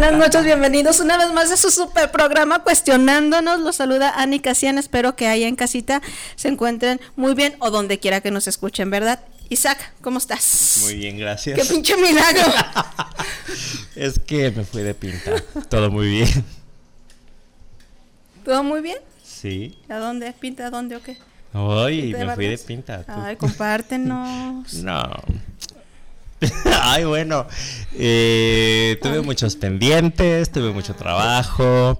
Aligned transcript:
buenas 0.00 0.18
noches, 0.18 0.44
bienvenidos 0.44 1.00
una 1.00 1.18
vez 1.18 1.30
más 1.30 1.50
a 1.50 1.58
su 1.58 1.70
super 1.70 2.10
programa 2.10 2.62
Cuestionándonos. 2.62 3.60
Los 3.60 3.76
saluda 3.76 4.08
Ani 4.16 4.40
Casian, 4.40 4.78
espero 4.78 5.14
que 5.14 5.26
ahí 5.26 5.44
en 5.44 5.56
casita 5.56 6.00
se 6.36 6.48
encuentren 6.48 7.02
muy 7.16 7.34
bien 7.34 7.54
o 7.58 7.70
donde 7.70 7.98
quiera 7.98 8.22
que 8.22 8.30
nos 8.30 8.48
escuchen, 8.48 8.88
¿verdad? 8.88 9.20
Isaac, 9.50 9.92
¿cómo 10.00 10.16
estás? 10.16 10.78
Muy 10.84 10.94
bien, 10.94 11.18
gracias. 11.18 11.58
¡Qué 11.58 11.66
pinche 11.66 11.98
milagro! 11.98 12.50
es 13.94 14.18
que 14.18 14.50
me 14.50 14.64
fui 14.64 14.80
de 14.80 14.94
pinta. 14.94 15.34
Todo 15.68 15.90
muy 15.90 16.08
bien. 16.08 16.44
¿Todo 18.42 18.62
muy 18.62 18.80
bien? 18.80 18.96
Sí. 19.22 19.76
¿A 19.90 19.96
dónde? 19.98 20.32
¿Pinta 20.32 20.68
a 20.68 20.70
dónde 20.70 20.96
o 20.96 21.02
qué? 21.02 21.18
Ay, 21.52 22.14
me 22.14 22.34
fui 22.34 22.46
de 22.46 22.56
pinta. 22.56 23.04
Ay, 23.06 23.36
compártenos. 23.36 24.72
no. 24.82 25.02
Ay, 26.82 27.04
bueno, 27.04 27.46
eh, 27.94 28.98
tuve 29.02 29.20
muchos 29.20 29.56
pendientes, 29.56 30.50
tuve 30.50 30.72
mucho 30.72 30.94
trabajo, 30.94 31.98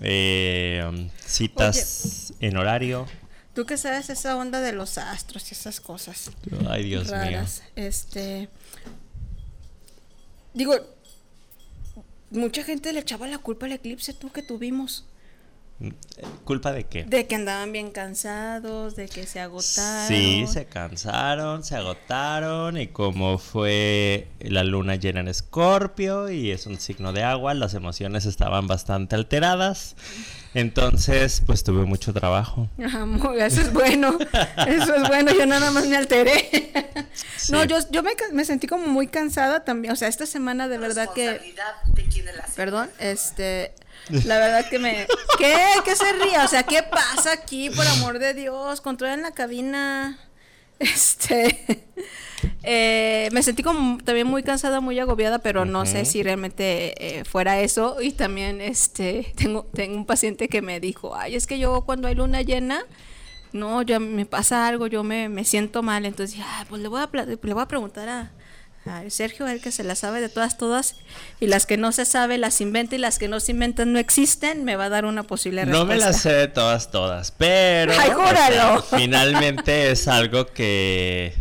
eh, 0.00 1.08
citas 1.26 2.32
en 2.40 2.56
horario. 2.56 3.06
¿Tú 3.54 3.66
qué 3.66 3.76
sabes 3.76 4.08
esa 4.08 4.36
onda 4.36 4.60
de 4.60 4.72
los 4.72 4.96
astros 4.98 5.50
y 5.50 5.54
esas 5.54 5.80
cosas? 5.80 6.30
Ay, 6.68 6.84
Dios 6.84 7.08
mío. 7.10 7.42
Este. 7.76 8.48
Digo, 10.54 10.74
mucha 12.30 12.62
gente 12.64 12.92
le 12.92 13.00
echaba 13.00 13.26
la 13.26 13.38
culpa 13.38 13.66
al 13.66 13.72
eclipse 13.72 14.14
tú 14.14 14.30
que 14.30 14.42
tuvimos. 14.42 15.04
¿Culpa 16.44 16.72
de 16.72 16.84
qué? 16.84 17.04
De 17.04 17.26
que 17.26 17.34
andaban 17.34 17.72
bien 17.72 17.90
cansados, 17.90 18.96
de 18.96 19.08
que 19.08 19.26
se 19.26 19.40
agotaron. 19.40 20.08
Sí, 20.08 20.44
se 20.46 20.66
cansaron, 20.66 21.64
se 21.64 21.76
agotaron 21.76 22.76
y 22.76 22.88
como 22.88 23.38
fue 23.38 24.28
la 24.40 24.64
luna 24.64 24.96
llena 24.96 25.20
en 25.20 25.28
Escorpio 25.28 26.30
y 26.30 26.50
es 26.50 26.66
un 26.66 26.78
signo 26.78 27.12
de 27.12 27.22
agua, 27.22 27.54
las 27.54 27.74
emociones 27.74 28.26
estaban 28.26 28.66
bastante 28.66 29.14
alteradas. 29.14 29.96
Entonces, 30.54 31.42
pues 31.46 31.64
tuve 31.64 31.86
mucho 31.86 32.12
trabajo. 32.12 32.68
Ajá, 32.84 33.06
eso 33.38 33.62
es 33.62 33.72
bueno. 33.72 34.18
Eso 34.66 34.94
es 34.94 35.08
bueno, 35.08 35.32
yo 35.32 35.46
nada 35.46 35.70
más 35.70 35.86
me 35.86 35.96
alteré. 35.96 36.70
No, 37.50 37.64
yo, 37.64 37.78
yo 37.90 38.02
me, 38.02 38.12
me, 38.32 38.44
sentí 38.44 38.66
como 38.66 38.86
muy 38.86 39.06
cansada 39.06 39.64
también. 39.64 39.92
O 39.92 39.96
sea, 39.96 40.08
esta 40.08 40.26
semana 40.26 40.68
de 40.68 40.78
verdad 40.78 41.10
que. 41.14 41.54
Perdón, 42.54 42.90
este. 42.98 43.74
La 44.08 44.38
verdad 44.38 44.68
que 44.68 44.78
me... 44.78 45.06
¿Qué? 45.38 45.56
¿Qué 45.84 45.96
se 45.96 46.12
ría? 46.12 46.44
O 46.44 46.48
sea, 46.48 46.62
¿qué 46.64 46.82
pasa 46.82 47.32
aquí? 47.32 47.70
Por 47.70 47.86
amor 47.86 48.18
de 48.18 48.34
Dios, 48.34 48.80
controlen 48.80 49.22
la 49.22 49.32
cabina. 49.32 50.18
Este... 50.78 51.86
Eh, 52.64 53.28
me 53.32 53.42
sentí 53.42 53.62
como 53.62 53.98
también 53.98 54.26
muy 54.26 54.42
cansada, 54.42 54.80
muy 54.80 54.98
agobiada, 54.98 55.40
pero 55.40 55.64
no 55.64 55.84
sé 55.84 56.04
si 56.04 56.22
realmente 56.22 56.94
eh, 57.20 57.24
fuera 57.24 57.60
eso. 57.60 58.00
Y 58.00 58.12
también 58.12 58.60
este 58.60 59.32
tengo, 59.36 59.64
tengo 59.74 59.96
un 59.96 60.06
paciente 60.06 60.48
que 60.48 60.62
me 60.62 60.80
dijo, 60.80 61.14
ay, 61.16 61.34
es 61.34 61.46
que 61.46 61.58
yo 61.58 61.82
cuando 61.82 62.08
hay 62.08 62.14
luna 62.14 62.42
llena, 62.42 62.84
no, 63.52 63.82
yo 63.82 63.98
me 64.00 64.26
pasa 64.26 64.66
algo, 64.68 64.86
yo 64.86 65.02
me, 65.02 65.28
me 65.28 65.44
siento 65.44 65.82
mal. 65.82 66.06
Entonces, 66.06 66.40
ah, 66.42 66.64
pues 66.68 66.82
le 66.82 66.88
voy 66.88 67.00
a, 67.00 67.08
le 67.12 67.36
voy 67.36 67.62
a 67.62 67.68
preguntar 67.68 68.08
a, 68.08 68.32
Sergio, 69.08 69.46
el 69.46 69.60
que 69.60 69.70
se 69.70 69.84
las 69.84 70.00
sabe 70.00 70.20
de 70.20 70.28
todas, 70.28 70.58
todas, 70.58 70.96
y 71.38 71.46
las 71.46 71.66
que 71.66 71.76
no 71.76 71.92
se 71.92 72.04
sabe 72.04 72.36
las 72.38 72.60
inventa 72.60 72.96
y 72.96 72.98
las 72.98 73.18
que 73.18 73.28
no 73.28 73.38
se 73.38 73.52
inventan 73.52 73.92
no 73.92 73.98
existen, 73.98 74.64
me 74.64 74.76
va 74.76 74.86
a 74.86 74.88
dar 74.88 75.04
una 75.04 75.22
posible 75.22 75.64
respuesta. 75.64 75.84
No 75.84 75.88
me 75.88 75.98
las 75.98 76.20
sé 76.20 76.32
de 76.32 76.48
todas, 76.48 76.90
todas, 76.90 77.30
pero 77.30 77.92
¡Ay, 77.96 78.10
júralo! 78.10 78.82
finalmente 78.96 79.90
es 79.92 80.08
algo 80.08 80.46
que, 80.46 81.34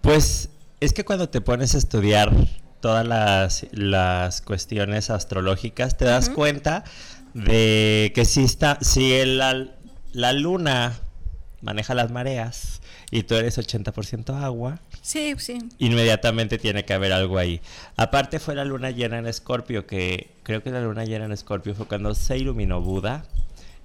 pues, 0.00 0.50
es 0.80 0.92
que 0.92 1.04
cuando 1.04 1.28
te 1.28 1.40
pones 1.40 1.74
a 1.74 1.78
estudiar 1.78 2.32
todas 2.80 3.06
las, 3.06 3.66
las 3.72 4.40
cuestiones 4.40 5.10
astrológicas, 5.10 5.96
te 5.96 6.04
das 6.04 6.28
cuenta 6.30 6.84
de 7.32 8.12
que 8.14 8.24
si, 8.24 8.44
está, 8.44 8.78
si 8.80 9.12
el, 9.14 9.38
la, 9.38 9.66
la 10.12 10.32
luna 10.32 11.00
maneja 11.62 11.94
las 11.94 12.12
mareas 12.12 12.80
y 13.10 13.24
tú 13.24 13.34
eres 13.34 13.58
80% 13.58 14.40
agua, 14.40 14.78
Sí, 15.04 15.34
sí. 15.36 15.58
Inmediatamente 15.80 16.56
tiene 16.56 16.86
que 16.86 16.94
haber 16.94 17.12
algo 17.12 17.36
ahí. 17.36 17.60
Aparte 17.98 18.40
fue 18.40 18.54
la 18.54 18.64
luna 18.64 18.90
llena 18.90 19.18
en 19.18 19.26
Escorpio, 19.26 19.86
que 19.86 20.30
creo 20.44 20.62
que 20.62 20.70
la 20.70 20.80
luna 20.80 21.04
llena 21.04 21.26
en 21.26 21.32
Escorpio 21.32 21.74
fue 21.74 21.86
cuando 21.86 22.14
se 22.14 22.38
iluminó 22.38 22.80
Buda. 22.80 23.26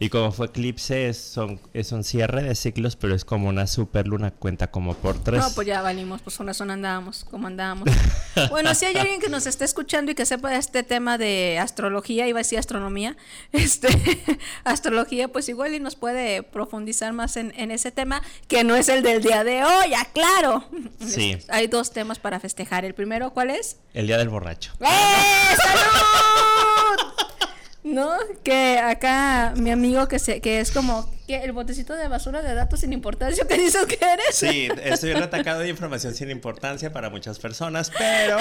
Y 0.01 0.07
como 0.07 0.31
fue 0.31 0.45
eclipse, 0.45 1.09
es, 1.09 1.17
son, 1.17 1.59
es 1.73 1.91
un 1.91 2.05
cierre 2.05 2.41
de 2.41 2.55
ciclos, 2.55 2.95
pero 2.95 3.13
es 3.13 3.25
como 3.25 3.49
una 3.49 3.67
super 3.67 4.07
luna, 4.07 4.31
cuenta 4.31 4.71
como 4.71 4.93
por 4.93 5.21
tres. 5.21 5.41
No, 5.41 5.51
pues 5.51 5.67
ya 5.67 5.81
valimos, 5.81 6.21
pues 6.21 6.39
una 6.39 6.53
zona 6.53 6.75
andábamos, 6.75 7.25
como 7.25 7.47
andábamos. 7.47 7.89
bueno, 8.49 8.73
si 8.75 8.85
hay 8.85 8.95
alguien 8.95 9.19
que 9.19 9.27
nos 9.27 9.45
esté 9.45 9.65
escuchando 9.65 10.09
y 10.13 10.15
que 10.15 10.25
sepa 10.25 10.51
de 10.51 10.55
este 10.55 10.83
tema 10.83 11.17
de 11.17 11.59
astrología, 11.59 12.29
iba 12.29 12.39
a 12.39 12.43
decir 12.43 12.57
astronomía, 12.57 13.17
este, 13.51 13.89
astrología, 14.63 15.27
pues 15.27 15.49
igual 15.49 15.73
y 15.73 15.81
nos 15.81 15.97
puede 15.97 16.43
profundizar 16.43 17.11
más 17.11 17.35
en, 17.35 17.53
en 17.57 17.69
ese 17.69 17.91
tema, 17.91 18.21
que 18.47 18.63
no 18.63 18.77
es 18.77 18.87
el 18.87 19.03
del 19.03 19.21
día 19.21 19.43
de 19.43 19.65
hoy, 19.65 19.93
aclaro. 19.93 20.63
Sí. 21.05 21.37
Hay 21.49 21.67
dos 21.67 21.91
temas 21.91 22.19
para 22.19 22.39
festejar. 22.39 22.85
El 22.85 22.93
primero, 22.93 23.31
¿cuál 23.31 23.49
es? 23.49 23.79
El 23.93 24.07
día 24.07 24.17
del 24.17 24.29
borracho. 24.29 24.71
¡Eh! 24.79 25.55
¡Salud! 25.57 27.18
¿No? 27.83 28.11
Que 28.43 28.77
acá 28.77 29.53
mi 29.55 29.71
amigo 29.71 30.07
que 30.07 30.19
se, 30.19 30.41
que 30.41 30.59
es 30.59 30.71
como 30.71 31.09
que 31.27 31.37
el 31.43 31.51
botecito 31.51 31.93
de 31.93 32.07
basura 32.07 32.41
de 32.41 32.53
datos 32.55 32.79
sin 32.79 32.91
importancia 32.91 33.45
que 33.47 33.57
dices 33.57 33.85
que 33.85 33.99
eres. 34.03 34.33
Sí, 34.33 34.67
estoy 34.83 35.11
atacado 35.11 35.59
de 35.59 35.69
información 35.69 36.13
sin 36.13 36.29
importancia 36.29 36.91
para 36.91 37.09
muchas 37.09 37.39
personas, 37.39 37.91
pero 37.97 38.37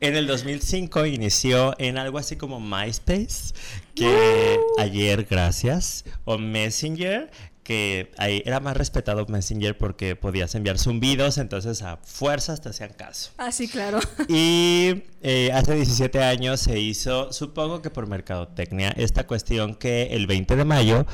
en 0.00 0.16
el 0.16 0.26
2005 0.26 1.06
inició 1.06 1.74
en 1.78 1.98
algo 1.98 2.18
así 2.18 2.36
como 2.36 2.60
MySpace, 2.60 3.54
que 3.94 4.06
uh. 4.06 4.80
ayer, 4.80 5.24
gracias, 5.30 6.04
o 6.24 6.36
Messenger, 6.36 7.30
que 7.62 8.12
ahí 8.16 8.42
era 8.46 8.60
más 8.60 8.76
respetado 8.76 9.26
Messenger 9.26 9.76
porque 9.76 10.16
podías 10.16 10.54
enviar 10.54 10.78
zumbidos, 10.78 11.38
entonces 11.38 11.82
a 11.82 11.98
fuerzas 11.98 12.60
te 12.60 12.70
hacían 12.70 12.92
caso. 12.94 13.30
Ah, 13.38 13.52
sí, 13.52 13.68
claro. 13.68 14.00
Y 14.28 15.04
eh, 15.22 15.50
hace 15.52 15.74
17 15.74 16.22
años 16.22 16.60
se 16.60 16.78
hizo, 16.78 17.32
supongo 17.32 17.82
que 17.82 17.90
por 17.90 18.06
mercadotecnia, 18.06 18.90
esta 18.96 19.26
cuestión 19.26 19.74
que 19.74 20.14
el 20.14 20.26
20 20.26 20.56
de 20.56 20.64
mayo 20.64 21.06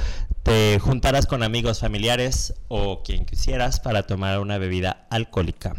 te 0.42 0.78
juntaras 0.78 1.26
con 1.26 1.42
amigos 1.42 1.80
familiares 1.80 2.54
o 2.68 3.02
quien 3.02 3.24
quisieras 3.24 3.80
para 3.80 4.04
tomar 4.04 4.38
una 4.38 4.58
bebida 4.58 5.06
alcohólica. 5.10 5.74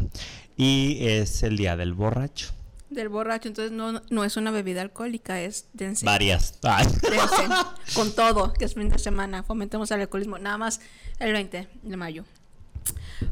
Y 0.56 0.98
es 1.06 1.42
el 1.42 1.56
día 1.56 1.76
del 1.76 1.94
borracho. 1.94 2.57
Del 2.90 3.08
borracho, 3.08 3.48
entonces 3.48 3.70
no, 3.70 4.00
no 4.08 4.24
es 4.24 4.36
una 4.36 4.50
bebida 4.50 4.80
alcohólica, 4.80 5.40
es 5.40 5.66
dense. 5.74 6.06
Varias. 6.06 6.58
con 7.94 8.12
todo, 8.12 8.52
que 8.54 8.64
es 8.64 8.74
fin 8.74 8.88
de 8.88 8.98
semana, 8.98 9.42
fomentemos 9.42 9.90
el 9.90 10.00
alcoholismo, 10.00 10.38
nada 10.38 10.56
más 10.56 10.80
el 11.18 11.32
20 11.32 11.68
de 11.82 11.96
mayo. 11.96 12.24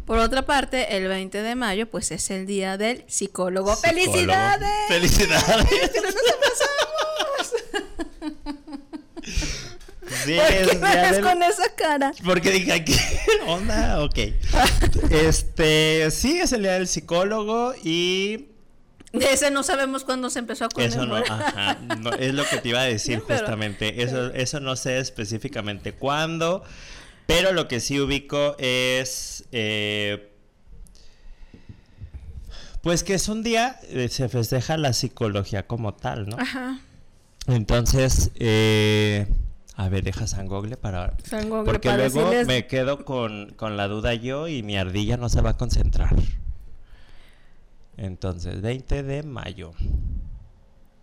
Por 0.05 0.19
otra 0.19 0.43
parte, 0.43 0.97
el 0.97 1.09
20 1.09 1.43
de 1.43 1.55
mayo, 1.55 1.89
pues 1.91 2.11
es 2.11 2.31
el 2.31 2.47
día 2.47 2.77
del 2.77 3.05
psicólogo. 3.07 3.75
¡Felicidades! 3.77 4.69
¡Felicidades! 4.89 5.69
¡Que 5.91 6.01
no 6.01 6.07
nos 6.07 6.17
Sí, 10.25 10.37
¿Por 10.37 10.71
qué 10.71 10.79
me 10.79 10.97
del... 11.13 11.23
con 11.23 11.43
esa 11.43 11.75
cara? 11.75 12.13
Porque 12.25 12.51
dije, 12.51 12.85
¿qué 12.85 12.99
onda? 13.47 14.05
Ok. 14.05 14.19
este, 15.11 16.11
sí, 16.11 16.39
es 16.39 16.53
el 16.53 16.63
día 16.63 16.73
del 16.75 16.89
psicólogo 16.89 17.75
y 17.83 18.47
de 19.19 19.33
ese 19.33 19.51
no 19.51 19.63
sabemos 19.63 20.05
cuándo 20.05 20.31
se 20.31 20.39
empezó 20.39 20.67
a 20.67 20.69
conmemorar. 20.69 21.23
Eso 21.25 21.37
no, 21.37 21.45
ajá, 21.45 21.79
no, 22.01 22.11
es 22.13 22.35
lo 22.35 22.45
que 22.45 22.59
te 22.59 22.69
iba 22.71 22.81
a 22.81 22.85
decir 22.85 23.21
justamente. 23.29 24.03
Eso, 24.03 24.33
eso 24.35 24.61
no 24.61 24.77
sé 24.77 24.99
específicamente 24.99 25.93
cuándo, 25.93 26.63
pero 27.27 27.53
lo 27.53 27.69
que 27.69 27.81
sí 27.81 27.99
ubico 28.01 28.57
es... 28.59 29.45
Eh, 29.53 30.33
pues 32.83 33.03
que 33.03 33.15
es 33.15 33.29
un 33.29 33.43
día, 33.43 33.81
eh, 33.89 34.09
se 34.09 34.29
festeja 34.29 34.77
la 34.77 34.93
psicología 34.93 35.67
como 35.67 35.95
tal, 35.95 36.29
¿no? 36.29 36.37
Ajá. 36.39 36.79
Entonces, 37.49 38.31
eh, 38.37 39.27
a 39.75 39.89
ver, 39.89 40.05
deja 40.05 40.27
San 40.29 40.47
Google 40.47 40.77
para... 40.77 41.15
San 41.25 41.49
Google 41.49 41.65
porque 41.65 41.89
para 41.89 42.09
luego 42.09 42.31
decirles- 42.31 42.47
me 42.47 42.67
quedo 42.69 43.05
con, 43.05 43.53
con 43.57 43.77
la 43.77 43.89
duda 43.89 44.15
yo 44.15 44.47
y 44.47 44.63
mi 44.63 44.77
ardilla 44.77 45.17
no 45.17 45.29
se 45.29 45.41
va 45.41 45.51
a 45.51 45.57
concentrar. 45.57 46.15
Entonces, 47.97 48.61
20 48.61 49.03
de 49.03 49.23
mayo. 49.23 49.73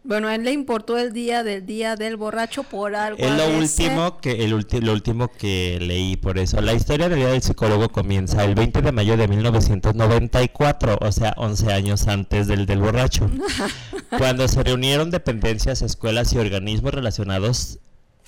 Bueno, 0.06 0.28
a 0.28 0.36
él 0.36 0.44
le 0.44 0.52
importó 0.52 0.98
el 0.98 1.14
día 1.14 1.44
del 1.44 1.66
día 1.66 1.96
del 1.96 2.18
borracho 2.18 2.64
por 2.64 2.94
algo. 2.94 3.18
Es 3.24 3.32
lo 3.32 3.58
último 3.58 4.18
que 4.20 4.44
el 4.44 4.54
ulti- 4.54 4.82
lo 4.82 4.92
último 4.92 5.30
que 5.30 5.80
leí 5.82 6.18
por 6.18 6.38
eso. 6.38 6.60
La 6.60 6.74
historia 6.74 7.08
del 7.08 7.20
día 7.20 7.30
del 7.30 7.42
psicólogo 7.42 7.88
comienza 7.88 8.44
el 8.44 8.54
20 8.54 8.82
de 8.82 8.92
mayo 8.92 9.16
de 9.16 9.30
1994, 9.30 10.98
o 11.00 11.12
sea, 11.14 11.34
11 11.38 11.72
años 11.72 12.08
antes 12.10 12.48
del 12.48 12.66
del 12.66 12.80
borracho, 12.82 13.30
cuando 14.18 14.46
se 14.50 14.62
reunieron 14.62 15.10
dependencias, 15.10 15.82
escuelas 15.82 16.34
y 16.34 16.38
organismos 16.38 16.94
relacionados 16.94 17.80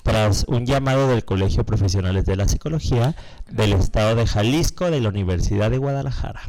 tras 0.02 0.44
un 0.48 0.64
llamado 0.64 1.08
del 1.08 1.26
Colegio 1.26 1.66
Profesionales 1.66 2.24
de 2.24 2.36
la 2.36 2.48
Psicología 2.48 3.14
del 3.50 3.74
Estado 3.74 4.14
de 4.14 4.26
Jalisco 4.26 4.90
de 4.90 5.00
la 5.02 5.10
Universidad 5.10 5.70
de 5.70 5.76
Guadalajara. 5.78 6.40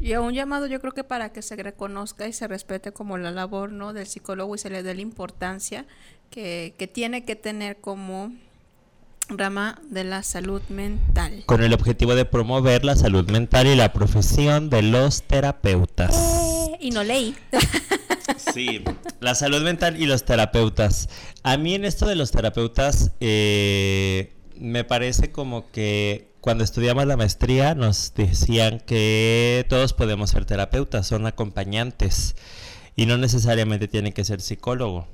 Y 0.00 0.14
a 0.14 0.20
un 0.22 0.32
llamado 0.32 0.66
yo 0.66 0.80
creo 0.80 0.92
que 0.92 1.04
para 1.04 1.30
que 1.30 1.42
se 1.42 1.56
reconozca 1.56 2.26
y 2.26 2.32
se 2.32 2.48
respete 2.48 2.92
como 2.92 3.18
la 3.18 3.30
labor 3.30 3.70
¿no? 3.70 3.92
del 3.92 4.06
psicólogo 4.06 4.54
y 4.54 4.58
se 4.58 4.70
le 4.70 4.82
dé 4.82 4.94
la 4.94 5.02
importancia 5.02 5.84
que, 6.30 6.74
que 6.78 6.86
tiene 6.86 7.24
que 7.24 7.36
tener 7.36 7.76
como 7.76 8.32
rama 9.28 9.80
de 9.90 10.04
la 10.04 10.22
salud 10.22 10.62
mental. 10.68 11.44
Con 11.46 11.62
el 11.62 11.72
objetivo 11.72 12.14
de 12.14 12.24
promover 12.24 12.84
la 12.84 12.96
salud 12.96 13.28
mental 13.30 13.66
y 13.66 13.76
la 13.76 13.92
profesión 13.92 14.70
de 14.70 14.82
los 14.82 15.22
terapeutas. 15.22 16.16
Eh, 16.16 16.78
y 16.80 16.90
no 16.90 17.04
leí. 17.04 17.36
Sí, 18.54 18.84
la 19.18 19.34
salud 19.34 19.62
mental 19.62 20.00
y 20.00 20.06
los 20.06 20.24
terapeutas. 20.24 21.08
A 21.42 21.56
mí 21.56 21.74
en 21.74 21.84
esto 21.84 22.06
de 22.06 22.14
los 22.14 22.30
terapeutas 22.30 23.10
eh, 23.20 24.32
me 24.56 24.84
parece 24.84 25.32
como 25.32 25.70
que 25.72 26.29
cuando 26.40 26.64
estudiamos 26.64 27.06
la 27.06 27.16
maestría 27.16 27.74
nos 27.74 28.14
decían 28.14 28.80
que 28.80 29.66
todos 29.68 29.92
podemos 29.92 30.30
ser 30.30 30.44
terapeutas, 30.44 31.06
son 31.06 31.26
acompañantes 31.26 32.34
y 32.96 33.06
no 33.06 33.18
necesariamente 33.18 33.88
tienen 33.88 34.12
que 34.12 34.24
ser 34.24 34.40
psicólogo. 34.40 35.06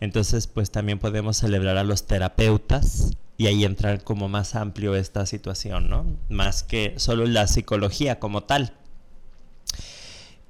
Entonces, 0.00 0.46
pues 0.46 0.70
también 0.70 0.98
podemos 0.98 1.38
celebrar 1.38 1.76
a 1.78 1.84
los 1.84 2.06
terapeutas 2.06 3.12
y 3.38 3.46
ahí 3.46 3.64
entrar 3.64 4.02
como 4.02 4.28
más 4.28 4.54
amplio 4.54 4.94
esta 4.94 5.26
situación, 5.26 5.88
¿no? 5.88 6.06
Más 6.28 6.62
que 6.62 6.94
solo 6.96 7.26
la 7.26 7.46
psicología 7.46 8.18
como 8.18 8.42
tal. 8.44 8.74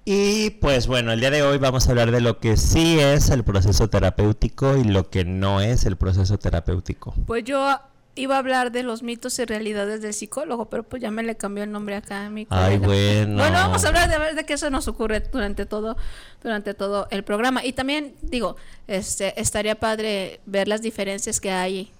Y 0.04 0.50
pues 0.50 0.86
bueno, 0.86 1.12
el 1.12 1.18
día 1.18 1.32
de 1.32 1.42
hoy 1.42 1.58
vamos 1.58 1.88
a 1.88 1.90
hablar 1.90 2.12
de 2.12 2.20
lo 2.20 2.38
que 2.38 2.56
sí 2.56 3.00
es 3.00 3.28
el 3.30 3.42
proceso 3.42 3.88
terapéutico 3.88 4.76
y 4.76 4.84
lo 4.84 5.10
que 5.10 5.24
no 5.24 5.60
es 5.60 5.84
el 5.84 5.96
proceso 5.96 6.38
terapéutico. 6.38 7.12
Pues 7.26 7.42
yo 7.42 7.80
iba 8.16 8.34
a 8.34 8.38
hablar 8.38 8.72
de 8.72 8.82
los 8.82 9.02
mitos 9.02 9.38
y 9.38 9.44
realidades 9.44 10.02
del 10.02 10.14
psicólogo, 10.14 10.68
pero 10.68 10.82
pues 10.82 11.00
ya 11.00 11.10
me 11.10 11.22
le 11.22 11.36
cambió 11.36 11.62
el 11.62 11.70
nombre 11.70 11.94
acá 11.94 12.26
a 12.26 12.30
mi 12.30 12.46
Ay, 12.50 12.78
bueno. 12.78 13.36
Bueno, 13.36 13.52
vamos 13.52 13.84
a 13.84 13.88
hablar 13.88 14.08
de 14.08 14.16
a 14.16 14.18
ver 14.18 14.34
de 14.34 14.44
qué 14.44 14.58
se 14.58 14.70
nos 14.70 14.88
ocurre 14.88 15.20
durante 15.20 15.66
todo, 15.66 15.96
durante 16.42 16.74
todo 16.74 17.06
el 17.10 17.22
programa. 17.22 17.64
Y 17.64 17.72
también, 17.72 18.14
digo, 18.22 18.56
este, 18.88 19.38
estaría 19.40 19.76
padre 19.76 20.40
ver 20.46 20.66
las 20.66 20.82
diferencias 20.82 21.40
que 21.40 21.50
hay 21.50 21.92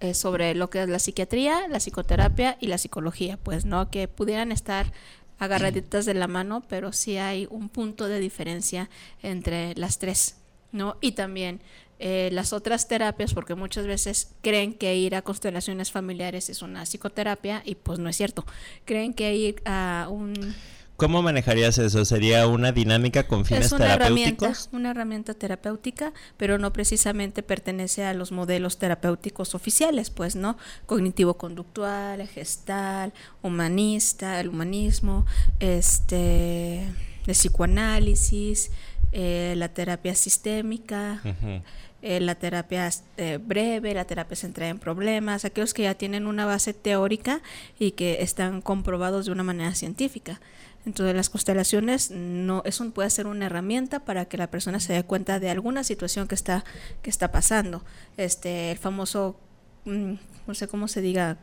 eh, 0.00 0.12
sobre 0.12 0.54
lo 0.54 0.68
que 0.68 0.82
es 0.82 0.88
la 0.88 0.98
psiquiatría, 0.98 1.68
la 1.68 1.78
psicoterapia 1.78 2.58
y 2.60 2.66
la 2.66 2.76
psicología, 2.76 3.38
pues, 3.42 3.64
¿no? 3.64 3.88
Que 3.88 4.08
pudieran 4.08 4.52
estar 4.52 4.92
agarraditas 5.38 6.04
de 6.04 6.14
la 6.14 6.26
mano, 6.26 6.62
pero 6.68 6.92
sí 6.92 7.18
hay 7.18 7.46
un 7.50 7.68
punto 7.68 8.08
de 8.08 8.20
diferencia 8.20 8.90
entre 9.22 9.74
las 9.76 9.98
tres, 9.98 10.36
¿no? 10.72 10.96
Y 11.00 11.12
también 11.12 11.60
eh, 11.98 12.28
las 12.32 12.52
otras 12.52 12.88
terapias, 12.88 13.32
porque 13.32 13.54
muchas 13.54 13.86
veces 13.86 14.32
creen 14.42 14.74
que 14.74 14.96
ir 14.96 15.14
a 15.14 15.22
constelaciones 15.22 15.90
familiares 15.90 16.50
es 16.50 16.62
una 16.62 16.84
psicoterapia 16.84 17.62
y 17.64 17.74
pues 17.76 17.98
no 17.98 18.08
es 18.08 18.16
cierto. 18.16 18.44
Creen 18.84 19.14
que 19.14 19.34
ir 19.34 19.62
a 19.64 20.08
un... 20.10 20.54
¿Cómo 20.96 21.20
manejarías 21.20 21.76
eso? 21.76 22.06
¿Sería 22.06 22.46
una 22.48 22.72
dinámica 22.72 23.26
con 23.26 23.44
fines 23.44 23.66
Es 23.66 23.72
una 23.72 23.92
herramienta, 23.94 24.46
terapéuticos? 24.46 24.68
una 24.72 24.90
herramienta 24.92 25.34
terapéutica, 25.34 26.14
pero 26.38 26.56
no 26.56 26.72
precisamente 26.72 27.42
pertenece 27.42 28.02
a 28.04 28.14
los 28.14 28.32
modelos 28.32 28.78
terapéuticos 28.78 29.54
oficiales, 29.54 30.08
pues, 30.08 30.36
¿no? 30.36 30.56
Cognitivo-conductual, 30.86 32.26
gestal, 32.28 33.12
humanista, 33.42 34.40
el 34.40 34.48
humanismo, 34.48 35.26
este, 35.60 36.78
el 37.26 37.34
psicoanálisis, 37.34 38.70
eh, 39.12 39.54
la 39.56 39.68
terapia 39.68 40.14
sistémica, 40.14 41.20
Ujú. 41.24 41.62
Eh, 42.02 42.20
la 42.20 42.34
terapia 42.34 42.90
eh, 43.16 43.38
breve, 43.42 43.94
la 43.94 44.04
terapia 44.04 44.36
centrada 44.36 44.70
en 44.70 44.78
problemas, 44.78 45.44
aquellos 45.44 45.74
que 45.74 45.84
ya 45.84 45.94
tienen 45.94 46.26
una 46.26 46.44
base 46.44 46.74
teórica 46.74 47.40
y 47.78 47.92
que 47.92 48.22
están 48.22 48.60
comprobados 48.60 49.26
de 49.26 49.32
una 49.32 49.42
manera 49.42 49.74
científica. 49.74 50.40
Entonces 50.84 51.16
las 51.16 51.30
constelaciones 51.30 52.12
no, 52.12 52.62
eso 52.64 52.88
puede 52.90 53.10
ser 53.10 53.26
una 53.26 53.46
herramienta 53.46 54.04
para 54.04 54.26
que 54.26 54.36
la 54.36 54.48
persona 54.50 54.78
se 54.78 54.92
dé 54.92 55.02
cuenta 55.02 55.40
de 55.40 55.50
alguna 55.50 55.82
situación 55.82 56.28
que 56.28 56.36
está, 56.36 56.64
que 57.02 57.10
está 57.10 57.32
pasando. 57.32 57.82
Este, 58.16 58.70
el 58.70 58.78
famoso, 58.78 59.36
mm, 59.84 60.14
no 60.46 60.54
sé 60.54 60.68
cómo 60.68 60.86
se 60.86 61.00
diga, 61.00 61.38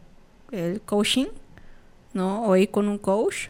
el 0.51 0.79
coaching, 0.81 1.27
¿no? 2.13 2.43
O 2.45 2.55
con 2.71 2.87
un 2.87 2.97
coach, 2.97 3.47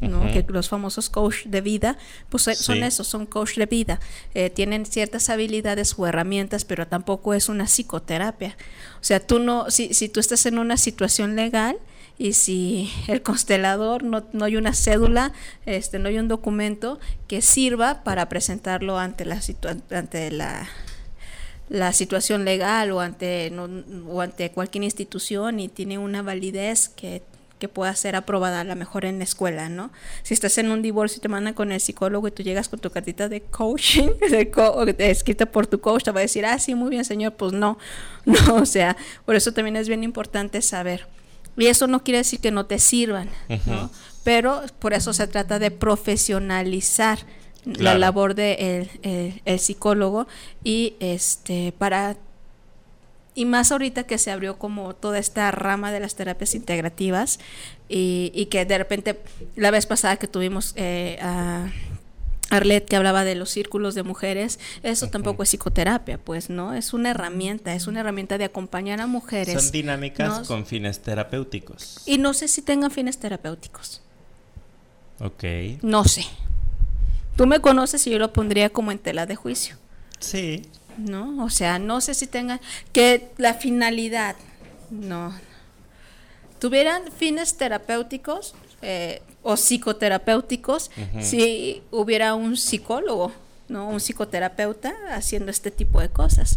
¿no? 0.00 0.20
Que 0.32 0.44
los 0.48 0.68
famosos 0.68 1.10
coach 1.10 1.44
de 1.46 1.60
vida, 1.60 1.98
pues 2.28 2.44
son- 2.44 2.54
son 2.56 2.76
Sí. 2.76 2.82
esos, 2.82 3.06
son 3.08 3.26
coach 3.26 3.56
de 3.56 3.66
vida. 3.66 3.98
Eh, 4.34 4.48
tienen 4.50 4.86
ciertas 4.86 5.28
habilidades 5.28 5.94
o 5.98 6.06
herramientas, 6.06 6.64
pero 6.64 6.86
tampoco 6.86 7.34
es 7.34 7.48
una 7.48 7.66
psicoterapia. 7.66 8.56
O 9.00 9.04
sea, 9.04 9.18
tú 9.18 9.38
no, 9.40 9.70
si, 9.70 9.94
si 9.94 10.08
tú 10.08 10.20
estás 10.20 10.46
en 10.46 10.58
una 10.58 10.76
situación 10.76 11.34
legal 11.36 11.76
y 12.16 12.32
si 12.34 12.90
el 13.08 13.22
constelador 13.22 14.02
no, 14.04 14.24
no 14.32 14.44
hay 14.44 14.56
una 14.56 14.72
cédula, 14.72 15.32
este, 15.66 15.98
no 15.98 16.08
hay 16.08 16.18
un 16.18 16.28
documento 16.28 16.98
que 17.26 17.42
sirva 17.42 18.02
para 18.04 18.28
presentarlo 18.28 18.98
ante 18.98 19.24
la 19.24 19.40
ante 19.90 20.30
la 20.30 20.68
la 21.70 21.92
situación 21.92 22.46
legal 22.46 22.92
o 22.92 23.00
ante 23.00 23.50
no- 23.52 23.68
o 24.10 24.22
ante 24.22 24.50
cualquier 24.52 24.84
institución 24.84 25.60
y 25.60 25.68
tiene 25.68 25.98
una 25.98 26.22
validez 26.22 26.88
que, 26.88 27.22
que 27.58 27.68
pueda 27.68 27.94
ser 27.94 28.16
aprobada 28.16 28.60
a 28.60 28.64
lo 28.64 28.74
mejor 28.76 29.04
en 29.04 29.18
la 29.18 29.24
escuela, 29.24 29.68
¿no? 29.68 29.90
Si 30.22 30.34
estás 30.34 30.56
en 30.58 30.70
un 30.70 30.80
divorcio 30.82 31.18
y 31.18 31.20
te 31.20 31.28
mandan 31.28 31.54
con 31.54 31.72
el 31.72 31.80
psicólogo 31.80 32.28
y 32.28 32.30
tú 32.30 32.42
llegas 32.42 32.68
con 32.68 32.78
tu 32.78 32.90
cartita 32.90 33.28
de 33.28 33.40
coaching, 33.42 34.08
de 34.30 34.50
co- 34.50 34.84
escrita 34.98 35.46
por 35.46 35.66
tu 35.66 35.80
coach, 35.80 36.04
te 36.04 36.10
va 36.10 36.20
a 36.20 36.22
decir, 36.22 36.46
ah, 36.46 36.58
sí, 36.58 36.74
muy 36.74 36.90
bien, 36.90 37.04
señor, 37.04 37.34
pues 37.34 37.52
no, 37.52 37.78
no, 38.24 38.54
o 38.56 38.66
sea, 38.66 38.96
por 39.26 39.34
eso 39.36 39.52
también 39.52 39.76
es 39.76 39.88
bien 39.88 40.02
importante 40.04 40.62
saber. 40.62 41.06
Y 41.56 41.66
eso 41.66 41.86
no 41.88 42.04
quiere 42.04 42.18
decir 42.18 42.38
que 42.40 42.50
no 42.52 42.66
te 42.66 42.78
sirvan, 42.78 43.28
¿no? 43.66 43.90
Pero 44.24 44.62
por 44.78 44.92
eso 44.94 45.12
se 45.12 45.26
trata 45.26 45.58
de 45.58 45.70
profesionalizar 45.70 47.18
la 47.64 47.98
labor 47.98 48.34
del 48.34 48.56
de 48.56 48.78
el, 48.78 48.90
el- 49.02 49.42
el 49.44 49.58
psicólogo 49.58 50.26
y 50.64 50.94
este 51.00 51.72
para 51.76 52.16
y 53.38 53.44
más 53.44 53.70
ahorita 53.70 54.02
que 54.02 54.18
se 54.18 54.32
abrió 54.32 54.58
como 54.58 54.96
toda 54.96 55.20
esta 55.20 55.52
rama 55.52 55.92
de 55.92 56.00
las 56.00 56.16
terapias 56.16 56.56
integrativas 56.56 57.38
y, 57.88 58.32
y 58.34 58.46
que 58.46 58.64
de 58.64 58.76
repente 58.76 59.20
la 59.54 59.70
vez 59.70 59.86
pasada 59.86 60.16
que 60.16 60.26
tuvimos 60.26 60.72
eh, 60.74 61.20
a 61.22 61.70
Arlet 62.50 62.84
que 62.84 62.96
hablaba 62.96 63.22
de 63.22 63.36
los 63.36 63.50
círculos 63.50 63.94
de 63.94 64.02
mujeres, 64.02 64.58
eso 64.82 65.06
tampoco 65.06 65.44
es 65.44 65.50
psicoterapia, 65.50 66.18
pues, 66.18 66.50
¿no? 66.50 66.74
Es 66.74 66.92
una 66.92 67.10
herramienta, 67.10 67.74
es 67.74 67.86
una 67.86 68.00
herramienta 68.00 68.38
de 68.38 68.44
acompañar 68.44 69.00
a 69.00 69.06
mujeres. 69.06 69.62
Son 69.62 69.70
dinámicas 69.70 70.40
¿no? 70.40 70.44
con 70.44 70.66
fines 70.66 70.98
terapéuticos. 70.98 72.02
Y 72.06 72.18
no 72.18 72.34
sé 72.34 72.48
si 72.48 72.60
tengan 72.62 72.90
fines 72.90 73.18
terapéuticos. 73.18 74.02
Ok. 75.20 75.44
No 75.82 76.02
sé. 76.02 76.24
Tú 77.36 77.46
me 77.46 77.60
conoces 77.60 78.04
y 78.08 78.10
yo 78.10 78.18
lo 78.18 78.32
pondría 78.32 78.70
como 78.70 78.90
en 78.90 78.98
tela 78.98 79.26
de 79.26 79.36
juicio, 79.36 79.76
Sí. 80.18 80.62
¿No? 80.98 81.44
O 81.44 81.50
sea, 81.50 81.78
no 81.78 82.00
sé 82.00 82.14
si 82.14 82.26
tengan 82.26 82.60
que 82.92 83.30
la 83.38 83.54
finalidad, 83.54 84.36
no. 84.90 85.32
Tuvieran 86.58 87.02
fines 87.16 87.56
terapéuticos 87.56 88.54
eh, 88.82 89.22
o 89.42 89.56
psicoterapéuticos 89.56 90.90
si 91.20 91.82
hubiera 91.90 92.34
un 92.34 92.56
psicólogo, 92.56 93.32
¿no? 93.68 93.88
Un 93.88 94.00
psicoterapeuta 94.00 94.94
haciendo 95.12 95.50
este 95.50 95.70
tipo 95.70 96.00
de 96.00 96.08
cosas. 96.08 96.56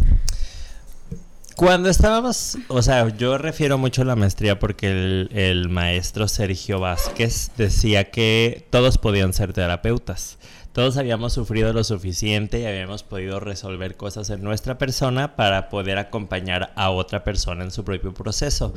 Cuando 1.56 1.90
estábamos, 1.90 2.58
o 2.70 2.82
sea, 2.82 3.10
yo 3.10 3.38
refiero 3.38 3.78
mucho 3.78 4.02
a 4.02 4.06
la 4.06 4.16
maestría 4.16 4.58
porque 4.58 4.90
el, 4.90 5.30
el 5.34 5.70
maestro 5.70 6.28
Sergio 6.28 6.80
Vázquez 6.80 7.52
decía 7.56 8.10
que 8.10 8.66
todos 8.72 8.98
podían 8.98 9.34
ser 9.34 9.54
terapeutas. 9.54 10.40
Todos 10.74 10.96
habíamos 10.96 11.34
sufrido 11.34 11.74
lo 11.74 11.84
suficiente 11.84 12.60
y 12.60 12.66
habíamos 12.66 13.04
podido 13.04 13.42
resolver 13.42 13.98
cosas 13.98 14.30
en 14.30 14.42
nuestra 14.42 14.78
persona 14.78 15.36
para 15.36 15.68
poder 15.70 15.98
acompañar 15.98 16.72
a 16.76 16.92
otra 16.92 17.26
persona 17.26 17.64
en 17.64 17.72
su 17.72 17.84
propio 17.84 18.14
proceso. 18.14 18.74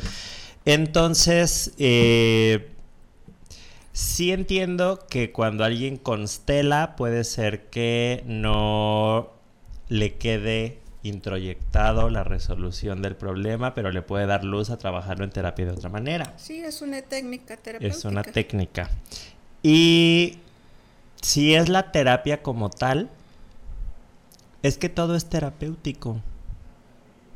Entonces, 0.64 1.72
eh, 1.78 2.70
sí 3.92 4.32
entiendo 4.32 5.06
que 5.08 5.30
cuando 5.30 5.62
alguien 5.62 5.96
constela 5.96 6.96
puede 6.96 7.22
ser 7.22 7.66
que 7.70 8.24
no 8.26 9.30
le 9.88 10.14
quede 10.14 10.78
introyectado 11.04 12.10
la 12.10 12.24
resolución 12.24 13.02
del 13.02 13.14
problema, 13.14 13.74
pero 13.74 13.92
le 13.92 14.02
puede 14.02 14.26
dar 14.26 14.42
luz 14.42 14.70
a 14.70 14.78
trabajarlo 14.78 15.22
en 15.24 15.30
terapia 15.30 15.66
de 15.66 15.72
otra 15.72 15.90
manera. 15.90 16.34
Sí, 16.38 16.58
es 16.58 16.82
una 16.82 17.02
técnica 17.02 17.56
terapéutica. 17.56 17.98
Es 17.98 18.04
una 18.04 18.22
técnica. 18.24 18.90
Y 19.62 20.38
si 21.25 21.54
es 21.54 21.71
la 21.71 21.90
terapia 21.90 22.43
como 22.43 22.69
tal, 22.69 23.09
es 24.62 24.76
que 24.76 24.90
todo 24.90 25.16
es 25.16 25.25
terapéutico. 25.25 26.21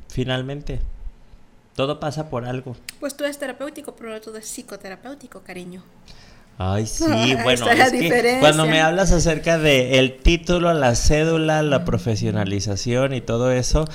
Finalmente. 0.09 0.80
Todo 1.75 1.99
pasa 1.99 2.28
por 2.28 2.45
algo. 2.45 2.76
Pues 3.00 3.16
tú 3.16 3.25
eres 3.25 3.38
terapéutico, 3.38 3.97
pero 3.97 4.21
todo 4.21 4.37
es 4.37 4.47
psicoterapéutico, 4.47 5.40
cariño. 5.42 5.83
Ay, 6.59 6.87
sí, 6.87 7.07
bueno, 7.42 7.71
es 7.71 7.92
que 7.92 8.37
cuando 8.40 8.66
me 8.66 8.83
hablas 8.83 9.11
acerca 9.12 9.59
de 9.59 9.99
el 9.99 10.18
título, 10.18 10.75
la 10.75 10.95
cédula, 10.95 11.62
la 11.62 11.87
profesionalización 11.87 13.14
y 13.14 13.23
todo 13.23 13.52
eso, 13.52 13.87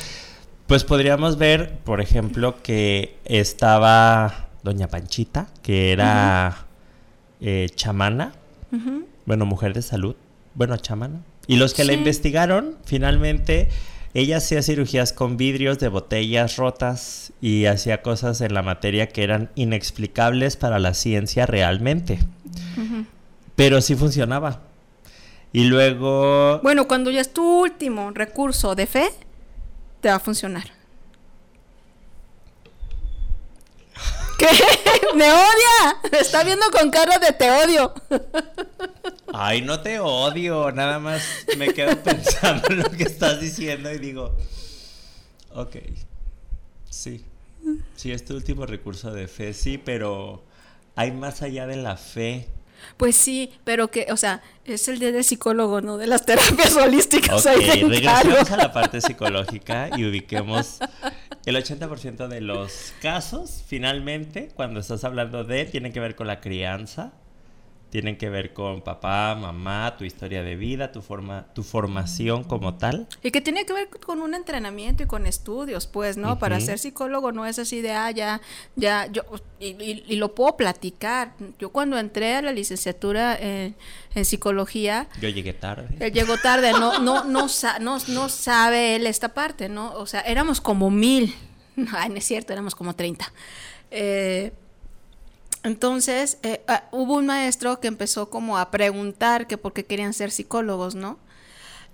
pues 0.66 0.86
podríamos 0.86 1.38
ver, 1.38 1.78
por 1.84 2.02
ejemplo, 2.02 2.64
que 2.64 3.20
estaba 3.26 4.48
Doña 4.64 4.88
Panchita, 4.88 5.48
que 5.62 5.92
era 5.92 6.66
eh, 7.42 7.70
chamana, 7.76 8.34
bueno, 9.26 9.46
mujer 9.46 9.74
de 9.74 9.82
salud, 9.82 10.16
bueno, 10.56 10.78
chamana. 10.78 11.22
Y 11.48 11.58
los 11.58 11.74
que 11.74 11.84
la 11.84 11.94
investigaron, 11.94 12.78
finalmente, 12.86 13.70
ella 14.14 14.38
hacía 14.38 14.62
cirugías 14.62 15.12
con 15.12 15.38
vidrios 15.38 15.80
de 15.80 15.88
botellas 15.88 16.58
rotas 16.58 17.34
y 17.42 17.66
hacía 17.66 18.02
cosas 18.02 18.42
en 18.42 18.54
la 18.54 18.62
materia 18.62 19.08
que 19.08 19.24
eran 19.24 19.50
inexplicables 19.56 20.56
para 20.56 20.80
la 20.80 20.94
ciencia 20.94 21.46
realmente. 21.46 22.20
Pero 23.56 23.82
sí 23.82 23.96
funcionaba. 23.96 24.62
Y 25.52 25.66
luego... 25.66 26.60
Bueno, 26.64 26.88
cuando 26.88 27.12
ya 27.12 27.22
es 27.22 27.34
tu 27.34 27.62
último 27.62 28.12
recurso 28.12 28.76
de 28.76 28.88
fe, 28.88 29.10
te 30.02 30.10
va 30.10 30.16
a 30.16 30.20
funcionar. 30.20 30.83
¿Qué? 34.50 35.14
¡Me 35.16 35.32
odia! 35.32 36.00
Me 36.12 36.20
está 36.20 36.44
viendo 36.44 36.66
con 36.72 36.90
cara 36.90 37.20
de 37.20 37.32
te 37.32 37.50
odio. 37.50 37.94
Ay, 39.34 39.62
no 39.62 39.80
te 39.82 40.00
odio. 40.00 40.72
Nada 40.72 41.00
más 41.00 41.24
me 41.58 41.74
quedo 41.74 41.98
pensando 42.04 42.68
en 42.70 42.80
lo 42.80 42.90
que 42.92 43.04
estás 43.04 43.40
diciendo 43.40 43.92
y 43.92 44.00
digo, 44.00 44.36
ok, 45.54 45.76
sí. 46.90 47.26
Sí, 47.96 48.12
es 48.12 48.26
tu 48.26 48.36
último 48.36 48.66
recurso 48.66 49.12
de 49.12 49.28
fe, 49.30 49.54
sí, 49.54 49.78
pero 49.78 50.44
hay 50.96 51.12
más 51.12 51.42
allá 51.42 51.66
de 51.66 51.78
la 51.78 51.96
fe. 51.96 52.50
Pues 52.98 53.16
sí, 53.16 53.52
pero 53.64 53.90
que, 53.90 54.08
o 54.12 54.18
sea, 54.18 54.42
es 54.66 54.88
el 54.90 55.00
día 55.00 55.12
del 55.14 55.24
psicólogo, 55.24 55.80
¿no? 55.80 55.98
De 55.98 56.06
las 56.08 56.26
terapias 56.26 56.76
holísticas. 56.78 57.46
Ok, 57.46 57.54
regresemos 57.56 58.52
a 58.52 58.58
la 58.58 58.74
parte 58.74 59.00
psicológica 59.00 59.90
y 59.96 60.06
ubiquemos 60.06 60.80
el 61.46 61.56
80% 61.58 62.28
de 62.28 62.42
los 62.42 62.94
casos, 63.02 63.64
finalmente, 63.68 64.50
cuando 64.56 64.80
estás 64.80 65.04
hablando 65.04 65.44
de, 65.44 65.66
tienen 65.66 65.92
que 65.92 66.00
ver 66.00 66.16
con 66.16 66.28
la 66.28 66.40
crianza, 66.40 67.14
tienen 67.94 68.18
que 68.18 68.28
ver 68.28 68.54
con 68.54 68.82
papá, 68.82 69.36
mamá, 69.36 69.98
tu 70.00 70.04
historia 70.04 70.42
de 70.42 70.56
vida, 70.56 70.92
tu 70.92 71.04
forma, 71.04 71.46
tu 71.54 71.62
formación 71.62 72.44
como 72.44 72.74
tal. 72.74 73.08
Y 73.22 73.30
que 73.30 73.40
tiene 73.40 73.68
que 73.68 73.74
ver 73.74 73.88
con 73.88 74.20
un 74.20 74.34
entrenamiento 74.34 75.04
y 75.04 75.06
con 75.06 75.28
estudios, 75.28 75.86
pues, 75.86 76.18
¿no? 76.18 76.40
Para 76.40 76.60
ser 76.60 76.80
psicólogo 76.80 77.32
no 77.32 77.46
es 77.46 77.60
así 77.60 77.82
de, 77.82 77.92
ah, 77.92 78.10
ya, 78.10 78.42
ya, 78.76 79.06
yo, 79.12 79.22
y, 79.60 80.16
lo 80.16 80.34
puedo 80.34 80.58
platicar. 80.58 81.36
Yo 81.60 81.70
cuando 81.70 82.00
entré 82.00 82.34
a 82.34 82.42
la 82.42 82.52
licenciatura 82.52 83.38
en, 83.40 83.76
psicología... 84.26 85.08
Yo 85.22 85.30
llegué 85.30 85.54
tarde. 85.54 85.96
Él 86.00 86.12
llegó 86.12 86.36
tarde, 86.40 86.72
no, 86.72 86.98
no, 86.98 87.26
no, 87.26 87.46
no, 87.80 87.98
no 88.08 88.30
sabe 88.30 88.96
él 88.96 89.06
esta 89.06 89.36
parte, 89.36 89.70
¿no? 89.70 89.94
O 89.94 90.08
sea, 90.08 90.22
éramos 90.22 90.62
como 90.62 90.90
mil. 90.90 91.36
Ay, 91.94 92.10
no 92.10 92.16
es 92.16 92.26
cierto, 92.26 92.54
éramos 92.54 92.74
como 92.74 92.96
treinta. 92.96 93.32
Eh, 93.92 94.52
entonces, 95.64 96.38
eh, 96.44 96.62
ah, 96.68 96.84
hubo 96.92 97.16
un 97.16 97.26
maestro 97.26 97.80
que 97.80 97.88
empezó 97.88 98.30
como 98.30 98.58
a 98.58 98.70
preguntar 98.70 99.48
que 99.48 99.58
por 99.58 99.72
qué 99.74 99.86
querían 99.86 100.14
ser 100.14 100.30
psicólogos, 100.30 100.94
¿no? 100.94 101.18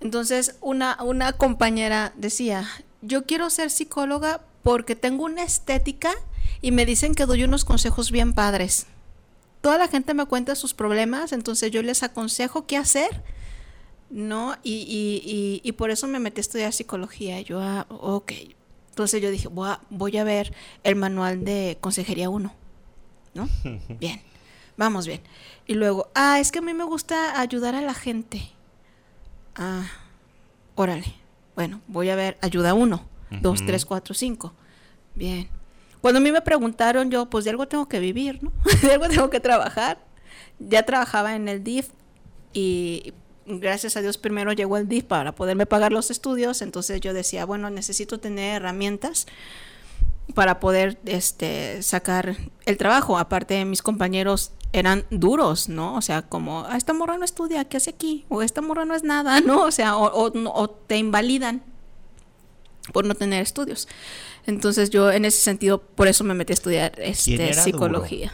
Entonces, 0.00 0.56
una, 0.60 0.98
una 1.02 1.32
compañera 1.34 2.12
decía, 2.16 2.66
yo 3.00 3.26
quiero 3.26 3.48
ser 3.48 3.70
psicóloga 3.70 4.42
porque 4.62 4.96
tengo 4.96 5.24
una 5.24 5.44
estética 5.44 6.12
y 6.60 6.72
me 6.72 6.84
dicen 6.84 7.14
que 7.14 7.26
doy 7.26 7.44
unos 7.44 7.64
consejos 7.64 8.10
bien 8.10 8.34
padres. 8.34 8.86
Toda 9.60 9.78
la 9.78 9.88
gente 9.88 10.14
me 10.14 10.26
cuenta 10.26 10.56
sus 10.56 10.74
problemas, 10.74 11.32
entonces 11.32 11.70
yo 11.70 11.82
les 11.82 12.02
aconsejo 12.02 12.66
qué 12.66 12.76
hacer, 12.76 13.22
¿no? 14.08 14.56
Y, 14.62 14.72
y, 14.88 15.60
y, 15.62 15.72
por 15.72 15.90
eso 15.90 16.08
me 16.08 16.18
metí 16.18 16.40
a 16.40 16.42
estudiar 16.42 16.72
psicología. 16.72 17.40
Yo, 17.42 17.60
ah, 17.60 17.86
ok. 17.88 18.32
Entonces 18.88 19.22
yo 19.22 19.30
dije, 19.30 19.48
voy 19.48 19.68
a, 19.68 19.80
voy 19.90 20.16
a 20.16 20.24
ver 20.24 20.52
el 20.82 20.96
manual 20.96 21.44
de 21.44 21.78
consejería 21.80 22.30
1. 22.30 22.59
¿No? 23.34 23.48
Bien, 24.00 24.20
vamos 24.76 25.06
bien. 25.06 25.20
Y 25.66 25.74
luego, 25.74 26.08
ah, 26.14 26.40
es 26.40 26.50
que 26.50 26.58
a 26.58 26.62
mí 26.62 26.74
me 26.74 26.84
gusta 26.84 27.40
ayudar 27.40 27.74
a 27.74 27.80
la 27.80 27.94
gente. 27.94 28.50
Ah, 29.54 29.86
órale. 30.74 31.14
Bueno, 31.54 31.80
voy 31.86 32.08
a 32.10 32.16
ver, 32.16 32.38
ayuda 32.40 32.74
uno, 32.74 33.04
dos, 33.42 33.64
tres, 33.66 33.84
cuatro, 33.84 34.14
cinco. 34.14 34.54
Bien. 35.14 35.48
Cuando 36.00 36.18
a 36.18 36.22
mí 36.22 36.32
me 36.32 36.40
preguntaron, 36.40 37.10
yo, 37.10 37.28
pues 37.28 37.44
de 37.44 37.50
algo 37.50 37.68
tengo 37.68 37.86
que 37.86 38.00
vivir, 38.00 38.42
¿no? 38.42 38.52
de 38.82 38.92
algo 38.92 39.08
tengo 39.08 39.30
que 39.30 39.40
trabajar. 39.40 39.98
Ya 40.58 40.84
trabajaba 40.84 41.36
en 41.36 41.48
el 41.48 41.62
DIF 41.62 41.88
y 42.52 43.12
gracias 43.46 43.96
a 43.96 44.02
Dios 44.02 44.18
primero 44.18 44.52
llegó 44.52 44.76
el 44.76 44.88
DIF 44.88 45.04
para 45.04 45.34
poderme 45.34 45.66
pagar 45.66 45.92
los 45.92 46.10
estudios, 46.10 46.62
entonces 46.62 47.00
yo 47.00 47.12
decía, 47.12 47.44
bueno, 47.44 47.70
necesito 47.70 48.18
tener 48.18 48.56
herramientas 48.56 49.26
para 50.34 50.60
poder 50.60 50.98
este, 51.04 51.82
sacar 51.82 52.36
el 52.66 52.76
trabajo. 52.76 53.18
Aparte, 53.18 53.64
mis 53.64 53.82
compañeros 53.82 54.52
eran 54.72 55.04
duros, 55.10 55.68
¿no? 55.68 55.96
O 55.96 56.02
sea, 56.02 56.22
como, 56.22 56.64
ah, 56.68 56.76
esta 56.76 56.92
morra 56.92 57.18
no 57.18 57.24
estudia, 57.24 57.64
¿qué 57.64 57.76
hace 57.76 57.90
aquí? 57.90 58.24
O 58.28 58.42
esta 58.42 58.60
morra 58.60 58.84
no 58.84 58.94
es 58.94 59.02
nada, 59.02 59.40
¿no? 59.40 59.64
O 59.64 59.70
sea, 59.70 59.96
o, 59.96 60.70
te 60.70 60.96
invalidan 60.96 61.62
por 62.92 63.04
no 63.04 63.14
tener 63.14 63.42
estudios. 63.42 63.88
Entonces 64.46 64.90
yo 64.90 65.10
en 65.10 65.24
ese 65.24 65.40
sentido, 65.40 65.80
por 65.82 66.08
eso 66.08 66.24
me 66.24 66.34
metí 66.34 66.52
a 66.52 66.54
estudiar 66.54 66.92
este, 66.98 67.54
psicología. 67.54 68.32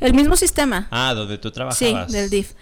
El 0.00 0.14
mismo 0.14 0.36
sistema. 0.36 0.88
Ah, 0.90 1.14
donde 1.14 1.38
tú 1.38 1.50
trabajabas. 1.50 2.08
Sí, 2.08 2.12
del 2.12 2.30
DIF. 2.30 2.54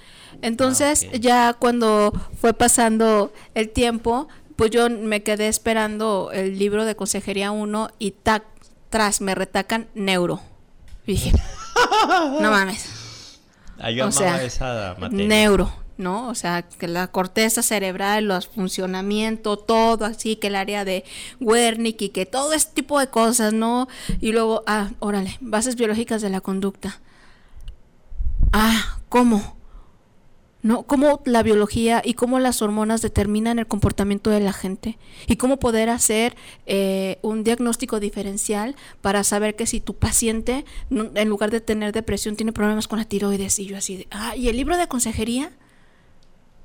Entonces, 0.42 1.06
ah, 1.08 1.16
ya 1.16 1.54
cuando 1.54 2.12
fue 2.40 2.52
pasando 2.52 3.32
el 3.54 3.70
tiempo, 3.70 4.28
pues 4.58 4.72
yo 4.72 4.90
me 4.90 5.22
quedé 5.22 5.46
esperando 5.46 6.30
el 6.32 6.58
libro 6.58 6.84
de 6.84 6.96
consejería 6.96 7.52
1 7.52 7.90
y 8.00 8.10
tac, 8.10 8.42
tras 8.90 9.20
me 9.20 9.36
retacan 9.36 9.86
neuro. 9.94 10.40
Y 11.06 11.12
dije, 11.12 11.32
no 12.40 12.50
mames. 12.50 13.38
o 14.04 14.10
sea, 14.10 14.42
esa 14.42 14.96
materia. 14.98 15.28
Neuro, 15.28 15.72
¿no? 15.96 16.26
O 16.26 16.34
sea, 16.34 16.62
que 16.62 16.88
la 16.88 17.06
corteza 17.06 17.62
cerebral, 17.62 18.24
los 18.24 18.48
funcionamientos, 18.48 19.64
todo 19.64 20.04
así, 20.04 20.34
que 20.34 20.48
el 20.48 20.56
área 20.56 20.84
de 20.84 21.04
Wernicke 21.38 22.06
y 22.06 22.08
que 22.08 22.26
todo 22.26 22.52
este 22.52 22.74
tipo 22.74 22.98
de 22.98 23.06
cosas, 23.06 23.52
¿no? 23.52 23.86
Y 24.20 24.32
luego, 24.32 24.64
ah, 24.66 24.90
órale, 24.98 25.38
bases 25.40 25.76
biológicas 25.76 26.20
de 26.20 26.30
la 26.30 26.40
conducta. 26.40 27.00
Ah, 28.52 28.98
¿cómo? 29.08 29.57
¿No? 30.62 30.82
Cómo 30.82 31.22
la 31.24 31.42
biología 31.42 32.02
y 32.04 32.14
cómo 32.14 32.40
las 32.40 32.62
hormonas 32.62 33.00
determinan 33.00 33.58
el 33.58 33.66
comportamiento 33.66 34.30
de 34.30 34.40
la 34.40 34.52
gente 34.52 34.98
y 35.26 35.36
cómo 35.36 35.58
poder 35.58 35.88
hacer 35.88 36.36
eh, 36.66 37.18
un 37.22 37.44
diagnóstico 37.44 38.00
diferencial 38.00 38.74
para 39.00 39.22
saber 39.22 39.54
que 39.54 39.66
si 39.66 39.80
tu 39.80 39.94
paciente, 39.94 40.64
en 40.90 41.28
lugar 41.28 41.50
de 41.50 41.60
tener 41.60 41.92
depresión, 41.92 42.34
tiene 42.36 42.52
problemas 42.52 42.88
con 42.88 42.98
la 42.98 43.04
tiroides 43.04 43.58
y 43.58 43.66
yo 43.66 43.76
así 43.76 43.98
de, 43.98 44.08
ah, 44.10 44.34
¿y 44.36 44.48
el 44.48 44.56
libro 44.56 44.76
de 44.76 44.88
consejería? 44.88 45.52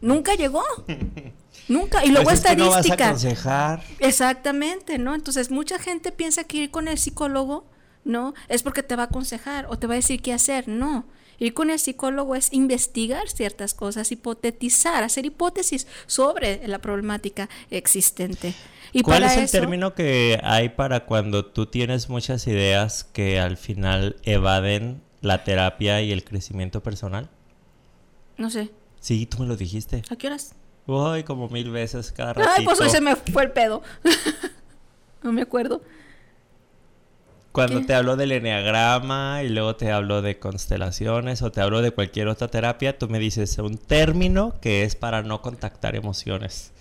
Nunca 0.01 0.33
llegó. 0.35 0.63
Nunca. 1.69 2.03
Y 2.03 2.09
luego 2.09 2.25
pues 2.25 2.39
estadística. 2.39 3.09
aconsejar. 3.09 3.83
Exactamente, 3.99 4.97
¿no? 4.97 5.15
Entonces 5.15 5.51
mucha 5.51 5.79
gente 5.79 6.11
piensa 6.11 6.43
que 6.43 6.57
ir 6.57 6.71
con 6.71 6.87
el 6.87 6.97
psicólogo, 6.97 7.65
¿no? 8.03 8.33
Es 8.49 8.63
porque 8.63 8.83
te 8.83 8.95
va 8.95 9.03
a 9.03 9.05
aconsejar 9.05 9.67
o 9.69 9.77
te 9.77 9.87
va 9.87 9.93
a 9.93 9.97
decir 9.97 10.21
qué 10.21 10.33
hacer. 10.33 10.67
No 10.67 11.05
Ir 11.39 11.53
con 11.53 11.69
el 11.69 11.79
psicólogo 11.79 12.35
es 12.35 12.53
investigar 12.53 13.29
ciertas 13.29 13.73
cosas, 13.73 14.11
hipotetizar, 14.11 15.03
hacer 15.03 15.25
hipótesis 15.25 15.87
sobre 16.05 16.67
la 16.67 16.79
problemática 16.79 17.49
existente. 17.69 18.53
Y 18.91 19.01
¿Cuál 19.01 19.23
es 19.23 19.37
el 19.37 19.49
término 19.49 19.95
que 19.95 20.39
hay 20.43 20.69
para 20.69 21.05
cuando 21.05 21.45
tú 21.45 21.65
tienes 21.65 22.09
muchas 22.09 22.45
ideas 22.47 23.03
que 23.03 23.39
al 23.39 23.57
final 23.57 24.17
evaden 24.23 25.01
la 25.21 25.43
terapia 25.43 26.01
y 26.01 26.11
el 26.11 26.23
crecimiento 26.23 26.83
personal? 26.83 27.29
No 28.37 28.49
sé. 28.51 28.69
Sí, 28.99 29.25
tú 29.25 29.39
me 29.39 29.47
lo 29.47 29.57
dijiste. 29.57 30.03
¿A 30.09 30.15
qué 30.15 30.27
horas? 30.27 30.53
Uy, 30.85 31.23
como 31.23 31.49
mil 31.49 31.71
veces 31.71 32.11
cada 32.11 32.33
ratito. 32.33 32.53
Ay, 32.55 32.65
pues 32.65 32.79
hoy 32.81 32.89
se 32.89 33.01
me 33.01 33.15
fue 33.15 33.43
el 33.43 33.51
pedo. 33.51 33.81
no 35.23 35.31
me 35.31 35.41
acuerdo. 35.41 35.81
Cuando 37.53 37.85
te 37.85 37.93
hablo 37.93 38.15
del 38.17 38.31
enneagrama 38.31 39.43
y 39.43 39.49
luego 39.49 39.75
te 39.75 39.91
hablo 39.91 40.21
de 40.21 40.39
constelaciones 40.39 41.41
o 41.43 41.51
te 41.51 41.61
hablo 41.61 41.81
de 41.81 41.91
cualquier 41.91 42.27
otra 42.27 42.47
terapia, 42.49 42.97
tú 42.97 43.07
me 43.07 43.19
dices 43.19 43.57
un 43.59 43.77
término 43.77 44.55
que 44.59 44.83
es 44.83 44.95
para 44.95 45.21
no 45.21 45.41
contactar 45.41 45.95
emociones. 45.95 46.71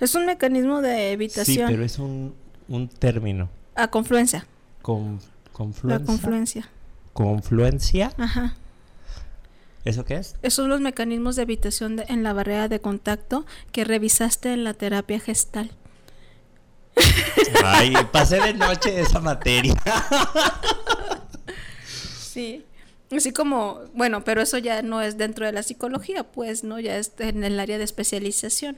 Es 0.00 0.14
un 0.14 0.26
mecanismo 0.26 0.82
de 0.82 1.12
evitación. 1.12 1.68
Sí, 1.68 1.72
pero 1.72 1.84
es 1.84 1.98
un, 1.98 2.34
un 2.68 2.88
término. 2.88 3.48
A 3.74 3.88
confluencia. 3.88 4.46
Con, 4.82 5.20
confluencia. 5.52 5.98
La 6.00 6.04
confluencia. 6.06 6.68
Confluencia. 7.14 8.12
Ajá. 8.18 8.54
¿Eso 9.84 10.04
qué 10.04 10.16
es? 10.16 10.36
Esos 10.42 10.54
son 10.64 10.68
los 10.70 10.80
mecanismos 10.80 11.36
de 11.36 11.42
evitación 11.42 11.96
de- 11.96 12.04
en 12.08 12.22
la 12.22 12.32
barrera 12.32 12.68
de 12.68 12.80
contacto 12.80 13.44
que 13.72 13.84
revisaste 13.84 14.52
en 14.52 14.64
la 14.64 14.74
terapia 14.74 15.20
gestal. 15.20 15.70
Ay, 17.64 17.94
pasé 18.12 18.40
de 18.40 18.54
noche 18.54 19.00
esa 19.00 19.20
materia. 19.20 19.74
Sí. 22.32 22.64
Así 23.14 23.32
como, 23.32 23.80
bueno, 23.94 24.24
pero 24.24 24.42
eso 24.42 24.58
ya 24.58 24.82
no 24.82 25.00
es 25.00 25.16
dentro 25.18 25.46
de 25.46 25.52
la 25.52 25.62
psicología, 25.62 26.24
pues, 26.24 26.64
¿no? 26.64 26.80
Ya 26.80 26.96
es 26.96 27.12
en 27.18 27.44
el 27.44 27.60
área 27.60 27.78
de 27.78 27.84
especialización, 27.84 28.76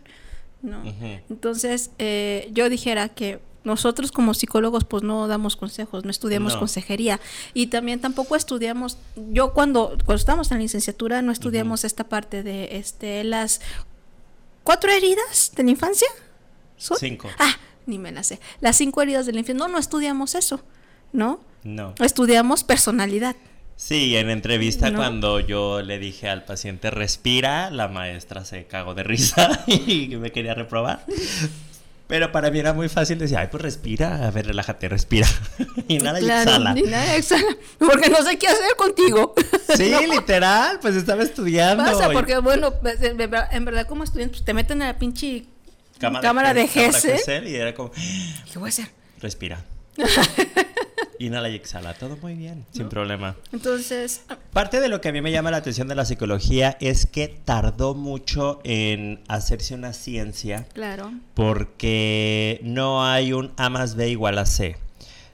¿no? 0.62 0.82
Entonces, 1.30 1.90
eh, 1.98 2.50
yo 2.52 2.68
dijera 2.68 3.08
que 3.08 3.40
nosotros 3.64 4.12
como 4.12 4.34
psicólogos, 4.34 4.84
pues 4.84 5.02
no 5.02 5.26
damos 5.26 5.56
consejos, 5.56 6.04
no 6.04 6.10
estudiamos 6.10 6.52
No. 6.52 6.58
consejería. 6.60 7.18
Y 7.54 7.68
también 7.68 8.00
tampoco 8.00 8.36
estudiamos, 8.36 8.98
yo 9.30 9.54
cuando, 9.54 9.96
cuando 10.04 10.14
estábamos 10.20 10.50
en 10.50 10.58
la 10.58 10.62
licenciatura, 10.62 11.22
no 11.22 11.32
estudiamos 11.32 11.84
esta 11.84 12.04
parte 12.04 12.42
de 12.42 12.76
este 12.76 13.24
las 13.24 13.60
cuatro 14.64 14.90
heridas 14.92 15.52
de 15.56 15.62
la 15.64 15.70
infancia. 15.70 16.08
¿Son? 16.76 16.98
Cinco. 16.98 17.28
Ah, 17.38 17.56
ni 17.86 17.98
me 17.98 18.12
las 18.12 18.26
sé. 18.28 18.40
Las 18.60 18.76
cinco 18.76 19.02
heridas 19.02 19.26
de 19.26 19.32
la 19.32 19.38
infancia. 19.40 19.54
No, 19.66 19.68
no 19.68 19.78
estudiamos 19.78 20.34
eso, 20.34 20.60
¿no? 21.12 21.40
No. 21.64 21.94
Estudiamos 22.00 22.64
personalidad. 22.64 23.36
Sí, 23.76 24.16
en 24.16 24.30
entrevista 24.30 24.90
No. 24.90 24.98
cuando 24.98 25.38
yo 25.40 25.82
le 25.82 25.98
dije 25.98 26.28
al 26.30 26.44
paciente 26.44 26.90
respira, 26.90 27.70
la 27.70 27.88
maestra 27.88 28.44
se 28.44 28.64
cagó 28.66 28.94
de 28.94 29.02
risa 29.02 29.64
y 29.66 30.08
me 30.16 30.32
quería 30.32 30.54
reprobar. 30.54 31.04
Pero 32.06 32.30
para 32.30 32.52
mí 32.52 32.60
era 32.60 32.72
muy 32.72 32.88
fácil 32.88 33.18
decir, 33.18 33.36
ay, 33.36 33.48
pues 33.50 33.60
respira, 33.64 34.26
a 34.26 34.30
ver, 34.30 34.46
relájate, 34.46 34.88
respira. 34.88 35.26
Y 35.88 35.98
nada, 35.98 36.20
y 36.20 36.24
Claro, 36.24 36.42
exhala. 36.50 36.72
ni 36.72 36.82
nada, 36.82 37.16
exhala. 37.16 37.56
Porque 37.78 38.08
no 38.08 38.22
sé 38.22 38.38
qué 38.38 38.46
hacer 38.46 38.76
contigo. 38.78 39.34
Sí, 39.76 39.92
literal, 40.10 40.78
pues 40.80 40.94
estaba 40.94 41.22
estudiando. 41.24 41.82
Pasa, 41.84 42.10
y- 42.10 42.14
porque 42.14 42.38
bueno, 42.38 42.72
pues, 42.80 43.02
en 43.02 43.16
verdad, 43.16 43.86
como 43.88 44.04
estudiante, 44.04 44.34
pues 44.34 44.44
te 44.44 44.54
meten 44.54 44.80
en 44.82 44.88
la 44.88 44.98
pinche 44.98 45.46
cámara, 45.98 46.22
cámara 46.22 46.54
de 46.54 46.66
Gesell. 46.68 47.46
Y 47.48 47.56
era 47.56 47.74
como, 47.74 47.90
¿Qué 47.92 48.58
voy 48.58 48.68
a 48.68 48.70
hacer? 48.70 48.88
respira. 49.20 49.64
Inhala 51.18 51.48
y 51.48 51.54
exhala, 51.54 51.94
todo 51.94 52.18
muy 52.18 52.34
bien, 52.34 52.66
sin 52.72 52.88
problema. 52.90 53.36
Entonces, 53.52 54.20
ah, 54.28 54.36
Parte 54.52 54.80
de 54.80 54.88
lo 54.88 55.00
que 55.00 55.08
a 55.08 55.12
mí 55.12 55.22
me 55.22 55.32
llama 55.32 55.50
la 55.50 55.56
atención 55.56 55.88
de 55.88 55.94
la 55.94 56.04
psicología 56.04 56.76
es 56.80 57.06
que 57.06 57.28
tardó 57.28 57.94
mucho 57.94 58.60
en 58.64 59.20
hacerse 59.26 59.74
una 59.74 59.94
ciencia 59.94 60.66
claro. 60.74 61.12
porque 61.32 62.60
no 62.62 63.04
hay 63.06 63.32
un 63.32 63.52
A 63.56 63.70
más 63.70 63.94
B 63.94 64.10
igual 64.10 64.38
a 64.38 64.44
C. 64.44 64.76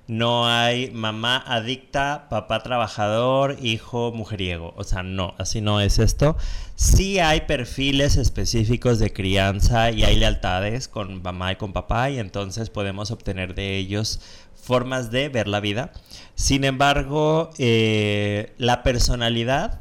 No 0.09 0.49
hay 0.49 0.91
mamá 0.91 1.37
adicta, 1.37 2.27
papá 2.29 2.63
trabajador, 2.63 3.57
hijo 3.63 4.13
mujeriego. 4.13 4.75
O 4.77 4.83
sea, 4.83 5.03
no, 5.05 5.35
así 5.39 5.61
no 5.61 5.81
es 5.81 6.01
esto. 6.01 6.37
Sí 6.75 7.21
hay 7.21 7.43
perfiles 7.43 8.17
específicos 8.17 8.99
de 8.99 9.13
crianza 9.13 9.93
y 9.93 10.03
hay 10.03 10.17
lealtades 10.17 10.89
con 10.89 11.23
mamá 11.23 11.53
y 11.53 11.57
con 11.57 11.73
papá 11.73 12.11
y 12.11 12.19
entonces 12.19 12.69
podemos 12.69 13.13
obtener 13.13 13.55
de 13.55 13.77
ellos 13.79 14.21
formas 14.55 15.13
de 15.13 15.29
ver 15.29 15.47
la 15.47 15.61
vida. 15.61 15.93
Sin 16.35 16.65
embargo, 16.65 17.51
eh, 17.59 18.53
la 18.59 18.83
personalidad, 18.83 19.81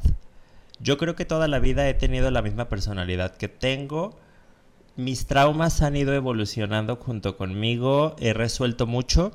yo 0.78 0.98
creo 0.98 1.16
que 1.16 1.24
toda 1.24 1.48
la 1.48 1.58
vida 1.58 1.88
he 1.88 1.94
tenido 1.94 2.30
la 2.30 2.42
misma 2.42 2.68
personalidad 2.68 3.36
que 3.36 3.48
tengo. 3.48 4.18
Mis 4.96 5.26
traumas 5.26 5.82
han 5.82 5.96
ido 5.96 6.14
evolucionando 6.14 6.96
junto 6.96 7.36
conmigo, 7.36 8.14
he 8.20 8.32
resuelto 8.32 8.86
mucho. 8.86 9.32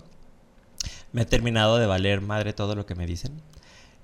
Me 1.13 1.21
ha 1.21 1.25
terminado 1.25 1.77
de 1.77 1.85
valer 1.85 2.21
madre 2.21 2.53
todo 2.53 2.75
lo 2.75 2.85
que 2.85 2.95
me 2.95 3.05
dicen. 3.07 3.31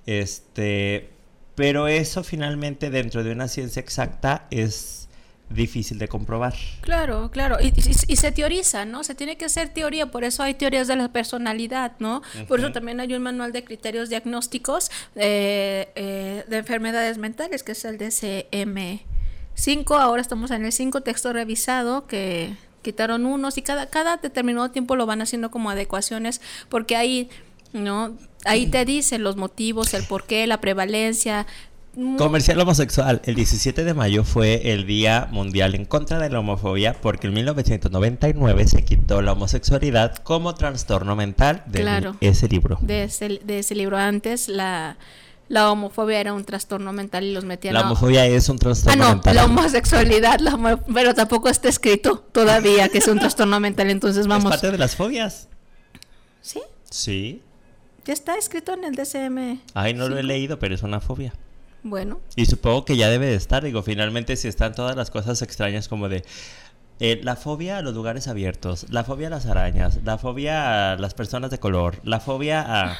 Este, 0.05 1.09
pero 1.55 1.87
eso 1.87 2.23
finalmente 2.23 2.89
dentro 2.89 3.23
de 3.23 3.31
una 3.31 3.47
ciencia 3.47 3.79
exacta 3.79 4.47
es 4.51 5.07
difícil 5.49 5.99
de 5.99 6.07
comprobar. 6.07 6.55
Claro, 6.81 7.29
claro. 7.29 7.57
Y, 7.61 7.67
y- 7.67 8.13
y 8.13 8.15
se 8.15 8.31
teoriza, 8.31 8.85
¿no? 8.85 9.03
Se 9.03 9.13
tiene 9.13 9.37
que 9.37 9.45
hacer 9.45 9.69
teoría, 9.69 10.09
por 10.09 10.23
eso 10.23 10.41
hay 10.41 10.55
teorías 10.55 10.87
de 10.87 10.95
la 10.95 11.09
personalidad, 11.13 11.91
¿no? 11.99 12.23
Por 12.47 12.59
eso 12.59 12.71
también 12.71 12.99
hay 12.99 13.13
un 13.13 13.21
manual 13.21 13.51
de 13.51 13.63
criterios 13.63 14.09
diagnósticos 14.09 14.89
eh, 15.15 15.91
eh, 15.95 16.43
de 16.47 16.57
enfermedades 16.57 17.17
mentales, 17.19 17.61
que 17.63 17.73
es 17.73 17.85
el 17.85 17.99
DSM-5. 17.99 19.99
Ahora 19.99 20.21
estamos 20.21 20.51
en 20.51 20.65
el 20.65 20.71
5 20.71 21.01
texto 21.01 21.33
revisado, 21.33 22.07
que 22.07 22.55
quitaron 22.83 23.25
unos 23.25 23.57
y 23.57 23.63
cada, 23.63 23.87
cada 23.89 24.17
determinado 24.17 24.69
tiempo 24.69 24.95
lo 24.95 25.07
van 25.07 25.21
haciendo 25.23 25.49
como 25.49 25.71
adecuaciones, 25.71 26.39
porque 26.69 26.95
ahí, 26.95 27.29
¿no? 27.73 28.15
Ahí 28.45 28.67
te 28.67 28.85
dicen 28.85 29.23
los 29.23 29.35
motivos, 29.37 29.93
el 29.95 30.03
porqué, 30.03 30.45
la 30.45 30.61
prevalencia. 30.61 31.47
Mm, 31.95 32.17
Comercial 32.17 32.59
homosexual. 32.59 33.21
El 33.23 33.35
17 33.35 33.83
de 33.83 33.93
mayo 33.93 34.23
fue 34.23 34.73
el 34.73 34.85
Día 34.87 35.27
Mundial 35.31 35.75
en 35.75 35.85
contra 35.85 36.17
de 36.19 36.29
la 36.29 36.39
homofobia 36.39 36.93
porque 36.93 37.27
en 37.27 37.33
1999 37.35 38.67
se 38.67 38.83
quitó 38.83 39.21
la 39.21 39.33
homosexualidad 39.33 40.15
como 40.17 40.55
trastorno 40.55 41.15
mental 41.15 41.63
de 41.67 41.81
Claro. 41.81 42.15
ese 42.19 42.47
libro. 42.47 42.77
de 42.81 43.03
ese, 43.05 43.39
de 43.43 43.59
ese 43.59 43.75
libro. 43.75 43.97
Antes 43.97 44.47
la, 44.49 44.97
la 45.49 45.71
homofobia 45.71 46.19
era 46.19 46.33
un 46.33 46.43
trastorno 46.45 46.93
mental 46.93 47.23
y 47.25 47.33
los 47.33 47.43
metían 47.45 47.73
La 47.73 47.81
a- 47.81 47.85
homofobia 47.85 48.25
es 48.25 48.49
un 48.49 48.55
Ah, 48.55 48.59
trastorno 48.59 49.03
no, 49.03 49.09
mental. 49.11 49.35
la 49.35 49.45
homosexualidad, 49.45 50.39
la 50.39 50.55
homo- 50.55 50.79
pero 50.93 51.13
tampoco 51.13 51.49
está 51.49 51.69
escrito 51.69 52.19
todavía 52.31 52.89
que 52.89 52.97
es 52.99 53.07
un 53.07 53.19
trastorno 53.19 53.59
mental, 53.59 53.89
entonces 53.89 54.21
Es 54.21 54.27
vamos. 54.27 54.49
parte 54.51 54.71
de 54.71 54.77
las 54.77 54.95
fobias. 54.95 55.47
Sí, 56.41 56.61
Sí. 56.89 57.41
ya 58.05 58.13
está 58.13 58.35
escrito 58.37 58.73
en 58.73 58.83
el 58.83 58.95
DCM. 58.95 59.61
Ay, 59.73 59.93
no 59.93 60.09
lo 60.09 60.17
he 60.17 60.23
leído, 60.23 60.59
pero 60.59 60.75
es 60.75 60.83
una 60.83 60.99
fobia. 60.99 61.33
Bueno, 61.85 62.21
Y 62.37 62.45
supongo 62.45 62.85
que 62.85 62.95
ya 62.95 63.09
debe 63.09 63.25
de 63.27 63.35
estar. 63.35 63.61
Digo, 63.63 63.83
finalmente 63.83 64.35
si 64.37 64.47
están 64.47 64.73
todas 64.73 64.95
las 64.95 65.11
cosas 65.11 65.41
extrañas 65.41 65.89
como 65.89 66.07
de 66.07 66.23
eh, 66.99 67.19
la 67.23 67.35
fobia 67.35 67.79
a 67.79 67.81
los 67.81 67.93
lugares 67.93 68.27
abiertos, 68.29 68.85
la 68.89 69.03
fobia 69.03 69.27
a 69.27 69.29
las 69.31 69.45
arañas, 69.47 69.99
la 70.05 70.17
fobia 70.17 70.93
a 70.93 70.95
las 70.95 71.13
personas 71.13 71.51
de 71.51 71.59
color, 71.59 71.97
la 72.05 72.19
fobia 72.21 72.61
a... 72.91 72.97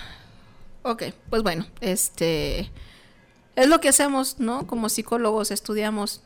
ok, 0.84 1.04
pues 1.30 1.44
bueno, 1.44 1.66
este 1.82 2.72
es 3.56 3.68
lo 3.68 3.82
que 3.82 3.90
hacemos, 3.90 4.40
¿no? 4.40 4.68
Como 4.68 4.90
psicólogos 4.90 5.52
estudiamos 5.52 6.22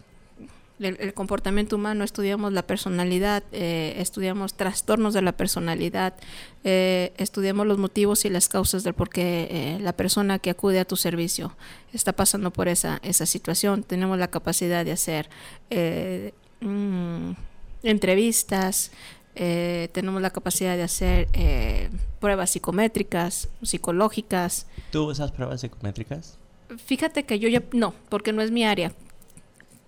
el, 0.80 1.14
comportamiento 1.14 1.76
humano, 1.76 2.04
estudiamos 2.04 2.54
la 2.54 2.62
personalidad, 2.62 3.44
eh, 3.52 3.96
estudiamos 3.98 4.54
trastornos 4.54 5.14
de 5.14 5.22
la 5.22 5.32
personalidad, 5.32 6.14
eh, 6.64 7.14
estudiamos 7.18 7.66
los 7.66 7.78
motivos 7.78 8.26
y 8.26 8.30
las 8.30 8.48
causas 8.48 8.84
del 8.84 8.94
por 8.94 9.10
qué 9.10 9.48
eh, 9.50 9.80
la 9.82 9.94
persona 9.94 10.40
que 10.40 10.52
acude 10.52 10.80
a 10.80 10.86
tu 10.86 10.96
servicio 10.96 11.56
está 11.94 12.14
pasando 12.14 12.52
por 12.52 12.68
esa, 12.68 13.00
esa 13.02 13.26
situación. 13.26 13.84
Tenemos 13.84 14.20
la 14.20 14.28
capacidad 14.28 14.86
de 14.86 14.92
hacer 14.92 15.30
mm, 16.62 17.32
entrevistas, 17.84 18.92
eh, 19.38 19.90
tenemos 19.94 20.22
la 20.22 20.32
capacidad 20.32 20.76
de 20.76 20.84
hacer 20.84 21.28
eh, 21.34 21.90
pruebas 22.20 22.50
psicométricas, 22.50 23.50
psicológicas. 23.62 24.68
¿Tú 24.92 25.06
usas 25.10 25.32
pruebas 25.32 25.62
psicométricas? 25.62 26.38
Fíjate 26.86 27.24
que 27.24 27.40
yo 27.40 27.48
ya 27.48 27.64
no, 27.72 27.94
porque 28.10 28.34
no 28.34 28.42
es 28.42 28.52
mi 28.52 28.66
área. 28.66 28.92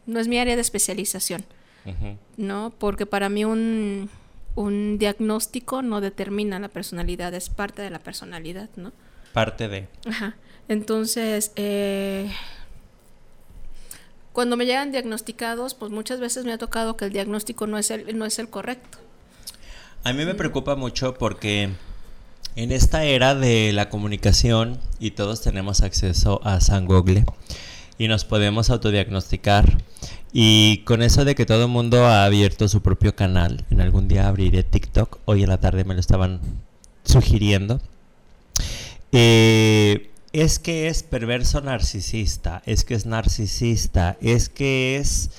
No 0.06 0.20
es 0.20 0.28
mi 0.28 0.38
área 0.38 0.56
de 0.56 0.62
especialización. 0.62 1.44
¿no? 2.38 2.72
Porque 2.78 3.08
para 3.08 3.30
mí 3.30 3.46
un, 3.46 4.10
un 4.56 4.98
diagnóstico 5.00 5.82
no 5.82 6.02
determina 6.02 6.60
la 6.60 6.68
personalidad, 6.68 7.34
es 7.34 7.50
parte 7.50 7.82
de 7.82 7.90
la 7.90 8.00
personalidad, 8.00 8.70
¿no? 8.76 8.92
Parte 9.34 9.68
de... 9.68 9.88
Ajá. 10.08 10.36
Entonces, 10.68 11.52
eh, 11.56 12.32
cuando 14.34 14.56
me 14.56 14.66
llegan 14.66 14.92
diagnosticados, 14.92 15.74
pues 15.74 15.92
muchas 15.92 16.20
veces 16.20 16.46
me 16.46 16.54
ha 16.54 16.58
tocado 16.58 16.96
que 16.96 17.06
el 17.06 17.12
diagnóstico 17.12 17.66
no 17.66 17.78
es 17.78 17.90
el, 17.90 18.18
no 18.18 18.26
es 18.26 18.38
el 18.38 18.50
correcto. 18.50 19.00
A 20.04 20.14
mí 20.14 20.24
me 20.24 20.34
preocupa 20.34 20.76
mucho 20.76 21.16
porque 21.16 21.70
en 22.56 22.72
esta 22.72 23.04
era 23.04 23.36
de 23.36 23.74
la 23.74 23.90
comunicación 23.90 24.80
y 24.98 25.12
todos 25.12 25.42
tenemos 25.42 25.82
acceso 25.82 26.40
a 26.46 26.62
San 26.62 26.86
Google 26.86 27.26
y 27.98 28.08
nos 28.08 28.24
podemos 28.24 28.70
autodiagnosticar. 28.70 29.78
Y 30.32 30.84
con 30.86 31.02
eso 31.02 31.26
de 31.26 31.36
que 31.36 31.46
todo 31.46 31.64
el 31.64 31.70
mundo 31.70 32.06
ha 32.06 32.24
abierto 32.24 32.70
su 32.70 32.82
propio 32.82 33.14
canal, 33.16 33.66
en 33.70 33.82
algún 33.82 34.08
día 34.08 34.28
abriré 34.28 34.64
TikTok, 34.64 35.20
hoy 35.26 35.44
en 35.44 35.50
la 35.50 35.60
tarde 35.60 35.84
me 35.84 35.96
lo 35.96 36.00
estaban 36.00 36.40
sugiriendo, 37.04 37.82
eh, 39.12 40.12
es 40.32 40.60
que 40.60 40.88
es 40.88 41.04
perverso 41.04 41.60
narcisista, 41.62 42.62
es 42.66 42.86
que 42.86 42.94
es 42.94 43.06
narcisista, 43.06 44.18
es 44.22 44.48
que 44.48 44.98
es 44.98 45.32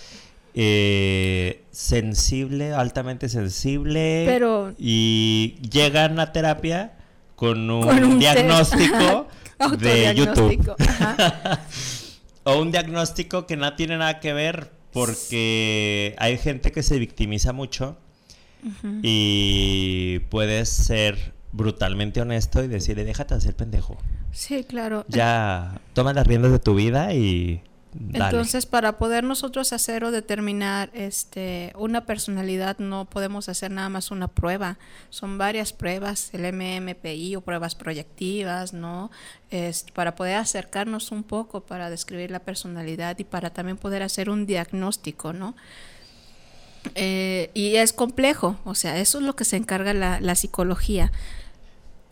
eh, 0.54 1.64
sensible, 1.70 2.72
altamente 2.72 3.28
sensible. 3.28 4.24
Pero- 4.26 4.74
Y 4.78 5.56
llegan 5.70 6.18
a 6.20 6.32
terapia 6.32 6.92
con 7.36 7.70
un, 7.70 7.82
Con 7.86 8.04
un 8.04 8.18
test, 8.18 8.34
diagnóstico 8.36 9.28
de 9.78 10.14
YouTube. 10.14 10.74
O 12.44 12.58
un 12.58 12.70
diagnóstico 12.72 13.46
que 13.46 13.56
no 13.58 13.74
tiene 13.76 13.98
nada 13.98 14.18
que 14.18 14.32
ver 14.32 14.70
Porque 14.92 16.16
hay 16.18 16.38
gente 16.38 16.72
que 16.72 16.82
se 16.82 16.98
victimiza 16.98 17.52
mucho 17.52 17.98
y 19.02 20.18
puedes 20.30 20.68
ser 20.68 21.32
brutalmente 21.52 22.20
honesto 22.20 22.62
y 22.62 22.68
decirle, 22.68 23.04
déjate 23.04 23.34
hacer 23.34 23.56
pendejo. 23.56 23.96
Sí, 24.32 24.64
claro. 24.64 25.04
Ya 25.08 25.80
toma 25.94 26.12
las 26.12 26.26
riendas 26.26 26.52
de 26.52 26.58
tu 26.58 26.74
vida 26.74 27.12
y 27.14 27.62
entonces, 28.12 28.66
para 28.66 28.98
poder 28.98 29.24
nosotros 29.24 29.72
hacer 29.72 30.04
o 30.04 30.12
determinar 30.12 30.90
este, 30.94 31.72
una 31.76 32.06
personalidad, 32.06 32.78
no 32.78 33.04
podemos 33.06 33.48
hacer 33.48 33.70
nada 33.72 33.88
más 33.88 34.10
una 34.10 34.28
prueba. 34.28 34.78
Son 35.10 35.38
varias 35.38 35.72
pruebas, 35.72 36.30
el 36.32 36.42
MMPI 36.52 37.36
o 37.36 37.40
pruebas 37.40 37.74
proyectivas, 37.74 38.72
¿no? 38.72 39.10
Para 39.92 40.14
poder 40.14 40.36
acercarnos 40.36 41.10
un 41.10 41.24
poco 41.24 41.62
para 41.62 41.90
describir 41.90 42.30
la 42.30 42.40
personalidad 42.40 43.18
y 43.18 43.24
para 43.24 43.50
también 43.50 43.76
poder 43.76 44.02
hacer 44.02 44.30
un 44.30 44.46
diagnóstico, 44.46 45.32
¿no? 45.32 45.56
Eh, 46.94 47.50
y 47.54 47.76
es 47.76 47.92
complejo, 47.92 48.56
o 48.64 48.74
sea, 48.74 48.98
eso 48.98 49.18
es 49.18 49.24
lo 49.24 49.36
que 49.36 49.44
se 49.44 49.56
encarga 49.56 49.92
la 49.92 50.34
psicología. 50.34 51.10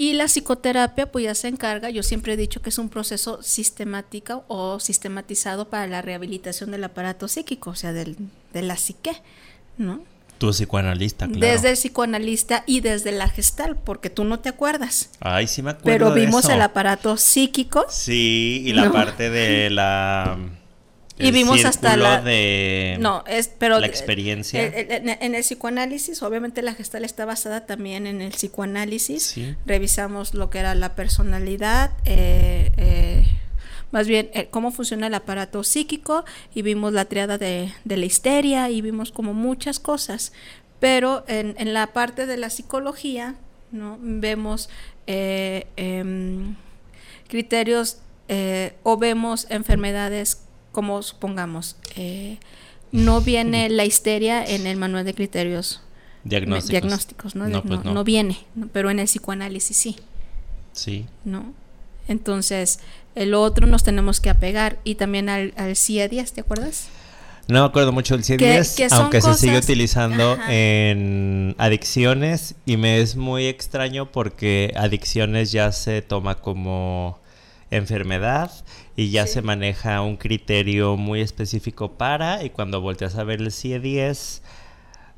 Y 0.00 0.12
la 0.12 0.26
psicoterapia 0.26 1.10
pues 1.10 1.24
ya 1.24 1.34
se 1.34 1.48
encarga, 1.48 1.90
yo 1.90 2.04
siempre 2.04 2.34
he 2.34 2.36
dicho 2.36 2.62
que 2.62 2.70
es 2.70 2.78
un 2.78 2.88
proceso 2.88 3.42
sistemático 3.42 4.44
o 4.46 4.78
sistematizado 4.78 5.68
para 5.68 5.88
la 5.88 6.02
rehabilitación 6.02 6.70
del 6.70 6.84
aparato 6.84 7.26
psíquico, 7.26 7.70
o 7.70 7.74
sea, 7.74 7.92
del, 7.92 8.16
de 8.52 8.62
la 8.62 8.76
psique, 8.76 9.10
¿no? 9.76 10.04
Tu 10.38 10.50
psicoanalista, 10.50 11.26
claro. 11.26 11.40
Desde 11.40 11.70
el 11.70 11.74
psicoanalista 11.74 12.62
y 12.64 12.80
desde 12.80 13.10
la 13.10 13.28
gestal, 13.28 13.74
porque 13.74 14.08
tú 14.08 14.22
no 14.22 14.38
te 14.38 14.48
acuerdas. 14.48 15.10
Ay, 15.18 15.48
sí 15.48 15.62
me 15.62 15.70
acuerdo. 15.70 15.84
Pero 15.84 16.14
vimos 16.14 16.48
el 16.48 16.62
aparato 16.62 17.16
psíquico. 17.16 17.84
Sí, 17.90 18.62
y 18.64 18.72
la 18.74 18.92
parte 18.92 19.30
de 19.30 19.68
la 19.68 20.38
y 21.18 21.30
vimos 21.30 21.64
hasta 21.64 21.96
la 21.96 22.20
de 22.20 22.96
no 23.00 23.24
es 23.26 23.48
pero 23.48 23.80
la 23.80 23.86
experiencia. 23.86 24.64
en, 24.64 25.34
el 25.34 25.42
psicoanálisis 25.42 26.22
obviamente 26.22 26.62
la 26.62 26.74
gestal 26.74 27.04
está 27.04 27.24
basada 27.24 27.66
también 27.66 28.06
en 28.06 28.20
el 28.20 28.32
psicoanálisis. 28.32 29.36
Revisamos 29.66 30.34
lo 30.34 30.50
que 30.50 30.58
era 30.58 30.74
la 30.74 30.94
personalidad 30.94 31.92
eh, 32.04 32.70
eh, 32.76 33.26
más 33.90 34.06
bien 34.06 34.30
eh, 34.34 34.48
cómo 34.50 34.70
funciona 34.70 35.06
el 35.06 35.14
aparato 35.14 35.64
psíquico 35.64 36.24
y 36.54 36.62
vimos 36.62 36.92
la 36.92 37.06
triada 37.06 37.38
de, 37.38 37.72
de 37.84 37.96
la 37.96 38.04
histeria 38.04 38.70
y 38.70 38.82
vimos 38.82 39.12
como 39.12 39.34
muchas 39.34 39.80
cosas. 39.80 40.32
Pero 40.78 41.24
en, 41.26 41.54
en 41.58 41.72
la 41.74 41.88
parte 41.88 42.26
de 42.26 42.36
la 42.36 42.50
psicología 42.50 43.34
no 43.72 43.98
vemos 44.00 44.68
em, 45.06 46.54
criterios 47.28 47.98
o 48.82 48.96
vemos 48.98 49.46
enfermedades 49.48 50.42
como 50.78 51.02
supongamos, 51.02 51.74
eh, 51.96 52.38
no 52.92 53.20
viene 53.20 53.68
la 53.68 53.84
histeria 53.84 54.44
en 54.46 54.64
el 54.64 54.76
manual 54.76 55.04
de 55.04 55.12
criterios 55.12 55.82
diagnósticos, 56.22 57.34
¿no? 57.34 57.62
Pues 57.64 57.82
no, 57.82 58.04
viene, 58.04 58.38
pero 58.72 58.88
en 58.88 59.00
el 59.00 59.06
psicoanálisis 59.06 59.76
sí. 59.76 59.96
Sí. 60.74 61.06
¿No? 61.24 61.52
Entonces, 62.06 62.78
el 63.16 63.34
otro 63.34 63.66
nos 63.66 63.82
tenemos 63.82 64.20
que 64.20 64.30
apegar 64.30 64.78
y 64.84 64.94
también 64.94 65.28
al, 65.28 65.52
al 65.56 65.74
CIE-10, 65.74 66.30
¿te 66.30 66.42
acuerdas? 66.42 66.86
No 67.48 67.62
me 67.62 67.66
acuerdo 67.66 67.90
mucho 67.90 68.16
del 68.16 68.24
CIE-10, 68.24 68.92
aunque 68.92 69.20
se 69.20 69.34
sigue 69.34 69.58
utilizando 69.58 70.38
en 70.48 71.56
adicciones 71.58 72.54
y 72.66 72.76
me 72.76 73.00
es 73.00 73.16
muy 73.16 73.46
extraño 73.46 74.12
porque 74.12 74.72
adicciones 74.76 75.50
ya 75.50 75.72
se 75.72 76.02
toma 76.02 76.36
como 76.36 77.18
enfermedad 77.70 78.50
y 78.96 79.10
ya 79.10 79.26
se 79.26 79.42
maneja 79.42 80.00
un 80.02 80.16
criterio 80.16 80.96
muy 80.96 81.20
específico 81.20 81.92
para 81.92 82.42
y 82.42 82.50
cuando 82.50 82.80
volteas 82.80 83.16
a 83.16 83.24
ver 83.24 83.40
el 83.40 83.52
CIE-10 83.52 84.40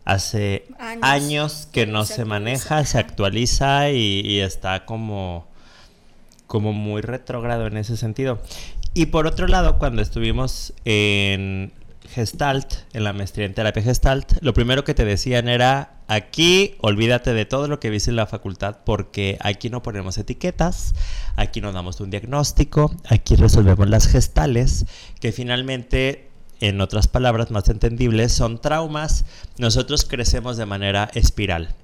hace 0.04 0.66
años, 1.02 1.68
que 1.72 1.86
no 1.86 2.04
se, 2.04 2.24
maneja, 2.24 2.84
se 2.84 2.98
actualiza 2.98 3.90
y, 3.90 4.40
está 4.40 4.84
como, 4.84 5.46
como 6.46 6.72
muy 6.72 7.02
retrógrado 7.02 7.66
en 7.66 7.76
ese 7.76 7.96
sentido. 7.96 8.40
Y 8.92 9.06
por 9.06 9.26
otro 9.26 9.46
lado, 9.46 9.78
cuando 9.78 10.02
estuvimos 10.02 10.72
en 10.84 11.72
Gestalt, 12.10 12.74
en 12.92 13.04
la 13.04 13.12
maestría 13.12 13.46
en 13.46 13.54
terapia 13.54 13.82
Gestalt, 13.82 14.32
lo 14.40 14.52
primero 14.52 14.84
que 14.84 14.94
te 14.94 15.04
decían 15.04 15.48
era, 15.48 16.00
aquí 16.08 16.74
olvídate 16.80 17.32
de 17.32 17.44
todo 17.44 17.68
lo 17.68 17.78
que 17.78 17.88
viste 17.88 18.10
en 18.10 18.16
la 18.16 18.26
facultad 18.26 18.78
porque 18.84 19.38
aquí 19.40 19.70
no 19.70 19.82
ponemos 19.82 20.18
etiquetas, 20.18 20.94
aquí 21.36 21.60
no 21.60 21.72
damos 21.72 22.00
un 22.00 22.10
diagnóstico, 22.10 22.94
aquí 23.08 23.36
resolvemos 23.36 23.88
las 23.88 24.08
gestales, 24.08 24.86
que 25.20 25.30
finalmente, 25.30 26.30
en 26.60 26.80
otras 26.80 27.06
palabras 27.06 27.50
más 27.50 27.68
entendibles, 27.68 28.32
son 28.32 28.60
traumas. 28.60 29.24
Nosotros 29.56 30.04
crecemos 30.04 30.56
de 30.56 30.66
manera 30.66 31.10
espiral. 31.14 31.74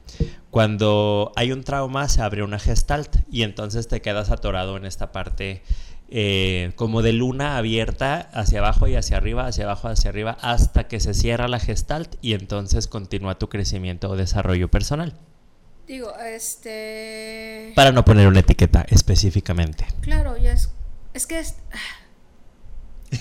Cuando 0.51 1.33
hay 1.37 1.53
un 1.53 1.65
trauma 1.65 2.09
se 2.09 2.23
abre 2.23 2.43
una 2.43 2.59
gestalt 2.59 3.17
y 3.31 3.43
entonces 3.43 3.89
te 3.89 4.03
quedas 4.03 4.31
atorado 4.31 4.77
en 4.77 4.87
esta 4.87 5.13
parte 5.13 5.63
eh, 6.09 6.73
como 6.77 7.03
de 7.03 7.13
luna 7.13 7.57
abierta 7.57 8.31
hacia 8.33 8.61
abajo 8.61 8.87
y 8.87 8.95
hacia 8.95 9.17
arriba, 9.17 9.47
hacia 9.47 9.65
abajo, 9.65 9.89
hacia 9.89 10.11
arriba, 10.11 10.37
hasta 10.41 10.87
que 10.87 11.01
se 11.01 11.15
cierra 11.15 11.49
la 11.49 11.59
gestalt 11.59 12.15
y 12.23 12.35
entonces 12.35 12.87
continúa 12.87 13.39
tu 13.39 13.49
crecimiento 13.49 14.11
o 14.11 14.17
desarrollo 14.17 14.69
personal. 14.69 15.15
Digo, 15.87 16.13
este... 16.19 17.73
Para 17.77 17.93
no 17.93 18.05
poner 18.05 18.27
una 18.27 18.41
etiqueta 18.41 18.85
específicamente. 18.89 19.87
Claro, 20.01 20.37
ya 20.37 20.53
es... 20.53 20.71
Es 21.15 21.27
que 21.27 21.39
es... 21.39 21.57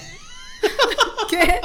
¿Qué? 1.30 1.62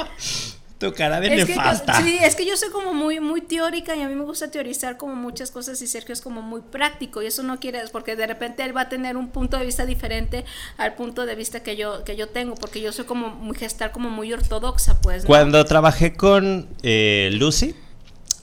Tu 0.81 0.91
cara 0.93 1.19
de 1.19 1.29
nefasta. 1.29 2.01
sí, 2.01 2.17
es 2.23 2.35
que 2.35 2.43
yo 2.43 2.57
soy 2.57 2.71
como 2.71 2.91
muy, 2.91 3.19
muy 3.19 3.41
teórica 3.41 3.95
y 3.95 4.01
a 4.01 4.07
mí 4.07 4.15
me 4.15 4.23
gusta 4.23 4.49
teorizar 4.49 4.97
como 4.97 5.13
muchas 5.13 5.51
cosas 5.51 5.79
y 5.83 5.85
Sergio 5.85 6.11
es 6.11 6.21
como 6.21 6.41
muy 6.41 6.61
práctico 6.61 7.21
y 7.21 7.27
eso 7.27 7.43
no 7.43 7.59
quiere, 7.59 7.83
porque 7.91 8.15
de 8.15 8.25
repente 8.25 8.63
él 8.63 8.75
va 8.75 8.81
a 8.81 8.89
tener 8.89 9.15
un 9.15 9.29
punto 9.29 9.59
de 9.59 9.65
vista 9.67 9.85
diferente 9.85 10.43
al 10.77 10.95
punto 10.95 11.27
de 11.27 11.35
vista 11.35 11.61
que 11.61 11.75
yo, 11.75 12.03
que 12.03 12.15
yo 12.15 12.29
tengo, 12.29 12.55
porque 12.55 12.81
yo 12.81 12.91
soy 12.91 13.05
como 13.05 13.29
muy 13.29 13.55
gestar 13.55 13.91
como 13.91 14.09
muy 14.09 14.33
ortodoxa, 14.33 14.99
pues. 15.01 15.23
Cuando 15.23 15.63
trabajé 15.65 16.15
con 16.15 16.67
eh, 16.81 17.29
Lucy, 17.33 17.75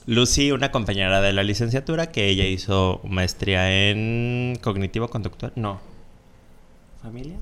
Lucy, 0.05 0.53
una 0.53 0.71
compañera 0.71 1.19
de 1.19 1.33
la 1.33 1.43
licenciatura, 1.43 2.09
que 2.09 2.29
ella 2.29 2.45
hizo 2.45 3.01
maestría 3.03 3.89
en 3.89 4.57
cognitivo 4.61 5.09
conductual, 5.09 5.51
no. 5.57 5.81
¿Familia? 7.01 7.35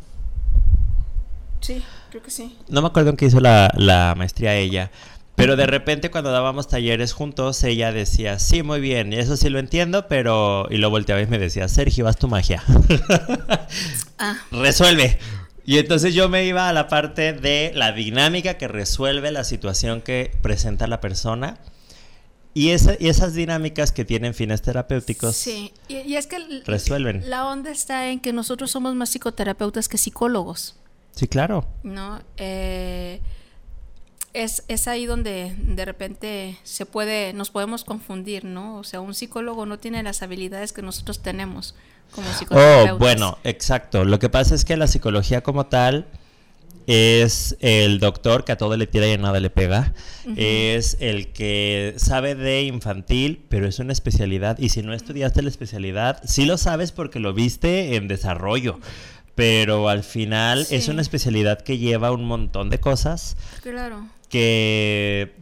Sí, 1.62 1.84
creo 2.10 2.22
que 2.22 2.32
sí. 2.32 2.58
No 2.70 2.82
me 2.82 2.88
acuerdo 2.88 3.12
en 3.12 3.18
qué 3.18 3.26
hizo 3.26 3.40
la, 3.40 4.14
maestría 4.18 4.56
ella. 4.56 4.92
Pero 5.36 5.56
de 5.56 5.68
repente 5.68 6.10
cuando 6.10 6.32
dábamos 6.32 6.68
talleres 6.68 7.14
juntos, 7.14 7.64
ella 7.64 7.92
decía, 7.92 8.40
sí, 8.40 8.64
muy 8.64 8.80
bien, 8.80 9.14
y 9.14 9.18
eso 9.18 9.38
sí 9.38 9.50
lo 9.50 9.60
entiendo, 9.60 10.08
pero... 10.08 10.66
Y 10.72 10.78
lo 10.78 10.90
volteaba 10.90 11.22
y 11.22 11.28
me 11.28 11.38
decía, 11.38 11.68
Sergio, 11.68 12.08
haz 12.08 12.18
tu 12.18 12.28
magia. 12.28 12.64
ah. 14.18 14.36
Resuelve. 14.52 15.20
Y 15.64 15.78
entonces 15.78 16.16
yo 16.16 16.30
me 16.30 16.46
iba 16.46 16.70
a 16.70 16.74
la 16.74 16.88
parte 16.88 17.34
de 17.34 17.72
la 17.76 17.92
dinámica 17.92 18.56
que 18.56 18.68
resuelve 18.68 19.32
la 19.32 19.44
situación 19.44 20.02
que 20.02 20.32
presenta 20.42 20.88
la 20.88 21.02
persona. 21.02 21.60
Y, 22.54 22.70
y 22.70 23.08
esas 23.10 23.34
dinámicas 23.36 23.92
que 23.92 24.04
tienen 24.04 24.34
fines 24.34 24.64
terapéuticos 24.64 25.36
sí. 25.36 25.74
y, 25.88 26.16
es 26.16 26.26
que 26.26 26.38
resuelven. 26.66 27.30
La 27.30 27.46
onda 27.46 27.70
está 27.70 28.10
en 28.10 28.20
que 28.20 28.34
nosotros 28.34 28.72
somos 28.72 28.96
más 28.96 29.10
psicoterapeutas 29.10 29.88
que 29.88 30.00
psicólogos. 30.00 30.76
Sí, 31.18 31.28
claro. 31.28 31.66
¿No? 31.82 32.22
Eh, 32.38 33.22
es, 34.34 34.64
es, 34.68 34.88
ahí 34.88 35.08
donde 35.08 35.56
de 35.58 35.84
repente 35.84 36.60
se 36.62 36.86
puede, 36.86 37.34
nos 37.34 37.50
podemos 37.50 37.84
confundir, 37.84 38.46
¿no? 38.46 38.78
O 38.78 38.84
sea, 38.84 39.02
un 39.02 39.16
psicólogo 39.16 39.66
no 39.66 39.80
tiene 39.80 40.04
las 40.04 40.22
habilidades 40.22 40.74
que 40.74 40.84
nosotros 40.84 41.24
tenemos 41.24 41.74
como 42.12 42.32
psicólogos. 42.34 42.92
Oh, 42.92 42.98
bueno, 43.00 43.40
exacto. 43.44 44.06
Lo 44.06 44.20
que 44.20 44.30
pasa 44.30 44.54
es 44.54 44.64
que 44.64 44.78
la 44.78 44.86
psicología 44.86 45.42
como 45.42 45.66
tal 45.66 46.06
es 46.86 47.58
el 47.62 48.00
doctor 48.00 48.46
que 48.46 48.52
a 48.52 48.58
todo 48.58 48.78
le 48.78 48.86
tira 48.86 49.08
y 49.08 49.14
a 49.14 49.18
nada 49.18 49.40
le 49.40 49.50
pega. 49.50 49.96
Es 50.36 50.98
el 51.00 51.34
que 51.34 51.96
sabe 51.98 52.36
de 52.36 52.62
infantil, 52.62 53.44
pero 53.50 53.68
es 53.68 53.80
una 53.80 53.92
especialidad. 53.92 54.60
Y 54.60 54.70
si 54.70 54.84
no 54.84 54.94
estudiaste 54.94 55.42
la 55.42 55.50
especialidad, 55.50 56.22
sí 56.26 56.46
lo 56.46 56.60
sabes 56.60 56.92
porque 56.92 57.20
lo 57.20 57.34
viste 57.34 57.96
en 57.96 58.08
desarrollo 58.08 58.80
pero 59.38 59.88
al 59.88 60.04
final 60.04 60.66
es 60.72 60.88
una 60.88 61.04
especialidad 61.04 61.62
que 61.62 61.78
lleva 61.78 62.12
un 62.12 62.26
montón 62.26 62.72
de 62.72 62.80
cosas. 62.80 63.38
Claro. 63.62 64.08
Que 64.30 65.36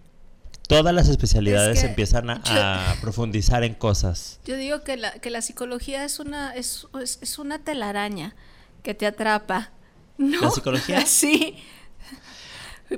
todas 0.68 0.94
las 0.94 1.08
especialidades 1.08 1.82
empiezan 1.82 2.30
a, 2.30 2.98
profundizar 3.00 3.64
en 3.64 3.74
cosas. 3.74 4.42
Yo 4.44 4.58
digo 4.58 4.84
que 4.84 4.98
la, 4.98 5.14
que 5.14 5.30
la 5.30 5.42
psicología 5.42 6.04
es 6.04 6.20
una, 6.20 6.54
es, 6.54 6.88
es, 7.00 7.40
una 7.40 7.60
telaraña 7.60 8.36
que 8.84 8.96
te 8.96 9.06
atrapa. 9.06 9.72
¿no? 10.18 10.42
¿La 10.42 10.52
psicología? 10.52 11.06
sí. 11.06 11.56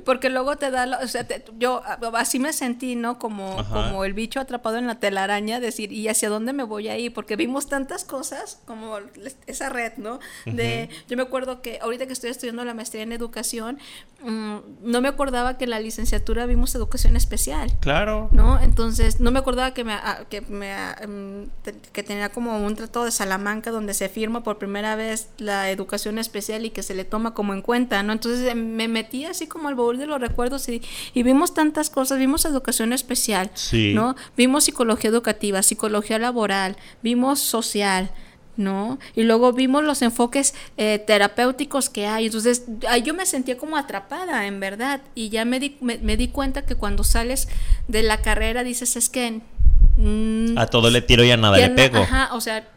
Porque 0.04 0.28
luego 0.28 0.56
te 0.56 0.70
da, 0.70 1.00
o 1.02 1.08
sea, 1.08 1.26
yo 1.58 1.82
así 2.14 2.38
me 2.38 2.52
sentí, 2.52 2.94
¿no? 2.94 3.18
Como, 3.18 3.56
como 3.68 4.04
el 4.04 4.12
bicho 4.12 4.38
atrapado 4.38 4.76
en 4.76 4.86
la 4.86 4.96
telaraña, 4.96 5.60
decir, 5.60 5.92
¿y 5.92 6.08
hacia 6.08 6.28
dónde 6.28 6.52
me 6.52 6.62
voy 6.62 6.88
a 6.88 6.98
ir? 6.98 7.14
Porque 7.14 7.36
vimos 7.36 7.68
tantas 7.68 8.04
cosas, 8.04 8.60
como 8.66 8.98
esa 9.46 9.70
red, 9.70 9.94
¿no? 9.96 10.20
De, 10.44 10.90
yo 11.08 11.16
me 11.16 11.22
acuerdo 11.22 11.62
que 11.62 11.78
ahorita 11.80 12.06
que 12.06 12.12
estoy 12.12 12.30
estudiando 12.30 12.64
la 12.64 12.74
maestría 12.74 13.02
en 13.02 13.12
educación, 13.12 13.78
mm, 14.22 14.56
no 14.82 15.00
me 15.00 15.08
acordaba 15.08 15.56
que 15.56 15.64
en 15.64 15.70
la 15.70 15.80
licenciatura 15.80 16.44
vimos 16.44 16.74
educación 16.74 17.16
especial. 17.16 17.70
Claro. 17.80 18.28
¿No? 18.30 18.60
Entonces, 18.60 19.20
no 19.20 19.30
me 19.30 19.38
acordaba 19.38 19.72
que 19.72 19.84
me, 19.84 19.96
que, 20.28 20.42
me, 20.42 20.74
mm, 21.06 21.50
que 21.92 22.02
tenía 22.02 22.28
como 22.28 22.58
un 22.58 22.76
tratado 22.76 23.06
de 23.06 23.10
Salamanca 23.10 23.70
donde 23.70 23.94
se 23.94 24.10
firma 24.10 24.42
por 24.42 24.58
primera 24.58 24.96
vez 24.96 25.30
la 25.38 25.70
educación 25.70 26.18
especial 26.18 26.66
y 26.66 26.70
que 26.70 26.82
se 26.82 26.94
le 26.94 27.06
toma 27.06 27.32
como 27.32 27.54
en 27.54 27.62
cuenta, 27.62 28.02
¿no? 28.02 28.12
Entonces 28.12 28.54
me 28.54 28.86
metí 28.86 29.24
así 29.24 29.46
como 29.46 29.68
al 29.68 29.77
baúl 29.78 29.98
de 29.98 30.06
los 30.06 30.20
recuerdos 30.20 30.68
y, 30.68 30.82
vimos 31.14 31.54
tantas 31.54 31.88
cosas, 31.88 32.18
vimos 32.18 32.44
educación 32.44 32.92
especial, 32.92 33.50
¿no? 33.94 34.14
Vimos 34.36 34.64
psicología 34.64 35.08
educativa, 35.08 35.62
psicología 35.62 36.18
laboral, 36.18 36.76
vimos 37.02 37.40
social, 37.40 38.10
¿no? 38.58 38.98
Y 39.14 39.22
luego 39.22 39.52
vimos 39.52 39.84
los 39.84 40.02
enfoques 40.02 40.54
eh, 40.76 40.98
terapéuticos 40.98 41.88
que 41.88 42.06
hay. 42.06 42.26
Entonces, 42.26 42.64
yo 43.04 43.14
me 43.14 43.24
sentía 43.24 43.56
como 43.56 43.76
atrapada, 43.76 44.46
en 44.46 44.60
verdad. 44.60 45.00
Y 45.14 45.30
ya 45.30 45.44
me 45.44 45.60
di, 45.60 45.76
me, 45.80 46.16
di 46.16 46.28
cuenta 46.28 46.66
que 46.66 46.74
cuando 46.74 47.04
sales 47.04 47.48
de 47.86 48.02
la 48.02 48.20
carrera 48.20 48.64
dices, 48.64 48.96
es 48.96 49.08
que... 49.08 49.40
Mm, 49.96 50.58
a 50.58 50.66
todo 50.66 50.90
le 50.90 51.00
tiro 51.02 51.24
y 51.24 51.30
a 51.30 51.36
nada 51.36 51.56
le 51.56 51.70
pego. 51.70 51.98
Ajá, 51.98 52.30
o 52.34 52.40
sea, 52.40 52.68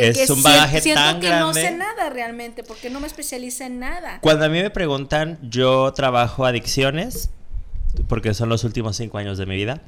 que, 0.00 0.08
es 0.08 0.30
un 0.30 0.42
bagaje 0.42 0.80
siento 0.80 1.20
que 1.20 1.30
no 1.30 1.54
sé 1.54 1.70
nada 1.76 2.10
realmente, 2.10 2.64
porque 2.64 2.90
no 2.90 2.98
me 2.98 3.06
especialicé 3.06 3.66
en 3.66 3.78
nada. 3.78 4.18
Cuando 4.20 4.46
a 4.46 4.48
mí 4.48 4.60
me 4.60 4.70
preguntan, 4.70 5.38
yo 5.42 5.92
trabajo 5.92 6.44
adicciones, 6.44 7.30
porque 8.08 8.34
son 8.34 8.48
los 8.48 8.64
últimos 8.64 8.96
cinco 8.96 9.18
años 9.18 9.38
de 9.38 9.46
mi 9.46 9.56
vida. 9.56 9.82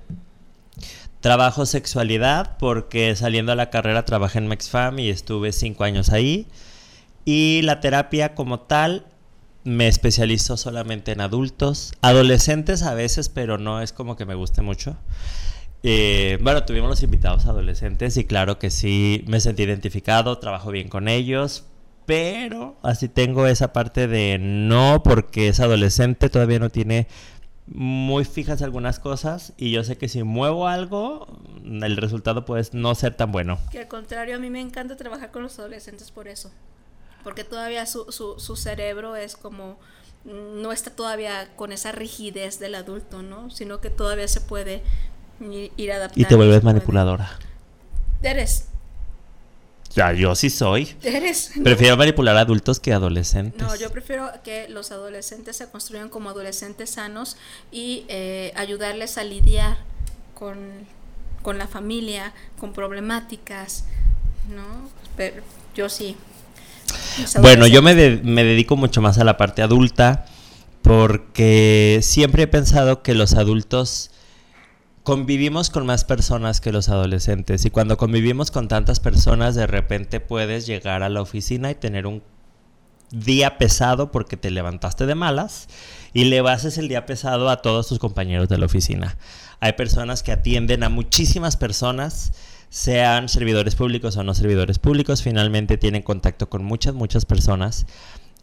Trabajo 1.20 1.66
sexualidad, 1.66 2.56
porque 2.58 3.16
saliendo 3.16 3.52
a 3.52 3.54
la 3.56 3.70
carrera 3.70 4.04
trabajé 4.04 4.38
en 4.38 4.46
MexFam 4.46 4.98
y 4.98 5.08
estuve 5.08 5.52
cinco 5.52 5.84
años 5.84 6.10
ahí. 6.10 6.46
Y 7.24 7.62
la 7.62 7.80
terapia 7.80 8.34
como 8.34 8.60
tal, 8.60 9.06
me 9.64 9.88
especializo 9.88 10.58
solamente 10.58 11.12
en 11.12 11.22
adultos, 11.22 11.94
adolescentes 12.02 12.82
a 12.82 12.92
veces, 12.92 13.30
pero 13.30 13.56
no 13.56 13.80
es 13.80 13.92
como 13.92 14.14
que 14.14 14.26
me 14.26 14.34
guste 14.34 14.60
mucho. 14.60 14.96
Eh, 15.86 16.38
bueno, 16.40 16.64
tuvimos 16.64 16.88
los 16.88 17.02
invitados 17.02 17.44
adolescentes 17.44 18.16
y 18.16 18.24
claro 18.24 18.58
que 18.58 18.70
sí 18.70 19.22
me 19.28 19.38
sentí 19.38 19.64
identificado, 19.64 20.38
trabajo 20.38 20.70
bien 20.70 20.88
con 20.88 21.08
ellos, 21.08 21.66
pero 22.06 22.78
así 22.82 23.06
tengo 23.06 23.46
esa 23.46 23.74
parte 23.74 24.08
de 24.08 24.38
no 24.40 25.02
porque 25.04 25.48
es 25.48 25.60
adolescente, 25.60 26.30
todavía 26.30 26.58
no 26.58 26.70
tiene 26.70 27.06
muy 27.66 28.24
fijas 28.24 28.62
algunas 28.62 28.98
cosas 28.98 29.52
y 29.58 29.72
yo 29.72 29.84
sé 29.84 29.98
que 29.98 30.08
si 30.08 30.22
muevo 30.22 30.68
algo, 30.68 31.26
el 31.62 31.98
resultado 31.98 32.46
puede 32.46 32.64
no 32.72 32.94
ser 32.94 33.14
tan 33.14 33.30
bueno. 33.30 33.58
Que 33.70 33.80
al 33.80 33.88
contrario, 33.88 34.36
a 34.36 34.38
mí 34.38 34.48
me 34.48 34.62
encanta 34.62 34.96
trabajar 34.96 35.32
con 35.32 35.42
los 35.42 35.58
adolescentes 35.58 36.10
por 36.10 36.28
eso, 36.28 36.50
porque 37.22 37.44
todavía 37.44 37.84
su, 37.84 38.10
su, 38.10 38.40
su 38.40 38.56
cerebro 38.56 39.16
es 39.16 39.36
como 39.36 39.76
no 40.24 40.72
está 40.72 40.90
todavía 40.90 41.54
con 41.54 41.72
esa 41.72 41.92
rigidez 41.92 42.58
del 42.58 42.74
adulto, 42.74 43.22
¿no? 43.22 43.50
Sino 43.50 43.82
que 43.82 43.90
todavía 43.90 44.26
se 44.26 44.40
puede 44.40 44.82
ir 45.40 45.92
adaptando. 45.92 46.20
Y 46.20 46.24
te 46.24 46.34
vuelves 46.34 46.62
manipuladora. 46.62 47.38
Eres. 48.22 48.68
Ya, 49.94 50.12
yo 50.12 50.34
sí 50.34 50.50
soy. 50.50 50.94
Eres. 51.02 51.52
Prefiero 51.62 51.96
manipular 51.96 52.36
a 52.36 52.40
adultos 52.40 52.80
que 52.80 52.92
adolescentes. 52.92 53.62
No, 53.62 53.76
yo 53.76 53.90
prefiero 53.90 54.30
que 54.42 54.68
los 54.68 54.90
adolescentes 54.90 55.56
se 55.56 55.70
construyan 55.70 56.08
como 56.08 56.30
adolescentes 56.30 56.90
sanos 56.90 57.36
y 57.70 58.04
eh, 58.08 58.52
ayudarles 58.56 59.18
a 59.18 59.24
lidiar 59.24 59.78
con, 60.34 60.58
con, 61.42 61.58
la 61.58 61.68
familia, 61.68 62.32
con 62.58 62.72
problemáticas, 62.72 63.84
¿no? 64.52 64.90
Pero 65.16 65.42
yo 65.76 65.88
sí. 65.88 66.16
Bueno, 67.40 67.68
yo 67.68 67.80
me, 67.80 67.94
me 67.94 68.42
dedico 68.42 68.76
mucho 68.76 69.00
más 69.00 69.18
a 69.18 69.24
la 69.24 69.36
parte 69.36 69.62
adulta 69.62 70.26
porque 70.82 72.00
siempre 72.02 72.42
he 72.42 72.46
pensado 72.48 73.02
que 73.02 73.14
los 73.14 73.34
adultos 73.34 74.10
convivimos 75.04 75.68
con 75.68 75.84
más 75.84 76.02
personas 76.02 76.62
que 76.62 76.72
los 76.72 76.88
adolescentes 76.88 77.66
y 77.66 77.70
cuando 77.70 77.98
convivimos 77.98 78.50
con 78.50 78.68
tantas 78.68 79.00
personas 79.00 79.54
de 79.54 79.66
repente 79.66 80.18
puedes 80.18 80.66
llegar 80.66 81.02
a 81.02 81.10
la 81.10 81.20
oficina 81.20 81.70
y 81.70 81.74
tener 81.74 82.06
un 82.06 82.22
día 83.10 83.58
pesado 83.58 84.10
porque 84.10 84.38
te 84.38 84.50
levantaste 84.50 85.04
de 85.04 85.14
malas 85.14 85.68
y 86.14 86.24
le 86.24 86.40
bases 86.40 86.78
el 86.78 86.88
día 86.88 87.04
pesado 87.04 87.50
a 87.50 87.60
todos 87.60 87.86
tus 87.86 87.98
compañeros 87.98 88.48
de 88.48 88.56
la 88.56 88.64
oficina. 88.64 89.18
Hay 89.60 89.74
personas 89.74 90.22
que 90.22 90.32
atienden 90.32 90.82
a 90.82 90.88
muchísimas 90.88 91.58
personas, 91.58 92.32
sean 92.70 93.28
servidores 93.28 93.74
públicos 93.74 94.16
o 94.16 94.24
no 94.24 94.32
servidores 94.32 94.78
públicos, 94.78 95.22
finalmente 95.22 95.76
tienen 95.76 96.02
contacto 96.02 96.48
con 96.48 96.64
muchas, 96.64 96.94
muchas 96.94 97.26
personas. 97.26 97.86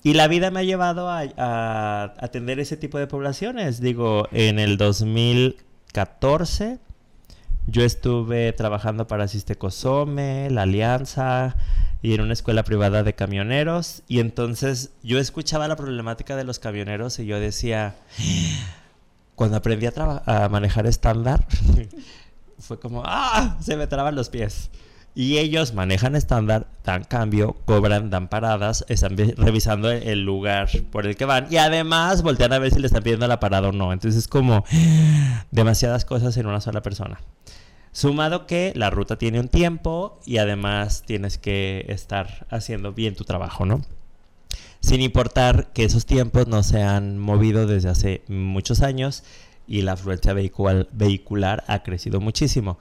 Y 0.03 0.13
la 0.13 0.27
vida 0.27 0.51
me 0.51 0.59
ha 0.59 0.63
llevado 0.63 1.09
a, 1.09 1.23
a 1.37 2.03
atender 2.19 2.59
ese 2.59 2.77
tipo 2.77 2.97
de 2.97 3.07
poblaciones. 3.07 3.81
Digo, 3.81 4.27
en 4.31 4.57
el 4.57 4.77
2000 4.77 5.57
14 5.91 6.79
yo 7.67 7.83
estuve 7.83 8.51
trabajando 8.53 9.07
para 9.07 9.27
Sistecosome, 9.27 10.49
la 10.49 10.63
Alianza 10.63 11.55
y 12.01 12.13
en 12.13 12.21
una 12.21 12.33
escuela 12.33 12.63
privada 12.63 13.03
de 13.03 13.13
camioneros 13.13 14.01
y 14.07 14.19
entonces 14.19 14.91
yo 15.03 15.19
escuchaba 15.19 15.67
la 15.67 15.75
problemática 15.75 16.35
de 16.35 16.43
los 16.43 16.59
camioneros 16.59 17.19
y 17.19 17.25
yo 17.27 17.39
decía, 17.39 17.95
cuando 19.35 19.57
aprendí 19.57 19.85
a, 19.85 20.23
a 20.25 20.49
manejar 20.49 20.87
estándar, 20.87 21.45
fue 22.59 22.79
como, 22.79 23.03
ah, 23.05 23.57
se 23.61 23.77
me 23.77 23.87
traban 23.87 24.15
los 24.15 24.29
pies. 24.29 24.71
Y 25.13 25.39
ellos 25.39 25.73
manejan 25.73 26.15
estándar, 26.15 26.67
dan 26.85 27.03
cambio, 27.03 27.57
cobran, 27.65 28.09
dan 28.09 28.29
paradas, 28.29 28.85
están 28.87 29.17
revisando 29.17 29.91
el 29.91 30.23
lugar 30.23 30.69
por 30.89 31.05
el 31.05 31.17
que 31.17 31.25
van 31.25 31.47
y 31.49 31.57
además 31.57 32.21
voltean 32.21 32.53
a 32.53 32.59
ver 32.59 32.73
si 32.73 32.79
le 32.79 32.87
están 32.87 33.03
pidiendo 33.03 33.27
la 33.27 33.41
parada 33.41 33.69
o 33.69 33.71
no. 33.73 33.91
Entonces 33.91 34.19
es 34.19 34.27
como 34.29 34.63
demasiadas 35.51 36.05
cosas 36.05 36.37
en 36.37 36.47
una 36.47 36.61
sola 36.61 36.81
persona. 36.81 37.19
Sumado 37.91 38.47
que 38.47 38.71
la 38.75 38.89
ruta 38.89 39.17
tiene 39.17 39.41
un 39.41 39.49
tiempo 39.49 40.21
y 40.25 40.37
además 40.37 41.03
tienes 41.05 41.37
que 41.37 41.85
estar 41.89 42.47
haciendo 42.49 42.93
bien 42.93 43.15
tu 43.15 43.25
trabajo, 43.25 43.65
¿no? 43.65 43.81
Sin 44.79 45.01
importar 45.01 45.73
que 45.73 45.83
esos 45.83 46.05
tiempos 46.05 46.47
no 46.47 46.63
se 46.63 46.83
han 46.83 47.17
movido 47.17 47.67
desde 47.67 47.89
hace 47.89 48.21
muchos 48.29 48.81
años 48.81 49.25
y 49.67 49.81
la 49.81 49.93
afluencia 49.93 50.33
vehicular 50.33 51.65
ha 51.67 51.83
crecido 51.83 52.21
muchísimo 52.21 52.79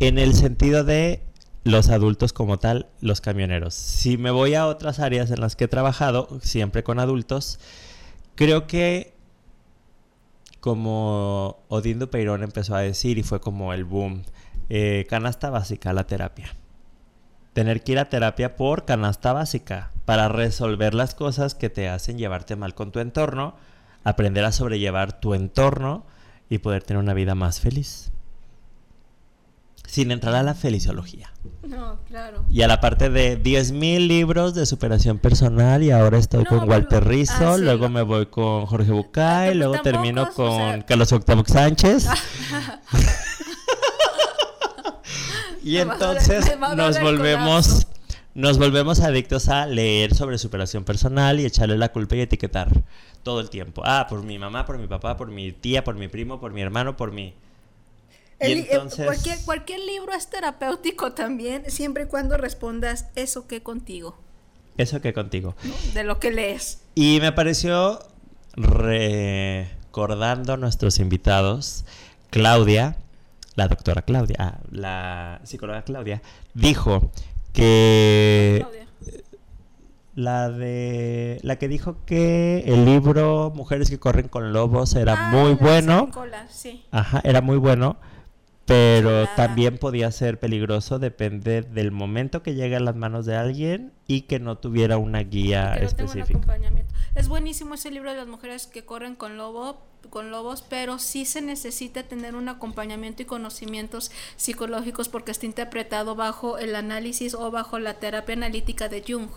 en 0.00 0.18
el 0.18 0.34
sentido 0.34 0.82
de 0.82 1.22
los 1.64 1.88
adultos 1.90 2.32
como 2.32 2.58
tal, 2.58 2.88
los 3.00 3.20
camioneros. 3.20 3.74
Si 3.74 4.16
me 4.16 4.30
voy 4.30 4.54
a 4.54 4.66
otras 4.66 4.98
áreas 4.98 5.30
en 5.30 5.40
las 5.40 5.54
que 5.54 5.64
he 5.64 5.68
trabajado, 5.68 6.28
siempre 6.42 6.82
con 6.82 6.98
adultos, 6.98 7.60
creo 8.34 8.66
que 8.66 9.14
como 10.58 11.58
Odindo 11.68 12.10
Peirón 12.10 12.42
empezó 12.42 12.74
a 12.74 12.80
decir 12.80 13.18
y 13.18 13.22
fue 13.22 13.40
como 13.40 13.72
el 13.72 13.84
boom, 13.84 14.22
eh, 14.68 15.06
canasta 15.08 15.50
básica, 15.50 15.92
la 15.92 16.06
terapia. 16.06 16.54
Tener 17.52 17.82
que 17.82 17.92
ir 17.92 17.98
a 17.98 18.08
terapia 18.08 18.56
por 18.56 18.84
canasta 18.84 19.32
básica 19.32 19.90
para 20.04 20.28
resolver 20.28 20.94
las 20.94 21.14
cosas 21.14 21.54
que 21.54 21.70
te 21.70 21.88
hacen 21.88 22.18
llevarte 22.18 22.56
mal 22.56 22.74
con 22.74 22.90
tu 22.92 23.00
entorno, 23.00 23.54
aprender 24.04 24.44
a 24.44 24.52
sobrellevar 24.52 25.20
tu 25.20 25.34
entorno 25.34 26.06
y 26.48 26.58
poder 26.58 26.82
tener 26.82 27.00
una 27.00 27.14
vida 27.14 27.34
más 27.34 27.60
feliz 27.60 28.12
sin 29.92 30.10
entrar 30.10 30.34
a 30.34 30.42
la 30.42 30.54
feliciología. 30.54 31.30
No, 31.68 31.98
claro. 32.08 32.46
Y 32.50 32.62
a 32.62 32.66
la 32.66 32.80
parte 32.80 33.10
de 33.10 33.38
10.000 33.38 34.06
libros 34.06 34.54
de 34.54 34.64
superación 34.64 35.18
personal 35.18 35.82
y 35.82 35.90
ahora 35.90 36.16
estoy 36.16 36.46
con 36.46 36.66
Walter 36.66 37.06
Rizzo, 37.06 37.52
ah, 37.52 37.58
luego 37.58 37.90
me 37.90 38.00
voy 38.00 38.24
con 38.24 38.64
Jorge 38.64 38.90
Bucay, 38.90 39.54
luego 39.54 39.82
termino 39.82 40.32
con 40.32 40.80
Carlos 40.82 41.12
Octavio 41.12 41.44
Sánchez. 41.46 42.06
y 45.62 45.76
entonces 45.76 46.56
nos 46.74 46.98
volvemos 46.98 47.86
nos 48.34 48.56
volvemos 48.56 49.00
adictos 49.00 49.50
a 49.50 49.66
leer 49.66 50.14
sobre 50.14 50.38
superación 50.38 50.84
personal 50.84 51.38
y 51.38 51.44
echarle 51.44 51.76
la 51.76 51.92
culpa 51.92 52.16
y 52.16 52.22
etiquetar 52.22 52.82
todo 53.22 53.40
el 53.40 53.50
tiempo. 53.50 53.82
Ah, 53.84 54.06
por 54.08 54.22
mi 54.22 54.38
mamá, 54.38 54.64
por 54.64 54.78
mi 54.78 54.86
papá, 54.86 55.18
por 55.18 55.30
mi 55.30 55.52
tía, 55.52 55.84
por 55.84 55.96
mi 55.96 56.08
primo, 56.08 56.40
por 56.40 56.54
mi 56.54 56.62
hermano, 56.62 56.96
por 56.96 57.12
mi 57.12 57.34
eh, 58.42 58.80
cualquier, 59.04 59.38
cualquier 59.44 59.80
libro 59.80 60.12
es 60.12 60.28
terapéutico 60.28 61.12
también, 61.12 61.70
siempre 61.70 62.04
y 62.04 62.06
cuando 62.06 62.36
respondas 62.36 63.06
eso 63.14 63.46
que 63.46 63.62
contigo. 63.62 64.16
Eso 64.76 65.00
que 65.00 65.12
contigo. 65.12 65.54
De 65.94 66.04
lo 66.04 66.18
que 66.18 66.30
lees. 66.30 66.80
Y 66.94 67.18
me 67.20 67.32
pareció, 67.32 68.00
recordando 68.56 70.54
a 70.54 70.56
nuestros 70.56 70.98
invitados, 70.98 71.84
Claudia, 72.30 72.96
la 73.54 73.68
doctora 73.68 74.02
Claudia, 74.02 74.36
ah, 74.38 74.58
la 74.70 75.40
psicóloga 75.44 75.82
Claudia, 75.82 76.22
dijo 76.54 77.10
que... 77.52 78.64
La 80.14 80.50
de. 80.50 81.38
La 81.42 81.56
que 81.56 81.68
dijo 81.68 81.96
que 82.04 82.64
el 82.66 82.84
libro 82.84 83.50
Mujeres 83.54 83.88
que 83.88 83.98
corren 83.98 84.28
con 84.28 84.52
lobos 84.52 84.94
era 84.94 85.28
Ah, 85.28 85.30
muy 85.30 85.54
bueno. 85.54 86.00
San 86.00 86.06
Nicolás, 86.06 86.52
sí. 86.52 86.84
Ajá, 86.90 87.22
era 87.24 87.40
muy 87.40 87.56
bueno. 87.56 87.96
Pero 88.66 89.26
también 89.36 89.76
podía 89.78 90.10
ser 90.12 90.38
peligroso, 90.38 90.98
depende 90.98 91.62
del 91.62 91.90
momento 91.90 92.42
que 92.42 92.54
llegue 92.54 92.76
a 92.76 92.80
las 92.80 92.94
manos 92.94 93.26
de 93.26 93.36
alguien 93.36 93.92
y 94.06 94.22
que 94.22 94.38
no 94.38 94.56
tuviera 94.58 94.98
una 94.98 95.20
guía 95.20 95.72
no 95.74 95.78
un 95.80 95.84
específica. 95.84 96.24
acompañamiento. 96.38 96.94
Es 97.14 97.28
buenísimo 97.28 97.74
ese 97.74 97.90
libro 97.90 98.10
de 98.10 98.16
las 98.16 98.28
mujeres 98.28 98.66
que 98.66 98.84
corren 98.84 99.14
con 99.16 99.36
lobo 99.36 99.82
con 100.10 100.32
lobos, 100.32 100.64
pero 100.68 100.98
sí 100.98 101.24
se 101.24 101.40
necesita 101.42 102.02
tener 102.02 102.34
un 102.34 102.48
acompañamiento 102.48 103.22
y 103.22 103.24
conocimientos 103.24 104.10
psicológicos 104.36 105.08
porque 105.08 105.30
está 105.30 105.46
interpretado 105.46 106.16
bajo 106.16 106.58
el 106.58 106.74
análisis 106.74 107.34
o 107.34 107.50
bajo 107.52 107.78
la 107.78 107.94
terapia 107.94 108.34
analítica 108.34 108.88
de 108.88 109.04
Jung. 109.06 109.28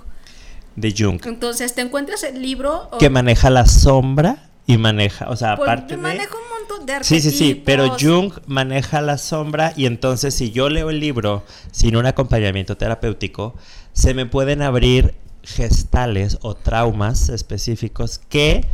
De 0.75 0.91
Jung. 0.97 1.21
Entonces, 1.25 1.75
te 1.75 1.81
encuentras 1.81 2.23
el 2.23 2.41
libro 2.41 2.89
o- 2.91 2.97
Que 2.97 3.11
maneja 3.11 3.51
la 3.51 3.67
sombra 3.67 4.49
y 4.67 4.78
maneja, 4.78 5.30
o 5.30 5.36
sea, 5.36 5.56
pues, 5.56 5.69
aparte 5.69 5.95
de... 5.95 6.01
maneja 6.01 6.36
un 6.36 6.60
montón 6.60 6.86
de 6.86 7.04
Sí, 7.04 7.21
sí, 7.21 7.32
sí, 7.32 7.62
pero 7.65 7.84
arquetipos. 7.84 8.15
Jung 8.15 8.34
maneja 8.47 9.01
la 9.01 9.17
sombra 9.17 9.73
y 9.75 9.86
entonces 9.86 10.34
si 10.34 10.51
yo 10.51 10.69
leo 10.69 10.89
el 10.89 10.99
libro 10.99 11.43
sin 11.71 11.95
un 11.95 12.06
acompañamiento 12.06 12.75
terapéutico, 12.78 13.56
se 13.93 14.13
me 14.13 14.25
pueden 14.25 14.62
abrir 14.62 15.13
gestales 15.43 16.39
o 16.41 16.56
traumas 16.56 17.30
específicos 17.30 18.19
que 18.19 18.65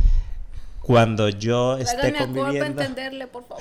cuando 0.80 1.28
yo 1.28 1.76
esté 1.78 1.96
Tráigame 1.96 2.18
para 2.18 2.26
conviviendo... 2.26 2.82
entenderle, 2.82 3.26
por 3.26 3.44
favor. 3.46 3.58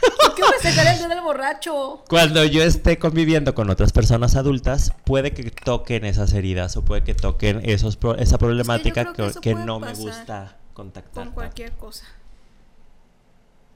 ¿Por 0.00 0.34
qué 0.34 0.42
me 0.64 0.90
el 1.04 1.08
del 1.10 1.20
borracho? 1.20 2.02
Cuando 2.08 2.44
yo 2.44 2.62
esté 2.62 2.98
conviviendo 2.98 3.54
con 3.54 3.68
otras 3.68 3.92
personas 3.92 4.34
adultas, 4.34 4.94
puede 5.04 5.32
que 5.32 5.50
toquen 5.50 6.06
esas 6.06 6.32
heridas 6.32 6.76
o 6.78 6.84
puede 6.84 7.02
que 7.04 7.14
toquen 7.14 7.60
esos 7.64 7.96
pro- 7.96 8.16
esa 8.16 8.38
problemática 8.38 9.12
creo 9.12 9.12
que 9.12 9.34
que, 9.34 9.40
que 9.40 9.52
puede 9.52 9.66
no 9.66 9.78
me 9.78 9.88
pasar 9.88 10.02
gusta 10.02 10.56
contactar. 10.80 11.24
Con 11.24 11.34
cualquier 11.34 11.72
cosa. 11.72 12.04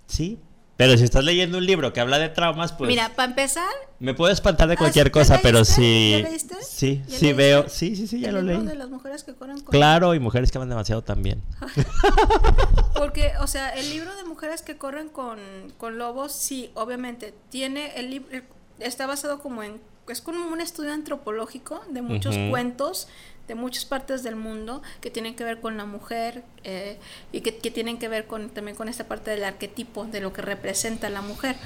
Sí, 0.06 0.38
pero 0.76 0.96
si 0.98 1.04
estás 1.04 1.24
leyendo 1.24 1.58
un 1.58 1.66
libro 1.66 1.92
que 1.92 2.00
habla 2.00 2.18
de 2.18 2.28
traumas, 2.28 2.72
pues 2.72 2.88
Mira, 2.88 3.10
para 3.14 3.28
empezar, 3.30 3.68
me 4.00 4.12
puedo 4.14 4.32
espantar 4.32 4.68
de 4.68 4.74
Ah, 4.74 4.78
cualquier 4.78 5.06
¿ya 5.06 5.12
cosa, 5.12 5.40
pero 5.42 5.64
sí, 5.64 6.10
¿Ya 6.22 6.28
leíste? 6.28 6.56
sí, 6.62 7.02
¿Ya 7.06 7.18
sí 7.18 7.26
leíste? 7.26 7.32
veo, 7.34 7.68
sí, 7.68 7.96
sí, 7.96 8.06
sí, 8.06 8.20
ya 8.20 8.28
el 8.28 8.34
lo 8.36 8.42
libro 8.42 8.58
leí. 8.60 8.68
de 8.68 8.74
las 8.74 8.90
mujeres 8.90 9.22
que 9.24 9.34
corren 9.34 9.60
con 9.60 9.70
Claro, 9.72 10.14
y 10.14 10.20
mujeres 10.20 10.50
que 10.50 10.58
aman 10.58 10.68
demasiado 10.68 11.02
también. 11.02 11.42
Porque, 12.94 13.32
o 13.40 13.46
sea, 13.46 13.70
el 13.70 13.88
libro 13.90 14.14
de 14.16 14.24
mujeres 14.24 14.62
que 14.62 14.76
corren 14.76 15.08
con, 15.08 15.38
con 15.78 15.98
lobos, 15.98 16.32
sí, 16.32 16.70
obviamente, 16.74 17.34
tiene 17.50 17.92
el 17.98 18.10
libro, 18.10 18.28
está 18.78 19.06
basado 19.06 19.38
como 19.40 19.62
en, 19.62 19.80
es 20.08 20.20
como 20.20 20.46
un 20.48 20.60
estudio 20.60 20.92
antropológico 20.92 21.82
de 21.90 22.02
muchos 22.02 22.36
cuentos 22.50 23.08
de 23.48 23.54
muchas 23.54 23.84
partes 23.84 24.22
del 24.22 24.36
mundo 24.36 24.82
que 25.00 25.10
tienen 25.10 25.34
que 25.34 25.44
ver 25.44 25.60
con 25.60 25.76
la 25.76 25.84
mujer 25.84 26.42
eh, 26.64 26.98
y 27.30 27.42
que, 27.42 27.56
que 27.58 27.70
tienen 27.70 27.98
que 27.98 28.08
ver 28.08 28.26
con 28.26 28.48
también 28.48 28.74
con 28.76 28.88
esta 28.88 29.04
parte 29.04 29.30
del 29.32 29.44
arquetipo 29.44 30.04
de 30.04 30.20
lo 30.20 30.32
que 30.32 30.40
representa 30.42 31.10
la 31.10 31.20
mujer. 31.20 31.56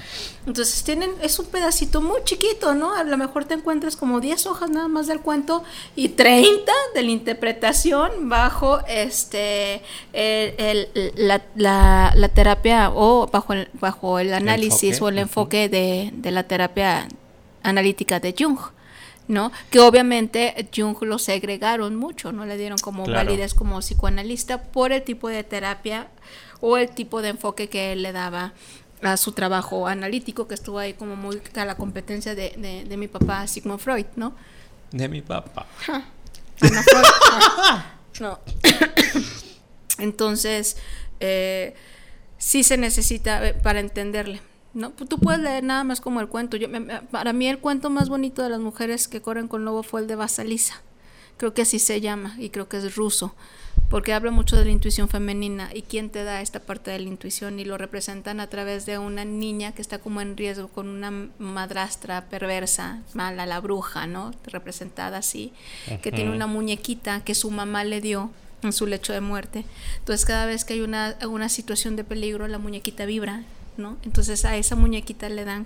Entonces 0.45 0.83
tienen, 0.83 1.11
es 1.21 1.39
un 1.39 1.45
pedacito 1.45 2.01
muy 2.01 2.21
chiquito, 2.25 2.73
¿no? 2.75 2.93
A 2.93 3.03
lo 3.05 3.17
mejor 3.17 3.45
te 3.45 3.53
encuentras 3.53 3.95
como 3.95 4.19
10 4.19 4.45
hojas 4.47 4.69
nada 4.69 4.87
más 4.89 5.07
del 5.07 5.21
cuento 5.21 5.63
y 5.95 6.09
30 6.09 6.71
de 6.93 7.01
la 7.03 7.11
interpretación 7.11 8.27
bajo 8.29 8.79
este 8.87 9.81
el- 10.13 10.55
el- 10.93 11.13
la, 11.15 11.41
la- 11.55 12.11
la 12.15 12.29
terapia 12.29 12.91
o 12.93 13.27
bajo 13.27 13.53
el, 13.53 13.69
bajo 13.73 14.19
el 14.19 14.33
análisis 14.33 15.01
o 15.01 15.07
el 15.09 15.17
enfoque 15.19 15.69
de, 15.69 16.11
de 16.13 16.31
la 16.31 16.43
terapia 16.43 17.07
analítica 17.63 18.19
de 18.19 18.35
Jung. 18.37 18.57
¿No? 19.29 19.53
Que 19.69 19.79
obviamente 19.79 20.67
Jung 20.75 20.97
lo 21.03 21.17
segregaron 21.19 21.95
mucho, 21.95 22.33
no 22.33 22.45
le 22.45 22.57
dieron 22.57 22.77
como 22.79 23.05
Claro. 23.05 23.25
validez 23.29 23.53
como 23.53 23.79
psicoanalista 23.79 24.63
por 24.63 24.91
el 24.91 25.03
tipo 25.03 25.29
de 25.29 25.45
terapia 25.45 26.07
o 26.59 26.75
el 26.75 26.89
tipo 26.89 27.21
de 27.21 27.29
enfoque 27.29 27.69
que 27.69 27.93
él 27.93 28.03
le 28.03 28.11
daba 28.11 28.51
a 29.01 29.15
su 29.15 29.31
trabajo 29.31 29.87
analítico, 29.87 30.47
que 30.49 30.55
estuvo 30.55 30.77
ahí 30.79 30.93
como 30.93 31.15
muy 31.15 31.41
a 31.55 31.63
la 31.63 31.77
competencia 31.77 32.35
de, 32.35 32.53
de- 32.57 32.83
de 32.83 32.97
mi 32.97 33.07
papá 33.07 33.47
Sigmund 33.47 33.79
Freud, 33.79 34.05
¿no? 34.17 34.33
De 34.91 35.07
mi 35.07 35.21
papá. 35.21 35.65
Ana 36.59 36.83
Freud. 36.83 37.05
No. 38.19 38.39
Entonces, 39.99 40.77
eh, 41.19 41.75
sí 42.37 42.63
se 42.63 42.77
necesita 42.77 43.45
eh, 43.47 43.53
para 43.53 43.79
entenderle. 43.79 44.41
¿No? 44.73 44.91
Tú 44.91 45.19
puedes 45.19 45.41
leer 45.41 45.63
nada 45.63 45.83
más 45.83 46.01
como 46.01 46.21
el 46.21 46.27
cuento. 46.27 46.57
Yo, 46.57 46.67
para 47.11 47.33
mí 47.33 47.47
el 47.47 47.59
cuento 47.59 47.89
más 47.89 48.09
bonito 48.09 48.43
de 48.43 48.49
las 48.49 48.59
mujeres 48.59 49.07
que 49.07 49.21
corren 49.21 49.47
con 49.47 49.65
lobo 49.65 49.83
fue 49.83 50.01
el 50.01 50.07
de 50.07 50.15
Basalisa. 50.15 50.81
Creo 51.37 51.53
que 51.53 51.61
así 51.61 51.79
se 51.79 52.01
llama 52.01 52.35
y 52.37 52.49
creo 52.49 52.67
que 52.67 52.77
es 52.77 52.97
ruso, 52.97 53.33
porque 53.89 54.13
habla 54.13 54.29
mucho 54.29 54.57
de 54.57 54.65
la 54.65 54.71
intuición 54.71 55.07
femenina 55.07 55.69
y 55.73 55.83
quién 55.83 56.09
te 56.09 56.25
da 56.25 56.41
esta 56.41 56.59
parte 56.59 56.91
de 56.91 56.99
la 56.99 57.07
intuición 57.07 57.59
y 57.59 57.65
lo 57.65 57.77
representan 57.77 58.41
a 58.41 58.47
través 58.47 58.85
de 58.85 58.97
una 58.97 59.23
niña 59.23 59.71
que 59.71 59.81
está 59.81 59.99
como 59.99 60.19
en 60.19 60.35
riesgo 60.35 60.67
con 60.67 60.89
una 60.89 61.29
madrastra 61.39 62.25
perversa, 62.25 63.01
mala, 63.13 63.45
la 63.45 63.61
bruja, 63.61 64.05
¿no? 64.05 64.31
Representada 64.43 65.19
así, 65.19 65.53
que 66.01 66.11
tiene 66.11 66.31
una 66.31 66.45
muñequita 66.45 67.23
que 67.23 67.33
su 67.35 67.51
mamá 67.51 67.85
le 67.85 68.01
dio 68.01 68.31
en 68.61 68.73
su 68.73 68.85
lecho 68.85 69.13
de 69.13 69.21
muerte. 69.21 69.63
Entonces 69.99 70.25
cada 70.25 70.45
vez 70.45 70.65
que 70.65 70.73
hay 70.73 70.81
una, 70.81 71.15
una 71.25 71.47
situación 71.47 71.95
de 71.95 72.03
peligro, 72.03 72.49
la 72.49 72.57
muñequita 72.57 73.05
vibra, 73.05 73.43
¿no? 73.79 73.97
Entonces 74.03 74.45
a 74.45 74.55
esa 74.57 74.75
muñequita 74.75 75.27
le 75.29 75.45
dan 75.45 75.65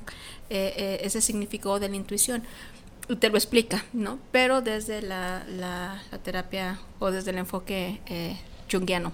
eh, 0.50 0.74
eh, 0.78 1.00
ese 1.04 1.20
significado 1.22 1.80
de 1.80 1.90
la 1.90 1.96
intuición. 1.98 2.44
Y 3.10 3.18
te 3.18 3.30
lo 3.30 3.36
explica, 3.36 3.84
¿no? 3.92 4.18
Pero 4.32 4.62
desde 4.62 5.02
la, 5.02 5.44
la- 5.50 6.02
la 6.10 6.18
terapia 6.20 6.80
o 7.00 7.12
desde 7.12 7.32
el 7.32 7.38
enfoque 7.40 8.00
eh, 8.06 8.38
junguiano. 8.72 9.12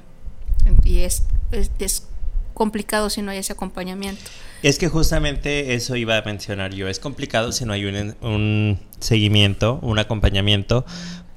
Y 0.84 1.00
es, 1.00 1.24
es, 1.52 1.72
es 1.80 2.08
complicado 2.54 3.10
si 3.10 3.22
no 3.24 3.32
hay 3.32 3.40
ese 3.40 3.54
acompañamiento. 3.54 4.22
Es 4.62 4.78
que 4.78 4.90
justamente 4.90 5.74
eso 5.74 5.96
iba 5.96 6.18
a 6.18 6.22
mencionar 6.22 6.74
yo. 6.76 6.88
Es 6.88 7.00
complicado 7.00 7.52
si 7.52 7.66
no 7.66 7.74
hay 7.74 7.86
un, 7.86 8.16
un 8.22 8.80
seguimiento, 9.00 9.80
un 9.82 9.98
acompañamiento, 9.98 10.86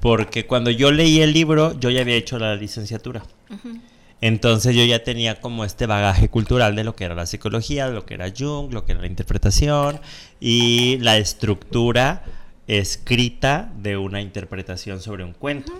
porque 0.01 0.45
cuando 0.45 0.69
yo 0.69 0.91
leí 0.91 1.21
el 1.21 1.31
libro, 1.33 1.79
yo 1.79 1.89
ya 1.89 2.01
había 2.01 2.15
hecho 2.15 2.37
la 2.37 2.55
licenciatura. 2.55 3.23
Ujú. 3.49 3.79
Entonces 4.25 4.73
yo 4.73 4.85
ya 4.85 5.03
tenía 5.03 5.41
como 5.41 5.65
este 5.65 5.85
bagaje 5.85 6.29
cultural 6.29 6.77
de 6.77 6.85
lo 6.85 6.95
que 6.95 7.03
era 7.03 7.13
la 7.13 7.25
psicología, 7.25 7.89
de 7.89 7.93
lo 7.93 8.05
que 8.05 8.13
era 8.13 8.31
Jung, 8.31 8.71
lo 8.71 8.85
que 8.85 8.93
era 8.93 9.01
la 9.01 9.07
interpretación 9.07 9.99
y 10.39 10.97
la 10.99 11.17
estructura 11.17 12.23
escrita 12.67 13.69
de 13.75 13.97
una 13.97 14.21
interpretación 14.21 15.01
sobre 15.01 15.25
un 15.25 15.33
cuento. 15.33 15.73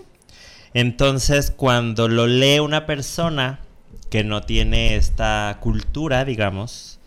Entonces 0.74 1.52
cuando 1.56 2.06
lo 2.06 2.26
lee 2.26 2.58
una 2.58 2.84
persona 2.84 3.60
que 4.10 4.24
no 4.24 4.42
tiene 4.42 4.96
esta 4.96 5.56
cultura, 5.62 6.26
digamos, 6.26 6.98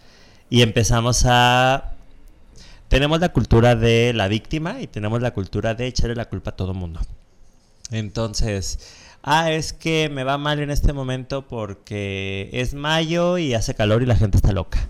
y 0.50 0.64
empezamos 0.64 1.24
a... 1.28 1.94
Tenemos 2.88 3.20
la 3.20 3.30
cultura 3.30 3.76
de 3.76 4.12
la 4.12 4.28
víctima 4.28 4.82
y 4.82 4.88
tenemos 4.88 5.22
la 5.22 5.36
cultura 5.36 5.76
de 5.76 5.86
echarle 5.86 6.16
la 6.16 6.26
culpa 6.26 6.50
a 6.50 6.56
todo 6.56 6.74
mundo. 6.74 7.00
Entonces, 7.92 8.80
ah, 9.24 9.52
es 9.52 9.74
que 9.74 10.10
me 10.10 10.24
va 10.24 10.38
mal 10.38 10.60
en 10.60 10.70
este 10.70 10.94
momento 10.94 11.48
porque 11.48 12.50
es 12.54 12.74
mayo 12.74 13.38
y 13.38 13.54
hace 13.54 13.76
calor 13.76 14.04
y 14.04 14.06
la 14.06 14.16
gente 14.16 14.38
está 14.38 14.52
loca. 14.52 14.90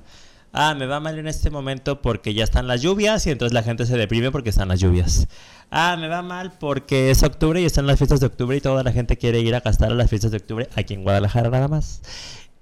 Ah, 0.54 0.74
me 0.74 0.88
va 0.88 1.00
mal 1.00 1.20
en 1.20 1.28
este 1.28 1.50
momento 1.50 2.02
porque 2.02 2.34
ya 2.34 2.44
están 2.44 2.68
las 2.68 2.82
lluvias 2.82 3.28
y 3.28 3.32
entonces 3.32 3.54
la 3.54 3.64
gente 3.64 3.86
se 3.86 3.98
deprime 3.98 4.32
porque 4.32 4.50
están 4.50 4.70
las 4.70 4.80
lluvias. 4.80 5.28
Ah, 5.70 5.98
me 6.00 6.08
va 6.08 6.22
mal 6.22 6.54
porque 6.60 7.12
es 7.12 7.22
octubre 7.24 7.62
y 7.62 7.66
están 7.66 7.86
las 7.86 7.98
fiestas 7.98 8.20
de 8.22 8.28
octubre 8.28 8.58
y 8.58 8.62
toda 8.62 8.84
la 8.84 8.92
gente 8.92 9.18
quiere 9.18 9.40
ir 9.40 9.54
a 9.54 9.60
gastar 9.60 9.92
a 9.92 9.96
las 9.96 10.10
fiestas 10.10 10.32
de 10.32 10.38
octubre 10.38 10.68
aquí 10.76 10.94
en 10.94 11.04
Guadalajara 11.04 11.50
nada 11.50 11.68
más. 11.68 12.02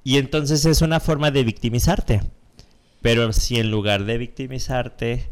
Y 0.03 0.17
entonces 0.17 0.65
es 0.65 0.81
una 0.81 0.99
forma 0.99 1.31
de 1.31 1.43
victimizarte. 1.43 2.21
Pero 3.01 3.31
si 3.33 3.59
en 3.59 3.69
lugar 3.69 4.05
de 4.05 4.17
victimizarte, 4.17 5.29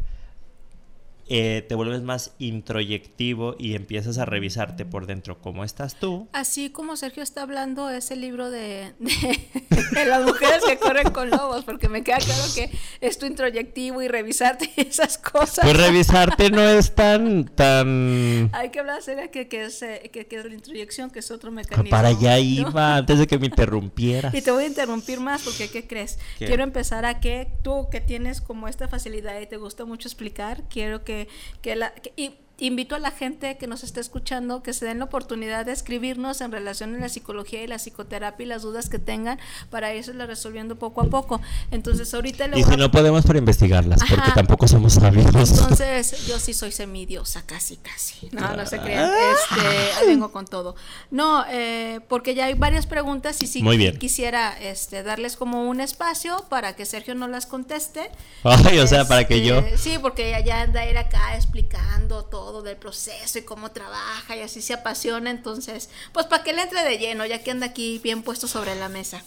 eh, 1.28 1.64
te 1.68 1.74
vuelves 1.74 2.02
más 2.02 2.34
introyectivo 2.38 3.56
y 3.58 3.74
empiezas 3.74 4.18
a 4.18 4.24
revisarte 4.24 4.84
por 4.84 5.06
dentro 5.06 5.40
cómo 5.40 5.64
estás 5.64 5.94
tú. 5.96 6.28
Así 6.32 6.70
como 6.70 6.96
Sergio 6.96 7.22
está 7.22 7.42
hablando 7.42 7.88
ese 7.88 8.16
libro 8.16 8.50
de, 8.50 8.92
de, 8.98 9.40
de 9.92 10.04
las 10.04 10.24
mujeres 10.24 10.62
que 10.66 10.78
corren 10.78 11.10
con 11.12 11.30
lobos, 11.30 11.64
porque 11.64 11.88
me 11.88 12.02
queda 12.02 12.18
claro 12.18 12.42
que 12.54 12.70
es 13.00 13.18
tu 13.18 13.26
introyectivo 13.26 14.02
y 14.02 14.08
revisarte 14.08 14.70
esas 14.76 15.18
cosas. 15.18 15.64
Pues 15.64 15.76
revisarte 15.76 16.50
no 16.50 16.62
es 16.62 16.94
tan, 16.94 17.44
tan... 17.46 18.50
Hay 18.52 18.70
que 18.70 18.80
hablar 18.80 19.02
serio 19.02 19.30
que, 19.30 19.48
que, 19.48 19.64
es, 19.64 19.82
eh, 19.82 20.10
que, 20.12 20.26
que 20.26 20.36
es 20.36 20.44
la 20.44 20.54
introyección, 20.54 21.10
que 21.10 21.20
es 21.20 21.30
otro 21.30 21.50
mecanismo. 21.50 21.90
Para 21.90 22.08
allá 22.08 22.34
¿no? 22.34 22.42
iba, 22.42 22.96
antes 22.96 23.18
de 23.18 23.26
que 23.26 23.38
me 23.38 23.46
interrumpieras. 23.46 24.34
Y 24.34 24.42
te 24.42 24.50
voy 24.50 24.64
a 24.64 24.66
interrumpir 24.66 25.20
más 25.20 25.42
porque, 25.42 25.70
¿qué 25.70 25.86
crees? 25.86 26.18
¿Qué? 26.38 26.46
Quiero 26.46 26.62
empezar 26.62 27.06
a 27.06 27.20
que 27.20 27.48
tú 27.62 27.88
que 27.90 28.00
tienes 28.00 28.40
como 28.40 28.68
esta 28.68 28.88
facilidad 28.88 29.40
y 29.40 29.46
te 29.46 29.56
gusta 29.56 29.84
mucho 29.84 30.08
explicar, 30.08 30.64
quiero 30.68 31.04
que, 31.04 31.13
que 31.62 31.76
la... 31.76 31.92
y 32.16 32.34
invito 32.58 32.94
a 32.94 32.98
la 33.00 33.10
gente 33.10 33.56
que 33.56 33.66
nos 33.66 33.82
está 33.82 34.00
escuchando 34.00 34.62
que 34.62 34.72
se 34.72 34.86
den 34.86 35.00
la 35.00 35.06
oportunidad 35.06 35.66
de 35.66 35.72
escribirnos 35.72 36.40
en 36.40 36.52
relación 36.52 36.94
a 36.94 36.98
la 36.98 37.08
psicología 37.08 37.62
y 37.62 37.66
la 37.66 37.78
psicoterapia 37.78 38.44
y 38.44 38.46
las 38.46 38.62
dudas 38.62 38.88
que 38.88 38.98
tengan 38.98 39.40
para 39.70 39.92
irse 39.94 40.12
resolviendo 40.12 40.76
poco 40.76 41.00
a 41.00 41.04
poco. 41.04 41.40
Entonces, 41.70 42.12
ahorita 42.14 42.46
Y 42.56 42.62
si 42.62 42.76
no 42.76 42.90
podemos 42.90 43.24
para 43.26 43.38
investigarlas, 43.38 44.00
porque 44.08 44.30
tampoco 44.34 44.68
somos 44.68 44.94
sabios. 44.94 45.26
Entonces, 45.26 46.26
yo 46.26 46.38
sí 46.38 46.54
soy 46.54 46.70
semidiosa, 46.70 47.42
casi, 47.44 47.76
casi. 47.76 48.28
No, 48.32 48.54
no 48.56 48.66
se 48.66 48.78
crean. 48.78 49.10
Este, 49.10 50.06
vengo 50.06 50.30
con 50.30 50.46
todo. 50.46 50.76
No, 51.10 51.44
eh, 51.50 52.00
porque 52.08 52.34
ya 52.34 52.46
hay 52.46 52.54
varias 52.54 52.86
preguntas 52.86 53.40
y 53.42 53.46
sí 53.46 53.62
quisiera 53.98 54.56
este, 54.60 55.02
darles 55.02 55.36
como 55.36 55.68
un 55.68 55.80
espacio 55.80 56.44
para 56.48 56.76
que 56.76 56.86
Sergio 56.86 57.14
no 57.14 57.26
las 57.26 57.46
conteste. 57.46 58.10
Ay, 58.44 58.78
o 58.78 58.86
sea, 58.86 59.06
para 59.06 59.26
que 59.26 59.44
yo. 59.44 59.58
Este, 59.58 59.78
sí, 59.78 59.98
porque 60.00 60.40
ya 60.44 60.62
anda 60.62 60.80
a 60.82 60.90
ir 60.90 60.98
acá 60.98 61.34
explicando 61.34 62.24
todo 62.24 62.43
del 62.62 62.76
proceso 62.76 63.38
y 63.38 63.42
cómo 63.42 63.70
trabaja 63.70 64.36
y 64.36 64.40
así 64.40 64.62
se 64.62 64.74
apasiona, 64.74 65.30
entonces, 65.30 65.90
pues 66.12 66.26
para 66.26 66.44
que 66.44 66.52
le 66.52 66.62
entre 66.62 66.84
de 66.84 66.98
lleno, 66.98 67.26
ya 67.26 67.42
que 67.42 67.50
anda 67.50 67.66
aquí 67.66 68.00
bien 68.02 68.22
puesto 68.22 68.48
sobre 68.48 68.74
la 68.74 68.88
mesa. 68.88 69.22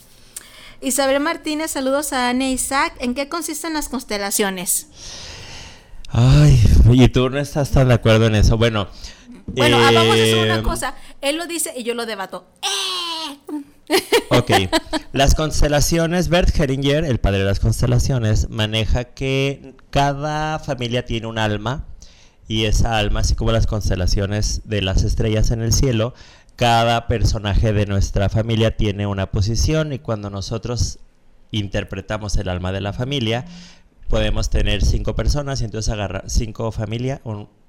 Isabel 0.81 1.19
Martínez, 1.19 1.71
saludos 1.71 2.13
a 2.13 2.29
Anne 2.29 2.51
Isaac. 2.51 2.93
¿En 2.99 3.15
qué 3.15 3.29
consisten 3.29 3.73
las 3.73 3.89
constelaciones? 3.89 4.87
Ay, 6.09 6.61
y 6.91 7.07
tú 7.09 7.29
no 7.29 7.39
estás 7.39 7.71
tan 7.71 7.87
de 7.87 7.95
acuerdo 7.95 8.27
en 8.27 8.35
eso. 8.35 8.57
Bueno, 8.57 8.87
bueno, 9.47 9.77
ah, 9.77 9.91
vamos 9.91 10.11
a 10.11 10.13
hacer 10.13 10.37
una 10.37 10.59
eh, 10.59 10.63
cosa. 10.63 10.95
Él 11.21 11.37
lo 11.37 11.47
dice 11.47 11.73
y 11.75 11.83
yo 11.83 11.95
lo 11.95 12.05
debato. 12.05 12.45
¡Eh! 12.61 13.63
Ok, 14.29 14.51
las 15.13 15.33
constelaciones, 15.33 16.27
Bert 16.27 16.57
Heringer, 16.59 17.05
el 17.05 17.19
padre 17.19 17.39
de 17.39 17.45
las 17.45 17.59
constelaciones, 17.59 18.49
maneja 18.49 19.05
que 19.05 19.75
cada 19.89 20.59
familia 20.59 21.05
tiene 21.05 21.27
un 21.27 21.39
alma 21.39 21.85
y 22.47 22.65
esa 22.65 22.97
alma, 22.97 23.21
así 23.21 23.35
como 23.35 23.51
las 23.51 23.67
constelaciones 23.67 24.61
de 24.65 24.81
las 24.81 25.03
estrellas 25.03 25.51
en 25.51 25.61
el 25.61 25.73
cielo, 25.73 26.13
cada 26.55 27.07
personaje 27.07 27.73
de 27.73 27.85
nuestra 27.85 28.29
familia 28.29 28.77
tiene 28.77 29.05
una 29.05 29.27
posición 29.31 29.93
y 29.93 29.99
cuando 29.99 30.29
nosotros 30.29 30.99
interpretamos 31.51 32.35
el 32.37 32.49
alma 32.49 32.71
de 32.71 32.81
la 32.81 32.93
familia, 32.93 33.45
podemos 34.07 34.49
tener 34.49 34.83
cinco 34.83 35.15
personas 35.15 35.61
y 35.61 35.65
entonces 35.65 35.91
agarrar 35.91 36.23
cinco 36.27 36.71
familias, 36.71 37.21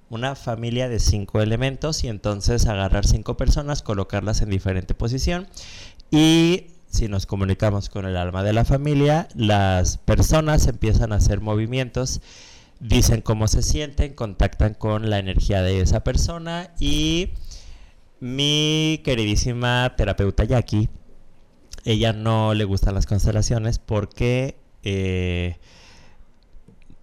una 0.08 0.34
familia 0.36 0.88
de 0.88 1.00
cinco 1.00 1.42
elementos 1.42 2.04
y 2.04 2.08
entonces 2.08 2.66
agarrar 2.66 3.06
cinco 3.06 3.36
personas, 3.36 3.82
colocarlas 3.82 4.40
en 4.40 4.50
diferente 4.50 4.94
posición 4.94 5.48
y 6.10 6.68
si 6.90 7.08
nos 7.08 7.26
comunicamos 7.26 7.90
con 7.90 8.06
el 8.06 8.16
alma 8.16 8.42
de 8.42 8.54
la 8.54 8.64
familia, 8.64 9.28
las 9.34 9.98
personas 9.98 10.66
empiezan 10.66 11.12
a 11.12 11.16
hacer 11.16 11.40
movimientos 11.40 12.22
dicen 12.80 13.22
cómo 13.22 13.48
se 13.48 13.62
sienten, 13.62 14.14
contactan 14.14 14.74
con 14.74 15.10
la 15.10 15.18
energía 15.18 15.62
de 15.62 15.80
esa 15.80 16.04
persona 16.04 16.72
y 16.78 17.30
mi 18.20 19.00
queridísima 19.04 19.94
terapeuta 19.96 20.44
Jackie, 20.44 20.88
ella 21.84 22.12
no 22.12 22.54
le 22.54 22.64
gustan 22.64 22.94
las 22.94 23.06
constelaciones 23.06 23.78
porque 23.78 24.56
eh, 24.82 25.56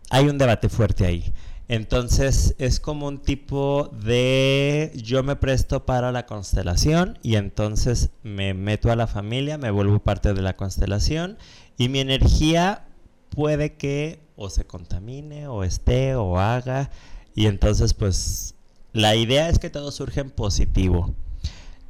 hay 0.09 0.27
un 0.27 0.37
debate 0.37 0.69
fuerte 0.69 1.05
ahí. 1.05 1.33
Entonces 1.67 2.53
es 2.59 2.79
como 2.79 3.07
un 3.07 3.23
tipo 3.23 3.89
de 4.03 4.91
yo 4.95 5.23
me 5.23 5.35
presto 5.35 5.85
para 5.85 6.11
la 6.11 6.27
constelación 6.27 7.17
y 7.23 7.37
entonces 7.37 8.11
me 8.21 8.53
meto 8.53 8.91
a 8.91 8.95
la 8.95 9.07
familia, 9.07 9.57
me 9.57 9.71
vuelvo 9.71 9.99
parte 9.99 10.35
de 10.35 10.43
la 10.43 10.55
constelación 10.55 11.39
y 11.77 11.89
mi 11.89 11.99
energía 11.99 12.85
puede 13.31 13.73
que 13.73 14.24
o 14.35 14.49
se 14.49 14.65
contamine 14.65 15.47
o 15.47 15.63
esté 15.63 16.15
o 16.15 16.39
haga 16.39 16.89
y 17.33 17.47
entonces 17.47 17.93
pues 17.93 18.55
la 18.93 19.15
idea 19.15 19.49
es 19.49 19.59
que 19.59 19.69
todo 19.69 19.91
surge 19.91 20.21
en 20.21 20.29
positivo. 20.29 21.13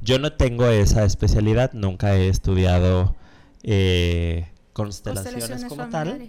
Yo 0.00 0.18
no 0.18 0.32
tengo 0.32 0.66
esa 0.66 1.04
especialidad, 1.04 1.72
nunca 1.72 2.16
he 2.16 2.28
estudiado 2.28 3.14
eh, 3.62 4.48
constelaciones, 4.72 5.64
como 5.66 5.88
tal. 5.88 6.28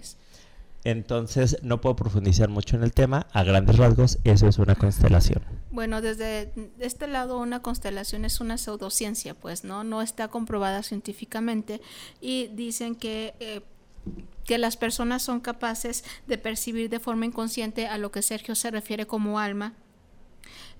Entonces 0.84 1.58
no 1.62 1.80
puedo 1.80 1.96
profundizar 1.96 2.48
mucho 2.48 2.76
en 2.76 2.84
el 2.84 2.92
tema. 2.92 3.26
A 3.32 3.42
grandes 3.42 3.76
rasgos, 3.76 4.18
eso 4.24 4.46
es 4.46 4.58
una 4.58 4.74
constelación. 4.74 5.42
Bueno, 5.70 6.00
desde 6.00 6.52
este 6.78 7.08
lado 7.08 7.38
una 7.38 7.60
constelación 7.60 8.24
es 8.24 8.40
una 8.40 8.56
pseudociencia, 8.56 9.34
pues, 9.34 9.64
¿no? 9.64 9.84
No 9.84 10.00
está 10.00 10.28
comprobada 10.28 10.82
científicamente 10.82 11.80
y 12.20 12.48
dicen 12.48 12.94
que 12.94 13.34
eh, 13.40 13.62
que 14.48 14.56
las 14.56 14.78
personas 14.78 15.20
son 15.20 15.40
capaces 15.40 16.04
de 16.26 16.38
percibir 16.38 16.88
de 16.88 17.00
forma 17.00 17.26
inconsciente 17.26 17.86
a 17.86 17.98
lo 17.98 18.10
que 18.10 18.22
Sergio 18.22 18.54
se 18.54 18.70
refiere 18.70 19.06
como 19.06 19.38
alma, 19.38 19.74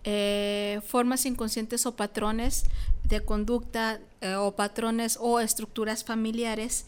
eh, 0.05 0.81
formas 0.87 1.27
inconscientes 1.27 1.85
o 1.85 1.95
patrones 1.95 2.65
de 3.05 3.21
conducta 3.21 4.01
eh, 4.23 4.37
o 4.37 4.57
patrones 4.57 5.19
o 5.21 5.39
estructuras 5.39 6.03
familiares 6.03 6.87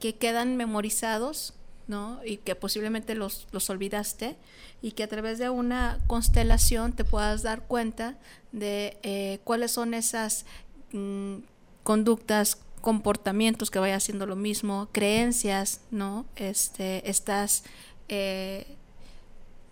que 0.00 0.14
quedan 0.14 0.56
memorizados 0.56 1.52
¿no? 1.86 2.18
y 2.24 2.38
que 2.38 2.54
posiblemente 2.54 3.14
los, 3.14 3.46
los, 3.52 3.68
olvidaste 3.68 4.38
y 4.80 4.92
que 4.92 5.02
a 5.02 5.08
través 5.08 5.38
de 5.38 5.50
una 5.50 5.98
constelación 6.06 6.94
te 6.94 7.04
puedas 7.04 7.42
dar 7.42 7.66
cuenta 7.66 8.16
de 8.52 8.96
eh, 9.02 9.40
cuáles 9.44 9.72
son 9.72 9.92
esas 9.92 10.46
mm, 10.92 11.40
conductas, 11.82 12.56
comportamientos 12.86 13.72
que 13.72 13.80
vaya 13.80 13.96
haciendo 13.96 14.26
lo 14.26 14.36
mismo, 14.36 14.88
creencias, 14.92 15.80
¿no? 15.90 16.24
Este, 16.36 17.10
estás 17.10 17.64
eh, 18.08 18.64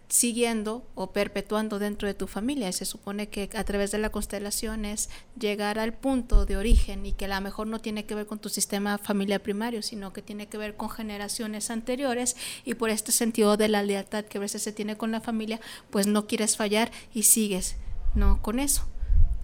siguiendo 0.09 0.85
o 0.97 1.13
perpetuando 1.13 1.79
dentro 1.79 2.09
de 2.09 2.15
tu 2.15 2.27
familia. 2.27 2.69
Y 2.69 2.73
se 2.73 2.85
supone 2.85 3.29
que 3.29 3.49
a 3.55 3.63
través 3.63 3.93
de 3.93 3.99
la 3.99 4.11
constelación 4.11 4.85
es 4.85 5.11
llegar 5.39 5.79
al 5.79 5.93
punto 5.93 6.45
de 6.45 6.57
origen 6.57 7.07
y 7.07 7.13
que 7.13 7.27
a 7.27 7.29
lo 7.29 7.41
mejor 7.41 7.69
no 7.69 7.79
tiene 7.79 8.05
que 8.05 8.17
ver 8.17 8.27
con 8.27 8.41
tu 8.41 8.49
sistema 8.49 8.99
familiar 8.99 9.41
primario, 9.41 9.81
sino 9.83 10.13
que 10.13 10.21
tiene 10.21 10.49
que 10.49 10.59
ver 10.59 10.77
con 10.77 10.91
generaciones 10.91 11.71
anteriores 11.71 12.35
y 12.65 12.75
por 12.75 12.91
este 12.91 13.13
sentido 13.13 13.57
de 13.57 13.69
la 13.69 13.85
lealtad 13.85 14.25
que 14.25 14.39
a 14.39 14.41
veces 14.41 14.61
se 14.61 14.73
tiene 14.73 14.97
con 14.97 15.13
la 15.13 15.21
familia, 15.21 15.61
pues 15.91 16.09
no 16.09 16.27
quieres 16.27 16.57
fallar 16.57 16.91
y 17.15 17.23
sigues, 17.23 17.77
¿no? 18.17 18.43
Con 18.43 18.59
eso. 18.59 18.89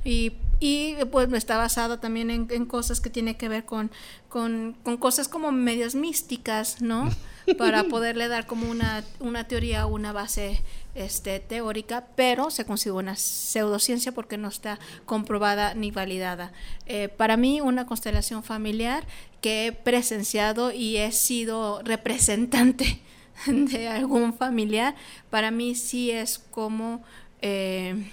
Y, 0.05 0.33
y 0.61 0.95
pues 1.11 1.33
está 1.33 1.57
basado 1.57 1.99
también 1.99 2.31
en, 2.31 2.47
en, 2.51 2.67
cosas 2.67 3.01
que 3.01 3.09
tiene 3.09 3.39
que 3.39 3.49
ver 3.49 3.65
con, 3.65 3.91
con, 4.29 4.77
con, 4.83 4.99
cosas 4.99 5.27
como 5.27 5.51
medias 5.53 5.95
místicas, 5.95 6.83
¿no? 6.83 7.11
Para 7.59 7.85
poderle 7.85 8.29
dar 8.29 8.47
como 8.47 8.71
una, 8.71 9.03
una 9.21 9.49
teoría, 9.49 9.87
una 9.87 10.13
base 10.13 10.63
este, 10.95 11.41
teórica, 11.41 12.09
pero 12.15 12.51
se 12.51 12.67
considera 12.67 12.99
una 12.99 13.17
pseudociencia 13.17 14.13
porque 14.13 14.37
no 14.37 14.49
está 14.49 14.79
comprobada 15.07 15.75
ni 15.75 15.91
validada. 15.91 16.53
Eh, 16.85 17.09
para 17.09 17.39
mí, 17.39 17.63
una 17.63 17.87
constelación 17.87 18.43
familiar 18.43 19.07
que 19.41 19.69
he 19.69 19.73
presenciado 19.73 20.73
y 20.73 20.99
he 20.99 21.11
sido 21.11 21.81
representante 21.83 23.01
de 23.47 23.89
algún 23.89 24.35
familiar, 24.35 24.95
para 25.31 25.51
mí 25.51 25.75
sí 25.75 26.11
es 26.11 26.39
como... 26.39 27.03
Eh, 27.41 28.11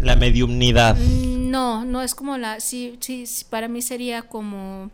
la 0.00 0.16
mediumnidad. 0.16 0.96
Mm, 0.96 1.50
no, 1.50 1.84
no 1.84 2.02
es 2.02 2.14
como 2.14 2.38
la. 2.38 2.58
Sí, 2.60 2.96
sí, 3.00 3.24
para 3.48 3.68
mí 3.68 3.82
sería 3.82 4.22
como. 4.22 4.90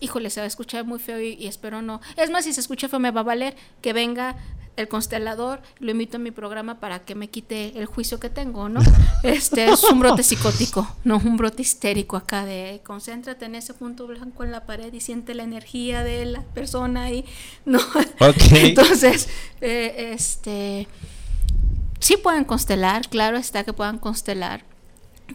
Híjole, 0.00 0.30
se 0.30 0.40
va 0.40 0.44
a 0.44 0.48
escuchar 0.48 0.84
muy 0.84 0.98
feo 0.98 1.20
y, 1.20 1.46
espero 1.46 1.82
no. 1.82 2.00
Es 2.16 2.30
más, 2.30 2.44
si 2.44 2.52
se 2.52 2.60
escucha 2.60 2.88
feo, 2.88 3.00
me 3.00 3.10
va 3.10 3.22
a 3.22 3.24
valer 3.24 3.56
que 3.80 3.92
venga 3.92 4.36
el 4.76 4.88
constelador, 4.88 5.62
lo 5.78 5.92
invito 5.92 6.16
a 6.16 6.20
mi 6.20 6.32
programa 6.32 6.80
para 6.80 7.04
que 7.04 7.14
me 7.14 7.28
quite 7.28 7.78
el 7.78 7.86
juicio 7.86 8.18
que 8.18 8.28
tengo, 8.28 8.68
¿no? 8.68 8.80
Este 9.22 9.66
es 9.70 9.84
un 9.84 10.00
brote 10.00 10.24
psicótico, 10.24 10.96
no 11.04 11.18
un 11.18 11.36
brote 11.36 11.62
histérico 11.62 12.16
acá 12.16 12.44
de 12.44 12.80
concéntrate 12.84 13.44
en 13.44 13.54
ese 13.54 13.72
punto 13.72 14.08
blanco 14.08 14.42
en 14.42 14.50
la 14.50 14.66
pared 14.66 14.92
y 14.92 15.00
siente 15.00 15.34
la 15.34 15.44
energía 15.44 16.02
de 16.02 16.24
la 16.26 16.42
persona 16.42 17.12
y 17.12 17.24
no. 17.64 17.78
Entonces, 18.50 19.28
eh, 19.60 20.10
este 20.12 20.88
Sí 22.04 22.18
pueden 22.18 22.44
constelar, 22.44 23.08
claro 23.08 23.38
está 23.38 23.64
que 23.64 23.72
puedan 23.72 23.98
constelar, 23.98 24.62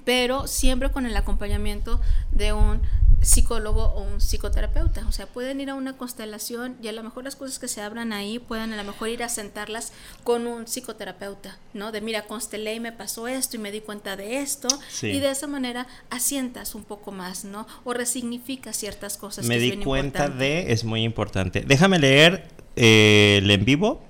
pero 0.05 0.45
siempre 0.45 0.91
con 0.91 1.07
el 1.07 1.17
acompañamiento 1.17 1.99
de 2.31 2.53
un 2.53 2.81
psicólogo 3.21 3.85
o 3.85 4.03
un 4.03 4.21
psicoterapeuta. 4.21 5.03
O 5.07 5.11
sea, 5.11 5.25
pueden 5.25 5.61
ir 5.61 5.71
a 5.71 5.73
una 5.73 5.97
constelación 5.97 6.77
y 6.79 6.87
a 6.87 6.91
lo 6.91 7.01
mejor 7.01 7.23
las 7.23 7.35
cosas 7.35 7.57
que 7.57 7.67
se 7.67 7.81
abran 7.81 8.13
ahí 8.13 8.37
pueden 8.37 8.71
a 8.71 8.77
lo 8.77 8.83
mejor 8.83 9.09
ir 9.09 9.23
a 9.23 9.29
sentarlas 9.29 9.93
con 10.23 10.45
un 10.45 10.67
psicoterapeuta, 10.67 11.57
¿no? 11.73 11.91
De 11.91 12.01
mira, 12.01 12.27
constelé 12.27 12.75
y 12.75 12.79
me 12.79 12.91
pasó 12.91 13.27
esto 13.27 13.55
y 13.55 13.59
me 13.59 13.71
di 13.71 13.81
cuenta 13.81 14.15
de 14.15 14.37
esto. 14.37 14.67
Y 15.01 15.17
de 15.17 15.31
esa 15.31 15.47
manera 15.47 15.87
asientas 16.11 16.75
un 16.75 16.83
poco 16.83 17.11
más, 17.11 17.45
¿no? 17.45 17.65
O 17.83 17.93
resignificas 17.93 18.77
ciertas 18.77 19.17
cosas. 19.17 19.43
Me 19.47 19.57
di 19.57 19.75
cuenta 19.77 20.29
de, 20.29 20.71
es 20.71 20.83
muy 20.83 21.01
importante. 21.01 21.63
Déjame 21.67 21.97
leer 21.97 22.47
eh, 22.75 23.39
el 23.41 23.49
en 23.49 23.65
vivo. 23.65 24.03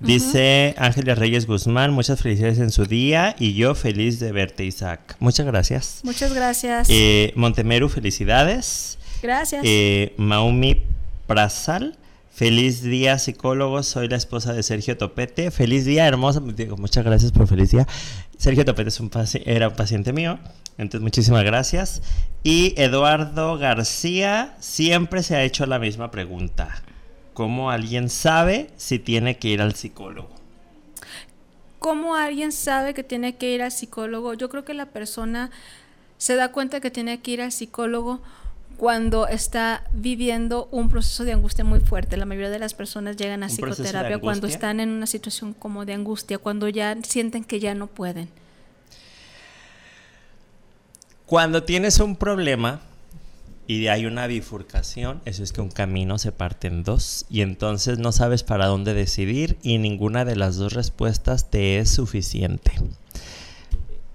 Dice 0.00 0.74
Ángeles 0.78 1.18
Reyes 1.18 1.46
Guzmán, 1.46 1.92
muchas 1.92 2.22
felicidades 2.22 2.58
en 2.58 2.70
su 2.70 2.86
día 2.86 3.34
y 3.38 3.54
yo 3.54 3.74
feliz 3.74 4.20
de 4.20 4.32
verte, 4.32 4.64
Isaac. 4.64 5.16
Muchas 5.18 5.46
gracias. 5.46 6.00
Muchas 6.04 6.32
gracias. 6.32 6.88
Eh, 6.90 7.32
Montemeru, 7.34 7.88
felicidades. 7.88 8.98
Gracias. 9.22 9.62
Eh, 9.64 10.14
Maumi 10.16 10.82
Prasal, 11.26 11.98
Feliz 12.38 12.84
día, 12.84 13.18
psicólogo. 13.18 13.82
Soy 13.82 14.06
la 14.06 14.16
esposa 14.16 14.52
de 14.52 14.62
Sergio 14.62 14.96
Topete. 14.96 15.50
Feliz 15.50 15.84
día, 15.84 16.06
hermosa. 16.06 16.40
Digo, 16.40 16.76
muchas 16.76 17.04
gracias 17.04 17.32
por 17.32 17.48
feliz 17.48 17.72
día. 17.72 17.84
Sergio 18.36 18.64
Topete 18.64 18.90
es 18.90 19.00
un 19.00 19.10
era 19.44 19.66
un 19.66 19.74
paciente 19.74 20.12
mío. 20.12 20.38
Entonces, 20.76 21.00
muchísimas 21.00 21.42
gracias. 21.42 22.00
Y 22.44 22.80
Eduardo 22.80 23.58
García 23.58 24.54
siempre 24.60 25.24
se 25.24 25.34
ha 25.34 25.42
hecho 25.42 25.66
la 25.66 25.80
misma 25.80 26.12
pregunta. 26.12 26.80
¿Cómo 27.38 27.70
alguien 27.70 28.08
sabe 28.08 28.68
si 28.78 28.98
tiene 28.98 29.38
que 29.38 29.46
ir 29.46 29.62
al 29.62 29.76
psicólogo? 29.76 30.28
¿Cómo 31.78 32.16
alguien 32.16 32.50
sabe 32.50 32.94
que 32.94 33.04
tiene 33.04 33.36
que 33.36 33.54
ir 33.54 33.62
al 33.62 33.70
psicólogo? 33.70 34.34
Yo 34.34 34.48
creo 34.48 34.64
que 34.64 34.74
la 34.74 34.86
persona 34.86 35.52
se 36.16 36.34
da 36.34 36.50
cuenta 36.50 36.80
que 36.80 36.90
tiene 36.90 37.20
que 37.20 37.30
ir 37.30 37.40
al 37.40 37.52
psicólogo 37.52 38.20
cuando 38.76 39.28
está 39.28 39.84
viviendo 39.92 40.66
un 40.72 40.88
proceso 40.88 41.22
de 41.24 41.30
angustia 41.30 41.62
muy 41.62 41.78
fuerte. 41.78 42.16
La 42.16 42.24
mayoría 42.24 42.50
de 42.50 42.58
las 42.58 42.74
personas 42.74 43.16
llegan 43.16 43.44
a 43.44 43.46
psicoterapia 43.46 44.18
cuando 44.18 44.48
están 44.48 44.80
en 44.80 44.88
una 44.88 45.06
situación 45.06 45.54
como 45.54 45.84
de 45.84 45.92
angustia, 45.92 46.38
cuando 46.38 46.68
ya 46.68 46.96
sienten 47.04 47.44
que 47.44 47.60
ya 47.60 47.72
no 47.72 47.86
pueden. 47.86 48.28
Cuando 51.24 51.62
tienes 51.62 52.00
un 52.00 52.16
problema 52.16 52.80
y 53.68 53.86
hay 53.88 54.06
una 54.06 54.26
bifurcación, 54.26 55.20
eso 55.26 55.42
es 55.42 55.52
que 55.52 55.60
un 55.60 55.68
camino 55.68 56.16
se 56.16 56.32
parte 56.32 56.68
en 56.68 56.84
dos 56.84 57.26
y 57.28 57.42
entonces 57.42 57.98
no 57.98 58.12
sabes 58.12 58.42
para 58.42 58.66
dónde 58.66 58.94
decidir 58.94 59.58
y 59.62 59.76
ninguna 59.76 60.24
de 60.24 60.36
las 60.36 60.56
dos 60.56 60.72
respuestas 60.72 61.50
te 61.50 61.78
es 61.78 61.90
suficiente. 61.90 62.72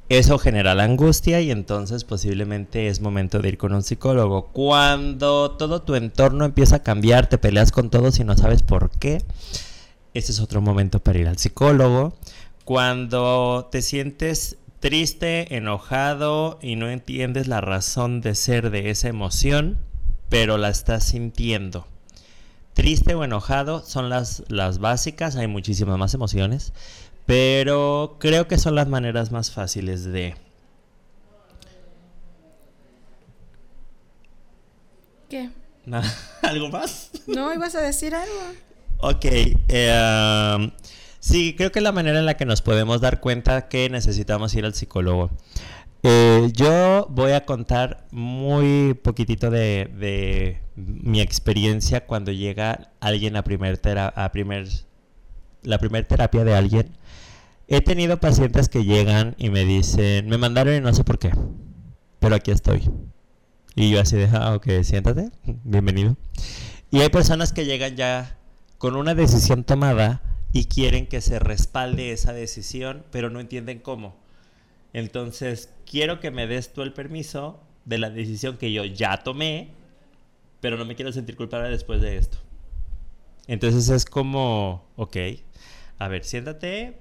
Eso 0.09 0.39
genera 0.39 0.73
la 0.73 0.85
angustia 0.85 1.39
y 1.39 1.51
entonces 1.51 2.03
posiblemente 2.03 2.87
es 2.87 2.99
momento 2.99 3.39
de 3.39 3.49
ir 3.49 3.57
con 3.59 3.73
un 3.73 3.83
psicólogo. 3.83 4.47
Cuando 4.47 5.51
todo 5.51 5.83
tu 5.83 5.93
entorno 5.93 6.45
empieza 6.45 6.77
a 6.77 6.83
cambiar, 6.83 7.27
te 7.27 7.37
peleas 7.37 7.71
con 7.71 7.91
todos 7.91 8.19
y 8.19 8.23
no 8.23 8.35
sabes 8.35 8.63
por 8.63 8.89
qué, 8.89 9.23
ese 10.15 10.31
es 10.31 10.39
otro 10.39 10.61
momento 10.61 10.99
para 10.99 11.19
ir 11.19 11.27
al 11.27 11.37
psicólogo. 11.37 12.15
Cuando 12.65 13.69
te 13.71 13.83
sientes 13.83 14.57
triste, 14.84 15.55
enojado 15.55 16.59
y 16.61 16.75
no 16.75 16.89
entiendes 16.89 17.47
la 17.47 17.61
razón 17.61 18.19
de 18.19 18.36
ser 18.36 18.69
de 18.69 18.89
esa 18.89 19.07
emoción, 19.07 19.77
pero 20.27 20.57
la 20.57 20.67
estás 20.67 21.05
sintiendo. 21.05 21.88
Triste 22.73 23.15
o 23.15 23.23
enojado 23.23 23.81
son 23.81 24.09
las, 24.09 24.43
las 24.49 24.79
básicas, 24.79 25.38
hay 25.38 25.47
muchísimas 25.47 25.97
más 25.97 26.13
emociones, 26.13 26.73
pero 27.25 28.17
creo 28.19 28.49
que 28.49 28.57
son 28.57 28.75
las 28.75 28.89
maneras 28.89 29.31
más 29.31 29.51
fáciles 29.51 30.03
de... 30.03 30.36
¿Qué? 35.29 35.49
¿Algo 36.41 36.67
más? 36.67 37.11
No, 37.27 37.53
ibas 37.53 37.73
a 37.75 37.81
decir 37.81 38.13
algo. 38.15 38.36
Ok. 38.97 39.25
Eh, 39.69 40.71
sí, 41.24 41.55
creo 41.55 41.71
que 41.71 41.80
es 41.80 41.84
la 41.84 41.91
manera 41.93 42.19
en 42.19 42.26
la 42.26 42.36
que 42.36 42.45
nos 42.45 42.61
podemos 42.61 42.99
dar 42.99 43.21
cuenta 43.21 43.69
que 43.69 43.89
necesitamos 43.89 44.53
ir 44.55 44.65
al 44.65 44.74
psicólogo. 44.74 45.32
Eh, 46.03 46.49
yo 46.53 47.07
voy 47.09 47.32
a 47.32 47.45
contar 47.45 48.05
muy 48.11 48.93
poquitito 48.93 49.49
de, 49.49 50.59
mi 50.76 51.21
experiencia 51.21 52.05
cuando 52.05 52.34
llega 52.34 52.91
alguien 52.99 53.38
a 53.38 53.43
primer, 53.43 53.80
a 53.95 54.32
primer 54.32 54.67
la 55.61 55.78
primera 55.78 56.05
terapia 56.05 56.43
de 56.43 56.55
alguien 56.55 56.97
He 57.67 57.82
tenido 57.82 58.19
pacientes 58.19 58.67
que 58.67 58.84
llegan 58.84 59.36
y 59.38 59.49
me 59.49 59.63
dicen, 59.63 60.28
me 60.28 60.38
mandaron 60.38 60.76
y 60.76 60.82
no 60.82 60.93
sé 60.93 61.03
por 61.03 61.17
qué, 61.17 61.32
pero 62.19 62.36
aquí 62.36 62.51
estoy. 62.51 62.89
Y 63.76 63.89
yo 63.89 64.01
así 64.01 64.17
de, 64.17 64.30
ah, 64.34 64.53
ok, 64.55 64.67
siéntate, 64.84 65.32
bienvenido. 65.63 66.17
Y 66.91 66.99
hay 66.99 67.09
personas 67.09 67.53
que 67.53 67.65
llegan 67.65 67.95
ya 67.95 68.38
con 68.78 68.95
una 68.95 69.15
decisión 69.15 69.63
tomada 69.63 70.21
y 70.53 70.65
quieren 70.65 71.07
que 71.07 71.19
se 71.19 71.39
respalde 71.39 72.11
esa 72.11 72.31
decisión, 72.31 73.03
pero 73.11 73.29
no 73.29 73.39
entienden 73.39 73.79
cómo. 73.79 74.15
Entonces, 74.93 75.73
quiero 75.89 76.19
que 76.19 76.29
me 76.29 76.45
des 76.45 76.71
tú 76.71 76.83
el 76.83 76.93
permiso 76.93 77.59
de 77.85 77.97
la 77.97 78.11
decisión 78.11 78.57
que 78.57 78.71
yo 78.71 78.85
ya 78.85 79.17
tomé, 79.17 79.71
pero 80.61 80.77
no 80.77 80.85
me 80.85 80.95
quiero 80.95 81.11
sentir 81.11 81.35
culpable 81.35 81.69
después 81.69 82.01
de 82.01 82.17
esto. 82.17 82.37
Entonces 83.47 83.89
es 83.89 84.05
como, 84.05 84.85
ok, 84.95 85.17
a 85.97 86.07
ver, 86.07 86.23
siéntate, 86.23 86.99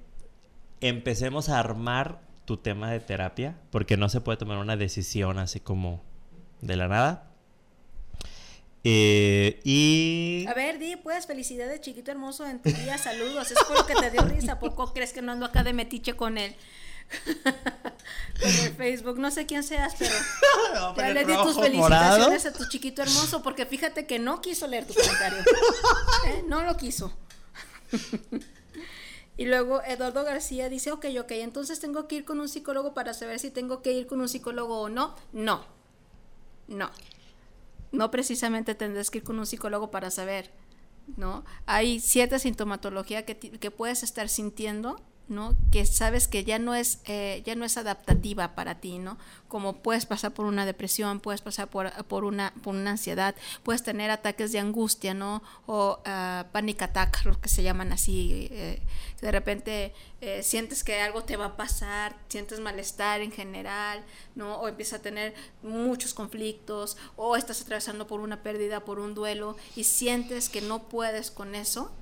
empecemos 0.80 1.48
a 1.48 1.60
armar 1.60 2.20
tu 2.44 2.56
tema 2.56 2.90
de 2.90 3.00
terapia, 3.00 3.56
porque 3.70 3.96
no 3.96 4.08
se 4.08 4.20
puede 4.20 4.38
tomar 4.38 4.58
una 4.58 4.76
decisión 4.76 5.38
así 5.38 5.60
como 5.60 6.02
de 6.60 6.76
la 6.76 6.88
nada. 6.88 7.31
Eh, 8.84 9.60
y. 9.64 10.46
A 10.48 10.54
ver, 10.54 10.78
di, 10.78 10.96
pues, 10.96 11.26
felicidades, 11.26 11.80
chiquito 11.80 12.10
hermoso, 12.10 12.46
en 12.46 12.60
tu 12.60 12.70
día, 12.70 12.98
saludos. 12.98 13.50
Es 13.50 13.58
por 13.64 13.78
lo 13.78 13.86
que 13.86 13.94
te 13.94 14.10
dio 14.10 14.22
risa. 14.22 14.58
¿Por 14.58 14.74
qué 14.74 14.92
crees 14.94 15.12
que 15.12 15.22
no 15.22 15.32
ando 15.32 15.46
acá 15.46 15.62
de 15.62 15.72
metiche 15.72 16.14
con 16.14 16.38
él? 16.38 16.56
con 18.40 18.50
el 18.50 18.74
Facebook, 18.74 19.18
no 19.18 19.30
sé 19.30 19.44
quién 19.44 19.62
seas, 19.62 19.94
pero 19.98 20.14
ya 20.96 21.10
le 21.10 21.24
di 21.26 21.34
tus 21.34 21.58
felicitaciones 21.58 22.46
a 22.46 22.52
tu 22.52 22.66
chiquito 22.68 23.02
hermoso, 23.02 23.42
porque 23.42 23.66
fíjate 23.66 24.06
que 24.06 24.18
no 24.18 24.40
quiso 24.40 24.66
leer 24.66 24.86
tu 24.86 24.94
comentario. 24.94 25.38
¿Eh? 26.26 26.44
No 26.46 26.62
lo 26.62 26.76
quiso. 26.76 27.12
Y 29.34 29.46
luego 29.46 29.82
Eduardo 29.82 30.24
García 30.24 30.68
dice, 30.68 30.92
ok, 30.92 31.06
ok, 31.18 31.30
entonces 31.32 31.80
tengo 31.80 32.06
que 32.06 32.16
ir 32.16 32.24
con 32.24 32.38
un 32.38 32.50
psicólogo 32.50 32.92
para 32.92 33.14
saber 33.14 33.38
si 33.38 33.50
tengo 33.50 33.80
que 33.80 33.92
ir 33.92 34.06
con 34.06 34.20
un 34.20 34.28
psicólogo 34.28 34.82
o 34.82 34.88
no. 34.90 35.16
No, 35.32 35.64
no. 36.68 36.90
No 37.92 38.10
precisamente 38.10 38.74
tendrás 38.74 39.10
que 39.10 39.18
ir 39.18 39.24
con 39.24 39.38
un 39.38 39.46
psicólogo 39.46 39.90
para 39.90 40.10
saber, 40.10 40.50
¿no? 41.16 41.44
Hay 41.66 42.00
cierta 42.00 42.38
sintomatología 42.38 43.24
que, 43.24 43.36
que 43.36 43.70
puedes 43.70 44.02
estar 44.02 44.28
sintiendo 44.28 45.00
Que 45.70 45.86
sabes 45.86 46.28
que 46.28 46.44
ya 46.44 46.58
no 46.58 46.74
es, 46.74 47.00
eh, 47.06 47.42
ya 47.44 47.54
no 47.54 47.64
es 47.64 47.76
adaptativa 47.76 48.54
para 48.54 48.80
ti, 48.80 48.98
¿no? 48.98 49.18
Como 49.48 49.82
puedes 49.82 50.06
pasar 50.06 50.32
por 50.32 50.46
una 50.46 50.66
depresión, 50.66 51.20
puedes 51.20 51.40
pasar 51.40 51.68
por, 51.68 51.92
por, 52.04 52.24
una, 52.24 52.52
por 52.62 52.74
una 52.74 52.92
ansiedad, 52.92 53.34
puedes 53.62 53.82
tener 53.82 54.10
ataques 54.10 54.52
de 54.52 54.58
angustia, 54.58 55.14
¿no? 55.14 55.42
O 55.66 55.98
uh, 56.00 56.50
panic 56.52 56.82
attack, 56.82 57.24
lo 57.24 57.40
que 57.40 57.48
se 57.48 57.62
llaman 57.62 57.92
así. 57.92 58.48
Eh, 58.50 58.82
de 59.20 59.30
repente 59.30 59.94
eh, 60.20 60.42
sientes 60.42 60.84
que 60.84 61.00
algo 61.00 61.22
te 61.22 61.36
va 61.36 61.46
a 61.46 61.56
pasar, 61.56 62.16
sientes 62.28 62.60
malestar 62.60 63.20
en 63.20 63.32
general, 63.32 64.04
¿no? 64.34 64.56
O 64.56 64.68
empiezas 64.68 65.00
a 65.00 65.02
tener 65.02 65.34
muchos 65.62 66.12
conflictos, 66.12 66.96
o 67.16 67.36
estás 67.36 67.60
atravesando 67.62 68.06
por 68.06 68.20
una 68.20 68.42
pérdida, 68.42 68.84
por 68.84 68.98
un 68.98 69.14
duelo, 69.14 69.56
y 69.76 69.84
sientes 69.84 70.48
que 70.48 70.60
no 70.60 70.88
puedes 70.88 71.30
con 71.30 71.54
eso, 71.54 71.92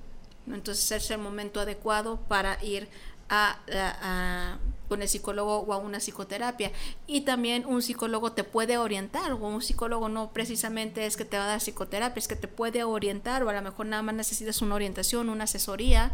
entonces 0.47 0.91
es 0.91 1.11
el 1.11 1.18
momento 1.18 1.61
adecuado 1.61 2.20
para 2.28 2.62
ir 2.64 2.89
a, 3.31 4.59
con 4.89 5.03
el 5.03 5.09
psicólogo 5.09 5.61
o 5.61 5.72
a 5.72 5.78
una 5.78 5.99
psicoterapia. 5.99 6.72
Y 7.07 7.22
también 7.22 7.64
un 7.64 7.81
psicólogo 7.81 8.33
te 8.33 8.45
puede 8.45 8.76
orientar, 8.76 9.33
o 9.33 9.37
un 9.37 9.62
psicólogo 9.62 10.09
no 10.09 10.31
precisamente 10.33 11.07
es 11.07 11.16
que 11.16 11.24
te 11.24 11.39
va 11.39 11.45
a 11.45 11.47
dar 11.47 11.61
psicoterapia, 11.61 12.20
es 12.20 12.28
que 12.28 12.37
te 12.37 12.49
puede 12.49 12.85
orientar, 12.85 13.43
o 13.45 13.49
a 13.49 13.53
lo 13.53 13.62
mejor 13.62 13.87
nada 13.87 14.03
más 14.03 14.14
necesitas 14.14 14.61
una 14.61 14.74
orientación, 14.74 15.28
una 15.28 15.45
asesoría, 15.45 16.12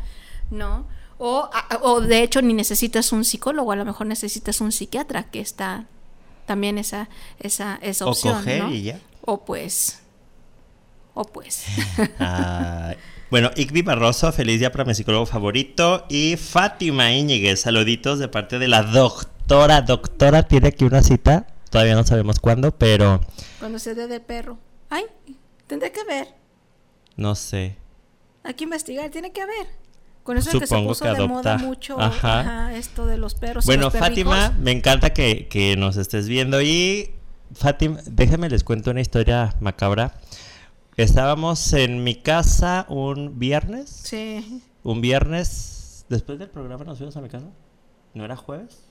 ¿no? 0.51 0.87
O, 1.19 1.49
o 1.81 2.01
de 2.03 2.23
hecho 2.23 2.43
ni 2.43 2.53
necesitas 2.53 3.11
un 3.13 3.25
psicólogo, 3.25 3.73
a 3.73 3.77
lo 3.77 3.87
mejor 3.87 4.07
necesitas 4.07 4.61
un 4.61 4.71
psiquiatra, 4.71 5.25
que 5.25 5.41
está 5.41 5.87
también 6.45 6.79
esa, 6.79 7.09
esa, 7.39 7.79
esa 7.83 8.07
opción. 8.07 8.37
O 8.37 8.43
O 9.23 9.45
pues. 9.45 10.01
O 11.17 11.25
pues. 11.25 11.65
Bueno, 13.29 13.51
Igby 13.57 13.83
Barroso, 13.83 14.31
feliz 14.31 14.61
día 14.61 14.71
para 14.71 14.85
mi 14.85 14.95
psicólogo 14.95 15.27
favorito. 15.27 16.07
Y 16.09 16.37
Fátima 16.37 17.11
Íñiguez, 17.11 17.63
saluditos 17.63 18.21
de 18.21 18.29
parte 18.29 18.61
de 18.61 18.69
la 18.69 18.85
doctora. 18.85 19.83
Doctora 19.83 20.45
tiene 20.45 20.69
aquí 20.69 20.85
una 20.85 21.03
cita, 21.03 21.49
todavía 21.71 21.97
no 21.97 22.05
sabemos 22.05 22.39
cuándo, 22.39 22.71
pero... 22.71 23.21
Cuando 23.59 23.81
se 23.81 23.97
dé 23.97 24.07
de 24.07 24.21
perro. 24.21 24.59
Ay, 24.91 25.07
tendré 25.67 25.91
que 25.91 26.05
ver. 26.05 26.29
No 27.17 27.35
sé. 27.35 27.77
Hay 28.45 28.55
que 28.55 28.63
investigar, 28.63 29.11
tiene 29.11 29.33
que 29.33 29.41
haber. 29.41 29.67
Con 30.23 30.37
eso 30.37 30.61
que 30.61 30.67
se 30.69 30.81
puso 30.81 31.05
de 31.13 31.27
moda 31.27 31.59
mucho 31.59 31.99
esto 32.75 33.07
de 33.07 33.17
los 33.17 33.35
perros. 33.35 33.67
Bueno, 33.67 33.91
Fátima, 33.91 34.55
me 34.61 34.71
encanta 34.71 35.13
que, 35.13 35.49
que 35.49 35.77
nos 35.77 35.97
estés 35.97 36.29
viendo. 36.29 36.63
Y 36.63 37.11
Fátima, 37.55 37.99
déjenme 38.07 38.49
les 38.49 38.63
cuento 38.63 38.93
una 38.93 39.01
historia 39.01 39.57
macabra. 39.59 40.15
Estábamos 40.97 41.75
en 41.75 42.05
mi 42.05 42.15
casa 42.15 42.87
un 42.89 43.39
viernes. 43.39 43.91
Sí. 43.91 44.63
Un 44.83 45.03
viernes. 45.03 46.07
Después 46.09 46.39
del 46.39 46.49
programa 46.49 46.85
nos 46.85 46.97
fuimos 46.97 47.15
a 47.19 47.21
mi 47.21 47.29
casa. 47.29 47.49
¿No 48.15 48.25
era 48.25 48.35
jueves? 48.35 48.83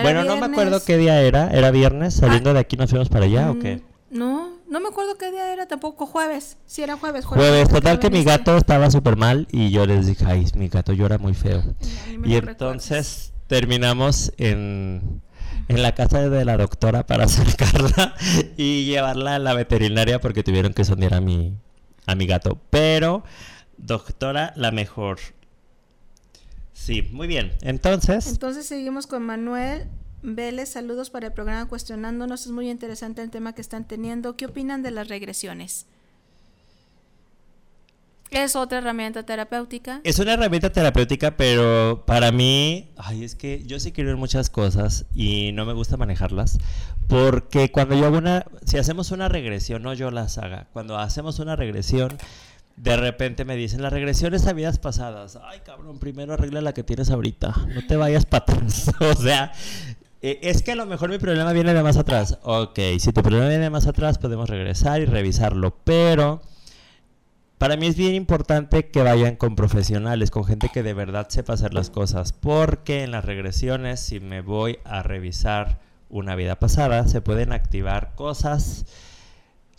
bueno, 0.00 0.22
no 0.22 0.36
me 0.36 0.46
acuerdo 0.46 0.80
qué 0.84 0.96
día 0.96 1.20
era. 1.20 1.48
¿Era 1.50 1.72
viernes? 1.72 2.14
¿Saliendo 2.14 2.50
ah. 2.50 2.52
de 2.52 2.60
aquí 2.60 2.76
nos 2.76 2.90
fuimos 2.90 3.08
para 3.08 3.24
allá 3.24 3.50
o 3.50 3.54
mm, 3.54 3.58
qué? 3.58 3.82
No, 4.10 4.58
no 4.68 4.78
me 4.78 4.88
acuerdo 4.88 5.18
qué 5.18 5.32
día 5.32 5.52
era 5.52 5.66
tampoco. 5.66 6.06
Jueves. 6.06 6.58
Sí, 6.66 6.82
era 6.82 6.96
jueves. 6.96 7.24
Jueves. 7.24 7.68
total 7.68 7.98
que 7.98 8.08
mi 8.08 8.22
gato 8.22 8.56
estaba 8.56 8.88
súper 8.92 9.16
mal 9.16 9.48
y 9.50 9.70
yo 9.70 9.84
les 9.84 10.06
dije, 10.06 10.24
ay, 10.28 10.46
mi 10.54 10.68
gato 10.68 10.92
llora 10.92 11.18
muy 11.18 11.34
feo. 11.34 11.60
y 12.24 12.36
entonces 12.36 13.32
terminamos 13.48 14.32
en 14.36 15.22
en 15.68 15.82
la 15.82 15.94
casa 15.94 16.28
de 16.28 16.44
la 16.44 16.56
doctora 16.56 17.06
para 17.06 17.24
acercarla 17.26 18.14
y 18.56 18.86
llevarla 18.86 19.36
a 19.36 19.38
la 19.38 19.54
veterinaria 19.54 20.20
porque 20.20 20.42
tuvieron 20.42 20.74
que 20.74 20.84
sondear 20.84 21.14
a 21.14 21.20
mi, 21.20 21.54
a 22.06 22.14
mi 22.14 22.26
gato. 22.26 22.58
Pero, 22.70 23.22
doctora, 23.76 24.52
la 24.56 24.70
mejor. 24.72 25.18
Sí, 26.72 27.02
muy 27.12 27.26
bien. 27.26 27.52
Entonces. 27.60 28.26
Entonces 28.28 28.66
seguimos 28.66 29.06
con 29.06 29.22
Manuel 29.24 29.88
Vélez. 30.22 30.70
Saludos 30.70 31.10
para 31.10 31.26
el 31.26 31.32
programa 31.32 31.68
Cuestionándonos. 31.68 32.46
Es 32.46 32.52
muy 32.52 32.70
interesante 32.70 33.22
el 33.22 33.30
tema 33.30 33.54
que 33.54 33.60
están 33.60 33.86
teniendo. 33.86 34.36
¿Qué 34.36 34.46
opinan 34.46 34.82
de 34.82 34.90
las 34.90 35.08
regresiones? 35.08 35.86
Es 38.30 38.56
otra 38.56 38.78
herramienta 38.78 39.22
terapéutica. 39.22 40.00
Es 40.04 40.18
una 40.18 40.34
herramienta 40.34 40.70
terapéutica, 40.70 41.36
pero 41.36 42.04
para 42.06 42.30
mí, 42.30 42.90
ay, 42.96 43.24
es 43.24 43.34
que 43.34 43.64
yo 43.64 43.80
sí 43.80 43.92
quiero 43.92 44.16
muchas 44.18 44.50
cosas 44.50 45.06
y 45.14 45.52
no 45.52 45.64
me 45.64 45.72
gusta 45.72 45.96
manejarlas, 45.96 46.58
porque 47.06 47.72
cuando 47.72 47.94
yo 47.96 48.06
hago 48.06 48.18
una, 48.18 48.44
si 48.64 48.76
hacemos 48.76 49.10
una 49.12 49.28
regresión, 49.28 49.82
no 49.82 49.94
yo 49.94 50.10
las 50.10 50.36
haga, 50.36 50.66
cuando 50.72 50.98
hacemos 50.98 51.38
una 51.38 51.56
regresión, 51.56 52.10
de 52.76 52.96
repente 52.96 53.44
me 53.44 53.56
dicen, 53.56 53.80
las 53.82 53.92
regresiones 53.92 54.46
a 54.46 54.52
vidas 54.52 54.78
pasadas, 54.78 55.38
ay 55.42 55.60
cabrón, 55.64 55.98
primero 55.98 56.34
arregla 56.34 56.60
la 56.60 56.74
que 56.74 56.84
tienes 56.84 57.10
ahorita, 57.10 57.54
no 57.74 57.86
te 57.86 57.96
vayas 57.96 58.26
para 58.26 58.44
atrás, 58.44 58.92
o 59.00 59.14
sea, 59.14 59.52
eh, 60.20 60.38
es 60.42 60.62
que 60.62 60.72
a 60.72 60.76
lo 60.76 60.84
mejor 60.84 61.08
mi 61.08 61.18
problema 61.18 61.52
viene 61.54 61.72
de 61.72 61.82
más 61.82 61.96
atrás, 61.96 62.38
ok, 62.42 62.78
si 62.98 63.12
tu 63.12 63.22
problema 63.22 63.48
viene 63.48 63.64
de 63.64 63.70
más 63.70 63.86
atrás 63.86 64.18
podemos 64.18 64.50
regresar 64.50 65.00
y 65.00 65.06
revisarlo, 65.06 65.76
pero 65.82 66.42
para 67.58 67.76
mí 67.76 67.86
es 67.86 67.96
bien 67.96 68.14
importante 68.14 68.86
que 68.86 69.02
vayan 69.02 69.36
con 69.36 69.56
profesionales, 69.56 70.30
con 70.30 70.44
gente 70.44 70.70
que 70.72 70.84
de 70.84 70.94
verdad 70.94 71.28
sepa 71.28 71.54
hacer 71.54 71.74
las 71.74 71.90
cosas, 71.90 72.32
porque 72.32 73.02
en 73.02 73.10
las 73.10 73.24
regresiones, 73.24 73.98
si 73.98 74.20
me 74.20 74.40
voy 74.40 74.78
a 74.84 75.02
revisar 75.02 75.80
una 76.08 76.36
vida 76.36 76.58
pasada, 76.58 77.06
se 77.08 77.20
pueden 77.20 77.52
activar 77.52 78.14
cosas, 78.14 78.86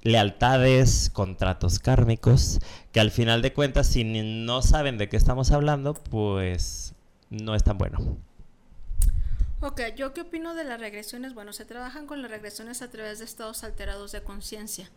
lealtades, 0.02 1.10
contratos 1.10 1.80
kármicos, 1.80 2.60
que 2.92 3.00
al 3.00 3.12
final 3.12 3.42
de 3.42 3.54
cuentas, 3.54 3.88
si 3.88 4.04
no 4.04 4.62
saben 4.62 4.98
de 4.98 5.08
qué 5.08 5.18
estamos 5.18 5.52
hablando, 5.52 5.94
pues 5.94 6.94
no 7.30 7.56
es 7.56 7.64
tan 7.64 7.78
bueno. 7.78 8.18
Ok, 9.62 9.82
yo 9.98 10.14
qué 10.14 10.22
opino 10.22 10.54
de 10.54 10.64
las 10.64 10.80
regresiones. 10.80 11.34
Bueno, 11.34 11.52
se 11.52 11.66
trabajan 11.66 12.08
con 12.08 12.22
las 12.22 12.32
regresiones 12.32 12.82
a 12.82 12.90
través 12.90 13.20
de 13.20 13.26
estados 13.26 13.64
alterados 13.64 14.12
de 14.14 14.22
conciencia. 14.22 14.90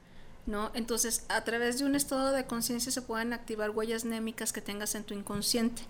¿No? 0.47 0.71
Entonces, 0.75 1.25
a 1.29 1.45
través 1.45 1.79
de 1.79 1.85
un 1.85 1.95
estado 1.95 2.33
de 2.33 2.47
conciencia 2.47 2.91
se 2.91 3.03
pueden 3.03 3.33
activar 3.33 3.71
huellas 3.71 4.05
némicas 4.05 4.53
que 4.53 4.61
tengas 4.61 4.95
en 4.95 5.05
tu 5.05 5.15
inconsciente. 5.15 5.83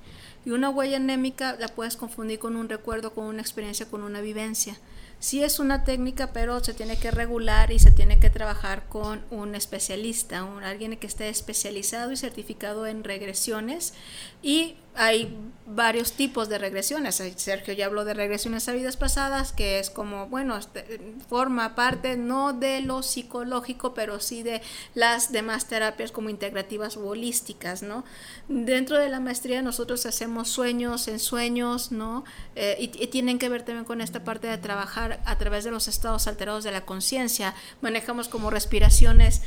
Y 0.45 0.51
una 0.51 0.71
huella 0.71 0.99
némica 0.99 1.57
la 1.59 1.69
puedes 1.69 1.97
confundir 1.97 2.39
con 2.39 2.57
un 2.57 2.69
recuerdo, 2.69 3.15
con 3.15 3.25
una 3.25 3.41
experiencia, 3.41 3.87
con 3.87 4.03
una 4.03 4.21
vivencia. 4.21 4.77
Sí 5.21 5.45
es 5.45 5.61
una 5.61 5.85
técnica, 5.85 6.33
pero 6.33 6.63
se 6.65 6.75
tiene 6.75 6.99
que 6.99 7.13
regular 7.13 7.71
y 7.71 7.79
se 7.79 7.93
tiene 7.93 8.19
que 8.19 8.29
trabajar 8.29 8.89
con 8.89 9.23
un 9.31 9.55
especialista, 9.55 10.43
un, 10.43 10.65
alguien 10.65 10.97
que 10.97 11.07
esté 11.07 11.29
especializado 11.29 12.11
y 12.11 12.17
certificado 12.17 12.89
en 12.89 13.05
regresiones 13.05 13.95
y 14.43 14.75
hay 14.95 15.37
varios 15.65 16.13
tipos 16.13 16.49
de 16.49 16.59
regresiones. 16.59 17.23
Sergio 17.37 17.73
ya 17.73 17.87
habló 17.87 18.05
de 18.05 18.15
regresiones 18.15 18.69
a 18.69 18.73
vidas 18.73 18.97
pasadas, 18.97 19.53
que 19.53 19.79
es 19.79 19.91
como, 19.91 20.27
bueno, 20.29 20.57
este, 20.57 21.01
forma 21.29 21.75
parte 21.75 22.17
no 22.17 22.53
de 22.53 22.81
lo 22.81 23.03
psicológico, 23.03 23.95
pero 23.95 24.21
sí 24.21 24.43
de 24.43 24.61
las 24.95 25.33
demás 25.33 25.67
terapias 25.67 26.13
como 26.13 26.29
integrativas 26.29 26.97
holísticas, 26.97 27.83
¿no? 27.83 28.05
Dentro 28.49 28.99
de 28.99 29.09
la 29.09 29.21
maestría 29.21 29.63
nosotros 29.63 30.05
hacemos 30.05 30.49
sueños 30.49 31.09
en 31.09 31.19
sueños, 31.19 31.93
¿no? 31.93 32.25
Eh, 32.55 32.77
y, 32.79 33.03
y, 33.03 33.07
tienen 33.07 33.39
que 33.39 33.49
ver 33.49 33.63
también 33.63 33.85
con 33.85 34.01
esta 34.01 34.25
parte 34.25 34.49
de 34.49 34.59
trabajar 34.59 35.21
a 35.25 35.39
través 35.39 35.65
de 35.65 35.71
los 35.71 35.89
estados 35.89 36.27
alterados 36.27 36.65
de 36.65 36.73
la 36.73 36.85
conciencia. 36.85 37.55
Manejamos 37.81 38.29
como 38.29 38.51
respiraciones, 38.51 39.43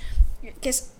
que 0.62 0.70
es 0.70 0.95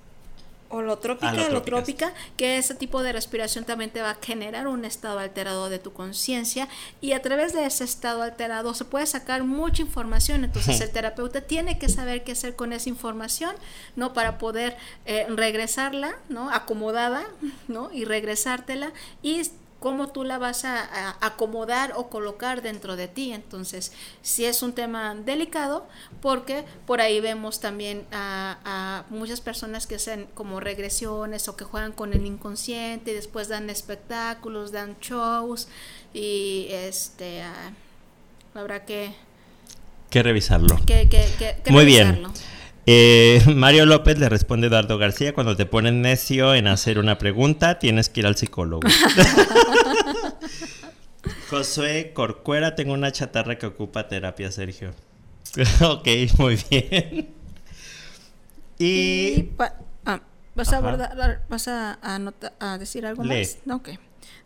holotrópica, 0.70 1.48
holotrópica, 1.48 2.14
que 2.38 2.58
ese 2.58 2.76
tipo 2.76 3.04
de 3.04 3.14
respiración 3.14 3.66
también 3.66 3.92
te 3.92 4.02
va 4.02 4.12
a 4.12 4.18
generar 4.22 4.68
un 4.68 4.86
estado 4.86 5.20
alterado 5.20 5.70
de 5.70 5.80
tu 5.80 5.94
conciencia 5.94 6.68
y 7.02 7.14
a 7.14 7.22
través 7.22 7.54
de 7.54 7.66
ese 7.66 7.84
estado 7.84 8.24
alterado 8.24 8.74
se 8.74 8.86
puede 8.86 9.06
sacar 9.06 9.44
mucha 9.44 9.82
información, 9.82 10.44
entonces 10.44 10.82
el 10.82 10.92
terapeuta 10.94 11.42
tiene 11.42 11.78
que 11.78 11.90
saber 11.90 12.24
qué 12.24 12.34
hacer 12.34 12.56
con 12.56 12.74
esa 12.74 12.90
información, 12.90 13.56
¿no? 13.96 14.14
Para 14.14 14.38
poder 14.38 14.78
eh, 15.06 15.26
regresarla, 15.30 16.16
¿no? 16.30 16.52
Acomodada, 16.52 17.26
¿no? 17.68 17.92
Y 17.94 18.06
regresártela 18.06 18.92
y 19.22 19.42
cómo 19.80 20.08
tú 20.08 20.24
la 20.24 20.38
vas 20.38 20.66
a, 20.66 21.16
acomodar 21.22 21.94
o 21.96 22.10
colocar 22.10 22.62
dentro 22.62 22.96
de 22.96 23.08
ti. 23.08 23.34
Entonces, 23.34 23.92
sí 24.22 24.46
es 24.46 24.64
un 24.64 24.74
tema 24.74 25.16
delicado 25.16 25.88
porque 26.22 26.64
por 26.86 27.02
ahí 27.02 27.20
vemos 27.20 27.60
también 27.60 28.06
a, 28.12 29.04
muchas 29.10 29.42
personas 29.42 29.88
que 29.88 29.96
hacen 29.96 30.28
como 30.34 30.60
regresiones 30.60 31.48
o 31.48 31.56
que 31.56 31.66
juegan 31.66 31.92
con 31.92 32.14
el 32.14 32.26
inconsciente 32.26 33.12
y 33.12 33.14
después 33.14 33.48
dan 33.48 33.70
espectáculos, 33.70 34.72
dan 34.72 34.98
shows 35.00 35.68
y 36.14 36.68
este 36.72 37.44
ah, 37.44 37.72
habrá 38.54 38.86
que... 38.86 39.14
Que 40.10 40.24
revisarlo. 40.24 40.78
Que, 40.86 41.08
Muy 41.70 41.86
bien. 41.86 42.24
Eh, 42.86 43.42
Mario 43.56 43.86
López 43.86 44.20
le 44.20 44.30
responde 44.30 44.68
a 44.68 44.70
Eduardo 44.70 44.98
García, 44.98 45.34
cuando 45.34 45.56
te 45.56 45.66
ponen 45.66 46.02
necio 46.02 46.54
en 46.54 46.68
hacer 46.68 47.00
una 47.00 47.18
pregunta, 47.18 47.80
tienes 47.80 48.10
que 48.10 48.22
ir 48.22 48.28
al 48.28 48.36
psicólogo. 48.36 48.88
Josué 51.50 52.12
Corcuera, 52.14 52.76
tengo 52.76 52.94
una 52.94 53.12
chatarra 53.12 53.58
que 53.58 53.66
ocupa 53.66 54.08
terapia, 54.08 54.52
Sergio. 54.52 54.94
ok, 55.82 56.08
muy 56.38 56.60
bien. 56.70 57.30
Y... 58.78 59.50
Ah, 60.06 60.22
¿Vas, 60.54 60.74
a, 60.74 60.78
abordar, 60.78 61.44
¿Vas 61.50 61.68
a, 61.68 62.00
a, 62.60 62.78
decir 62.78 63.06
algo 63.06 63.24
más? 63.24 63.58
Ok. 63.70 63.90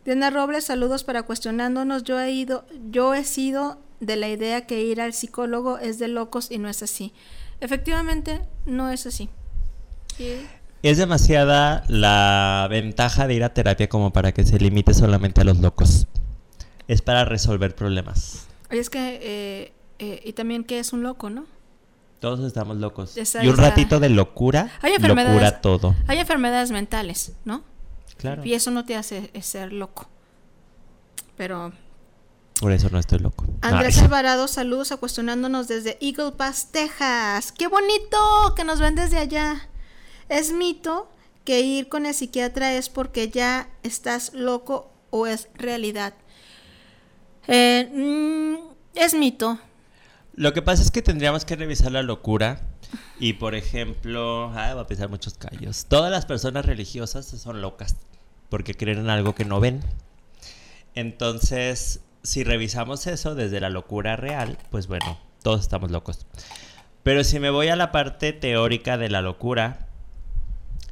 Diana 0.04 0.30
Robles, 0.30 0.64
saludos 0.64 1.04
para 1.04 1.22
cuestionándonos. 1.22 2.04
Yo 2.04 2.20
he 2.20 2.30
ido, 2.30 2.64
yo 2.90 3.14
he 3.14 3.24
sido 3.24 3.78
de 4.00 4.16
la 4.16 4.28
idea 4.28 4.66
que 4.66 4.82
ir 4.82 5.00
al 5.00 5.12
psicólogo 5.12 5.78
es 5.78 5.98
de 5.98 6.08
locos 6.08 6.50
y 6.50 6.58
no 6.58 6.68
es 6.68 6.82
así. 6.82 7.12
Efectivamente, 7.60 8.40
no 8.66 8.90
es 8.90 9.06
así. 9.06 9.28
Es 10.82 10.98
demasiada 10.98 11.84
la 11.88 12.66
ventaja 12.70 13.26
de 13.26 13.34
ir 13.34 13.44
a 13.44 13.52
terapia 13.52 13.88
como 13.88 14.12
para 14.12 14.32
que 14.32 14.44
se 14.44 14.58
limite 14.58 14.94
solamente 14.94 15.42
a 15.42 15.44
los 15.44 15.58
locos. 15.58 16.06
Es 16.88 17.02
para 17.02 17.24
resolver 17.24 17.74
problemas. 17.74 18.46
Es 18.70 18.88
que, 18.90 19.18
eh, 19.22 19.72
eh, 19.98 20.22
y 20.24 20.32
también 20.32 20.64
que 20.64 20.78
es 20.78 20.92
un 20.92 21.02
loco, 21.02 21.28
¿no? 21.30 21.44
Todos 22.18 22.40
estamos 22.40 22.76
locos. 22.76 23.16
y 23.16 23.46
un 23.48 23.56
ratito 23.56 23.98
de 23.98 24.10
locura, 24.10 24.70
hay 24.82 24.96
locura 24.98 25.60
todo. 25.60 25.94
Hay 26.06 26.18
enfermedades 26.18 26.70
mentales, 26.70 27.32
¿no? 27.44 27.64
Claro. 28.18 28.44
Y 28.44 28.52
eso 28.52 28.70
no 28.70 28.84
te 28.84 28.96
hace 28.96 29.30
ser 29.40 29.72
loco. 29.72 30.08
Pero 31.36 31.72
por 32.60 32.72
eso 32.72 32.90
no 32.90 32.98
estoy 32.98 33.18
loco. 33.18 33.46
Andrés 33.62 33.98
Alvarado, 33.98 34.46
saludos 34.46 34.92
a 34.92 34.98
cuestionándonos 34.98 35.66
desde 35.66 35.96
Eagle 36.00 36.32
Pass, 36.32 36.68
Texas. 36.70 37.52
¡Qué 37.52 37.66
bonito 37.68 38.18
que 38.54 38.64
nos 38.64 38.80
ven 38.80 38.94
desde 38.94 39.16
allá! 39.16 39.68
Es 40.28 40.52
mito 40.52 41.10
que 41.44 41.60
ir 41.60 41.88
con 41.88 42.04
el 42.04 42.14
psiquiatra 42.14 42.74
es 42.74 42.90
porque 42.90 43.30
ya 43.30 43.68
estás 43.82 44.34
loco 44.34 44.92
o 45.08 45.26
es 45.26 45.48
realidad. 45.54 46.12
Eh, 47.48 47.88
mm, 47.92 48.72
es 48.94 49.14
mito. 49.14 49.58
Lo 50.34 50.52
que 50.52 50.60
pasa 50.60 50.82
es 50.82 50.90
que 50.90 51.00
tendríamos 51.00 51.46
que 51.46 51.56
revisar 51.56 51.92
la 51.92 52.02
locura 52.02 52.60
y, 53.18 53.34
por 53.34 53.54
ejemplo, 53.54 54.52
ay, 54.54 54.74
va 54.74 54.82
a 54.82 54.86
pisar 54.86 55.08
muchos 55.08 55.34
callos. 55.34 55.86
Todas 55.86 56.10
las 56.10 56.26
personas 56.26 56.66
religiosas 56.66 57.26
son 57.26 57.62
locas 57.62 57.96
porque 58.50 58.74
creen 58.74 58.98
en 58.98 59.10
algo 59.10 59.34
que 59.34 59.44
no 59.46 59.60
ven. 59.60 59.80
Entonces, 60.94 62.00
si 62.22 62.44
revisamos 62.44 63.06
eso 63.06 63.34
desde 63.34 63.60
la 63.60 63.70
locura 63.70 64.16
real, 64.16 64.58
pues 64.70 64.86
bueno, 64.86 65.18
todos 65.42 65.60
estamos 65.60 65.90
locos. 65.90 66.26
Pero 67.02 67.24
si 67.24 67.40
me 67.40 67.50
voy 67.50 67.68
a 67.68 67.76
la 67.76 67.92
parte 67.92 68.32
teórica 68.32 68.98
de 68.98 69.08
la 69.08 69.22
locura, 69.22 69.86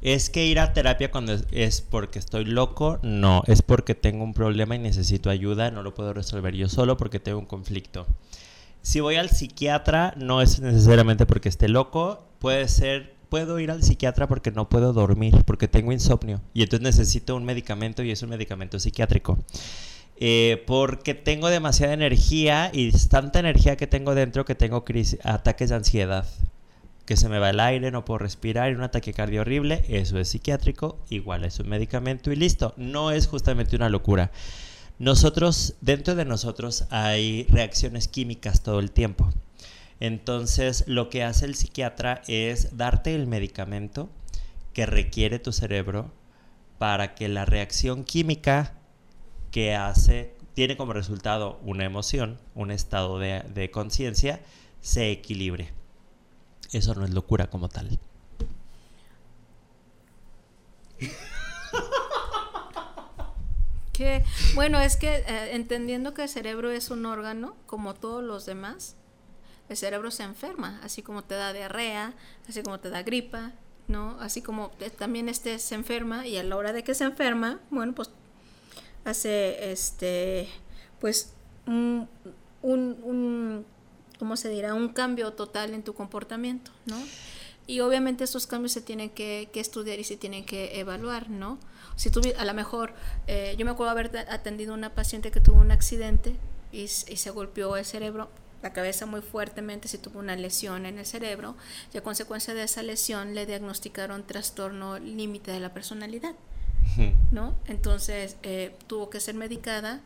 ¿es 0.01 0.29
que 0.29 0.45
ir 0.45 0.59
a 0.59 0.73
terapia 0.73 1.11
cuando 1.11 1.37
es 1.51 1.81
porque 1.81 2.17
estoy 2.19 2.45
loco? 2.45 2.99
No, 3.03 3.43
es 3.45 3.61
porque 3.61 3.93
tengo 3.93 4.23
un 4.23 4.33
problema 4.33 4.75
y 4.75 4.79
necesito 4.79 5.29
ayuda, 5.29 5.69
no 5.69 5.83
lo 5.83 5.93
puedo 5.93 6.13
resolver 6.13 6.55
yo 6.55 6.67
solo 6.67 6.97
porque 6.97 7.19
tengo 7.19 7.39
un 7.39 7.45
conflicto. 7.45 8.07
Si 8.81 9.01
voy 9.01 9.17
al 9.17 9.29
psiquiatra, 9.29 10.13
no 10.17 10.41
es 10.41 10.61
necesariamente 10.61 11.25
porque 11.25 11.49
esté 11.49 11.67
loco, 11.67 12.23
puede 12.39 12.67
ser, 12.69 13.13
puedo 13.29 13.59
ir 13.59 13.69
al 13.69 13.83
psiquiatra 13.83 14.27
porque 14.27 14.51
no 14.51 14.67
puedo 14.67 14.93
dormir, 14.93 15.35
porque 15.45 15.67
tengo 15.67 15.91
insomnio 15.91 16.41
y 16.53 16.63
entonces 16.63 16.83
necesito 16.83 17.35
un 17.35 17.43
medicamento 17.43 18.01
y 18.01 18.09
es 18.09 18.23
un 18.23 18.29
medicamento 18.29 18.79
psiquiátrico. 18.79 19.37
Eh, 20.21 20.63
porque 20.67 21.13
tengo 21.13 21.47
demasiada 21.47 21.93
energía 21.93 22.71
y 22.73 22.89
es 22.89 23.07
tanta 23.07 23.39
energía 23.39 23.77
que 23.77 23.87
tengo 23.87 24.15
dentro 24.15 24.43
que 24.43 24.53
tengo 24.53 24.83
ataques 25.23 25.69
de 25.69 25.75
ansiedad. 25.75 26.27
Que 27.05 27.15
se 27.15 27.29
me 27.29 27.39
va 27.39 27.49
el 27.49 27.61
aire, 27.61 27.89
no 27.89 28.03
puedo 28.03 28.19
respirar, 28.19 28.69
y 28.69 28.75
un 28.75 28.83
ataque 28.83 29.13
cardio 29.13 29.41
horrible, 29.41 29.83
eso 29.87 30.19
es 30.19 30.27
psiquiátrico, 30.27 30.99
igual 31.09 31.45
es 31.45 31.59
un 31.59 31.69
medicamento 31.69 32.31
y 32.31 32.35
listo. 32.35 32.73
No 32.75 33.11
es 33.11 33.27
justamente 33.27 33.77
una 33.77 33.89
locura. 33.89 34.31
Nosotros, 34.99 35.75
dentro 35.79 36.15
de 36.15 36.25
nosotros 36.25 36.85
hay 36.89 37.45
reacciones 37.49 38.09
químicas 38.09 38.61
todo 38.61 38.79
el 38.79 38.91
tiempo. 38.91 39.29
Entonces, 40.01 40.83
lo 40.85 41.09
que 41.09 41.23
hace 41.23 41.45
el 41.45 41.55
psiquiatra 41.55 42.21
es 42.27 42.75
darte 42.75 43.15
el 43.15 43.25
medicamento 43.25 44.09
que 44.73 44.85
requiere 44.85 45.39
tu 45.39 45.53
cerebro 45.53 46.11
para 46.77 47.15
que 47.15 47.29
la 47.29 47.45
reacción 47.45 48.03
química 48.03 48.78
que 49.51 49.75
hace 49.75 50.35
tiene 50.53 50.75
como 50.77 50.93
resultado 50.93 51.59
una 51.63 51.85
emoción, 51.85 52.37
un 52.55 52.71
estado 52.71 53.19
de, 53.19 53.71
conciencia, 53.71 54.41
se 54.81 55.11
equilibre. 55.11 55.71
Eso 56.71 56.93
no 56.95 57.05
es 57.05 57.11
locura 57.11 57.47
como 57.47 57.69
tal. 57.69 57.99
Bueno, 64.55 64.79
es 64.79 64.95
que 64.95 65.15
eh, 65.15 65.55
entendiendo 65.55 66.13
que 66.13 66.23
el 66.23 66.29
cerebro 66.29 66.71
es 66.71 66.89
un 66.89 67.05
órgano, 67.05 67.57
como 67.65 67.93
todos 67.93 68.23
los 68.23 68.45
demás, 68.45 68.95
el 69.67 69.75
cerebro 69.75 70.09
se 70.09 70.23
enferma, 70.23 70.79
así 70.83 71.01
como 71.01 71.23
te 71.23 71.35
da 71.35 71.51
diarrea, 71.51 72.13
así 72.47 72.63
como 72.63 72.79
te 72.79 72.89
da 72.89 73.03
gripa, 73.03 73.51
¿no? 73.87 74.17
Así 74.21 74.41
como 74.41 74.71
también 74.97 75.27
este 75.27 75.59
se 75.59 75.75
enferma 75.75 76.25
y 76.25 76.37
a 76.37 76.43
la 76.43 76.55
hora 76.55 76.71
de 76.71 76.83
que 76.83 76.93
se 76.93 77.03
enferma, 77.03 77.59
bueno, 77.69 77.93
pues 77.93 78.09
hace 79.05 79.71
este, 79.71 80.47
pues 80.99 81.33
un, 81.65 82.07
un, 82.61 83.65
¿cómo 84.17 84.37
se 84.37 84.49
dirá? 84.49 84.73
Un 84.73 84.89
cambio 84.89 85.33
total 85.33 85.73
en 85.73 85.83
tu 85.83 85.93
comportamiento, 85.93 86.71
¿no? 86.85 86.97
Y 87.67 87.81
obviamente 87.81 88.23
estos 88.23 88.47
cambios 88.47 88.71
se 88.71 88.81
tienen 88.81 89.11
que, 89.11 89.49
que 89.53 89.59
estudiar 89.59 89.99
y 89.99 90.03
se 90.03 90.17
tienen 90.17 90.43
que 90.43 90.79
evaluar, 90.79 91.29
¿no? 91.29 91.59
Si 91.95 92.09
tú, 92.09 92.21
a 92.37 92.45
lo 92.45 92.53
mejor, 92.53 92.93
eh, 93.27 93.55
yo 93.57 93.65
me 93.65 93.71
acuerdo 93.71 93.91
haber 93.91 94.17
atendido 94.29 94.73
a 94.73 94.75
una 94.75 94.95
paciente 94.95 95.31
que 95.31 95.39
tuvo 95.39 95.59
un 95.59 95.71
accidente 95.71 96.35
y, 96.71 96.83
y, 96.83 96.87
se 96.87 97.29
golpeó 97.29 97.75
el 97.77 97.85
cerebro, 97.85 98.29
la 98.63 98.73
cabeza 98.73 99.05
muy 99.05 99.21
fuertemente, 99.21 99.87
se 99.87 99.97
tuvo 99.97 100.19
una 100.19 100.35
lesión 100.35 100.85
en 100.85 100.97
el 100.97 101.05
cerebro 101.05 101.55
y 101.93 101.97
a 101.97 102.01
consecuencia 102.01 102.53
de 102.53 102.63
esa 102.63 102.83
lesión 102.83 103.35
le 103.35 103.45
diagnosticaron 103.45 104.25
trastorno 104.25 104.97
límite 104.97 105.51
de 105.51 105.59
la 105.59 105.73
personalidad, 105.73 106.35
¿no? 107.31 107.55
Entonces 107.67 108.37
eh, 108.43 108.75
tuvo 108.87 109.09
que 109.09 109.19
ser 109.19 109.35
medicada 109.35 110.01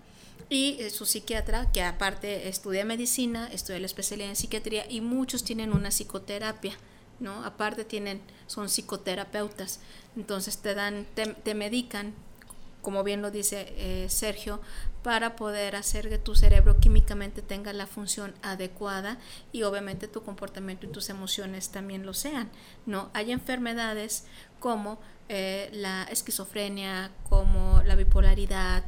y 0.50 0.78
eh, 0.80 0.90
su 0.90 1.06
psiquiatra, 1.06 1.72
que 1.72 1.82
aparte 1.82 2.48
estudia 2.48 2.86
medicina, 2.86 3.50
estudia 3.52 3.80
la 3.80 3.86
especialidad 3.86 4.30
en 4.30 4.36
psiquiatría 4.36 4.86
y 4.90 5.02
muchos 5.02 5.44
tienen 5.44 5.74
una 5.74 5.90
psicoterapia. 5.90 6.74
¿no? 7.20 7.44
Aparte 7.46 7.86
tienen, 7.86 8.22
son 8.48 8.70
psicoterapeutas, 8.70 9.80
entonces 10.16 10.58
te 10.58 10.76
dan, 10.76 11.08
te, 11.16 11.56
medican, 11.56 12.14
como 12.84 13.04
bien 13.04 13.24
lo 13.24 13.32
dice 13.32 13.74
eh, 13.78 14.08
Sergio, 14.10 14.62
para 15.02 15.36
poder 15.36 15.76
hacer 15.76 16.10
que 16.10 16.20
tu 16.20 16.36
cerebro 16.36 16.80
químicamente 16.80 17.42
tenga 17.42 17.74
la 17.74 17.88
función 17.88 18.36
adecuada 18.44 19.18
y 19.52 19.64
obviamente 19.64 20.08
tu 20.08 20.22
comportamiento 20.22 20.86
y 20.86 20.90
tus 20.90 21.10
emociones 21.10 21.70
también 21.70 22.06
lo 22.06 22.14
sean, 22.14 22.52
¿no? 22.86 23.10
Hay 23.14 23.32
enfermedades 23.32 24.26
como 24.60 25.00
eh, 25.30 25.70
la 25.74 26.04
esquizofrenia, 26.04 27.12
como 27.28 27.82
la 27.84 27.96
bipolaridad, 27.96 28.84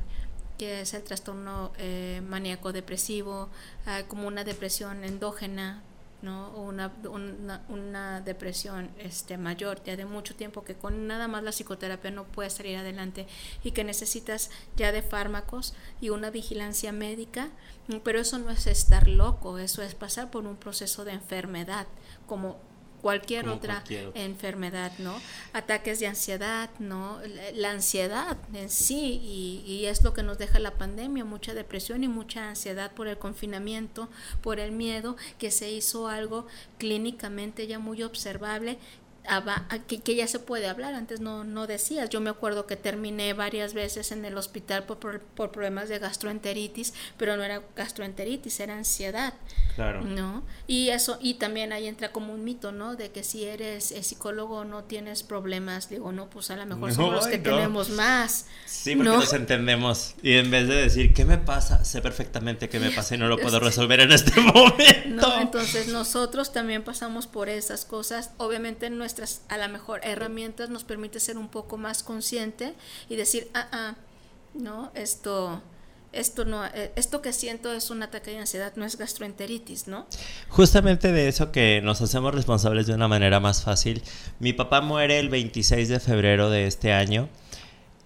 que 0.58 0.82
es 0.82 0.94
el 0.94 1.04
trastorno 1.04 1.72
eh, 1.78 2.22
maníaco 2.26 2.72
depresivo, 2.72 3.50
como 4.08 4.28
una 4.28 4.44
depresión 4.44 5.04
endógena, 5.04 5.84
¿no? 6.22 6.48
O 6.50 6.62
una, 6.62 6.92
una, 7.70 8.22
depresión 8.22 8.90
este, 8.98 9.38
mayor 9.38 9.84
ya 9.84 9.96
de 9.96 10.06
mucho 10.06 10.36
tiempo 10.36 10.64
que 10.64 10.76
con 10.76 11.08
nada 11.08 11.28
más 11.28 11.44
la 11.44 11.52
psicoterapia 11.52 12.12
no 12.12 12.26
puede 12.26 12.50
salir 12.50 12.78
adelante 12.78 13.28
y 13.64 13.72
que 13.72 13.84
necesitas 13.84 14.50
ya 14.76 14.92
de 14.92 15.02
fármacos 15.02 15.74
y 16.02 16.10
una 16.10 16.30
vigilancia 16.30 16.92
médica, 16.92 17.50
pero 18.04 18.20
eso 18.20 18.40
no 18.40 18.50
es 18.50 18.68
estar 18.68 19.08
loco, 19.08 19.58
eso 19.60 19.82
es 19.82 19.96
pasar 19.96 20.32
por 20.32 20.46
un 20.46 20.56
proceso 20.56 21.06
de 21.06 21.14
enfermedad, 21.14 21.88
como 22.28 22.58
cualquier, 23.06 23.48
otra, 23.50 23.84
enfermedad, 24.16 24.92
¿no? 24.98 25.22
Ataques 25.54 26.00
de 26.00 26.08
ansiedad, 26.08 26.72
¿no? 26.80 27.20
La, 27.54 27.70
ansiedad 27.70 28.36
en 28.52 28.72
sí, 28.72 29.22
y, 29.24 29.64
y, 29.64 29.86
es 29.86 30.04
lo 30.04 30.12
que 30.12 30.24
nos 30.24 30.40
deja 30.40 30.58
la 30.58 30.72
pandemia, 30.72 31.24
mucha 31.24 31.54
depresión 31.54 32.04
y 32.04 32.08
mucha 32.08 32.50
ansiedad 32.50 32.92
por 32.94 33.08
el 33.08 33.20
confinamiento, 33.20 34.10
por 34.42 34.60
el 34.60 34.72
miedo, 34.72 35.18
que 35.38 35.52
se 35.52 35.72
hizo 35.72 36.08
algo 36.08 36.48
clínicamente 36.80 37.68
ya 37.68 37.78
muy 37.78 38.02
observable 38.02 38.80
que, 39.88 40.16
ya 40.16 40.28
se 40.28 40.40
puede 40.40 40.68
hablar, 40.68 40.94
antes 40.94 41.20
no, 41.20 41.44
no 41.44 41.68
decías. 41.68 42.10
Yo 42.10 42.22
me 42.22 42.30
acuerdo 42.30 42.66
que 42.68 42.76
terminé 42.76 43.34
varias 43.34 43.74
veces 43.74 44.12
en 44.12 44.26
el 44.26 44.38
hospital 44.38 44.86
por, 44.86 45.20
por, 45.20 45.52
problemas 45.52 45.90
de 45.90 46.00
gastroenteritis, 46.00 46.94
pero 47.18 47.38
no 47.38 47.44
era 47.44 47.62
gastroenteritis, 47.76 48.60
era 48.60 48.76
ansiedad. 48.76 49.34
Claro. 49.76 50.02
¿No? 50.02 50.44
Y 50.68 50.90
eso, 50.90 51.18
y 51.22 51.36
también 51.36 51.74
ahí 51.74 51.88
entra 51.88 52.12
como 52.12 52.34
un 52.34 52.44
mito, 52.44 52.72
¿no? 52.72 52.96
De 52.96 53.12
que 53.12 53.24
si 53.24 53.46
eres 53.46 53.92
eh, 53.92 54.04
psicólogo 54.04 54.64
no 54.64 54.84
tienes 54.84 55.24
problemas. 55.24 55.90
Digo, 55.90 56.12
no, 56.12 56.30
pues 56.30 56.50
a 56.52 56.56
lo 56.56 56.66
mejor 56.66 56.94
somos 56.94 57.14
los 57.14 57.28
que 57.28 57.38
tenemos 57.38 57.90
más. 57.90 58.46
Sí, 58.66 58.96
porque 58.96 59.10
nos 59.10 59.34
entendemos. 59.34 60.16
Y 60.22 60.34
en 60.34 60.52
vez 60.52 60.68
de 60.68 60.76
decir, 60.76 61.14
¿qué 61.14 61.26
me 61.26 61.38
pasa? 61.38 61.84
Sé 61.84 62.02
perfectamente 62.02 62.70
qué 62.70 62.80
me 62.80 62.92
pasa 62.92 63.16
y 63.16 63.18
no 63.18 63.28
lo 63.28 63.38
puedo 63.38 63.60
resolver 63.66 64.00
en 64.00 64.12
este 64.12 64.40
momento. 64.54 65.28
No, 65.28 65.42
entonces 65.42 65.88
nosotros 65.88 66.54
también 66.54 66.84
pasamos 66.84 67.28
por 67.28 67.50
esas 67.50 67.86
cosas. 67.86 68.32
Obviamente 68.38 68.90
no 68.90 69.04
es 69.04 69.15
a 69.50 69.58
la 69.58 69.68
mejor 69.68 70.02
herramientas 70.04 70.70
nos 70.70 70.84
permite 70.84 71.20
ser 71.20 71.38
un 71.38 71.50
poco 71.50 71.78
más 71.78 72.04
consciente 72.04 72.74
y 73.10 73.16
decir, 73.16 73.50
ah, 73.54 73.68
ah, 73.72 73.96
no, 74.54 74.92
esto, 74.96 75.62
esto 76.12 76.46
no, 76.46 76.66
eh, 76.66 76.92
esto 76.96 77.22
que 77.22 77.34
siento 77.34 77.74
es 77.74 77.90
un 77.90 78.04
ataque 78.04 78.32
de 78.32 78.40
ansiedad, 78.40 78.74
no 78.76 78.86
es 78.86 78.98
gastroenteritis, 78.98 79.88
¿no? 79.88 80.08
Justamente 80.50 81.12
de 81.12 81.28
eso 81.28 81.52
que 81.52 81.82
nos 81.84 82.02
hacemos 82.02 82.34
responsables 82.34 82.88
de 82.88 82.94
una 82.94 83.08
manera 83.08 83.40
más 83.40 83.64
fácil. 83.64 84.02
Mi 84.40 84.54
papá 84.54 84.82
muere 84.82 85.20
el 85.20 85.30
26 85.30 85.90
de 85.90 86.00
febrero 86.00 86.50
de 86.50 86.68
este 86.68 86.94
año 86.94 87.30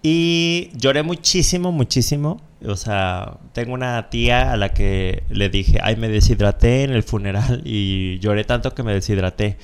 y 0.02 0.70
lloré 0.74 1.02
muchísimo, 1.02 1.72
muchísimo. 1.72 2.40
O 2.66 2.76
sea, 2.76 3.38
tengo 3.52 3.74
una 3.74 4.10
tía 4.10 4.52
a 4.52 4.56
la 4.56 4.72
que 4.72 5.24
le 5.30 5.48
dije, 5.48 5.78
ay, 5.82 5.96
me 5.96 6.08
deshidraté 6.08 6.84
en 6.84 6.90
el 6.90 7.02
funeral 7.02 7.62
y 7.64 8.18
lloré 8.18 8.44
tanto 8.44 8.74
que 8.74 8.82
me 8.82 8.92
deshidraté. 8.92 9.58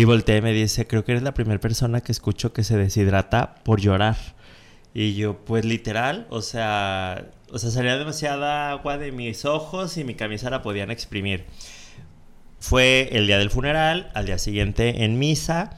Y 0.00 0.04
volteé 0.04 0.38
y 0.38 0.40
me 0.40 0.54
dice, 0.54 0.86
creo 0.86 1.04
que 1.04 1.12
eres 1.12 1.22
la 1.22 1.34
primera 1.34 1.60
persona 1.60 2.00
que 2.00 2.10
escucho 2.10 2.54
que 2.54 2.64
se 2.64 2.74
deshidrata 2.78 3.56
por 3.64 3.82
llorar. 3.82 4.16
Y 4.94 5.14
yo, 5.14 5.44
pues 5.44 5.66
literal, 5.66 6.26
o 6.30 6.40
sea, 6.40 7.26
o 7.52 7.58
sea, 7.58 7.70
salía 7.70 7.98
demasiada 7.98 8.70
agua 8.70 8.96
de 8.96 9.12
mis 9.12 9.44
ojos 9.44 9.98
y 9.98 10.04
mi 10.04 10.14
camisa 10.14 10.48
la 10.48 10.62
podían 10.62 10.90
exprimir. 10.90 11.44
Fue 12.60 13.10
el 13.12 13.26
día 13.26 13.36
del 13.36 13.50
funeral, 13.50 14.10
al 14.14 14.24
día 14.24 14.38
siguiente 14.38 15.04
en 15.04 15.18
misa, 15.18 15.76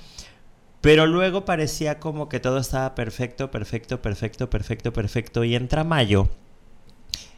pero 0.81 1.07
luego 1.07 1.45
parecía 1.45 1.99
como 1.99 2.29
que 2.29 2.39
todo 2.39 2.59
estaba 2.59 2.95
perfecto, 2.95 3.51
perfecto, 3.51 4.03
perfecto, 4.03 4.49
perfecto, 4.49 4.93
perfecto. 4.93 5.43
Y 5.43 5.57
entra 5.57 5.83
mayo 5.83 6.29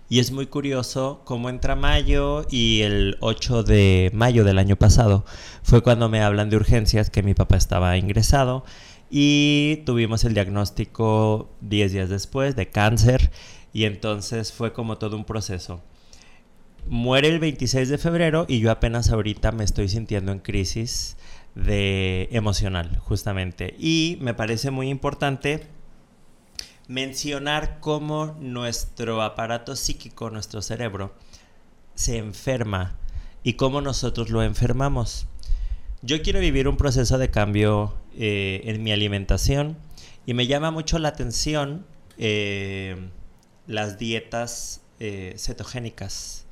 y 0.09 0.19
es 0.19 0.33
muy 0.33 0.47
curioso 0.47 1.23
cómo 1.25 1.49
entra 1.49 1.77
mayo 1.77 2.47
y 2.51 2.83
el 2.83 3.17
8 3.21 3.63
de 3.63 4.11
mayo 4.13 4.45
del 4.45 4.59
año 4.59 4.77
pasado 4.77 5.25
fue 5.63 5.83
cuando 5.83 6.09
me 6.09 6.23
hablan 6.23 6.51
de 6.51 6.57
urgencias 6.57 7.11
que 7.11 7.23
mi 7.23 7.35
papá 7.35 7.57
estaba 7.57 7.97
ingresado 7.97 8.65
y 9.11 9.83
tuvimos 9.87 10.25
el 10.25 10.35
diagnóstico 10.35 11.51
10 11.63 11.93
días 11.93 12.09
después 12.09 12.55
de 12.57 12.69
cáncer 12.69 13.31
y 13.73 13.85
entonces 13.85 14.53
fue 14.53 14.73
como 14.73 14.99
todo 14.99 15.17
un 15.17 15.25
proceso. 15.25 15.83
Muere 16.87 17.29
el 17.29 17.39
26 17.39 17.89
de 17.89 17.99
febrero 17.99 18.45
y 18.47 18.61
yo 18.61 18.71
apenas 18.71 19.11
ahorita 19.11 19.53
me 19.53 19.65
estoy 19.65 19.89
sintiendo 19.89 20.33
en 20.33 20.39
crisis 20.39 21.17
de 21.55 22.29
emocional 22.33 22.99
justamente 22.99 23.75
y 23.79 24.19
me 24.21 24.35
parece 24.35 24.71
muy 24.71 24.91
importante 24.91 25.67
mencionar 26.89 27.79
cómo 27.81 28.37
nuestro 28.41 29.23
aparato 29.23 29.77
psíquico, 29.77 30.31
nuestro 30.31 30.63
cerebro, 30.63 31.15
se 31.95 32.19
enferma 32.19 32.97
y 33.43 33.55
cómo 33.55 33.81
nosotros 33.81 34.31
lo 34.31 34.43
enfermamos. 34.43 35.27
Yo 36.03 36.21
quiero 36.23 36.41
vivir 36.41 36.69
un 36.69 36.77
proceso 36.77 37.19
de 37.19 37.31
cambio 37.31 37.95
eh, 38.17 38.63
en 38.65 38.83
mi 38.83 38.93
alimentación 38.93 39.77
y 40.27 40.35
me 40.35 40.47
llama 40.47 40.71
mucho 40.71 40.99
la 40.99 41.09
atención 41.09 41.87
eh, 42.19 43.09
las 43.67 43.99
dietas 43.99 44.83
eh, 45.01 45.35
cetogénicas. 45.39 46.45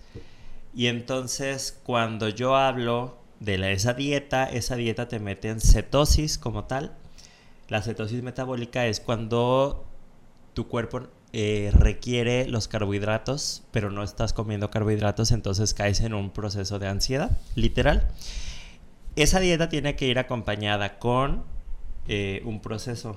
Y 0.75 0.87
entonces 0.87 1.79
cuando 1.83 2.29
yo 2.29 2.57
hablo 2.57 3.19
de 3.41 3.73
esa 3.73 3.93
dieta, 3.93 4.45
esa 4.45 4.77
dieta 4.77 5.09
te 5.09 5.19
mete 5.19 5.49
en 5.49 5.61
cetosis 5.61 6.39
como 6.39 6.65
tal. 6.65 6.97
La 7.69 7.83
cetosis 7.83 8.23
metabólica 8.23 8.87
es 8.87 9.01
cuando 9.01 9.87
tu 10.55 10.69
cuerpo 10.69 11.09
eh, 11.33 11.71
requiere 11.73 12.47
los 12.47 12.69
carbohidratos, 12.69 13.63
pero 13.71 13.91
no 13.91 14.03
estás 14.03 14.33
comiendo 14.33 14.71
carbohidratos, 14.71 15.33
entonces 15.33 15.73
caes 15.73 16.01
en 16.01 16.13
un 16.13 16.31
proceso 16.31 16.79
de 16.79 16.89
ansiedad, 16.89 17.31
literal. 17.55 18.07
Esa 19.17 19.41
dieta 19.41 19.69
tiene 19.69 19.97
que 19.97 20.07
ir 20.07 20.19
acompañada 20.19 20.99
con 20.99 21.45
eh, 22.09 22.43
un 22.45 22.61
proceso, 22.61 23.17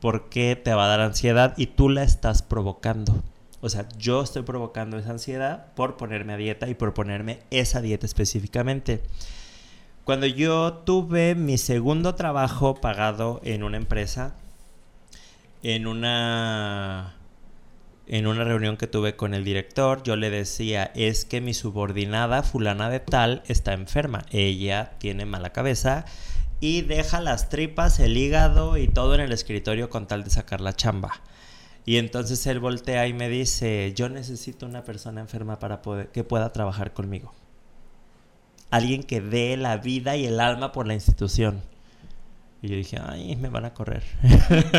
porque 0.00 0.56
te 0.56 0.74
va 0.74 0.86
a 0.86 0.88
dar 0.88 1.00
ansiedad 1.00 1.54
y 1.56 1.66
tú 1.66 1.88
la 1.88 2.02
estás 2.02 2.42
provocando. 2.42 3.22
O 3.60 3.68
sea, 3.68 3.88
yo 3.96 4.22
estoy 4.22 4.42
provocando 4.42 4.98
esa 4.98 5.10
ansiedad 5.10 5.72
por 5.74 5.96
ponerme 5.96 6.32
a 6.32 6.36
dieta 6.36 6.68
y 6.68 6.74
por 6.74 6.94
ponerme 6.94 7.38
esa 7.50 7.80
dieta 7.80 8.06
específicamente. 8.06 9.04
Cuando 10.02 10.26
yo 10.26 10.72
tuve 10.84 11.36
mi 11.36 11.58
segundo 11.58 12.16
trabajo 12.16 12.74
pagado 12.74 13.40
en 13.44 13.62
una 13.62 13.76
empresa, 13.76 14.34
en 15.62 15.86
una 15.86 17.16
en 18.06 18.26
una 18.26 18.44
reunión 18.44 18.76
que 18.76 18.88
tuve 18.88 19.16
con 19.16 19.32
el 19.32 19.44
director, 19.44 20.02
yo 20.02 20.16
le 20.16 20.28
decía, 20.28 20.90
es 20.94 21.24
que 21.24 21.40
mi 21.40 21.54
subordinada 21.54 22.42
fulana 22.42 22.90
de 22.90 23.00
tal 23.00 23.42
está 23.46 23.72
enferma, 23.72 24.26
ella 24.30 24.92
tiene 24.98 25.24
mala 25.24 25.50
cabeza 25.50 26.04
y 26.60 26.82
deja 26.82 27.20
las 27.20 27.48
tripas, 27.48 28.00
el 28.00 28.16
hígado 28.16 28.76
y 28.76 28.88
todo 28.88 29.14
en 29.14 29.20
el 29.20 29.32
escritorio 29.32 29.88
con 29.88 30.06
tal 30.06 30.24
de 30.24 30.30
sacar 30.30 30.60
la 30.60 30.74
chamba. 30.74 31.22
Y 31.84 31.96
entonces 31.96 32.46
él 32.46 32.60
voltea 32.60 33.06
y 33.06 33.12
me 33.12 33.28
dice, 33.28 33.92
yo 33.96 34.08
necesito 34.08 34.66
una 34.66 34.84
persona 34.84 35.20
enferma 35.20 35.58
para 35.58 35.82
poder, 35.82 36.08
que 36.08 36.22
pueda 36.22 36.52
trabajar 36.52 36.92
conmigo. 36.92 37.32
Alguien 38.70 39.02
que 39.02 39.20
dé 39.20 39.56
la 39.56 39.76
vida 39.78 40.16
y 40.16 40.26
el 40.26 40.38
alma 40.38 40.72
por 40.72 40.86
la 40.86 40.94
institución. 40.94 41.62
Y 42.62 42.68
yo 42.68 42.76
dije, 42.76 42.98
ay, 43.04 43.34
me 43.36 43.48
van 43.48 43.64
a 43.64 43.74
correr. 43.74 44.04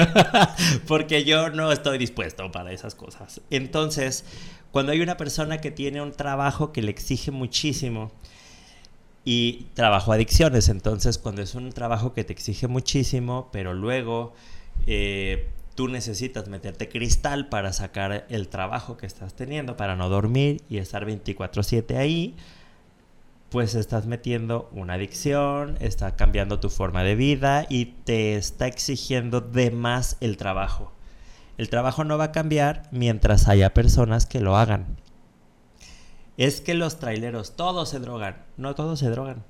Porque 0.87 1.25
yo 1.25 1.49
no 1.49 1.71
estoy 1.71 1.97
dispuesto 1.97 2.49
para 2.51 2.71
esas 2.71 2.95
cosas. 2.95 3.41
Entonces, 3.49 4.23
cuando 4.71 4.93
hay 4.93 5.01
una 5.01 5.17
persona 5.17 5.59
que 5.59 5.69
tiene 5.69 6.01
un 6.01 6.13
trabajo 6.13 6.71
que 6.71 6.81
le 6.81 6.91
exige 6.91 7.31
muchísimo, 7.31 8.11
y 9.25 9.67
trabajo 9.73 10.11
adicciones, 10.11 10.67
entonces 10.69 11.17
cuando 11.17 11.41
es 11.41 11.55
un 11.55 11.71
trabajo 11.71 12.13
que 12.13 12.23
te 12.23 12.33
exige 12.33 12.67
muchísimo, 12.67 13.49
pero 13.51 13.73
luego 13.73 14.33
eh, 14.85 15.47
tú 15.75 15.87
necesitas 15.87 16.47
meterte 16.49 16.89
cristal 16.89 17.47
para 17.47 17.71
sacar 17.71 18.25
el 18.29 18.49
trabajo 18.49 18.97
que 18.97 19.05
estás 19.05 19.33
teniendo, 19.33 19.77
para 19.77 19.95
no 19.95 20.09
dormir 20.09 20.61
y 20.69 20.77
estar 20.77 21.05
24/7 21.05 21.95
ahí, 21.97 22.35
pues 23.53 23.75
estás 23.75 24.07
metiendo 24.07 24.67
una 24.71 24.95
adicción, 24.95 25.77
está 25.79 26.15
cambiando 26.15 26.59
tu 26.59 26.71
forma 26.71 27.03
de 27.03 27.13
vida 27.13 27.67
y 27.69 27.85
te 27.85 28.35
está 28.35 28.65
exigiendo 28.65 29.41
de 29.41 29.69
más 29.69 30.17
el 30.21 30.37
trabajo. 30.37 30.91
El 31.59 31.69
trabajo 31.69 32.03
no 32.03 32.17
va 32.17 32.23
a 32.23 32.31
cambiar 32.31 32.89
mientras 32.89 33.47
haya 33.47 33.75
personas 33.75 34.25
que 34.25 34.39
lo 34.39 34.57
hagan. 34.57 34.97
Es 36.35 36.61
que 36.61 36.73
los 36.73 36.97
traileros 36.97 37.55
todos 37.55 37.89
se 37.89 37.99
drogan, 37.99 38.43
no 38.57 38.73
todos 38.73 38.97
se 38.97 39.11
drogan. 39.11 39.43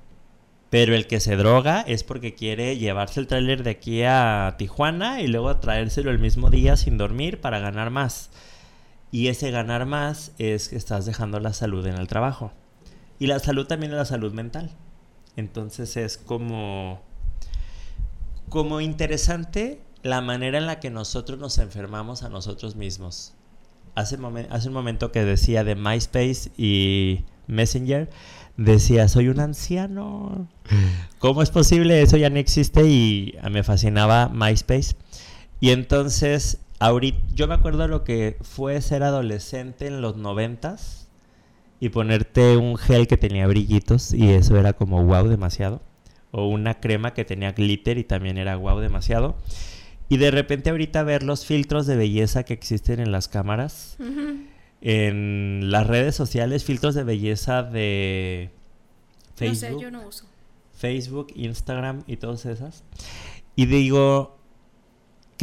Pero 0.68 0.94
el 0.94 1.06
que 1.06 1.18
se 1.18 1.36
droga 1.36 1.80
es 1.80 2.04
porque 2.04 2.34
quiere 2.34 2.76
llevarse 2.76 3.20
el 3.20 3.26
trailer 3.26 3.62
de 3.62 3.70
aquí 3.70 4.02
a 4.02 4.56
Tijuana 4.58 5.22
y 5.22 5.28
luego 5.28 5.56
traérselo 5.56 6.10
el 6.10 6.18
mismo 6.18 6.50
día 6.50 6.76
sin 6.76 6.98
dormir 6.98 7.40
para 7.40 7.58
ganar 7.58 7.88
más. 7.88 8.28
Y 9.10 9.28
ese 9.28 9.50
ganar 9.50 9.86
más 9.86 10.32
es 10.36 10.68
que 10.68 10.76
estás 10.76 11.06
dejando 11.06 11.40
la 11.40 11.54
salud 11.54 11.86
en 11.86 11.94
el 11.94 12.06
trabajo. 12.06 12.52
Y 13.18 13.26
la 13.26 13.38
salud 13.38 13.66
también 13.66 13.92
es 13.92 13.98
la 13.98 14.04
salud 14.04 14.32
mental. 14.32 14.70
Entonces 15.36 15.96
es 15.96 16.18
como, 16.18 17.00
como 18.48 18.80
interesante 18.80 19.80
la 20.02 20.20
manera 20.20 20.58
en 20.58 20.66
la 20.66 20.80
que 20.80 20.90
nosotros 20.90 21.38
nos 21.38 21.58
enfermamos 21.58 22.22
a 22.22 22.28
nosotros 22.28 22.76
mismos. 22.76 23.34
Hace, 23.94 24.18
hace 24.50 24.68
un 24.68 24.74
momento 24.74 25.12
que 25.12 25.24
decía 25.24 25.64
de 25.64 25.76
MySpace 25.76 26.50
y 26.56 27.24
Messenger, 27.46 28.10
decía, 28.56 29.08
soy 29.08 29.28
un 29.28 29.40
anciano. 29.40 30.48
¿Cómo 31.18 31.42
es 31.42 31.50
posible? 31.50 32.02
Eso 32.02 32.16
ya 32.16 32.30
no 32.30 32.38
existe 32.38 32.86
y 32.86 33.34
me 33.50 33.62
fascinaba 33.62 34.28
MySpace. 34.28 34.96
Y 35.60 35.70
entonces, 35.70 36.58
ahorita, 36.80 37.18
yo 37.34 37.48
me 37.48 37.54
acuerdo 37.54 37.88
lo 37.88 38.04
que 38.04 38.36
fue 38.42 38.80
ser 38.82 39.02
adolescente 39.02 39.86
en 39.86 40.00
los 40.00 40.16
noventas 40.16 41.03
y 41.84 41.90
ponerte 41.90 42.56
un 42.56 42.78
gel 42.78 43.06
que 43.06 43.18
tenía 43.18 43.46
brillitos 43.46 44.14
y 44.14 44.30
eso 44.30 44.56
era 44.56 44.72
como 44.72 45.04
wow 45.04 45.28
demasiado. 45.28 45.82
O 46.30 46.48
una 46.48 46.80
crema 46.80 47.12
que 47.12 47.26
tenía 47.26 47.52
glitter 47.52 47.98
y 47.98 48.04
también 48.04 48.38
era 48.38 48.56
wow 48.56 48.78
demasiado. 48.78 49.36
Y 50.08 50.16
de 50.16 50.30
repente 50.30 50.70
ahorita 50.70 51.02
ver 51.02 51.22
los 51.22 51.44
filtros 51.44 51.86
de 51.86 51.96
belleza 51.96 52.42
que 52.44 52.54
existen 52.54 53.00
en 53.00 53.12
las 53.12 53.28
cámaras, 53.28 53.98
en 54.80 55.70
las 55.70 55.86
redes 55.86 56.14
sociales, 56.14 56.64
filtros 56.64 56.94
de 56.94 57.04
belleza 57.04 57.62
de 57.62 58.50
Facebook. 59.34 59.70
No 59.70 59.78
sé, 59.78 59.82
yo 59.82 59.90
no 59.90 60.08
uso. 60.08 60.24
Facebook, 60.72 61.32
Instagram 61.36 62.02
y 62.06 62.16
todas 62.16 62.46
esas. 62.46 62.82
Y 63.56 63.66
digo, 63.66 64.38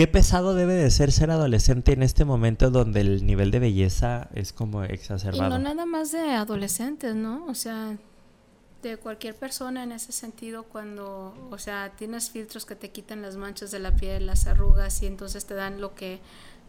Qué 0.02 0.08
pesado 0.08 0.56
debe 0.56 0.74
de 0.74 0.90
ser 0.90 1.12
ser 1.12 1.30
adolescente 1.30 1.94
en 1.94 2.02
este 2.02 2.26
momento 2.26 2.72
donde 2.72 3.02
el 3.02 3.24
nivel 3.24 3.52
de 3.52 3.60
belleza 3.60 4.30
es 4.34 4.52
como 4.52 4.84
exacerbado. 4.84 5.46
Y 5.46 5.50
no 5.52 5.60
nada 5.60 5.86
más 5.86 6.12
de 6.12 6.32
adolescentes, 6.32 7.14
¿no? 7.14 7.46
O 7.46 7.54
sea, 7.54 8.00
de 8.82 8.98
cualquier 8.98 9.36
persona 9.36 9.84
en 9.84 9.92
ese 9.92 10.12
sentido 10.12 10.64
cuando, 10.64 11.36
o 11.52 11.58
sea, 11.60 11.92
tienes 11.96 12.32
filtros 12.32 12.66
que 12.66 12.76
te 12.76 12.90
quitan 12.90 13.22
las 13.22 13.36
manchas 13.36 13.70
de 13.70 13.78
la 13.78 13.96
piel, 13.96 14.26
las 14.26 14.48
arrugas 14.48 15.04
y 15.04 15.06
entonces 15.06 15.46
te 15.46 15.54
dan 15.54 15.80
lo 15.80 15.94
que 15.94 16.20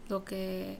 lo 0.09 0.25
que 0.25 0.77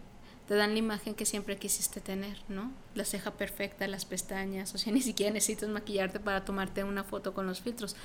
te 0.48 0.54
dan 0.54 0.74
la 0.74 0.78
imagen 0.78 1.16
que 1.16 1.26
siempre 1.26 1.58
quisiste 1.58 2.02
tener, 2.02 2.38
¿no? 2.50 2.72
La 2.94 3.04
ceja 3.04 3.32
perfecta, 3.32 3.88
las 3.88 4.06
pestañas, 4.06 4.76
o 4.76 4.78
sea, 4.78 4.94
ni 4.94 5.02
siquiera 5.02 5.34
necesitas 5.34 5.70
maquillarte 5.70 6.20
para 6.20 6.46
tomarte 6.46 6.84
una 6.84 7.04
foto 7.04 7.34
con 7.34 7.48
los 7.48 7.62
filtros. 7.62 7.96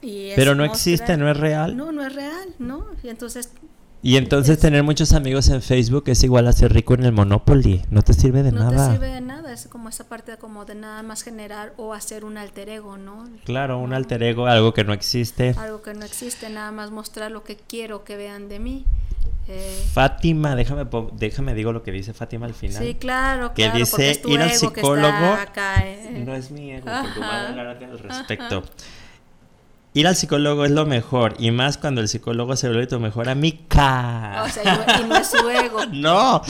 Pero 0.00 0.54
no 0.54 0.64
existe, 0.64 1.16
no 1.16 1.30
es 1.30 1.36
real. 1.36 1.76
No, 1.76 1.92
no 1.92 2.04
es 2.04 2.14
real, 2.14 2.54
¿no? 2.58 2.86
Y 3.02 3.08
entonces... 3.08 3.50
Y 4.00 4.16
entonces 4.16 4.60
tener 4.60 4.84
muchos 4.84 5.12
amigos 5.12 5.48
en 5.48 5.60
Facebook 5.60 6.04
es 6.06 6.22
igual 6.22 6.46
a 6.46 6.52
ser 6.52 6.72
rico 6.72 6.94
en 6.94 7.04
el 7.04 7.10
Monopoly, 7.10 7.82
no 7.90 8.02
te 8.02 8.12
sirve 8.12 8.44
de 8.44 8.52
nada. 8.52 8.70
No 8.70 8.86
te 8.86 8.92
sirve 8.92 9.08
de 9.08 9.20
nada, 9.20 9.52
es 9.52 9.66
como 9.66 9.88
esa 9.88 10.04
parte 10.04 10.36
como 10.36 10.64
de 10.64 10.76
nada 10.76 11.02
más 11.02 11.24
generar 11.24 11.74
o 11.78 11.94
hacer 11.94 12.24
un 12.24 12.38
alter 12.38 12.68
ego, 12.68 12.96
¿no? 12.96 13.28
Claro, 13.44 13.80
un 13.80 13.92
alter 13.92 14.22
ego, 14.22 14.46
algo 14.46 14.72
que 14.72 14.84
no 14.84 14.92
existe. 14.92 15.52
Algo 15.58 15.82
que 15.82 15.94
no 15.94 16.04
existe, 16.04 16.48
nada 16.48 16.70
más 16.70 16.92
mostrar 16.92 17.32
lo 17.32 17.42
que 17.42 17.56
quiero 17.56 18.04
que 18.04 18.16
vean 18.16 18.48
de 18.48 18.60
mí. 18.60 18.84
Eh, 19.48 19.84
Fátima, 19.92 20.54
déjame, 20.54 20.86
déjame 21.14 21.54
digo 21.54 21.72
lo 21.72 21.82
que 21.82 21.90
dice 21.90 22.12
Fátima 22.12 22.46
al 22.46 22.54
final. 22.54 22.84
Sí, 22.84 22.94
claro, 22.94 23.52
que 23.52 23.68
dice 23.70 24.20
ir 24.26 24.40
al 24.40 24.52
psicólogo. 24.52 25.38
Eh. 25.82 26.22
No 26.24 26.34
es 26.34 26.52
mi 26.52 26.70
ego, 26.70 26.84
que 26.84 27.14
tú 27.14 27.20
vas 27.20 27.32
a 27.32 27.48
hablar 27.48 27.66
al 27.66 27.98
respecto 27.98 28.62
ir 29.98 30.06
al 30.06 30.14
psicólogo 30.14 30.64
es 30.64 30.70
lo 30.70 30.86
mejor, 30.86 31.34
y 31.40 31.50
más 31.50 31.76
cuando 31.76 32.00
el 32.00 32.06
psicólogo 32.06 32.54
se 32.54 32.68
vuelve 32.68 32.86
tu 32.86 33.00
mejor 33.00 33.28
amiga. 33.28 34.44
O 34.44 34.48
sea, 34.48 35.00
y 35.00 35.08
no 35.08 35.16
es 35.16 35.28
su 35.28 35.50
ego. 35.50 35.80
no, 35.92 36.40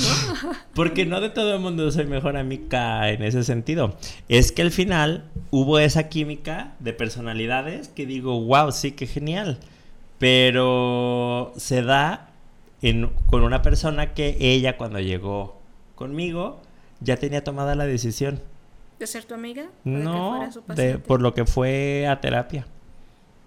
porque 0.75 1.07
no 1.07 1.23
de 1.23 1.31
todo 1.31 1.55
el 1.55 1.61
mundo 1.61 1.91
soy 1.91 2.05
mejor 2.05 2.37
amiga 2.37 3.09
en 3.11 3.23
ese 3.23 3.45
sentido. 3.45 3.97
Es 4.29 4.53
que 4.53 4.61
al 4.61 4.71
final 4.71 5.25
hubo 5.51 5.79
esa 5.79 6.11
química 6.11 6.75
de 6.81 6.93
personalidades 6.93 7.89
que 7.89 8.05
digo, 8.05 8.39
wow, 8.39 8.71
sí, 8.71 8.93
qué 8.93 9.07
genial. 9.07 9.59
Pero 10.19 11.55
se 11.57 11.83
da 11.83 12.29
con 13.31 13.45
una 13.45 13.63
persona 13.63 14.13
que 14.13 14.37
ella 14.41 14.77
cuando 14.77 15.01
llegó 15.01 15.59
conmigo 15.95 16.61
ya 17.01 17.17
tenía 17.17 17.43
tomada 17.45 17.75
la 17.75 17.87
decisión. 17.87 18.41
¿De 18.99 19.07
ser 19.07 19.25
tu 19.25 19.33
amiga? 19.33 19.69
No, 19.85 20.51
de, 20.75 20.99
por 20.99 21.23
lo 21.23 21.33
que 21.33 21.47
fue 21.47 22.07
a 22.09 22.21
terapia 22.21 22.67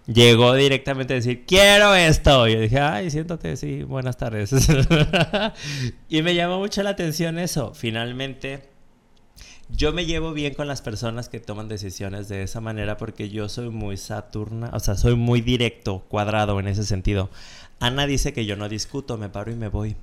llegó 0.07 0.53
directamente 0.55 1.13
a 1.13 1.17
decir, 1.17 1.45
quiero 1.45 1.95
esto. 1.95 2.47
Y 2.47 2.53
yo 2.53 2.59
dije, 2.59 2.79
ay, 2.79 3.09
siéntate, 3.11 3.55
sí, 3.57 3.83
buenas 3.83 4.17
tardes. 4.17 4.51
y 6.09 6.21
me 6.21 6.35
llamó 6.35 6.59
mucho 6.59 6.83
la 6.83 6.91
atención 6.91 7.39
eso. 7.39 7.73
Finalmente, 7.73 8.69
yo 9.69 9.93
me 9.93 10.05
llevo 10.05 10.33
bien 10.33 10.53
con 10.53 10.67
las 10.67 10.81
personas 10.81 11.29
que 11.29 11.39
toman 11.39 11.67
decisiones 11.67 12.27
de 12.27 12.43
esa 12.43 12.61
manera 12.61 12.97
porque 12.97 13.29
yo 13.29 13.47
soy 13.49 13.69
muy 13.69 13.97
Saturna, 13.97 14.69
o 14.73 14.79
sea, 14.79 14.95
soy 14.95 15.15
muy 15.15 15.41
directo, 15.41 16.05
cuadrado 16.09 16.59
en 16.59 16.67
ese 16.67 16.83
sentido. 16.83 17.29
Ana 17.79 18.05
dice 18.05 18.33
que 18.33 18.45
yo 18.45 18.55
no 18.55 18.69
discuto, 18.69 19.17
me 19.17 19.29
paro 19.29 19.51
y 19.51 19.55
me 19.55 19.69
voy. 19.69 19.95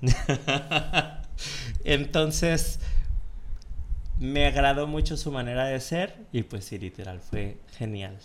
Entonces, 1.85 2.81
me 4.19 4.47
agradó 4.47 4.87
mucho 4.87 5.17
su 5.17 5.31
manera 5.31 5.67
de 5.67 5.79
ser 5.81 6.27
y 6.33 6.43
pues 6.43 6.65
sí, 6.65 6.79
literal, 6.79 7.21
fue 7.21 7.59
genial. 7.77 8.19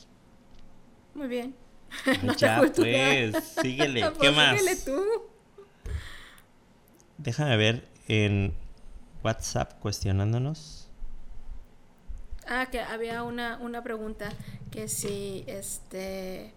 Muy 1.14 1.28
bien. 1.28 1.62
ya, 2.38 2.60
pues, 2.60 3.44
síguele. 3.62 4.02
¿Qué 4.02 4.12
pues, 4.18 4.36
más? 4.36 4.60
Síguele 4.60 4.76
tú. 4.78 5.04
Déjame 7.18 7.58
ver 7.58 7.88
en 8.08 8.54
WhatsApp 9.24 9.80
cuestionándonos. 9.80 10.89
Ah, 12.48 12.68
que 12.70 12.82
había 12.82 13.24
una, 13.24 13.58
una 13.58 13.84
pregunta 13.84 14.34
que 14.70 14.89
si 14.89 15.46
este 15.48 16.54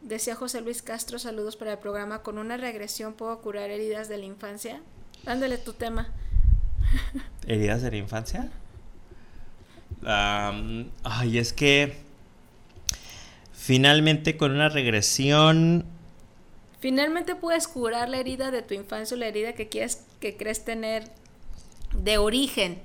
decía 0.00 0.34
José 0.34 0.60
Luis 0.62 0.82
Castro, 0.82 1.18
saludos 1.18 1.56
para 1.56 1.72
el 1.72 1.78
programa, 1.78 2.22
con 2.22 2.38
una 2.38 2.56
regresión 2.56 3.12
puedo 3.14 3.40
curar 3.40 3.70
heridas 3.70 4.08
de 4.08 4.18
la 4.18 4.24
infancia. 4.24 4.80
Dándole 5.24 5.58
tu 5.58 5.72
tema. 5.72 6.08
¿Heridas 7.46 7.82
de 7.82 7.90
la 7.90 7.96
infancia? 7.96 8.50
ay, 10.04 11.38
es 11.38 11.52
que 11.52 11.96
Finalmente, 13.62 14.36
con 14.36 14.50
una 14.50 14.68
regresión. 14.68 15.84
Finalmente 16.80 17.36
puedes 17.36 17.68
curar 17.68 18.08
la 18.08 18.18
herida 18.18 18.50
de 18.50 18.60
tu 18.62 18.74
infancia 18.74 19.16
o 19.16 19.20
la 19.20 19.28
herida 19.28 19.52
que 19.52 19.68
quieres, 19.68 20.02
que 20.18 20.36
crees 20.36 20.64
tener 20.64 21.04
de 21.96 22.18
origen 22.18 22.82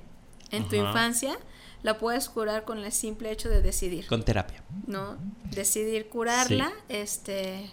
en 0.52 0.68
tu 0.68 0.76
infancia, 0.76 1.36
la 1.82 1.98
puedes 1.98 2.28
curar 2.28 2.64
con 2.64 2.78
el 2.78 2.92
simple 2.92 3.32
hecho 3.32 3.48
de 3.48 3.60
decidir. 3.60 4.06
Con 4.06 4.22
terapia. 4.22 4.62
¿No? 4.86 5.16
Decidir 5.50 6.08
curarla, 6.08 6.70
este 6.88 7.68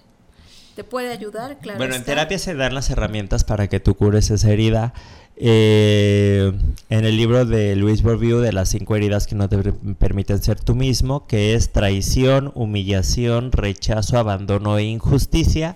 te 0.76 0.84
puede 0.84 1.12
ayudar, 1.12 1.60
claro. 1.60 1.78
Bueno, 1.78 1.94
en 1.94 2.04
terapia 2.04 2.40
se 2.40 2.56
dan 2.56 2.74
las 2.74 2.90
herramientas 2.90 3.44
para 3.44 3.68
que 3.68 3.80
tú 3.80 3.94
cures 3.96 4.32
esa 4.32 4.52
herida. 4.52 4.96
Eh, 5.38 6.54
en 6.90 7.06
el 7.06 7.18
libro 7.18 7.46
de 7.46 7.76
Luis 7.76 8.02
Bourdieu 8.02 8.40
de 8.40 8.54
las 8.54 8.70
cinco 8.70 8.96
heridas 8.96 9.28
que 9.28 9.36
no 9.36 9.50
te 9.50 9.58
permiten 10.00 10.42
ser 10.42 10.60
tú 10.60 10.76
mismo, 10.76 11.28
que 11.28 11.56
es 11.56 11.72
traición, 11.72 12.52
humillación, 12.56 13.52
rechazo, 13.52 14.18
abandono 14.18 14.78
e 14.78 14.84
injusticia, 14.84 15.76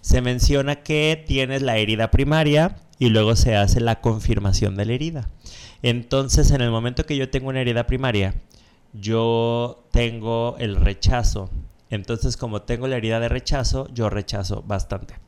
se 0.00 0.22
menciona 0.22 0.82
que 0.82 1.22
tienes 1.26 1.62
la 1.62 1.78
herida 1.78 2.10
primaria 2.10 2.76
y 2.98 3.10
luego 3.10 3.36
se 3.36 3.54
hace 3.56 3.80
la 3.80 4.00
confirmación 4.00 4.76
de 4.76 4.86
la 4.86 4.92
herida. 4.94 5.30
Entonces, 5.82 6.50
en 6.50 6.60
el 6.60 6.70
momento 6.70 7.06
que 7.06 7.16
yo 7.16 7.30
tengo 7.30 7.48
una 7.48 7.60
herida 7.60 7.86
primaria, 7.86 8.34
yo 8.92 9.84
tengo 9.92 10.56
el 10.58 10.76
rechazo, 10.76 11.50
entonces, 11.90 12.36
como 12.36 12.62
tengo 12.62 12.88
la 12.88 12.96
herida 12.96 13.20
de 13.20 13.28
rechazo, 13.28 13.88
yo 13.92 14.10
rechazo 14.10 14.62
bastante. 14.66 15.25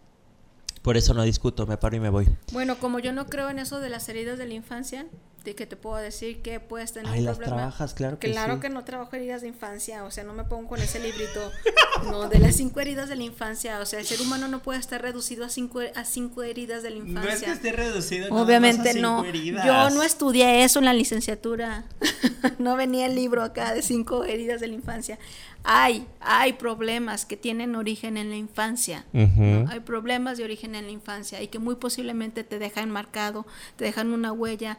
Por 0.88 0.96
eso 0.96 1.12
no 1.12 1.22
discuto, 1.22 1.66
me 1.66 1.76
paro 1.76 1.96
y 1.96 2.00
me 2.00 2.08
voy. 2.08 2.26
Bueno, 2.50 2.78
como 2.78 2.98
yo 2.98 3.12
no 3.12 3.26
creo 3.26 3.50
en 3.50 3.58
eso 3.58 3.78
de 3.78 3.90
las 3.90 4.08
heridas 4.08 4.38
de 4.38 4.46
la 4.46 4.54
infancia, 4.54 5.04
de 5.48 5.54
que 5.54 5.66
te 5.66 5.76
puedo 5.76 5.96
decir 5.96 6.42
que 6.42 6.60
puedes 6.60 6.92
tener 6.92 7.10
Ay, 7.10 7.22
las 7.22 7.38
trabajas, 7.38 7.94
claro 7.94 8.18
que 8.18 8.30
Claro 8.30 8.60
que 8.60 8.68
no 8.68 8.84
trabajo 8.84 9.16
heridas 9.16 9.40
de 9.40 9.48
infancia, 9.48 10.04
o 10.04 10.10
sea, 10.10 10.22
no 10.24 10.34
me 10.34 10.44
pongo 10.44 10.68
con 10.68 10.80
ese 10.80 11.00
librito, 11.00 11.50
no, 12.04 12.28
de 12.28 12.38
las 12.38 12.56
cinco 12.56 12.80
heridas 12.80 13.08
de 13.08 13.16
la 13.16 13.22
infancia, 13.24 13.80
o 13.80 13.86
sea, 13.86 13.98
el 13.98 14.06
ser 14.06 14.20
humano 14.20 14.46
no 14.48 14.62
puede 14.62 14.78
estar 14.78 15.00
reducido 15.00 15.46
a 15.46 15.48
cinco, 15.48 15.80
a 15.94 16.04
cinco 16.04 16.42
heridas 16.42 16.82
de 16.82 16.90
la 16.90 16.96
infancia. 16.98 17.22
No 17.22 17.28
es 17.30 17.42
que 17.42 17.50
esté 17.50 17.72
reducido. 17.72 18.28
Obviamente 18.34 18.94
no. 18.94 19.24
Yo 19.24 19.90
no 19.90 20.02
estudié 20.02 20.64
eso 20.64 20.80
en 20.80 20.84
la 20.84 20.92
licenciatura, 20.92 21.84
no 22.58 22.76
venía 22.76 23.06
el 23.06 23.14
libro 23.14 23.42
acá 23.42 23.72
de 23.72 23.80
cinco 23.80 24.24
heridas 24.24 24.60
de 24.60 24.68
la 24.68 24.74
infancia. 24.74 25.18
Hay, 25.64 26.06
hay 26.20 26.54
problemas 26.54 27.26
que 27.26 27.36
tienen 27.36 27.74
origen 27.74 28.16
en 28.16 28.30
la 28.30 28.36
infancia. 28.36 29.04
Hay 29.12 29.80
problemas 29.80 30.38
de 30.38 30.44
origen 30.44 30.74
en 30.74 30.86
la 30.86 30.92
infancia 30.92 31.42
y 31.42 31.48
que 31.48 31.58
muy 31.58 31.74
posiblemente 31.74 32.44
te 32.44 32.58
dejan 32.58 32.90
marcado, 32.90 33.46
te 33.76 33.84
dejan 33.84 34.12
una 34.12 34.32
huella. 34.32 34.78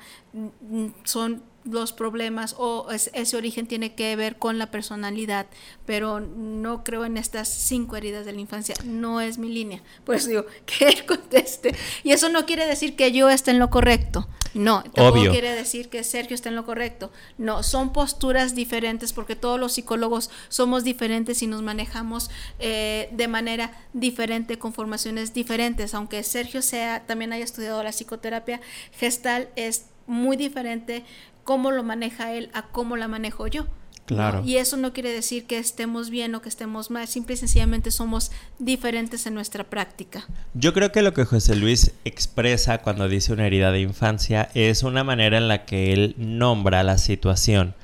Mm, 0.61 0.87
son 1.03 1.43
los 1.65 1.93
problemas 1.93 2.55
o 2.57 2.87
ese 2.91 3.37
origen 3.37 3.67
tiene 3.67 3.93
que 3.93 4.15
ver 4.15 4.37
con 4.37 4.57
la 4.57 4.71
personalidad, 4.71 5.47
pero 5.85 6.19
no 6.19 6.83
creo 6.83 7.05
en 7.05 7.17
estas 7.17 7.49
cinco 7.49 7.95
heridas 7.95 8.25
de 8.25 8.33
la 8.33 8.39
infancia, 8.39 8.75
no 8.85 9.21
es 9.21 9.37
mi 9.37 9.49
línea. 9.49 9.83
Por 10.05 10.15
eso 10.15 10.29
digo, 10.29 10.45
que 10.65 10.87
él 10.87 11.05
conteste. 11.05 11.75
Y 12.03 12.11
eso 12.11 12.29
no 12.29 12.45
quiere 12.45 12.65
decir 12.65 12.95
que 12.95 13.11
yo 13.11 13.29
esté 13.29 13.51
en 13.51 13.59
lo 13.59 13.69
correcto, 13.69 14.27
no, 14.53 14.83
tampoco 14.83 15.29
quiere 15.29 15.53
decir 15.53 15.89
que 15.89 16.03
Sergio 16.03 16.33
esté 16.33 16.49
en 16.49 16.55
lo 16.55 16.65
correcto. 16.65 17.11
No, 17.37 17.61
son 17.61 17.93
posturas 17.93 18.55
diferentes 18.55 19.13
porque 19.13 19.35
todos 19.35 19.59
los 19.59 19.73
psicólogos 19.73 20.31
somos 20.47 20.83
diferentes 20.83 21.43
y 21.43 21.47
nos 21.47 21.61
manejamos 21.61 22.31
eh, 22.57 23.09
de 23.11 23.27
manera 23.27 23.71
diferente, 23.93 24.57
con 24.57 24.73
formaciones 24.73 25.33
diferentes. 25.33 25.93
Aunque 25.93 26.23
Sergio 26.23 26.61
sea, 26.61 27.05
también 27.05 27.31
haya 27.33 27.43
estudiado 27.43 27.83
la 27.83 27.91
psicoterapia 27.91 28.59
gestal, 28.91 29.49
es 29.55 29.85
muy 30.09 30.35
diferente 30.35 31.05
cómo 31.45 31.71
lo 31.71 31.83
maneja 31.83 32.33
él 32.33 32.49
a 32.53 32.63
cómo 32.63 32.97
la 32.97 33.07
manejo 33.07 33.47
yo. 33.47 33.67
Claro. 34.05 34.41
Y 34.43 34.57
eso 34.57 34.75
no 34.75 34.91
quiere 34.91 35.11
decir 35.11 35.45
que 35.45 35.59
estemos 35.59 36.09
bien 36.09 36.33
o 36.33 36.41
que 36.41 36.49
estemos 36.49 36.89
mal, 36.89 37.07
simple 37.07 37.35
y 37.35 37.37
sencillamente 37.37 37.91
somos 37.91 38.31
diferentes 38.57 39.27
en 39.27 39.35
nuestra 39.35 39.65
práctica. 39.65 40.25
Yo 40.55 40.73
creo 40.73 40.91
que 40.91 41.03
lo 41.03 41.13
que 41.13 41.25
José 41.25 41.55
Luis 41.55 41.91
expresa 42.05 42.79
cuando 42.79 43.07
dice 43.07 43.33
una 43.33 43.45
herida 43.45 43.71
de 43.71 43.81
infancia 43.81 44.49
es 44.55 44.81
una 44.81 45.03
manera 45.03 45.37
en 45.37 45.47
la 45.47 45.65
que 45.65 45.93
él 45.93 46.15
nombra 46.17 46.81
la 46.81 46.97
situación. 46.97 47.75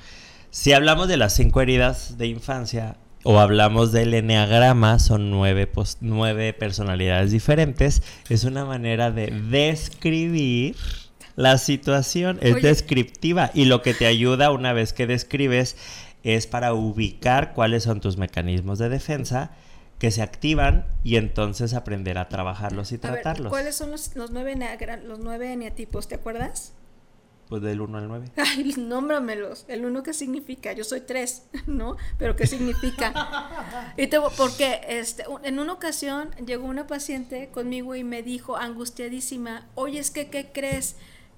Si 0.49 0.73
hablamos 0.73 1.07
de 1.07 1.17
las 1.17 1.35
cinco 1.35 1.61
heridas 1.61 2.17
de 2.17 2.25
infancia 2.25 2.97
o 3.23 3.39
hablamos 3.39 3.91
del 3.91 4.13
enneagrama, 4.15 4.97
son 4.97 5.29
nueve, 5.29 5.69
nueve 6.01 6.53
personalidades 6.53 7.31
diferentes, 7.31 8.01
es 8.29 8.45
una 8.45 8.65
manera 8.65 9.11
de 9.11 9.27
describir 9.27 10.75
la 11.35 11.57
situación, 11.57 12.39
es 12.41 12.61
descriptiva 12.61 13.51
y 13.53 13.65
lo 13.65 13.81
que 13.81 13.93
te 13.93 14.05
ayuda 14.05 14.51
una 14.51 14.73
vez 14.73 14.93
que 14.93 15.07
describes 15.07 15.75
es 16.23 16.47
para 16.47 16.73
ubicar 16.73 17.53
cuáles 17.53 17.83
son 17.83 18.01
tus 18.01 18.17
mecanismos 18.17 18.79
de 18.79 18.89
defensa 18.89 19.51
que 19.99 20.11
se 20.11 20.21
activan 20.21 20.85
y 21.03 21.17
entonces 21.17 21.73
aprender 21.73 22.17
a 22.17 22.29
trabajarlos 22.29 22.91
y 22.91 22.97
tratarlos. 22.97 23.49
¿Cuáles 23.49 23.75
son 23.75 23.91
los, 23.91 24.11
nueve 24.31 24.55
los 25.05 25.19
nueve 25.19 25.53
eneatipos? 25.53 26.07
¿Te 26.07 26.15
acuerdas? 26.15 26.73
Pues 27.47 27.61
del 27.61 27.79
1 27.79 27.97
al 27.99 28.07
9. 28.07 28.31
Ay, 28.37 28.73
nómbramelos. 28.77 29.65
El 29.67 29.85
1 29.85 30.01
qué 30.01 30.13
significa? 30.13 30.73
Yo 30.73 30.83
soy 30.83 31.01
3, 31.01 31.43
¿no? 31.67 31.95
Pero 32.17 32.35
¿qué 32.35 32.47
significa? 32.47 33.13
y 33.97 34.07
te, 34.07 34.17
porque 34.35 34.81
este, 34.87 35.25
en 35.43 35.59
una 35.59 35.73
ocasión 35.73 36.31
llegó 36.45 36.65
una 36.65 36.87
paciente 36.87 37.49
conmigo 37.49 37.93
y 37.93 38.03
me 38.03 38.23
dijo 38.23 38.57
angustiadísima, 38.57 39.67
oye, 39.75 39.99
es 39.99 40.09
que, 40.09 40.29
¿qué 40.29 40.51
crees? 40.51 40.95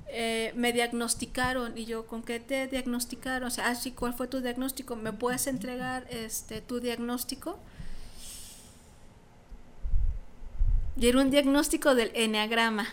Eh, 0.10 0.54
me 0.56 0.72
diagnosticaron 0.72 1.78
y 1.78 1.86
yo, 1.86 2.08
¿con 2.08 2.24
qué 2.24 2.40
te 2.40 2.68
diagnosticaron? 2.68 3.48
O 3.48 3.52
sea, 3.52 3.68
así, 3.68 3.92
ah, 3.94 3.98
¿cuál 4.00 4.14
fue 4.14 4.28
tu 4.28 4.40
diagnóstico? 4.40 4.96
¿Me 4.96 5.12
puedes 5.12 5.48
entregar 5.48 6.08
este 6.10 6.62
tu 6.62 6.80
diagnóstico? 6.80 7.60
Y 11.00 11.08
era 11.08 11.20
un 11.20 11.30
diagnóstico 11.30 11.94
del 11.94 12.12
enneagrama. 12.14 12.88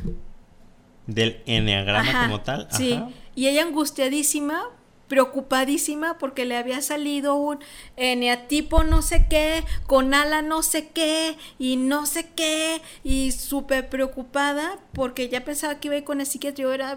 ¿Del 1.06 1.42
enneagrama 1.46 2.24
como 2.24 2.40
tal? 2.40 2.68
Sí, 2.70 3.00
y 3.34 3.46
ella 3.46 3.62
angustiadísima 3.62 4.64
preocupadísima 5.09 6.18
porque 6.18 6.44
le 6.44 6.57
había 6.57 6.80
salido 6.82 7.34
un 7.34 7.59
eneatipo 7.96 8.84
no 8.84 9.02
sé 9.02 9.26
qué, 9.28 9.64
con 9.86 10.14
ala 10.14 10.42
no 10.42 10.62
sé 10.62 10.88
qué 10.88 11.36
y 11.59 11.76
no 11.76 12.07
sé 12.07 12.30
qué 12.34 12.80
y 13.02 13.32
súper 13.32 13.88
preocupada 13.88 14.78
porque 14.92 15.28
ya 15.28 15.44
pensaba 15.44 15.80
que 15.80 15.88
iba 15.88 15.94
a 15.94 15.98
ir 15.98 16.05
con 16.05 16.20
el 16.20 16.26
psiquiatra. 16.26 16.74
Era, 16.74 16.96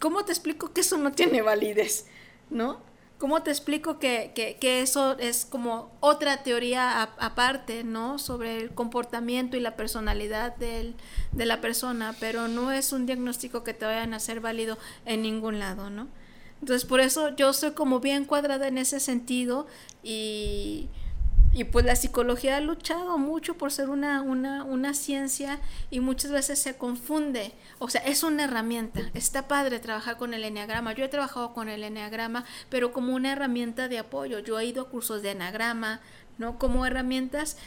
¿cómo 0.00 0.24
te 0.24 0.32
explico 0.32 0.72
que 0.72 0.80
eso 0.80 0.96
no 0.98 1.12
tiene 1.12 1.42
validez? 1.42 2.06
¿No? 2.50 2.80
¿Cómo 3.18 3.42
te 3.42 3.50
explico 3.50 3.98
que, 3.98 4.32
que, 4.34 4.82
eso 4.82 5.16
es 5.18 5.46
como 5.46 5.96
otra 6.00 6.42
teoría 6.42 7.02
aparte, 7.02 7.84
¿no? 7.84 8.18
Sobre 8.18 8.58
el 8.58 8.74
comportamiento 8.74 9.56
y 9.56 9.60
la 9.60 9.76
personalidad 9.76 10.56
del, 10.56 10.94
de 11.32 11.46
la 11.46 11.60
persona, 11.60 12.14
pero 12.18 12.48
no 12.48 12.72
es 12.72 12.92
un 12.92 13.06
diagnóstico 13.06 13.62
que 13.62 13.72
te 13.72 13.86
vayan 13.86 14.14
a 14.14 14.16
hacer 14.16 14.40
válido 14.40 14.78
en 15.06 15.22
ningún 15.22 15.58
lado, 15.58 15.90
¿no? 15.90 16.08
Entonces, 16.64 16.88
por 16.88 17.00
eso 17.00 17.36
yo 17.36 17.52
soy 17.52 17.72
como 17.72 18.00
bien 18.00 18.24
cuadrada 18.24 18.68
en 18.68 18.78
ese 18.78 18.98
sentido 18.98 19.66
y, 20.02 20.88
y 21.52 21.64
pues 21.64 21.84
la 21.84 21.94
psicología 21.94 22.56
ha 22.56 22.60
luchado 22.62 23.18
mucho 23.18 23.58
por 23.58 23.70
ser 23.70 23.90
una, 23.90 24.22
una, 24.22 24.64
una, 24.64 24.94
ciencia 24.94 25.60
y 25.90 26.00
muchas 26.00 26.30
veces 26.30 26.58
se 26.58 26.78
confunde. 26.78 27.52
O 27.80 27.90
sea, 27.90 28.00
es 28.00 28.22
una 28.22 28.44
herramienta. 28.44 29.10
Está 29.12 29.46
padre 29.46 29.78
trabajar 29.78 30.16
con 30.16 30.32
el 30.32 30.42
enneagrama. 30.42 30.94
Yo 30.94 31.04
he 31.04 31.08
trabajado 31.08 31.52
con 31.52 31.68
el 31.68 31.84
enneagrama, 31.84 32.46
pero 32.70 32.94
como 32.94 33.14
una 33.14 33.32
herramienta 33.32 33.88
de 33.88 33.98
apoyo. 33.98 34.38
Yo 34.38 34.58
he 34.58 34.64
ido 34.64 34.84
a 34.84 34.88
cursos 34.88 35.20
de 35.20 35.32
enneagrama, 35.32 36.00
¿no? 36.38 36.58
Como 36.58 36.86
herramientas 36.86 37.58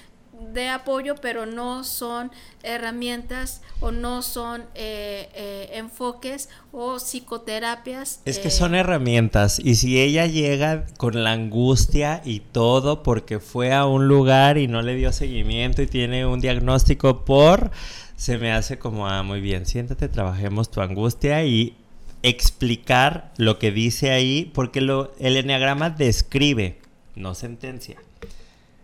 de 0.53 0.69
apoyo, 0.69 1.15
pero 1.21 1.45
no 1.45 1.83
son 1.83 2.31
herramientas 2.63 3.61
o 3.79 3.91
no 3.91 4.21
son 4.21 4.61
eh, 4.75 5.29
eh, 5.33 5.69
enfoques 5.73 6.49
o 6.71 6.99
psicoterapias. 6.99 8.21
Es 8.25 8.39
que 8.39 8.49
son 8.49 8.75
herramientas 8.75 9.59
y 9.59 9.75
si 9.75 9.99
ella 9.99 10.25
llega 10.25 10.85
con 10.97 11.23
la 11.23 11.31
angustia 11.31 12.21
y 12.25 12.39
todo 12.39 13.03
porque 13.03 13.39
fue 13.39 13.73
a 13.73 13.85
un 13.85 14.07
lugar 14.07 14.57
y 14.57 14.67
no 14.67 14.81
le 14.81 14.95
dio 14.95 15.11
seguimiento 15.11 15.81
y 15.81 15.87
tiene 15.87 16.25
un 16.25 16.39
diagnóstico 16.39 17.25
por, 17.25 17.71
se 18.15 18.37
me 18.37 18.51
hace 18.51 18.79
como, 18.79 19.07
ah, 19.07 19.23
muy 19.23 19.41
bien, 19.41 19.65
siéntate, 19.65 20.09
trabajemos 20.09 20.71
tu 20.71 20.81
angustia 20.81 21.43
y 21.45 21.75
explicar 22.23 23.31
lo 23.37 23.59
que 23.59 23.71
dice 23.71 24.11
ahí, 24.11 24.51
porque 24.53 24.81
lo, 24.81 25.13
el 25.19 25.37
enneagrama 25.37 25.91
describe, 25.91 26.79
no 27.15 27.35
sentencia. 27.35 27.97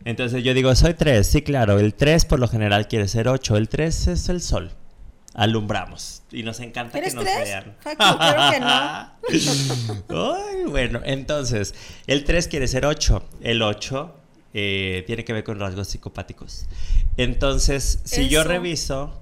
Entonces 0.06 0.44
yo 0.44 0.54
digo, 0.54 0.76
soy 0.76 0.94
3, 0.94 1.26
sí, 1.26 1.42
claro, 1.42 1.80
el 1.80 1.94
3 1.94 2.26
por 2.26 2.40
lo 2.40 2.48
general 2.48 2.88
quiere 2.88 3.08
ser 3.08 3.28
8, 3.28 3.56
el 3.58 3.70
3 3.70 4.08
es 4.08 4.30
el 4.30 4.42
sol. 4.42 4.72
Alumbramos 5.34 6.22
y 6.32 6.44
nos 6.44 6.60
encanta 6.60 7.02
que 7.02 7.12
nos 7.12 7.24
vean. 7.24 7.76
Claro 7.82 8.52
que 8.52 8.60
no. 8.60 10.36
Ay, 10.36 10.66
bueno, 10.66 11.02
entonces, 11.04 11.74
el 12.06 12.24
3 12.24 12.48
quiere 12.48 12.68
ser 12.68 12.86
8, 12.86 13.24
el 13.42 13.62
8 13.62 14.16
eh, 14.54 15.04
tiene 15.08 15.26
que 15.26 15.34
ver 15.34 15.44
con 15.44 15.60
rasgos 15.60 15.88
psicopáticos. 15.88 16.68
Entonces, 17.18 18.02
si 18.04 18.30
yo 18.30 18.44
reviso... 18.44 19.20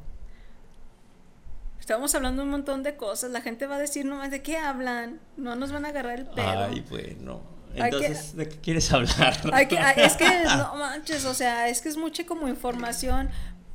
Estamos 1.79 2.13
hablando 2.15 2.43
un 2.43 2.49
montón 2.49 2.83
de 2.83 2.95
cosas, 2.95 3.31
la 3.31 3.41
gente 3.41 3.65
va 3.65 3.75
a 3.75 3.79
decir 3.79 4.05
nomás 4.05 4.31
de 4.31 4.41
qué 4.41 4.57
hablan, 4.57 5.19
no 5.35 5.55
nos 5.55 5.71
van 5.71 5.85
a 5.85 5.89
agarrar 5.89 6.19
el 6.19 6.25
pelo. 6.25 6.63
Ay, 6.63 6.85
bueno. 6.89 7.41
Entonces, 7.75 8.35
¿de 8.35 8.49
qué 8.49 8.57
quieres 8.57 8.91
hablar? 8.91 9.39
es 9.97 10.13
que, 10.17 10.25
no 10.45 10.75
manches, 10.75 11.25
o 11.25 11.33
sea, 11.33 11.69
es 11.69 11.81
que 11.81 11.89
es 11.89 11.97
mucha 11.97 12.25
como 12.25 12.47
información. 12.47 13.29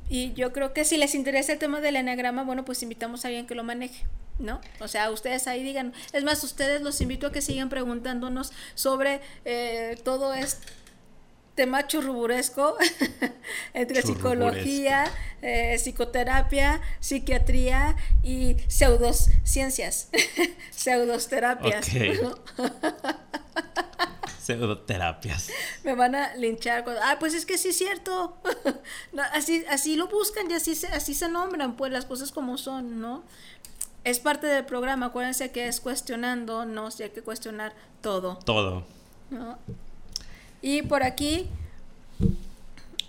Y 0.09 0.33
yo 0.33 0.53
creo 0.53 0.73
que 0.73 0.85
si 0.85 0.97
les 0.97 1.15
interesa 1.15 1.51
el 1.51 1.59
tema 1.59 1.81
del 1.81 1.97
enagrama, 1.97 2.43
bueno, 2.43 2.63
pues 2.63 2.81
invitamos 2.81 3.25
a 3.25 3.27
alguien 3.27 3.45
que 3.47 3.55
lo 3.55 3.63
maneje. 3.63 4.05
¿no? 4.39 4.61
O 4.79 4.87
sea, 4.87 5.09
ustedes 5.09 5.47
ahí 5.47 5.63
digan, 5.63 5.93
es 6.13 6.23
más, 6.23 6.43
ustedes 6.43 6.81
los 6.81 7.01
invito 7.01 7.27
a 7.27 7.31
que 7.31 7.41
sigan 7.41 7.69
preguntándonos 7.69 8.53
sobre 8.75 9.19
eh, 9.45 9.99
todo 10.03 10.33
este 10.33 10.67
tema 11.57 11.87
churruburesco 11.87 12.77
entre 13.73 14.03
psicología, 14.03 15.05
eh, 15.41 15.75
psicoterapia, 15.79 16.79
psiquiatría 16.99 17.95
y 18.21 18.57
pseudociencias, 18.67 20.09
pseudoterapias. 20.71 21.89
Pseudoterapias. 24.41 25.49
Me 25.83 25.95
van 25.95 26.15
a 26.15 26.35
linchar. 26.35 26.85
ah, 27.03 27.17
pues 27.19 27.33
es 27.33 27.45
que 27.45 27.57
sí 27.57 27.69
es 27.69 27.77
cierto. 27.77 28.37
así, 29.33 29.65
así 29.69 29.95
lo 29.95 30.07
buscan 30.07 30.49
y 30.49 30.53
así 30.53 30.75
se, 30.75 30.87
así 30.87 31.13
se 31.13 31.27
nombran, 31.29 31.75
pues 31.75 31.91
las 31.91 32.05
cosas 32.05 32.31
como 32.31 32.57
son, 32.57 33.01
¿no? 33.01 33.23
es 34.09 34.19
parte 34.19 34.47
del 34.47 34.63
programa, 34.63 35.07
acuérdense 35.07 35.51
que 35.51 35.67
es 35.67 35.81
cuestionando, 35.81 36.65
no 36.65 36.91
si 36.91 37.03
hay 37.03 37.09
que 37.09 37.21
cuestionar 37.21 37.73
todo. 38.01 38.39
Todo. 38.45 38.85
Y 40.61 40.81
por 40.83 41.03
aquí, 41.03 41.47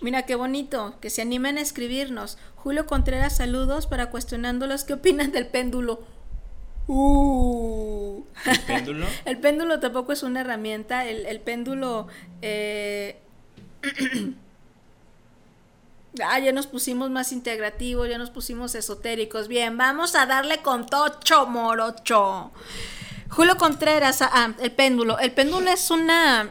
mira 0.01 0.23
qué 0.23 0.35
bonito, 0.35 0.95
que 0.99 1.09
se 1.09 1.21
animen 1.21 1.57
a 1.57 1.61
escribirnos. 1.61 2.37
Julio 2.57 2.85
Contreras, 2.85 3.37
saludos 3.37 3.87
para 3.87 4.09
cuestionándolos 4.09 4.83
qué 4.83 4.93
opinan 4.93 5.31
del 5.31 5.47
péndulo. 5.47 6.03
Uh. 6.89 8.23
¿El 8.45 8.59
péndulo? 8.61 9.05
el 9.25 9.37
péndulo 9.37 9.79
tampoco 9.79 10.11
es 10.11 10.23
una 10.23 10.41
herramienta, 10.41 11.05
el, 11.05 11.25
el 11.25 11.39
péndulo... 11.39 12.07
Eh, 12.41 13.19
Ah, 16.23 16.39
ya 16.39 16.51
nos 16.51 16.67
pusimos 16.67 17.09
más 17.09 17.31
integrativos, 17.31 18.09
ya 18.09 18.17
nos 18.17 18.31
pusimos 18.31 18.75
esotéricos. 18.75 19.47
Bien, 19.47 19.77
vamos 19.77 20.15
a 20.15 20.25
darle 20.25 20.57
con 20.57 20.85
tocho 20.85 21.45
morocho. 21.45 22.51
Julio 23.29 23.57
Contreras, 23.57 24.21
ah, 24.21 24.29
ah 24.33 24.51
el 24.59 24.71
péndulo. 24.71 25.19
El 25.19 25.31
péndulo 25.31 25.69
es 25.69 25.91
una... 25.91 26.49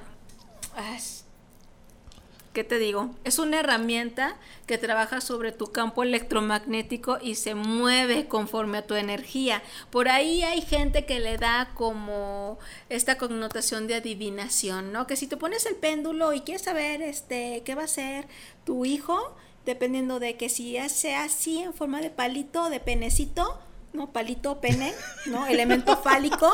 ¿Qué 2.59 2.65
te 2.65 2.81
digo? 2.81 3.15
Es 3.23 3.39
una 3.39 3.61
herramienta 3.61 4.37
que 4.67 4.79
trabaja 4.79 5.21
sobre 5.21 5.53
tu 5.53 5.71
campo 5.71 6.03
electromagnético 6.03 7.19
y 7.23 7.37
se 7.37 7.55
mueve 7.55 8.27
conforme 8.27 8.79
a 8.79 8.83
tu 8.85 8.97
energía. 8.97 9.63
Por 9.91 10.09
ahí 10.09 10.43
hay 10.43 10.61
gente 10.61 11.07
que 11.07 11.21
le 11.21 11.39
da 11.39 11.71
como 11.77 12.59
esta 12.89 13.17
connotación 13.17 13.87
de 13.87 13.95
adivinación, 13.95 14.93
¿no? 14.93 15.07
Que 15.07 15.15
si 15.15 15.29
te 15.29 15.37
pones 15.37 15.67
el 15.67 15.77
péndulo 15.77 16.33
y 16.33 16.41
quieres 16.41 16.63
saber 16.63 17.01
este 17.01 17.63
qué 17.65 17.77
va 17.77 17.85
a 17.85 17.87
ser 17.87 18.27
tu 18.65 18.85
hijo, 18.85 19.37
dependiendo 19.65 20.19
de 20.19 20.37
que 20.37 20.49
si 20.49 20.77
sea 20.89 21.23
así 21.23 21.59
en 21.59 21.73
forma 21.73 22.01
de 22.01 22.11
palito, 22.11 22.71
de 22.71 22.81
penecito, 22.81 23.57
¿no? 23.93 24.11
Palito, 24.11 24.61
pene, 24.61 24.95
¿no? 25.27 25.47
Elemento 25.47 25.97
fálico, 25.97 26.51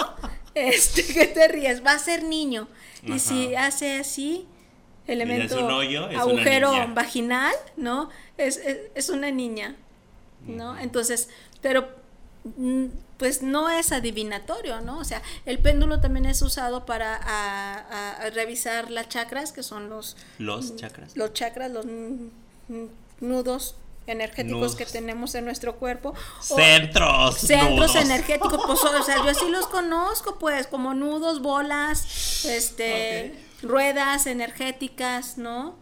este, 0.55 1.03
¿qué 1.07 1.29
te 1.29 1.49
ríes? 1.49 1.83
Va 1.83 1.93
a 1.93 1.99
ser 1.99 2.25
niño. 2.25 2.69
Y 3.07 3.21
si 3.21 3.55
hace 3.55 3.99
así, 3.99 4.47
elemento 5.07 5.59
agujero 6.17 6.73
vaginal, 6.95 7.55
¿no? 7.77 8.11
Es, 8.37 8.61
es, 8.95 9.09
una 9.09 9.31
niña, 9.31 9.77
¿no? 10.47 10.79
Entonces, 10.79 11.29
pero 11.61 11.89
mm, 12.57 12.87
pues 13.19 13.43
no 13.43 13.71
es 13.71 13.93
adivinatorio, 13.93 14.81
¿no? 14.81 14.99
O 14.99 15.05
sea, 15.05 15.23
el 15.47 15.59
péndulo 15.59 16.01
también 16.01 16.27
es 16.27 16.43
usado 16.43 16.85
para 16.85 17.21
a, 17.23 18.31
revisar 18.31 18.91
las 18.91 19.09
chakras, 19.09 19.53
que 19.53 19.63
son 19.63 19.89
los... 19.89 20.17
Los 20.39 20.77
chakras. 20.77 21.17
Los 21.17 21.33
chakras, 21.33 21.71
los 21.71 21.87
nudos 23.21 23.77
energéticos 24.07 24.77
que 24.77 24.85
tenemos 24.85 25.35
en 25.35 25.45
nuestro 25.45 25.77
cuerpo. 25.77 26.15
Centros. 26.41 27.39
Centros 27.39 27.95
energéticos, 27.97 28.61
pues, 28.67 28.85
o 28.85 29.03
sea, 29.03 29.17
yo 29.17 29.31
así 29.31 29.49
los 29.49 29.67
conozco, 29.69 30.39
pues, 30.39 30.67
como 30.67 30.95
nudos, 30.95 31.41
bolas, 31.41 32.45
este, 32.45 33.35
ruedas 33.65 34.27
energéticas, 34.27 35.39
¿no? 35.39 35.77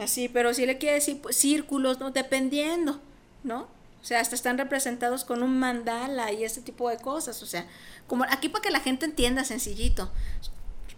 Así, 0.00 0.28
pero 0.28 0.52
si 0.54 0.66
le 0.66 0.78
quiere 0.78 0.96
decir 0.96 1.20
pues, 1.20 1.36
círculos, 1.36 2.00
¿no? 2.00 2.10
Dependiendo, 2.10 3.00
¿no? 3.44 3.68
O 4.02 4.04
sea, 4.04 4.20
hasta 4.20 4.34
están 4.34 4.58
representados 4.58 5.24
con 5.24 5.42
un 5.42 5.58
mandala 5.58 6.32
y 6.32 6.44
ese 6.44 6.60
tipo 6.60 6.88
de 6.90 6.98
cosas. 6.98 7.42
O 7.42 7.46
sea, 7.46 7.66
como 8.06 8.24
aquí 8.24 8.48
para 8.48 8.62
que 8.62 8.70
la 8.70 8.80
gente 8.80 9.06
entienda 9.06 9.44
sencillito. 9.44 10.10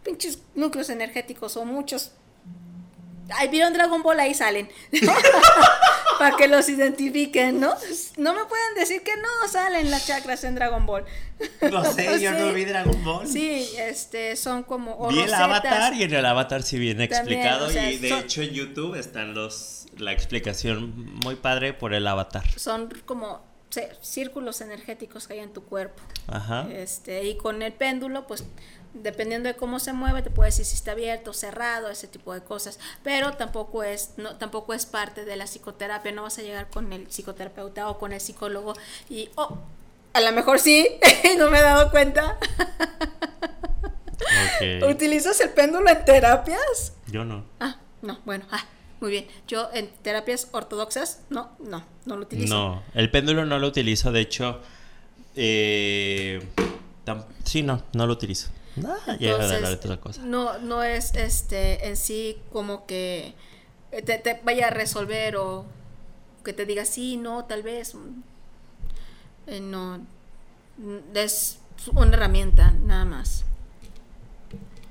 Pinches 0.03 0.41
núcleos 0.55 0.91
energéticos 0.91 1.57
o 1.57 1.65
muchos 1.65 2.13
Ay, 3.31 3.49
vieron 3.49 3.73
Dragon 3.73 4.03
Ball, 4.03 4.21
ahí 4.21 4.35
salen. 4.35 4.69
Para 6.19 6.37
que 6.37 6.49
los 6.49 6.69
identifiquen, 6.69 7.61
¿no? 7.61 7.75
No 8.17 8.35
me 8.35 8.45
pueden 8.47 8.75
decir 8.77 9.03
que 9.03 9.13
no 9.17 9.49
salen 9.49 9.91
las 9.91 10.07
chakras 10.07 10.43
en 10.45 10.55
Dragon 10.55 10.85
Ball. 10.87 11.05
No 11.71 11.85
sé, 11.85 12.21
yo 12.21 12.33
no 12.33 12.53
vi 12.53 12.65
Dragon 12.65 13.05
Ball. 13.05 13.27
Sí, 13.27 13.69
este, 13.79 14.35
son 14.35 14.65
como. 14.65 15.09
vi 15.09 15.21
el 15.21 15.33
avatar 15.33 15.95
y 15.95 16.03
en 16.03 16.15
el 16.15 16.27
avatar 16.27 16.65
sí 16.65 16.79
viene 16.79 17.05
explicado. 17.05 17.71
y 17.71 17.99
de 17.99 18.19
hecho 18.19 18.43
en 18.43 18.51
YouTube 18.51 18.97
están 18.97 19.35
los 19.35 19.87
la 19.97 20.13
explicación 20.13 21.15
muy 21.23 21.37
padre 21.37 21.73
por 21.75 21.95
el 21.95 22.07
avatar. 22.07 22.45
Son 22.57 22.89
como 23.05 23.47
círculos 24.01 24.61
energéticos 24.61 25.27
que 25.27 25.35
hay 25.35 25.41
en 25.41 25.53
tu 25.53 25.63
cuerpo. 25.65 26.03
Ajá. 26.27 26.67
Este, 26.71 27.25
y 27.25 27.37
con 27.37 27.63
el 27.63 27.73
péndulo, 27.73 28.27
pues 28.27 28.45
dependiendo 28.95 29.49
de 29.49 29.57
cómo 29.57 29.79
se 29.79 29.93
mueve, 29.93 30.23
te 30.23 30.31
puede 30.31 30.49
decir 30.49 30.65
si 30.65 30.75
está 30.75 30.93
abierto, 30.93 31.33
cerrado, 31.33 31.89
ese 31.89 32.09
tipo 32.09 32.33
de 32.35 32.41
cosas. 32.41 32.79
Pero 33.03 33.33
tampoco 33.35 33.83
es, 33.83 34.15
no, 34.17 34.37
tampoco 34.37 34.75
es 34.75 34.87
parte 34.87 35.25
de 35.25 35.37
la 35.37 35.47
psicoterapia. 35.47 36.13
No 36.13 36.23
vas 36.23 36.39
a 36.39 36.43
llegar 36.43 36.69
con 36.69 36.93
el 36.93 37.07
psicoterapeuta 37.07 37.89
o 37.89 37.99
con 37.99 38.13
el 38.13 38.21
psicólogo 38.21 38.75
y, 39.09 39.31
oh, 39.37 39.59
a 40.13 40.21
lo 40.21 40.33
mejor 40.33 40.59
sí, 40.59 40.87
no 41.39 41.51
me 41.51 41.59
he 41.59 41.63
dado 41.63 41.91
cuenta. 41.91 42.39
¿Utilizas 44.89 45.41
el 45.41 45.51
péndulo 45.51 45.89
en 45.89 46.05
terapias? 46.05 46.95
Yo 47.07 47.25
no. 47.25 47.45
Ah, 47.61 47.77
no, 48.03 48.19
bueno, 48.25 48.45
ah, 48.51 48.65
muy 49.01 49.11
bien. 49.11 49.27
Yo 49.47 49.69
en 49.73 49.89
terapias 50.03 50.49
ortodoxas, 50.53 51.23
no, 51.31 51.51
no, 51.61 51.85
no 52.05 52.17
lo 52.17 52.23
utilizo. 52.23 52.55
No, 52.55 52.83
el 52.95 53.11
péndulo 53.11 53.47
no 53.47 53.59
lo 53.59 53.69
utilizo, 53.69 54.11
de 54.11 54.21
hecho, 54.21 54.61
eh, 55.37 56.43
sí, 57.45 57.63
no, 57.63 57.85
no 57.93 58.07
lo 58.07 58.13
utilizo. 58.13 58.51
No, 60.19 60.59
no 60.59 60.83
es 60.83 61.15
este 61.15 61.89
en 61.89 61.97
sí 61.97 62.39
como 62.53 62.87
que 62.87 63.35
te, 63.91 64.41
vaya 64.45 64.69
a 64.69 64.71
resolver 64.71 65.37
o 65.37 65.65
que 66.45 66.53
te 66.53 66.67
diga 66.67 66.85
sí, 66.85 67.17
no, 67.17 67.45
tal 67.45 67.63
vez. 67.63 67.95
Eh, 69.47 69.61
no, 69.61 70.01
es 71.15 71.59
una 71.95 72.15
herramienta 72.15 72.73
nada 72.85 73.05
más. 73.05 73.45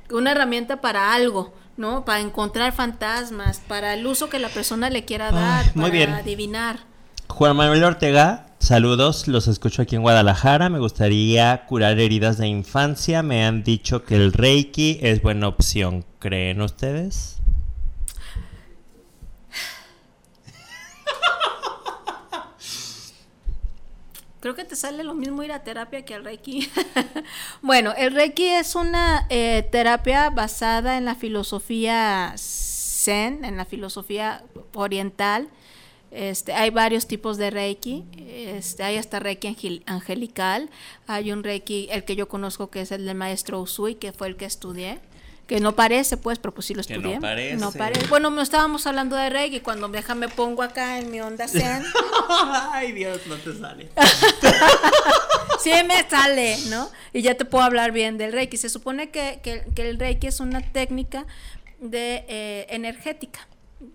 Una 0.09 0.31
herramienta 0.31 0.81
para 0.81 1.13
algo, 1.13 1.53
¿no? 1.75 2.05
Para 2.05 2.21
encontrar 2.21 2.73
fantasmas, 2.73 3.59
para 3.59 3.93
el 3.93 4.05
uso 4.07 4.29
que 4.29 4.39
la 4.39 4.49
persona 4.49 4.89
le 4.89 5.05
quiera 5.05 5.31
dar, 5.31 5.73
para 5.73 6.17
adivinar. 6.17 6.79
Juan 7.27 7.55
Manuel 7.55 7.83
Ortega 7.83 8.46
Saludos, 8.59 9.27
los 9.27 9.47
escucho 9.47 9.83
aquí 9.83 9.95
en 9.95 10.01
Guadalajara. 10.01 10.69
Me 10.69 10.79
gustaría 10.79 11.65
curar 11.67 11.99
heridas 11.99 12.37
de 12.37 12.47
infancia. 12.47 13.23
Me 13.23 13.45
han 13.45 13.63
dicho 13.63 14.03
que 14.03 14.15
el 14.15 14.33
Reiki 14.33 14.99
es 15.01 15.21
buena 15.21 15.47
opción. 15.47 16.03
¿Creen 16.19 16.61
ustedes? 16.61 17.37
Creo 24.39 24.55
que 24.55 24.65
te 24.65 24.75
sale 24.75 25.03
lo 25.03 25.13
mismo 25.13 25.43
ir 25.43 25.51
a 25.51 25.63
terapia 25.63 26.03
que 26.03 26.15
al 26.15 26.25
Reiki. 26.25 26.69
bueno, 27.61 27.93
el 27.97 28.13
Reiki 28.13 28.47
es 28.47 28.75
una 28.75 29.27
eh, 29.29 29.67
terapia 29.71 30.29
basada 30.29 30.97
en 30.97 31.05
la 31.05 31.15
filosofía 31.15 32.33
Zen, 32.37 33.45
en 33.45 33.55
la 33.55 33.65
filosofía 33.65 34.43
oriental 34.73 35.47
este, 36.11 36.53
hay 36.53 36.69
varios 36.69 37.07
tipos 37.07 37.37
de 37.37 37.49
Reiki, 37.49 38.05
este, 38.27 38.83
hay 38.83 38.97
hasta 38.97 39.19
Reiki 39.19 39.83
angelical, 39.85 40.69
hay 41.05 41.31
un 41.31 41.43
Reiki, 41.43 41.89
el 41.91 42.05
que 42.05 42.15
yo 42.15 42.27
conozco 42.27 42.69
que 42.69 42.81
es 42.81 42.91
el 42.91 43.05
del 43.05 43.15
maestro 43.15 43.61
Usui, 43.61 43.95
que 43.95 44.13
fue 44.13 44.27
el 44.27 44.37
que 44.37 44.45
estudié, 44.45 44.99
que 45.47 45.59
no 45.59 45.75
parece 45.75 46.17
pues, 46.17 46.39
pero 46.39 46.53
pues 46.53 46.67
sí 46.67 46.73
lo 46.73 46.81
estudié. 46.81 47.15
no 47.15 47.21
parece. 47.21 47.55
No 47.57 47.71
parece. 47.71 48.07
Bueno, 48.07 48.29
no 48.29 48.41
estábamos 48.41 48.85
hablando 48.85 49.15
de 49.15 49.29
Reiki, 49.29 49.61
cuando 49.61 49.87
déjame 49.87 50.27
pongo 50.27 50.61
acá 50.61 50.99
en 50.99 51.09
mi 51.09 51.21
onda 51.21 51.47
Zen. 51.47 51.83
Ay 52.71 52.91
Dios, 52.91 53.21
no 53.27 53.35
te 53.35 53.57
sale. 53.57 53.89
sí 55.61 55.71
me 55.87 56.07
sale, 56.09 56.57
¿no? 56.69 56.89
Y 57.13 57.21
ya 57.21 57.35
te 57.35 57.45
puedo 57.45 57.63
hablar 57.63 57.91
bien 57.91 58.17
del 58.17 58.33
Reiki. 58.33 58.57
Se 58.57 58.69
supone 58.69 59.09
que, 59.09 59.39
que, 59.41 59.89
el 59.89 59.97
Reiki 59.99 60.27
es 60.27 60.39
una 60.39 60.61
técnica 60.61 61.25
de 61.79 62.25
eh, 62.27 62.67
energética 62.69 63.47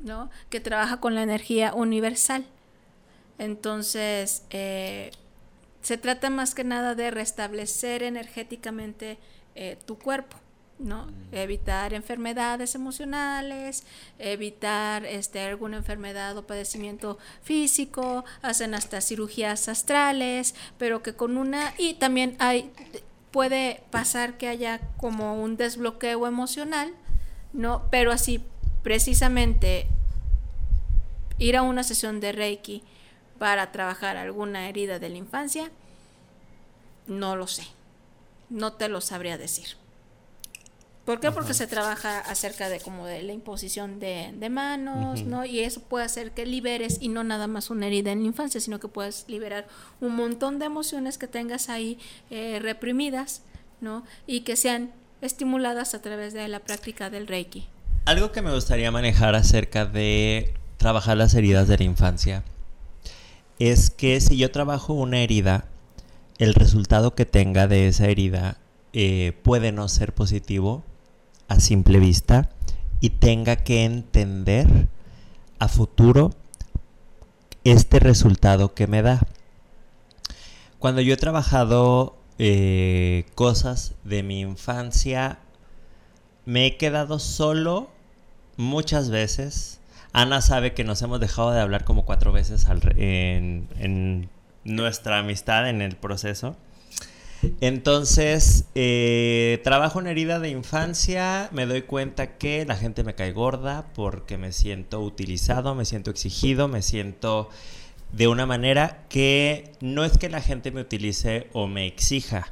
¿no? 0.02 0.30
que 0.50 0.60
trabaja 0.60 1.00
con 1.00 1.14
la 1.14 1.22
energía 1.22 1.74
universal. 1.74 2.44
Entonces, 3.38 4.44
eh, 4.50 5.10
se 5.80 5.98
trata 5.98 6.30
más 6.30 6.54
que 6.54 6.64
nada 6.64 6.94
de 6.94 7.10
restablecer 7.10 8.02
energéticamente 8.02 9.18
eh, 9.54 9.76
tu 9.84 9.98
cuerpo, 9.98 10.36
¿no? 10.78 11.08
Evitar 11.32 11.92
enfermedades 11.92 12.74
emocionales, 12.74 13.84
evitar 14.18 15.04
este, 15.04 15.40
alguna 15.40 15.78
enfermedad 15.78 16.36
o 16.36 16.46
padecimiento 16.46 17.18
físico, 17.42 18.24
hacen 18.42 18.74
hasta 18.74 19.00
cirugías 19.00 19.68
astrales, 19.68 20.54
pero 20.78 21.02
que 21.02 21.14
con 21.14 21.36
una... 21.36 21.74
Y 21.78 21.94
también 21.94 22.36
hay, 22.38 22.70
puede 23.32 23.82
pasar 23.90 24.38
que 24.38 24.48
haya 24.48 24.80
como 24.98 25.42
un 25.42 25.56
desbloqueo 25.56 26.26
emocional, 26.26 26.92
¿no? 27.52 27.88
Pero 27.90 28.12
así, 28.12 28.44
precisamente, 28.82 29.86
ir 31.38 31.56
a 31.56 31.62
una 31.62 31.84
sesión 31.84 32.20
de 32.20 32.32
Reiki 32.32 32.82
para 33.38 33.72
trabajar 33.72 34.16
alguna 34.16 34.68
herida 34.68 34.98
de 34.98 35.08
la 35.08 35.16
infancia, 35.16 35.70
no 37.06 37.36
lo 37.36 37.46
sé. 37.46 37.64
No 38.50 38.74
te 38.74 38.88
lo 38.88 39.00
sabría 39.00 39.38
decir. 39.38 39.76
¿Por 41.04 41.18
qué? 41.18 41.32
Porque 41.32 41.52
se 41.52 41.66
trabaja 41.66 42.20
acerca 42.20 42.68
de 42.68 42.78
como 42.78 43.06
de 43.06 43.22
la 43.22 43.32
imposición 43.32 43.98
de, 43.98 44.48
manos, 44.50 45.24
¿no? 45.24 45.44
Y 45.44 45.60
eso 45.60 45.80
puede 45.80 46.04
hacer 46.04 46.30
que 46.30 46.46
liberes 46.46 46.98
y 47.00 47.08
no 47.08 47.24
nada 47.24 47.48
más 47.48 47.70
una 47.70 47.88
herida 47.88 48.12
en 48.12 48.20
la 48.20 48.28
infancia, 48.28 48.60
sino 48.60 48.78
que 48.78 48.86
puedes 48.86 49.24
liberar 49.26 49.66
un 50.00 50.14
montón 50.14 50.60
de 50.60 50.66
emociones 50.66 51.18
que 51.18 51.26
tengas 51.26 51.68
ahí 51.68 51.98
eh, 52.30 52.60
reprimidas, 52.62 53.42
¿no? 53.80 54.04
Y 54.28 54.42
que 54.42 54.54
sean 54.54 54.92
estimuladas 55.22 55.94
a 55.94 56.02
través 56.02 56.34
de 56.34 56.46
la 56.46 56.60
práctica 56.60 57.10
del 57.10 57.26
Reiki. 57.26 57.66
Algo 58.04 58.32
que 58.32 58.42
me 58.42 58.52
gustaría 58.52 58.90
manejar 58.90 59.36
acerca 59.36 59.86
de 59.86 60.54
trabajar 60.76 61.16
las 61.16 61.34
heridas 61.34 61.68
de 61.68 61.78
la 61.78 61.84
infancia 61.84 62.42
es 63.60 63.90
que 63.90 64.20
si 64.20 64.36
yo 64.36 64.50
trabajo 64.50 64.92
una 64.92 65.20
herida, 65.20 65.66
el 66.38 66.54
resultado 66.54 67.14
que 67.14 67.26
tenga 67.26 67.68
de 67.68 67.86
esa 67.86 68.08
herida 68.08 68.58
eh, 68.92 69.38
puede 69.44 69.70
no 69.70 69.86
ser 69.86 70.14
positivo 70.14 70.82
a 71.46 71.60
simple 71.60 72.00
vista 72.00 72.50
y 73.00 73.10
tenga 73.10 73.54
que 73.54 73.84
entender 73.84 74.88
a 75.60 75.68
futuro 75.68 76.32
este 77.62 78.00
resultado 78.00 78.74
que 78.74 78.88
me 78.88 79.02
da. 79.02 79.20
Cuando 80.80 81.02
yo 81.02 81.14
he 81.14 81.18
trabajado 81.18 82.16
eh, 82.40 83.26
cosas 83.36 83.94
de 84.02 84.24
mi 84.24 84.40
infancia, 84.40 85.38
me 86.44 86.66
he 86.66 86.76
quedado 86.76 87.20
solo 87.20 87.91
muchas 88.56 89.10
veces. 89.10 89.80
Ana 90.12 90.40
sabe 90.40 90.74
que 90.74 90.84
nos 90.84 91.00
hemos 91.02 91.20
dejado 91.20 91.52
de 91.52 91.60
hablar 91.60 91.84
como 91.84 92.04
cuatro 92.04 92.32
veces 92.32 92.66
en 92.68 94.28
nuestra 94.64 95.18
amistad 95.18 95.68
en 95.68 95.82
el 95.82 95.96
proceso. 95.96 96.56
Entonces, 97.60 98.66
eh, 98.74 99.60
trabajo 99.64 100.00
en 100.00 100.06
herida 100.06 100.38
de 100.38 100.50
infancia, 100.50 101.48
me 101.52 101.66
doy 101.66 101.82
cuenta 101.82 102.38
que 102.38 102.64
la 102.64 102.76
gente 102.76 103.02
me 103.02 103.14
cae 103.14 103.32
gorda 103.32 103.86
porque 103.94 104.38
me 104.38 104.52
siento 104.52 105.00
utilizado, 105.00 105.74
me 105.74 105.84
siento 105.84 106.10
exigido, 106.10 106.68
me 106.68 106.82
siento 106.82 107.48
de 108.12 108.28
una 108.28 108.46
manera 108.46 109.04
que 109.08 109.72
no 109.80 110.04
es 110.04 110.18
que 110.18 110.28
la 110.28 110.40
gente 110.40 110.70
me 110.70 110.82
utilice 110.82 111.48
o 111.52 111.66
me 111.66 111.86
exija, 111.86 112.46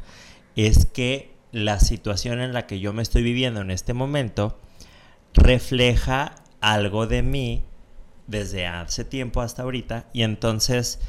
es 0.56 0.86
que 0.86 1.30
la 1.52 1.78
situación 1.78 2.40
en 2.40 2.52
la 2.52 2.66
que 2.66 2.80
yo 2.80 2.92
me 2.92 3.02
estoy 3.02 3.22
viviendo 3.22 3.60
en 3.60 3.70
este 3.70 3.94
momento 3.94 4.58
refleja 5.34 6.34
algo 6.60 7.06
de 7.06 7.22
mí 7.22 7.64
desde 8.26 8.66
hace 8.66 9.04
tiempo 9.04 9.40
hasta 9.40 9.62
ahorita 9.62 10.06
y 10.12 10.22
entonces 10.22 11.00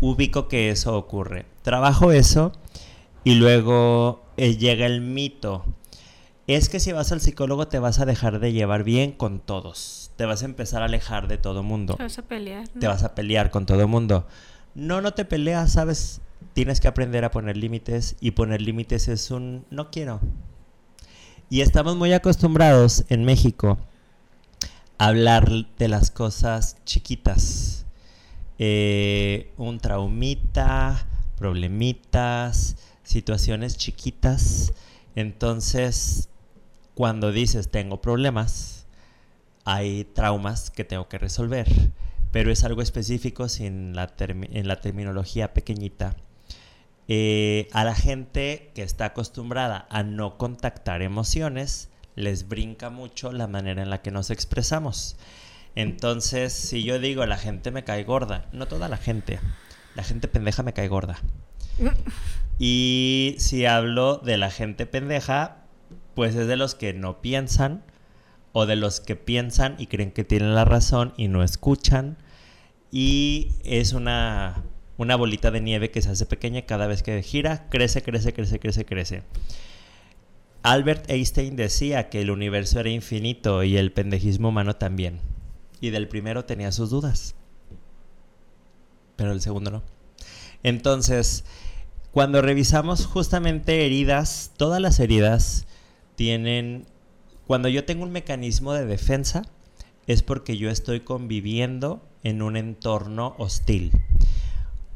ubico 0.00 0.48
que 0.48 0.70
eso 0.70 0.96
ocurre. 0.96 1.46
Trabajo 1.62 2.12
eso 2.12 2.52
y 3.24 3.34
luego 3.34 4.22
eh, 4.36 4.56
llega 4.56 4.86
el 4.86 5.00
mito. 5.00 5.64
Es 6.46 6.68
que 6.68 6.80
si 6.80 6.92
vas 6.92 7.12
al 7.12 7.20
psicólogo 7.20 7.68
te 7.68 7.78
vas 7.78 8.00
a 8.00 8.06
dejar 8.06 8.40
de 8.40 8.52
llevar 8.52 8.82
bien 8.82 9.12
con 9.12 9.40
todos. 9.40 10.10
Te 10.16 10.24
vas 10.24 10.42
a 10.42 10.46
empezar 10.46 10.82
a 10.82 10.86
alejar 10.86 11.28
de 11.28 11.38
todo 11.38 11.62
mundo. 11.62 11.94
Te 11.94 12.02
vas 12.02 12.18
a 12.18 12.22
pelear. 12.22 12.68
Te 12.68 12.86
vas 12.86 13.04
a 13.04 13.14
pelear 13.14 13.50
con 13.50 13.66
todo 13.66 13.86
mundo. 13.86 14.26
No, 14.74 15.00
no 15.00 15.14
te 15.14 15.24
peleas, 15.24 15.72
¿sabes? 15.72 16.20
Tienes 16.52 16.80
que 16.80 16.88
aprender 16.88 17.24
a 17.24 17.30
poner 17.30 17.56
límites 17.56 18.16
y 18.20 18.32
poner 18.32 18.62
límites 18.62 19.08
es 19.08 19.30
un 19.30 19.64
no 19.70 19.90
quiero. 19.90 20.20
Y 21.52 21.62
estamos 21.62 21.96
muy 21.96 22.12
acostumbrados 22.12 23.04
en 23.08 23.24
México 23.24 23.76
a 24.98 25.08
hablar 25.08 25.66
de 25.78 25.88
las 25.88 26.12
cosas 26.12 26.76
chiquitas. 26.84 27.86
Eh, 28.60 29.52
un 29.56 29.80
traumita, 29.80 31.08
problemitas, 31.36 32.76
situaciones 33.02 33.76
chiquitas. 33.76 34.72
Entonces, 35.16 36.28
cuando 36.94 37.32
dices 37.32 37.68
tengo 37.68 38.00
problemas, 38.00 38.86
hay 39.64 40.04
traumas 40.04 40.70
que 40.70 40.84
tengo 40.84 41.08
que 41.08 41.18
resolver, 41.18 41.66
pero 42.30 42.52
es 42.52 42.62
algo 42.62 42.80
específico 42.80 43.46
en 43.58 43.96
la 43.96 44.06
terminología 44.14 45.52
pequeñita. 45.52 46.14
Eh, 47.12 47.66
a 47.72 47.82
la 47.82 47.96
gente 47.96 48.70
que 48.72 48.84
está 48.84 49.06
acostumbrada 49.06 49.84
a 49.90 50.04
no 50.04 50.38
contactar 50.38 51.02
emociones, 51.02 51.90
les 52.14 52.46
brinca 52.46 52.88
mucho 52.88 53.32
la 53.32 53.48
manera 53.48 53.82
en 53.82 53.90
la 53.90 54.00
que 54.00 54.12
nos 54.12 54.30
expresamos. 54.30 55.16
Entonces, 55.74 56.52
si 56.52 56.84
yo 56.84 57.00
digo 57.00 57.26
la 57.26 57.36
gente 57.36 57.72
me 57.72 57.82
cae 57.82 58.04
gorda, 58.04 58.46
no 58.52 58.68
toda 58.68 58.88
la 58.88 58.96
gente, 58.96 59.40
la 59.96 60.04
gente 60.04 60.28
pendeja 60.28 60.62
me 60.62 60.72
cae 60.72 60.86
gorda. 60.86 61.18
Y 62.62 63.36
si 63.38 63.64
hablo 63.64 64.18
de 64.18 64.36
la 64.36 64.50
gente 64.50 64.84
pendeja, 64.84 65.64
pues 66.14 66.36
es 66.36 66.46
de 66.46 66.56
los 66.56 66.74
que 66.74 66.92
no 66.92 67.22
piensan 67.22 67.82
o 68.52 68.66
de 68.66 68.76
los 68.76 69.00
que 69.00 69.16
piensan 69.16 69.76
y 69.78 69.86
creen 69.86 70.12
que 70.12 70.24
tienen 70.24 70.54
la 70.54 70.66
razón 70.66 71.14
y 71.16 71.28
no 71.28 71.42
escuchan. 71.42 72.18
Y 72.92 73.52
es 73.64 73.94
una, 73.94 74.62
una 75.00 75.16
bolita 75.16 75.50
de 75.50 75.62
nieve 75.62 75.90
que 75.90 76.02
se 76.02 76.10
hace 76.10 76.26
pequeña 76.26 76.66
cada 76.66 76.86
vez 76.86 77.02
que 77.02 77.22
gira, 77.22 77.70
crece, 77.70 78.02
crece, 78.02 78.34
crece, 78.34 78.60
crece, 78.60 78.84
crece. 78.84 79.22
Albert 80.62 81.10
Einstein 81.10 81.56
decía 81.56 82.10
que 82.10 82.20
el 82.20 82.30
universo 82.30 82.80
era 82.80 82.90
infinito 82.90 83.64
y 83.64 83.78
el 83.78 83.92
pendejismo 83.92 84.50
humano 84.50 84.76
también. 84.76 85.20
Y 85.80 85.88
del 85.88 86.06
primero 86.06 86.44
tenía 86.44 86.70
sus 86.70 86.90
dudas. 86.90 87.34
Pero 89.16 89.32
el 89.32 89.40
segundo 89.40 89.70
no. 89.70 89.82
Entonces, 90.62 91.46
cuando 92.12 92.42
revisamos 92.42 93.06
justamente 93.06 93.86
heridas, 93.86 94.52
todas 94.58 94.82
las 94.82 95.00
heridas 95.00 95.66
tienen, 96.14 96.84
cuando 97.46 97.70
yo 97.70 97.86
tengo 97.86 98.02
un 98.02 98.12
mecanismo 98.12 98.74
de 98.74 98.84
defensa, 98.84 99.46
es 100.06 100.22
porque 100.22 100.58
yo 100.58 100.68
estoy 100.68 101.00
conviviendo 101.00 102.06
en 102.22 102.42
un 102.42 102.58
entorno 102.58 103.34
hostil. 103.38 103.92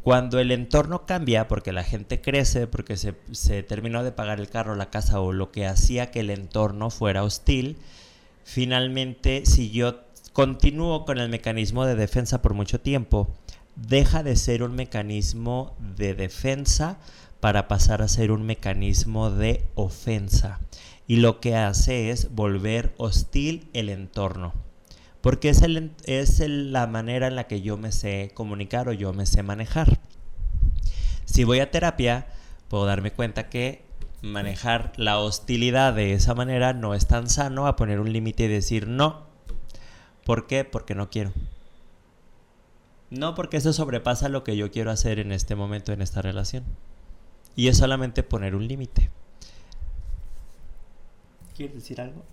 Cuando 0.04 0.38
el 0.38 0.50
entorno 0.50 1.06
cambia, 1.06 1.48
porque 1.48 1.72
la 1.72 1.82
gente 1.82 2.20
crece, 2.20 2.66
porque 2.66 2.98
se, 2.98 3.14
se, 3.32 3.62
terminó 3.62 4.04
de 4.04 4.12
pagar 4.12 4.38
el 4.38 4.50
carro, 4.50 4.74
la 4.74 4.90
casa 4.90 5.18
o 5.20 5.32
lo 5.32 5.50
que 5.50 5.66
hacía 5.66 6.10
que 6.10 6.20
el 6.20 6.28
entorno 6.28 6.90
fuera 6.90 7.24
hostil, 7.24 7.78
finalmente 8.44 9.46
si 9.46 9.70
yo 9.70 10.02
continúo 10.34 11.06
con 11.06 11.16
el 11.16 11.30
mecanismo 11.30 11.86
de 11.86 11.94
defensa 11.94 12.42
por 12.42 12.52
mucho 12.52 12.80
tiempo, 12.80 13.34
deja 13.76 14.22
de 14.22 14.36
ser 14.36 14.62
un 14.62 14.74
mecanismo 14.74 15.74
de 15.96 16.12
defensa 16.12 16.98
para 17.40 17.66
pasar 17.66 18.02
a 18.02 18.08
ser 18.08 18.30
un 18.30 18.44
mecanismo 18.44 19.30
de 19.30 19.64
ofensa. 19.74 20.60
Y 21.06 21.16
lo 21.16 21.40
que 21.40 21.56
hace 21.56 22.10
es 22.10 22.34
volver 22.34 22.92
hostil 22.98 23.68
el 23.72 23.88
entorno. 23.88 24.63
Porque 25.24 25.48
es, 25.48 25.62
es 26.04 26.38
la 26.46 26.86
manera 26.86 27.28
en 27.28 27.34
la 27.34 27.44
que 27.44 27.62
yo 27.62 27.78
me 27.78 27.92
sé 27.92 28.32
comunicar 28.34 28.90
o 28.90 28.92
yo 28.92 29.14
me 29.14 29.24
sé 29.24 29.42
manejar. 29.42 29.98
Si 31.24 31.44
voy 31.44 31.60
a 31.60 31.70
terapia, 31.70 32.26
puedo 32.68 32.84
darme 32.84 33.10
cuenta 33.10 33.48
que 33.48 33.82
manejar 34.20 34.92
la 34.98 35.18
hostilidad 35.18 35.94
de 35.94 36.12
esa 36.12 36.34
manera 36.34 36.74
no 36.74 36.92
es 36.92 37.06
tan 37.06 37.30
sano 37.30 37.66
a 37.66 37.74
poner 37.74 38.00
un 38.00 38.12
límite 38.12 38.44
y 38.44 38.48
decir 38.48 38.86
no. 38.86 39.22
¿Por 40.26 40.46
qué? 40.46 40.62
Porque 40.62 40.94
no 40.94 41.08
quiero. 41.08 41.32
No, 43.08 43.34
porque 43.34 43.56
eso 43.56 43.72
sobrepasa 43.72 44.28
lo 44.28 44.44
que 44.44 44.58
yo 44.58 44.70
quiero 44.70 44.90
hacer 44.90 45.18
en 45.20 45.32
este 45.32 45.54
momento, 45.54 45.94
en 45.94 46.02
esta 46.02 46.20
relación. 46.20 46.64
Y 47.56 47.68
es 47.68 47.78
solamente 47.78 48.24
poner 48.24 48.54
un 48.54 48.68
límite. 48.68 49.08
¿Quieres 51.56 51.76
decir 51.76 52.02
algo? 52.02 52.26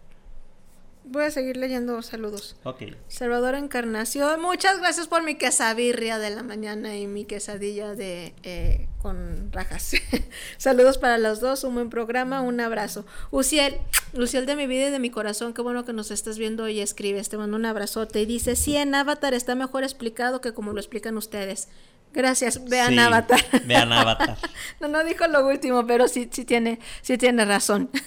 Voy 1.04 1.24
a 1.24 1.32
seguir 1.32 1.58
leyendo 1.58 2.02
saludos. 2.04 2.56
Ok. 2.64 2.84
Salvador 3.08 3.56
Encarnación, 3.56 4.40
muchas 4.40 4.80
gracias 4.80 5.08
por 5.08 5.24
mi 5.24 5.36
quesabirria 5.36 6.20
de 6.20 6.30
la 6.30 6.44
mañana 6.44 6.96
y 6.96 7.08
mi 7.08 7.26
quesadilla 7.26 7.96
de 7.96 8.34
eh, 8.44 8.88
con 9.02 9.52
rajas. 9.52 9.94
saludos 10.58 11.00
para 11.00 11.18
los 11.18 11.40
dos, 11.40 11.64
un 11.64 11.74
buen 11.74 11.90
programa, 11.90 12.42
un 12.42 12.60
abrazo. 12.62 13.06
Uciel, 13.32 13.78
Luciel 14.14 14.46
de 14.46 14.56
mi 14.56 14.68
vida 14.68 14.88
y 14.88 14.92
de 14.92 15.00
mi 15.00 15.10
corazón, 15.10 15.54
qué 15.54 15.62
bueno 15.62 15.86
que 15.86 15.94
nos 15.94 16.12
estás 16.12 16.38
viendo 16.38 16.70
y 16.70 16.82
escribes, 16.82 17.30
te 17.30 17.38
mando 17.38 17.58
un 17.58 17.66
abrazote. 17.66 18.22
Y 18.22 18.26
dice, 18.28 18.56
sí, 18.56 18.78
en 18.78 18.94
Avatar 18.94 19.34
está 19.34 19.56
mejor 19.56 19.84
explicado 19.84 20.40
que 20.40 20.54
como 20.54 20.72
lo 20.72 20.80
explican 20.80 21.18
ustedes. 21.18 21.68
Gracias, 22.14 22.64
vean 22.66 23.00
Avatar. 23.00 23.42
Vean 23.66 23.92
Avatar. 23.92 24.38
no, 24.80 24.88
no 24.88 25.04
dijo 25.04 25.26
lo 25.28 25.48
último, 25.48 25.88
pero 25.88 26.08
sí, 26.08 26.30
sí 26.32 26.46
tiene, 26.46 26.80
sí 27.02 27.18
tiene 27.18 27.44
razón. 27.44 27.90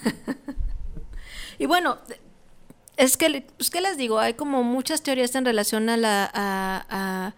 Y 1.59 1.67
bueno, 1.67 1.99
es 2.97 3.17
que, 3.17 3.47
pues, 3.57 3.71
¿qué 3.71 3.81
les 3.81 3.97
digo? 3.97 4.19
Hay 4.19 4.35
como 4.35 4.63
muchas 4.63 5.03
teorías 5.03 5.35
en 5.35 5.45
relación 5.45 5.89
a, 5.89 5.97
la, 5.97 6.31
a, 6.33 7.35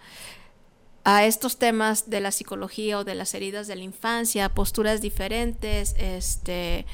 a, 1.04 1.24
estos 1.24 1.58
temas 1.58 2.10
de 2.10 2.20
la 2.20 2.30
psicología 2.30 2.98
o 2.98 3.04
de 3.04 3.14
las 3.14 3.34
heridas 3.34 3.66
de 3.66 3.76
la 3.76 3.82
infancia, 3.82 4.50
posturas 4.50 5.00
diferentes. 5.00 5.94
Este, 5.98 6.84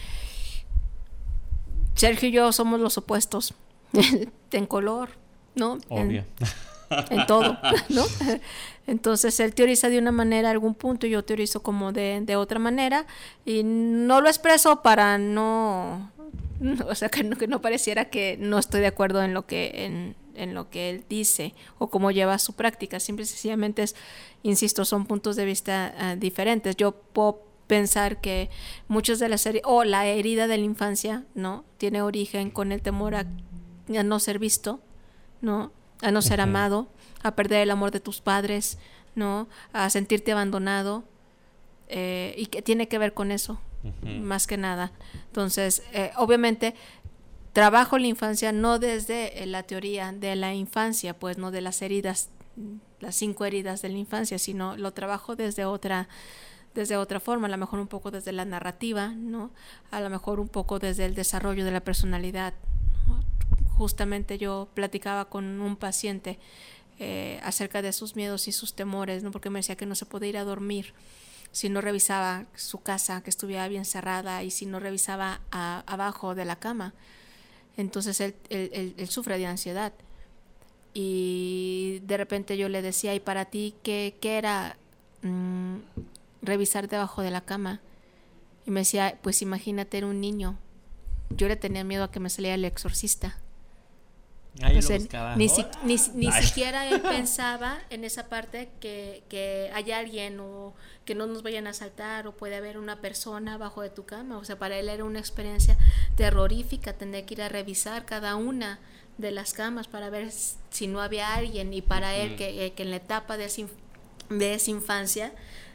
Sergio 1.95 2.29
y 2.29 2.33
yo 2.33 2.53
somos 2.53 2.81
los 2.81 2.99
opuestos 2.99 3.55
en 4.53 4.67
color, 4.67 5.11
¿no? 5.55 5.79
Obvio. 5.89 6.25
En, 7.11 7.27
todo, 7.27 7.59
¿no? 7.89 8.05
Entonces 8.87 9.41
él 9.41 9.55
teoriza 9.55 9.89
de 9.89 9.99
una 9.99 10.13
manera 10.13 10.51
algún 10.51 10.75
punto 10.75 11.07
y 11.07 11.11
yo 11.11 11.25
teorizo 11.25 11.63
como 11.63 11.93
de, 11.93 12.21
de 12.23 12.37
otra 12.37 12.59
manera 12.59 13.07
y 13.45 13.63
no 13.65 14.21
lo 14.21 14.29
expreso 14.29 14.83
para 14.83 15.19
no 15.19 16.12
o 16.89 16.95
sea, 16.95 17.09
que 17.09 17.25
no, 17.25 17.37
que 17.37 17.47
no 17.47 17.61
pareciera 17.61 18.07
que 18.07 18.37
no 18.39 18.59
estoy 18.59 18.81
de 18.81 18.87
acuerdo 18.87 19.23
en 19.23 19.35
lo 19.35 19.47
que, 19.47 19.85
en, 19.85 20.17
en 20.35 20.55
lo 20.55 20.71
que 20.71 20.91
él 20.91 21.05
dice 21.09 21.55
o 21.79 21.89
cómo 21.89 22.11
lleva 22.11 22.39
su 22.39 22.55
práctica. 22.55 23.01
Simple 23.01 23.25
y 23.25 23.27
sencillamente 23.27 23.83
es, 23.83 23.97
insisto, 24.43 24.85
son 24.85 25.07
puntos 25.07 25.37
de 25.37 25.45
vista 25.45 25.95
uh, 25.99 26.19
diferentes. 26.19 26.77
Yo 26.77 26.93
puedo 26.93 27.43
pensar 27.67 28.21
que 28.21 28.51
muchas 28.89 29.19
de 29.19 29.29
las 29.29 29.41
series, 29.41 29.63
o 29.67 29.85
la 29.85 30.07
herida 30.07 30.47
de 30.47 30.59
la 30.59 30.65
infancia, 30.65 31.25
¿no? 31.35 31.65
Tiene 31.79 32.03
origen 32.03 32.51
con 32.51 32.73
el 32.73 32.83
temor 32.83 33.15
a, 33.15 33.21
a 33.21 34.03
no 34.03 34.21
ser 34.21 34.39
visto, 34.39 34.81
¿no? 35.41 35.73
A 36.01 36.11
no 36.11 36.23
ser 36.23 36.41
uh 36.41 36.43
-huh. 36.43 36.49
amado, 36.49 36.89
a 37.23 37.35
perder 37.35 37.63
el 37.63 37.71
amor 37.71 37.91
de 37.91 38.01
tus 38.01 38.21
padres, 38.21 38.79
¿no? 39.15 39.49
A 39.73 39.89
sentirte 39.91 40.33
abandonado. 40.33 41.05
Eh, 41.95 42.35
y 42.39 42.47
que 42.47 42.63
tiene 42.63 42.89
que 42.89 42.97
ver 42.97 43.13
con 43.13 43.31
eso, 43.31 43.61
Más 44.03 44.47
que 44.47 44.57
nada. 44.57 44.93
Entonces, 45.27 45.83
eh, 45.93 46.13
obviamente, 46.17 46.75
trabajo 47.53 47.99
la 47.99 48.07
infancia 48.07 48.53
no 48.53 48.79
desde 48.79 49.43
eh, 49.43 49.47
la 49.47 49.63
teoría 49.65 50.13
de 50.13 50.37
la 50.37 50.55
infancia, 50.55 51.19
pues 51.19 51.39
no 51.39 51.51
de 51.51 51.61
las 51.61 51.83
heridas, 51.83 52.31
las 53.01 53.17
cinco 53.17 53.45
heridas 53.45 53.83
de 53.83 53.89
la 53.89 53.99
infancia, 53.99 54.39
sino 54.39 54.77
lo 54.77 54.93
trabajo 54.93 55.37
desde 55.37 55.65
otra 55.65 56.09
desde 56.75 56.97
otra 56.97 57.21
forma, 57.21 57.49
a 57.49 57.51
lo 57.51 57.59
mejor 57.59 57.81
un 57.81 57.87
poco 57.87 58.11
desde 58.11 58.33
la 58.33 58.47
narrativa, 58.47 59.09
¿no? 59.09 59.51
A 59.91 60.01
lo 60.01 60.09
mejor 60.09 60.41
un 60.41 60.49
poco 60.49 60.79
desde 60.79 61.05
el 61.05 61.15
desarrollo 61.15 61.67
de 61.67 61.71
la 61.71 61.81
personalidad. 61.81 62.55
Justamente 63.77 64.39
yo 64.39 64.69
platicaba 64.73 65.27
con 65.27 65.61
un 65.61 65.77
paciente 65.77 66.39
eh, 66.99 67.41
acerca 67.43 67.83
de 67.83 67.93
sus 67.93 68.17
miedos 68.17 68.49
y 68.49 68.53
sus 68.53 68.75
temores, 68.75 69.23
¿no? 69.23 69.31
Porque 69.33 69.51
me 69.51 69.59
decía 69.59 69.77
que 69.77 69.85
no 69.87 69.95
se 69.95 70.07
podía 70.07 70.31
ir 70.31 70.37
a 70.39 70.45
dormir 70.45 70.95
si 71.53 71.69
no 71.69 71.83
revisaba 71.83 72.47
su 72.55 72.83
casa, 72.83 73.23
que 73.23 73.31
estuviera 73.31 73.69
bien 73.69 73.85
cerrada 73.85 74.43
y 74.43 74.51
si 74.51 74.67
no 74.67 74.81
revisaba 74.81 75.41
a, 75.51 75.85
abajo 75.87 76.35
de 76.35 76.47
la 76.47 76.57
cama. 76.57 76.95
Entonces 77.77 78.21
él, 78.21 78.35
él, 78.49 78.95
él, 78.97 79.09
sufre 79.09 79.39
de 79.39 79.47
ansiedad. 79.47 79.93
Y 80.95 82.01
de 82.05 82.17
repente 82.17 82.57
yo 82.57 82.69
le 82.69 82.83
decía, 82.83 83.15
¿y 83.15 83.21
para 83.21 83.45
ti 83.47 83.75
qué, 83.83 84.17
qué 84.21 84.39
era 84.39 84.77
mmm, 85.23 85.77
revisar 86.41 86.89
debajo 86.89 87.23
de 87.23 87.31
la 87.31 87.43
cama? 87.43 87.81
Y 88.67 88.71
me 88.71 88.81
decía, 88.81 89.19
pues 89.23 89.43
imagínate, 89.43 89.99
era 89.99 90.07
un 90.07 90.21
niño. 90.21 90.59
Yo 91.31 91.49
le 91.49 91.57
tenía 91.57 91.85
miedo 91.85 92.05
a 92.05 92.11
que 92.11 92.21
me 92.21 92.31
saliera 92.31 92.55
el 92.55 92.65
exorcista. 92.65 93.39
Sea, 94.55 95.35
ni, 95.37 95.49
si, 95.49 95.65
ni, 95.83 95.97
ni 96.15 96.33
siquiera 96.33 96.87
él 96.87 97.01
pensaba 97.03 97.79
en 97.89 98.05
esa 98.05 98.29
parte 98.29 98.69
que, 98.81 99.23
que 99.31 99.71
hay 99.73 99.93
alguien 99.93 100.41
o 100.41 100.75
que 101.07 101.15
no 101.15 101.27
nos 101.27 101.43
vayan 101.43 101.67
a 101.67 101.71
asaltar 101.71 102.27
o 102.27 102.33
puede 102.33 102.57
haber 102.57 102.77
una 102.77 103.01
persona 103.01 103.55
abajo 103.55 103.81
de 103.81 103.89
tu 103.89 104.05
cama. 104.05 104.37
O 104.37 104.45
sea, 104.45 104.59
para 104.59 104.79
él 104.79 104.91
era 104.91 105.05
una 105.05 105.19
experiencia 105.19 105.79
terrorífica 106.17 106.93
tener 106.93 107.25
que 107.25 107.35
ir 107.35 107.43
a 107.43 107.49
revisar 107.49 108.05
cada 108.05 108.37
una 108.37 108.79
de 109.17 109.31
las 109.31 109.55
camas 109.55 109.89
para 109.89 110.11
ver 110.11 110.31
si 110.31 110.87
no 110.87 111.01
había 111.01 111.35
alguien. 111.35 111.73
Y 111.73 111.81
para 111.81 112.15
él 112.15 112.37
que, 112.37 112.67
eh, 112.67 112.73
que 112.73 112.83
en 112.83 112.91
la 112.91 112.97
etapa 112.97 113.39
de 113.39 113.47
esa, 113.47 113.63
de 114.29 114.55
esa 114.55 114.71
infancia 114.71 115.33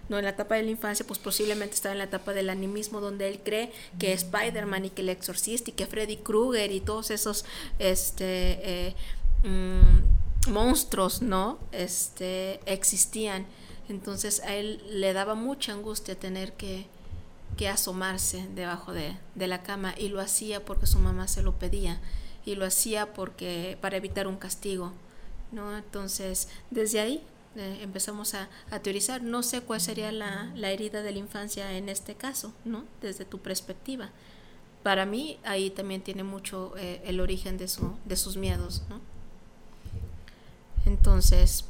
no 0.09 0.17
en 0.17 0.23
la 0.23 0.31
etapa 0.31 0.55
de 0.55 0.63
la 0.63 0.71
infancia, 0.71 1.05
pues 1.05 1.19
posiblemente 1.19 1.75
estaba 1.75 1.93
en 1.93 1.99
la 1.99 2.05
etapa 2.05 2.33
del 2.33 2.49
animismo 2.49 3.01
donde 3.01 3.27
él 3.27 3.39
cree 3.43 3.71
que 3.99 4.13
Spider-Man 4.13 4.85
y 4.85 4.89
que 4.89 5.01
el 5.01 5.09
exorcista 5.09 5.69
y 5.69 5.73
que 5.73 5.85
Freddy 5.85 6.17
Krueger 6.17 6.71
y 6.71 6.79
todos 6.79 7.11
esos 7.11 7.45
este 7.79 8.59
eh, 8.87 8.95
mmm, 9.43 10.51
monstruos, 10.51 11.21
¿no? 11.21 11.59
Este 11.71 12.59
existían. 12.65 13.45
Entonces 13.89 14.41
a 14.41 14.55
él 14.55 14.81
le 14.89 15.13
daba 15.13 15.35
mucha 15.35 15.73
angustia 15.73 16.15
tener 16.15 16.53
que, 16.53 16.87
que 17.57 17.69
asomarse 17.69 18.47
debajo 18.55 18.93
de, 18.93 19.17
de 19.35 19.47
la 19.47 19.63
cama 19.63 19.93
y 19.97 20.09
lo 20.09 20.19
hacía 20.21 20.63
porque 20.63 20.87
su 20.87 20.99
mamá 20.99 21.27
se 21.27 21.41
lo 21.41 21.53
pedía 21.53 21.99
y 22.45 22.55
lo 22.55 22.65
hacía 22.65 23.13
porque 23.13 23.77
para 23.81 23.97
evitar 23.97 24.27
un 24.27 24.37
castigo, 24.37 24.93
¿no? 25.51 25.77
Entonces, 25.77 26.47
desde 26.69 26.99
ahí 27.01 27.23
eh, 27.57 27.79
empezamos 27.81 28.33
a, 28.33 28.49
a, 28.71 28.79
teorizar. 28.79 29.21
No 29.23 29.43
sé 29.43 29.61
cuál 29.61 29.81
sería 29.81 30.11
la, 30.11 30.51
la, 30.55 30.71
herida 30.71 31.01
de 31.01 31.11
la 31.11 31.19
infancia 31.19 31.73
en 31.73 31.89
este 31.89 32.15
caso, 32.15 32.53
¿no? 32.65 32.85
Desde 33.01 33.25
tu 33.25 33.39
perspectiva. 33.39 34.09
Para 34.83 35.05
mí, 35.05 35.39
ahí 35.43 35.69
también 35.69 36.01
tiene 36.01 36.23
mucho 36.23 36.73
eh, 36.77 37.01
el 37.05 37.19
origen 37.19 37.57
de, 37.57 37.67
su, 37.67 37.97
de 38.05 38.15
sus 38.15 38.37
miedos, 38.37 38.83
¿no? 38.89 39.01
Entonces, 40.85 41.65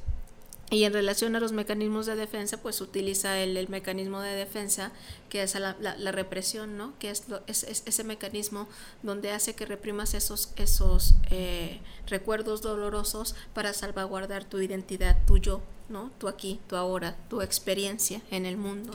y 0.69 0.84
en 0.84 0.91
relación 0.91 1.35
a 1.35 1.39
los 1.39 1.53
mecanismos 1.53 2.05
de 2.05 2.18
defensa, 2.18 2.57
pues 2.61 2.81
utiliza 2.81 3.39
el, 3.39 3.55
el 3.55 3.69
mecanismo 3.69 4.19
de 4.19 4.35
defensa, 4.35 4.91
que 5.30 5.41
es 5.41 5.55
la, 5.55 5.77
la, 5.80 6.11
represión, 6.11 6.77
¿no? 6.77 6.93
Que 6.99 7.09
es, 7.09 7.23
es, 7.47 7.64
ese 7.64 8.03
mecanismo 8.03 8.68
donde 9.01 9.31
hace 9.31 9.55
que 9.55 9.65
reprimas 9.65 10.14
esos, 10.14 10.51
esos 10.57 11.15
eh, 11.30 11.80
recuerdos 12.07 12.61
dolorosos 12.61 13.34
para 13.53 13.72
salvaguardar 13.72 14.43
tu 14.43 14.59
identidad, 14.59 15.18
tu 15.26 15.38
yo, 15.38 15.61
¿no? 15.89 16.11
Tu 16.18 16.27
aquí, 16.27 16.59
tu 16.68 16.76
ahora, 16.76 17.15
tu 17.30 17.41
experiencia 17.41 18.22
en 18.31 18.45
el 18.45 18.57
mundo. 18.57 18.93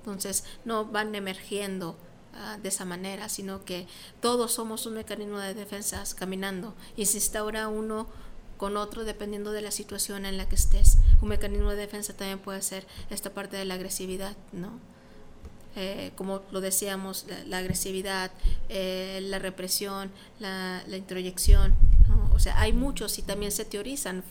Entonces, 0.00 0.44
no 0.64 0.84
van 0.84 1.14
emergiendo 1.14 1.96
uh, 2.34 2.60
de 2.60 2.68
esa 2.68 2.84
manera, 2.84 3.28
sino 3.28 3.64
que 3.64 3.86
todos 4.20 4.52
somos 4.52 4.86
un 4.86 4.94
mecanismo 4.94 5.38
de 5.38 5.54
defensa 5.54 6.02
caminando 6.16 6.74
y 6.96 7.06
se 7.06 7.18
instaura 7.18 7.68
uno 7.68 8.06
con 8.56 8.76
otro 8.76 9.04
dependiendo 9.04 9.52
de 9.52 9.62
la 9.62 9.70
situación 9.70 10.24
en 10.24 10.36
la 10.36 10.48
que 10.48 10.54
estés. 10.54 10.98
Un 11.20 11.28
mecanismo 11.28 11.70
de 11.70 11.76
defensa 11.76 12.14
también 12.14 12.38
puede 12.38 12.62
ser 12.62 12.86
esta 13.10 13.30
parte 13.30 13.56
de 13.56 13.64
la 13.64 13.74
agresividad, 13.74 14.36
¿no? 14.52 14.78
Eh, 15.78 16.12
como 16.16 16.40
lo 16.52 16.62
decíamos, 16.62 17.26
la, 17.28 17.44
la 17.44 17.58
agresividad, 17.58 18.30
eh, 18.70 19.20
la 19.24 19.38
represión, 19.38 20.10
la, 20.38 20.82
la 20.86 20.96
introyección, 20.96 21.74
o 22.32 22.38
sea, 22.38 22.60
hay 22.60 22.72
muchos 22.72 23.18
y 23.18 23.22
también 23.22 23.52
se 23.52 23.64
teorizan. 23.64 24.22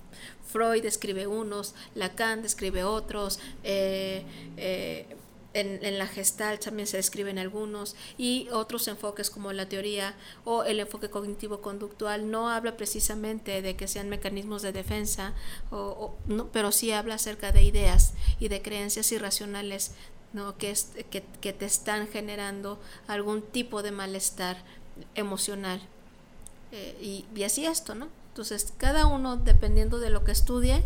Freud 0.48 0.82
describe 0.84 1.28
unos, 1.28 1.74
Lacan 1.96 2.42
describe 2.42 2.84
otros, 2.84 3.40
eh, 3.64 4.24
en, 5.56 5.80
en, 5.84 5.98
la 5.98 6.06
gestal 6.06 6.60
también 6.60 6.86
se 6.86 6.98
describen 6.98 7.40
algunos 7.40 7.96
y 8.18 8.50
otros 8.52 8.88
enfoques 8.90 9.30
como 9.30 9.54
la 9.54 9.68
teoría 9.68 10.14
o 10.44 10.64
el 10.64 10.82
enfoque 10.82 11.10
cognitivo-conductual 11.10 12.30
no 12.30 12.50
habla 12.50 12.76
precisamente 12.76 13.62
de 13.62 13.76
que 13.78 13.88
sean 13.88 14.10
mecanismos 14.10 14.62
de 14.62 14.74
defensa, 14.74 15.34
o, 15.72 16.16
no, 16.28 16.50
pero 16.52 16.74
sí 16.74 16.92
habla 16.92 17.16
acerca 17.16 17.54
de 17.54 17.64
ideas 17.64 18.14
y 18.40 18.50
de 18.50 18.62
creencias 18.62 19.12
irracionales 19.14 19.92
¿no? 20.34 20.58
que, 20.58 20.72
es, 20.72 20.92
que, 21.10 21.24
que 21.40 21.54
te 21.54 21.66
están 21.66 22.08
generando 22.10 22.78
algún 23.08 23.42
tipo 23.42 23.82
de 23.82 23.92
malestar 23.92 24.58
emocional. 25.16 25.82
Eh, 26.76 27.26
y, 27.34 27.44
así 27.44 27.66
esto, 27.66 27.96
¿no? 27.96 28.10
Entonces, 28.30 28.74
cada 28.78 29.06
uno, 29.06 29.38
dependiendo 29.38 30.00
de 30.00 30.10
lo 30.10 30.26
que 30.26 30.34
estudie, 30.34 30.84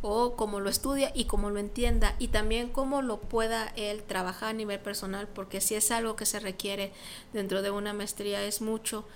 o 0.00 0.36
cómo 0.36 0.60
lo 0.60 0.70
estudia 0.70 1.10
y 1.12 1.24
cómo 1.24 1.50
lo 1.50 1.58
entienda 1.58 2.14
y 2.20 2.28
también 2.28 2.68
cómo 2.68 3.02
lo 3.02 3.18
pueda 3.18 3.72
él 3.74 4.02
trabajar 4.02 4.50
a 4.50 4.52
nivel 4.52 4.78
personal 4.78 5.26
porque 5.28 5.62
si 5.62 5.76
es 5.76 5.90
algo 5.90 6.14
que 6.14 6.26
se 6.26 6.40
requiere 6.40 6.92
dentro 7.32 7.62
de 7.62 7.70
una 7.70 7.94
maestría 7.94 8.44
es 8.44 8.60
mucho 8.60 9.06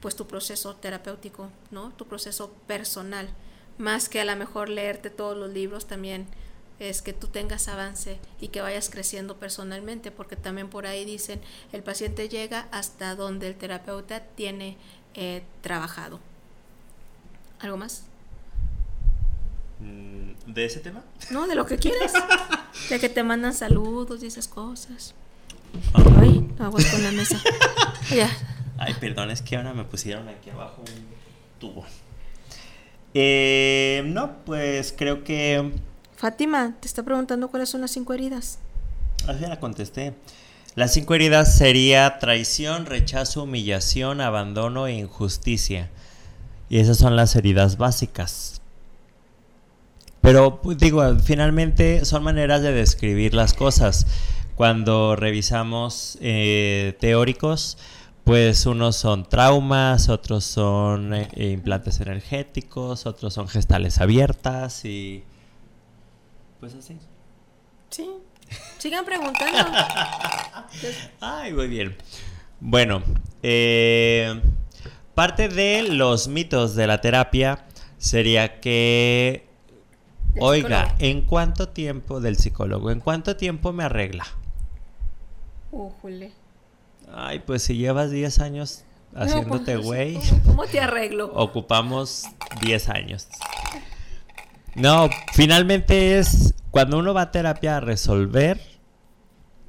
pues 0.00 0.16
tu 0.16 0.26
proceso 0.26 0.74
terapéutico 0.74 1.48
no 1.70 1.90
tu 1.90 2.06
proceso 2.06 2.50
personal 2.66 3.28
más 3.78 4.08
que 4.08 4.20
a 4.20 4.24
lo 4.24 4.34
mejor 4.34 4.68
leerte 4.68 5.10
todos 5.10 5.36
los 5.36 5.50
libros 5.50 5.86
también 5.86 6.26
es 6.78 7.00
que 7.00 7.12
tú 7.12 7.28
tengas 7.28 7.68
avance 7.68 8.18
y 8.40 8.48
que 8.48 8.60
vayas 8.60 8.90
creciendo 8.90 9.36
personalmente 9.36 10.10
porque 10.10 10.36
también 10.36 10.68
por 10.68 10.86
ahí 10.86 11.04
dicen 11.04 11.40
el 11.72 11.82
paciente 11.82 12.28
llega 12.28 12.68
hasta 12.70 13.14
donde 13.14 13.48
el 13.48 13.56
terapeuta 13.56 14.20
tiene 14.20 14.76
eh, 15.16 15.42
trabajado 15.62 16.20
algo 17.60 17.76
más 17.76 18.04
Mm, 19.80 20.52
¿De 20.52 20.64
ese 20.64 20.80
tema? 20.80 21.02
No, 21.30 21.46
de 21.46 21.54
lo 21.54 21.66
que 21.66 21.76
quieras. 21.76 22.12
de 22.90 22.98
que 22.98 23.08
te 23.08 23.22
mandan 23.22 23.54
saludos 23.54 24.22
y 24.22 24.26
esas 24.26 24.48
cosas. 24.48 25.14
Oh. 25.92 26.02
Ay, 26.20 26.48
aguas 26.58 26.86
con 26.86 27.02
la 27.02 27.12
mesa. 27.12 27.40
ya. 28.14 28.30
Ay, 28.78 28.94
perdón, 29.00 29.30
es 29.30 29.42
que 29.42 29.56
ahora 29.56 29.74
me 29.74 29.84
pusieron 29.84 30.28
aquí 30.28 30.50
abajo 30.50 30.82
un 30.82 31.06
tubo. 31.60 31.84
Eh, 33.14 34.02
no, 34.06 34.44
pues 34.44 34.94
creo 34.96 35.24
que. 35.24 35.72
Fátima, 36.16 36.74
te 36.80 36.86
está 36.88 37.02
preguntando 37.02 37.48
cuáles 37.48 37.68
son 37.68 37.82
las 37.82 37.90
cinco 37.90 38.14
heridas. 38.14 38.58
Así 39.26 39.40
la 39.40 39.60
contesté. 39.60 40.14
Las 40.76 40.92
cinco 40.92 41.14
heridas 41.14 41.56
sería 41.56 42.18
traición, 42.18 42.84
rechazo, 42.84 43.44
humillación, 43.44 44.20
abandono 44.20 44.86
e 44.86 44.92
injusticia. 44.92 45.88
Y 46.68 46.80
esas 46.80 46.98
son 46.98 47.16
las 47.16 47.34
heridas 47.34 47.78
básicas. 47.78 48.60
Pero 50.20 50.60
pues, 50.60 50.76
digo, 50.76 51.02
finalmente 51.18 52.04
son 52.04 52.22
maneras 52.24 52.60
de 52.60 52.72
describir 52.72 53.32
las 53.32 53.54
cosas. 53.54 54.06
Cuando 54.54 55.16
revisamos 55.16 56.18
eh, 56.20 56.94
teóricos, 57.00 57.78
pues 58.24 58.66
unos 58.66 58.96
son 58.96 59.26
traumas, 59.26 60.10
otros 60.10 60.44
son 60.44 61.14
eh, 61.14 61.30
implantes 61.36 62.00
energéticos, 62.00 63.06
otros 63.06 63.32
son 63.32 63.48
gestales 63.48 63.98
abiertas 63.98 64.84
y 64.84 65.24
pues 66.60 66.74
así. 66.74 66.98
Sí. 67.88 68.10
Sigan 68.78 69.04
preguntando. 69.04 69.58
Ay, 71.20 71.52
muy 71.52 71.68
bien. 71.68 71.96
Bueno, 72.60 73.02
eh, 73.42 74.40
parte 75.14 75.48
de 75.48 75.82
los 75.82 76.28
mitos 76.28 76.74
de 76.74 76.86
la 76.86 77.00
terapia 77.00 77.64
sería 77.98 78.60
que, 78.60 79.46
oiga, 80.38 80.94
¿en 80.98 81.22
cuánto 81.22 81.68
tiempo 81.68 82.20
del 82.20 82.36
psicólogo? 82.36 82.90
¿En 82.90 83.00
cuánto 83.00 83.36
tiempo 83.36 83.72
me 83.72 83.84
arregla? 83.84 84.26
Ujule. 85.70 86.32
Ay, 87.12 87.40
pues 87.40 87.62
si 87.62 87.76
llevas 87.76 88.10
10 88.10 88.38
años 88.40 88.84
haciéndote 89.14 89.74
pues, 89.74 89.86
güey. 89.86 90.18
¿Cómo 90.44 90.64
te 90.66 90.80
arreglo? 90.80 91.26
Ocupamos 91.34 92.24
10 92.60 92.88
años. 92.88 93.28
No, 94.74 95.08
finalmente 95.32 96.18
es 96.18 96.54
cuando 96.76 96.98
uno 96.98 97.14
va 97.14 97.22
a 97.22 97.30
terapia 97.30 97.78
a 97.78 97.80
resolver, 97.80 98.60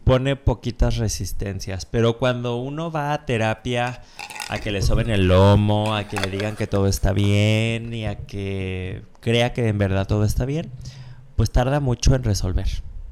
pone 0.04 0.36
poquitas 0.36 0.98
resistencias, 0.98 1.86
pero 1.86 2.18
cuando 2.18 2.58
uno 2.58 2.92
va 2.92 3.14
a 3.14 3.26
terapia 3.26 4.02
a 4.50 4.58
que 4.60 4.72
le 4.72 4.82
soben 4.82 5.10
el 5.10 5.30
lomo, 5.30 5.96
a 5.96 6.10
que 6.10 6.18
le 6.18 6.30
digan 6.30 6.58
que 6.58 6.68
todo 6.68 6.86
está 6.86 7.14
bien 7.14 7.94
y 7.94 8.06
a 8.06 8.18
que 8.28 9.04
crea 9.22 9.54
que 9.54 9.70
en 9.70 9.78
verdad 9.78 10.06
todo 10.06 10.26
está 10.26 10.44
bien, 10.44 10.70
pues 11.38 11.50
tarda 11.50 11.80
mucho 11.80 12.14
en 12.14 12.24
resolver, 12.24 12.68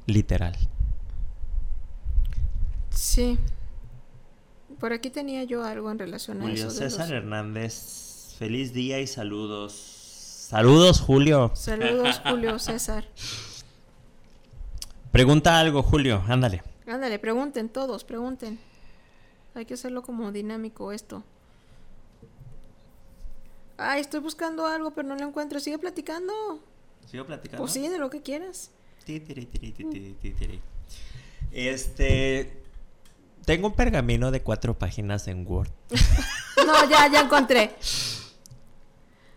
literal. 0.08 0.58
Sí. 2.90 3.40
Por 4.78 4.92
aquí 4.92 5.10
tenía 5.10 5.46
yo 5.46 5.64
algo 5.64 5.90
en 5.90 6.00
relación 6.00 6.40
a 6.40 6.42
Julio 6.42 6.68
eso. 6.68 6.70
César 6.70 7.14
Hernández, 7.14 8.36
feliz 8.38 8.74
día 8.74 9.00
y 9.00 9.08
saludos. 9.08 9.72
Saludos, 10.50 11.00
Julio. 11.00 11.52
Saludos, 11.56 12.22
Julio 12.26 12.60
César. 12.60 13.06
Pregunta 15.16 15.58
algo, 15.58 15.82
Julio, 15.82 16.22
ándale. 16.28 16.62
Ándale, 16.86 17.20
pregunten 17.20 17.70
todos, 17.70 18.04
pregunten. 18.04 18.60
Hay 19.54 19.64
que 19.64 19.76
hacerlo 19.76 20.04
como 20.04 20.30
dinámico 20.34 20.92
esto. 20.92 21.24
Ay, 23.78 24.02
estoy 24.02 24.20
buscando 24.20 24.68
algo, 24.68 24.92
pero 24.92 25.08
no 25.08 25.16
lo 25.16 25.26
encuentro. 25.26 25.62
Sigue 25.62 25.80
platicando. 25.80 26.60
¿Sigo 27.10 27.26
platicando? 27.26 27.64
Pues 27.64 27.72
sí, 27.72 27.88
de 27.88 27.98
lo 27.98 28.10
que 28.10 28.24
quieras. 28.24 28.72
Este. 31.54 32.62
Tengo 33.46 33.68
un 33.68 33.74
pergamino 33.74 34.32
de 34.32 34.42
cuatro 34.42 34.78
páginas 34.78 35.30
en 35.30 35.48
Word. 35.48 35.70
no, 36.68 36.90
ya, 36.90 37.10
ya 37.10 37.22
encontré. 37.22 37.74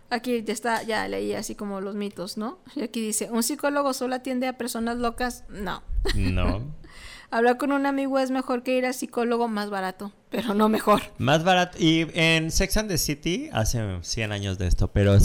Aquí 0.09 0.43
ya 0.43 0.53
está, 0.53 0.83
ya 0.83 1.07
leí 1.07 1.33
así 1.33 1.55
como 1.55 1.81
los 1.81 1.95
mitos, 1.95 2.37
¿no? 2.37 2.59
Y 2.75 2.81
aquí 2.81 3.01
dice, 3.01 3.29
¿un 3.31 3.43
psicólogo 3.43 3.93
solo 3.93 4.15
atiende 4.15 4.47
a 4.47 4.57
personas 4.57 4.97
locas? 4.97 5.43
No. 5.49 5.83
No. 6.15 6.63
Hablar 7.31 7.57
con 7.57 7.71
un 7.71 7.85
amigo 7.85 8.17
es 8.17 8.31
mejor 8.31 8.63
que 8.63 8.75
ir 8.75 8.87
a 8.87 8.93
psicólogo 8.93 9.47
más 9.47 9.69
barato, 9.69 10.11
pero 10.31 10.55
no 10.55 10.67
mejor. 10.67 11.03
Más 11.19 11.43
barato. 11.43 11.77
Y 11.79 12.07
en 12.15 12.49
Sex 12.49 12.77
and 12.77 12.89
the 12.89 12.97
City, 12.97 13.49
hace 13.53 13.99
100 14.01 14.31
años 14.31 14.57
de 14.57 14.65
esto, 14.65 14.87
pero 14.87 15.13
en 15.13 15.21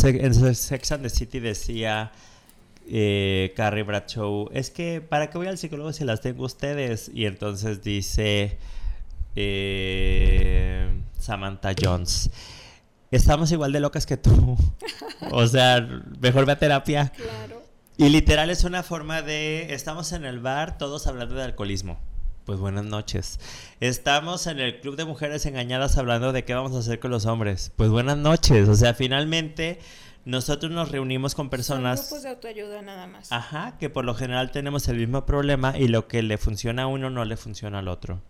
Sex 0.54 0.92
and 0.92 1.02
the 1.02 1.08
City 1.08 1.40
decía 1.40 2.12
eh, 2.86 3.54
Carrie 3.56 3.84
Bradshaw, 3.84 4.50
es 4.52 4.70
que 4.70 5.00
¿para 5.00 5.30
qué 5.30 5.38
voy 5.38 5.46
al 5.46 5.56
psicólogo 5.56 5.94
si 5.94 6.04
las 6.04 6.20
tengo 6.20 6.44
ustedes? 6.44 7.10
Y 7.14 7.24
entonces 7.24 7.82
dice 7.82 8.58
eh, 9.34 10.86
Samantha 11.18 11.72
Jones 11.80 12.30
estamos 13.16 13.52
igual 13.52 13.72
de 13.72 13.80
locas 13.80 14.06
que 14.06 14.16
tú. 14.16 14.56
o 15.30 15.46
sea, 15.46 15.86
mejor 16.20 16.46
ve 16.46 16.52
a 16.52 16.58
terapia. 16.58 17.12
Claro. 17.14 17.62
Y 17.96 18.08
literal 18.08 18.50
es 18.50 18.64
una 18.64 18.82
forma 18.82 19.22
de, 19.22 19.72
estamos 19.72 20.12
en 20.12 20.24
el 20.24 20.40
bar 20.40 20.78
todos 20.78 21.06
hablando 21.06 21.34
de 21.36 21.44
alcoholismo. 21.44 22.00
Pues 22.44 22.58
buenas 22.58 22.84
noches. 22.84 23.40
Estamos 23.80 24.46
en 24.46 24.58
el 24.60 24.80
club 24.80 24.96
de 24.96 25.04
mujeres 25.04 25.46
engañadas 25.46 25.96
hablando 25.96 26.32
de 26.32 26.44
qué 26.44 26.54
vamos 26.54 26.74
a 26.74 26.80
hacer 26.80 26.98
con 26.98 27.10
los 27.10 27.24
hombres. 27.24 27.72
Pues 27.76 27.90
buenas 27.90 28.18
noches. 28.18 28.68
O 28.68 28.74
sea, 28.74 28.94
finalmente 28.94 29.78
nosotros 30.24 30.72
nos 30.72 30.90
reunimos 30.90 31.34
con 31.34 31.48
personas... 31.48 32.00
Son 32.00 32.08
grupos 32.08 32.22
de 32.24 32.28
autoayuda 32.30 32.82
nada 32.82 33.06
más. 33.06 33.32
Ajá, 33.32 33.78
que 33.78 33.88
por 33.90 34.04
lo 34.04 34.14
general 34.14 34.50
tenemos 34.50 34.88
el 34.88 34.96
mismo 34.96 35.24
problema 35.24 35.78
y 35.78 35.88
lo 35.88 36.08
que 36.08 36.22
le 36.22 36.36
funciona 36.36 36.82
a 36.82 36.86
uno 36.86 37.10
no 37.10 37.24
le 37.24 37.36
funciona 37.36 37.78
al 37.78 37.88
otro. 37.88 38.20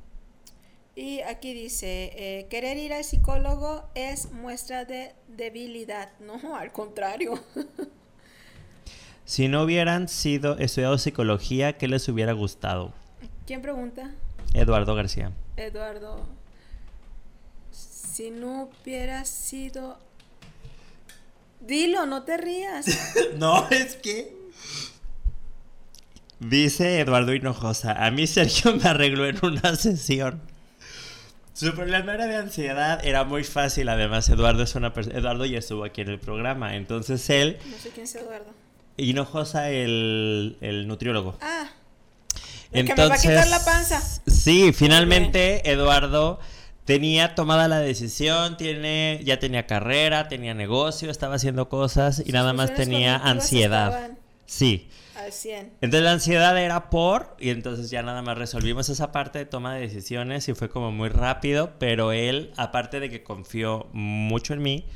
Y 0.96 1.20
aquí 1.22 1.54
dice, 1.54 2.12
eh, 2.14 2.46
querer 2.48 2.76
ir 2.76 2.92
al 2.92 3.02
psicólogo 3.02 3.88
es 3.96 4.30
muestra 4.30 4.84
de 4.84 5.14
debilidad. 5.28 6.10
No, 6.20 6.56
al 6.56 6.72
contrario. 6.72 7.42
si 9.24 9.48
no 9.48 9.62
hubieran 9.62 10.08
sido 10.08 10.56
estudiado 10.58 10.98
psicología, 10.98 11.76
¿qué 11.76 11.88
les 11.88 12.08
hubiera 12.08 12.32
gustado? 12.32 12.92
¿Quién 13.46 13.60
pregunta? 13.60 14.12
Eduardo 14.54 14.94
García. 14.94 15.32
Eduardo, 15.56 16.26
si 17.70 18.30
no 18.30 18.70
hubiera 18.82 19.24
sido... 19.24 19.98
Dilo, 21.60 22.06
no 22.06 22.22
te 22.22 22.36
rías. 22.36 22.86
no, 23.36 23.68
es 23.70 23.96
que... 23.96 24.36
Dice 26.38 27.00
Eduardo 27.00 27.34
Hinojosa, 27.34 28.04
a 28.04 28.10
mí 28.10 28.26
Sergio 28.26 28.76
me 28.76 28.88
arregló 28.88 29.26
en 29.26 29.38
una 29.42 29.74
sesión. 29.74 30.53
Su 31.54 31.72
problema 31.72 32.14
era 32.14 32.26
de 32.26 32.36
ansiedad, 32.36 33.00
era 33.04 33.22
muy 33.24 33.44
fácil. 33.44 33.88
Además, 33.88 34.28
Eduardo 34.28 34.64
es 34.64 34.74
una 34.74 34.92
persona. 34.92 35.16
Eduardo 35.16 35.44
ya 35.44 35.58
estuvo 35.58 35.84
aquí 35.84 36.00
en 36.00 36.08
el 36.08 36.18
programa. 36.18 36.74
Entonces 36.74 37.30
él. 37.30 37.58
No 37.70 37.78
sé 37.78 37.90
quién 37.90 38.04
es 38.04 38.14
Eduardo. 38.16 38.52
Hinojosa, 38.96 39.70
el, 39.70 40.58
el 40.60 40.88
nutriólogo. 40.88 41.38
Ah. 41.40 41.70
El 42.72 42.86
que 42.86 42.94
me 42.96 43.06
va 43.06 43.14
a 43.14 43.18
quitar 43.18 43.46
la 43.46 43.64
panza. 43.64 44.02
Sí, 44.26 44.72
finalmente 44.72 45.70
Eduardo 45.70 46.40
tenía 46.84 47.36
tomada 47.36 47.68
la 47.68 47.78
decisión, 47.78 48.56
tiene, 48.56 49.20
ya 49.24 49.38
tenía 49.38 49.66
carrera, 49.66 50.28
tenía 50.28 50.54
negocio, 50.54 51.10
estaba 51.10 51.36
haciendo 51.36 51.68
cosas 51.68 52.22
y 52.24 52.32
nada 52.32 52.52
más 52.52 52.74
tenía 52.74 53.16
ansiedad. 53.16 54.10
Sí. 54.46 54.88
Entonces 55.80 56.02
la 56.02 56.12
ansiedad 56.12 56.56
era 56.58 56.90
por, 56.90 57.36
y 57.38 57.50
entonces 57.50 57.90
ya 57.90 58.02
nada 58.02 58.22
más 58.22 58.38
resolvimos 58.38 58.88
esa 58.88 59.12
parte 59.12 59.38
de 59.38 59.46
toma 59.46 59.74
de 59.74 59.82
decisiones 59.82 60.48
y 60.48 60.54
fue 60.54 60.68
como 60.68 60.92
muy 60.92 61.08
rápido, 61.08 61.72
pero 61.78 62.12
él, 62.12 62.52
aparte 62.56 63.00
de 63.00 63.10
que 63.10 63.22
confió 63.22 63.88
mucho 63.92 64.54
en 64.54 64.62
mí, 64.62 64.86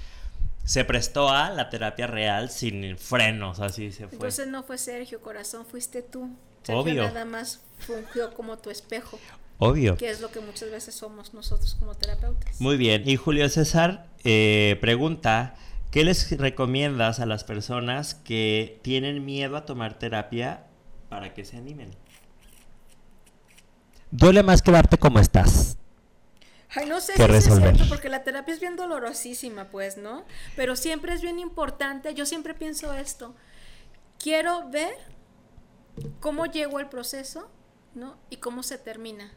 se 0.65 0.85
prestó 0.85 1.31
a 1.31 1.51
la 1.51 1.71
terapia 1.71 2.07
real 2.07 2.51
sin 2.51 2.99
frenos, 2.99 3.61
así 3.61 3.91
se 3.91 4.07
fue. 4.07 4.17
Entonces 4.17 4.49
no 4.49 4.63
fue 4.63 4.77
Sergio, 4.77 5.21
corazón, 5.21 5.65
fuiste 5.65 6.03
tú. 6.03 6.31
Sergio 6.63 6.83
Obvio. 6.83 7.03
nada 7.05 7.25
más 7.25 7.63
fungió 7.79 8.35
como 8.35 8.59
tu 8.59 8.69
espejo. 8.71 9.19
Obvio. 9.59 9.97
Que 9.97 10.11
es 10.11 10.21
lo 10.21 10.31
que 10.31 10.41
muchas 10.41 10.71
veces 10.71 10.95
somos 10.95 11.35
nosotros 11.35 11.75
como 11.81 11.95
terapeutas. 11.95 12.61
Muy 12.61 12.77
bien. 12.77 13.09
Y 13.09 13.17
Julio 13.17 13.49
César 13.49 14.07
eh, 14.25 14.77
pregunta 14.81 15.57
¿Qué 15.99 16.05
les 16.05 16.31
recomiendas 16.39 17.19
a 17.19 17.27
las 17.27 17.43
personas 17.43 18.15
que 18.15 18.79
tienen 18.85 19.25
miedo 19.25 19.57
a 19.57 19.67
tomar 19.67 19.99
terapia 19.99 20.65
para 21.09 21.35
que 21.35 21.45
se 21.45 21.57
animen? 21.57 21.91
Duele 24.13 24.45
más 24.45 24.63
quedarte 24.63 24.97
como 24.97 25.19
estás. 25.19 25.77
Ay, 26.71 26.87
no 26.87 27.01
sé 27.01 27.15
si 27.15 27.23
es 27.23 27.45
cierto, 27.47 27.83
porque 27.89 28.09
la 28.11 28.23
terapia 28.23 28.55
es 28.55 28.61
bien 28.61 28.77
dolorosísima, 28.77 29.71
pues, 29.73 29.97
¿no? 29.97 30.25
Pero 30.55 30.77
siempre 30.77 31.15
es 31.15 31.21
bien 31.21 31.41
importante, 31.41 32.15
yo 32.15 32.27
siempre 32.27 32.55
pienso 32.55 32.95
esto, 32.95 33.35
quiero 34.21 34.71
ver 34.71 34.95
cómo 36.21 36.47
llegó 36.47 36.79
el 36.79 36.87
proceso, 36.89 37.51
¿no? 37.97 38.17
Y 38.31 38.37
cómo 38.37 38.63
se 38.63 38.79
termina. 38.79 39.33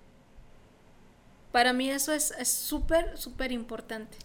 Para 1.52 1.74
mí 1.74 1.90
eso 1.90 2.14
es 2.14 2.32
súper, 2.48 3.18
súper 3.18 3.52
importante. 3.52 4.16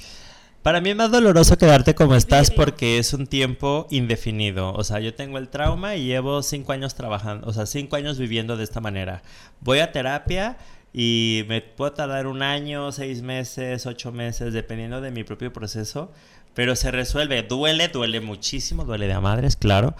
Para 0.66 0.80
mí 0.80 0.90
es 0.90 0.96
más 0.96 1.12
doloroso 1.12 1.56
quedarte 1.56 1.94
como 1.94 2.16
estás 2.16 2.50
porque 2.50 2.98
es 2.98 3.12
un 3.12 3.28
tiempo 3.28 3.86
indefinido. 3.88 4.72
O 4.72 4.82
sea, 4.82 4.98
yo 4.98 5.14
tengo 5.14 5.38
el 5.38 5.48
trauma 5.48 5.94
y 5.94 6.06
llevo 6.06 6.42
cinco 6.42 6.72
años 6.72 6.96
trabajando, 6.96 7.46
o 7.46 7.52
sea, 7.52 7.66
cinco 7.66 7.94
años 7.94 8.18
viviendo 8.18 8.56
de 8.56 8.64
esta 8.64 8.80
manera. 8.80 9.22
Voy 9.60 9.78
a 9.78 9.92
terapia 9.92 10.56
y 10.92 11.44
me 11.46 11.60
puedo 11.60 11.92
tardar 11.92 12.26
un 12.26 12.42
año, 12.42 12.90
seis 12.90 13.22
meses, 13.22 13.86
ocho 13.86 14.10
meses, 14.10 14.52
dependiendo 14.52 15.00
de 15.00 15.12
mi 15.12 15.22
propio 15.22 15.52
proceso, 15.52 16.10
pero 16.52 16.74
se 16.74 16.90
resuelve. 16.90 17.44
Duele, 17.44 17.86
duele 17.86 18.20
muchísimo, 18.20 18.84
duele 18.84 19.06
de 19.06 19.12
a 19.12 19.20
madres, 19.20 19.54
claro. 19.54 19.94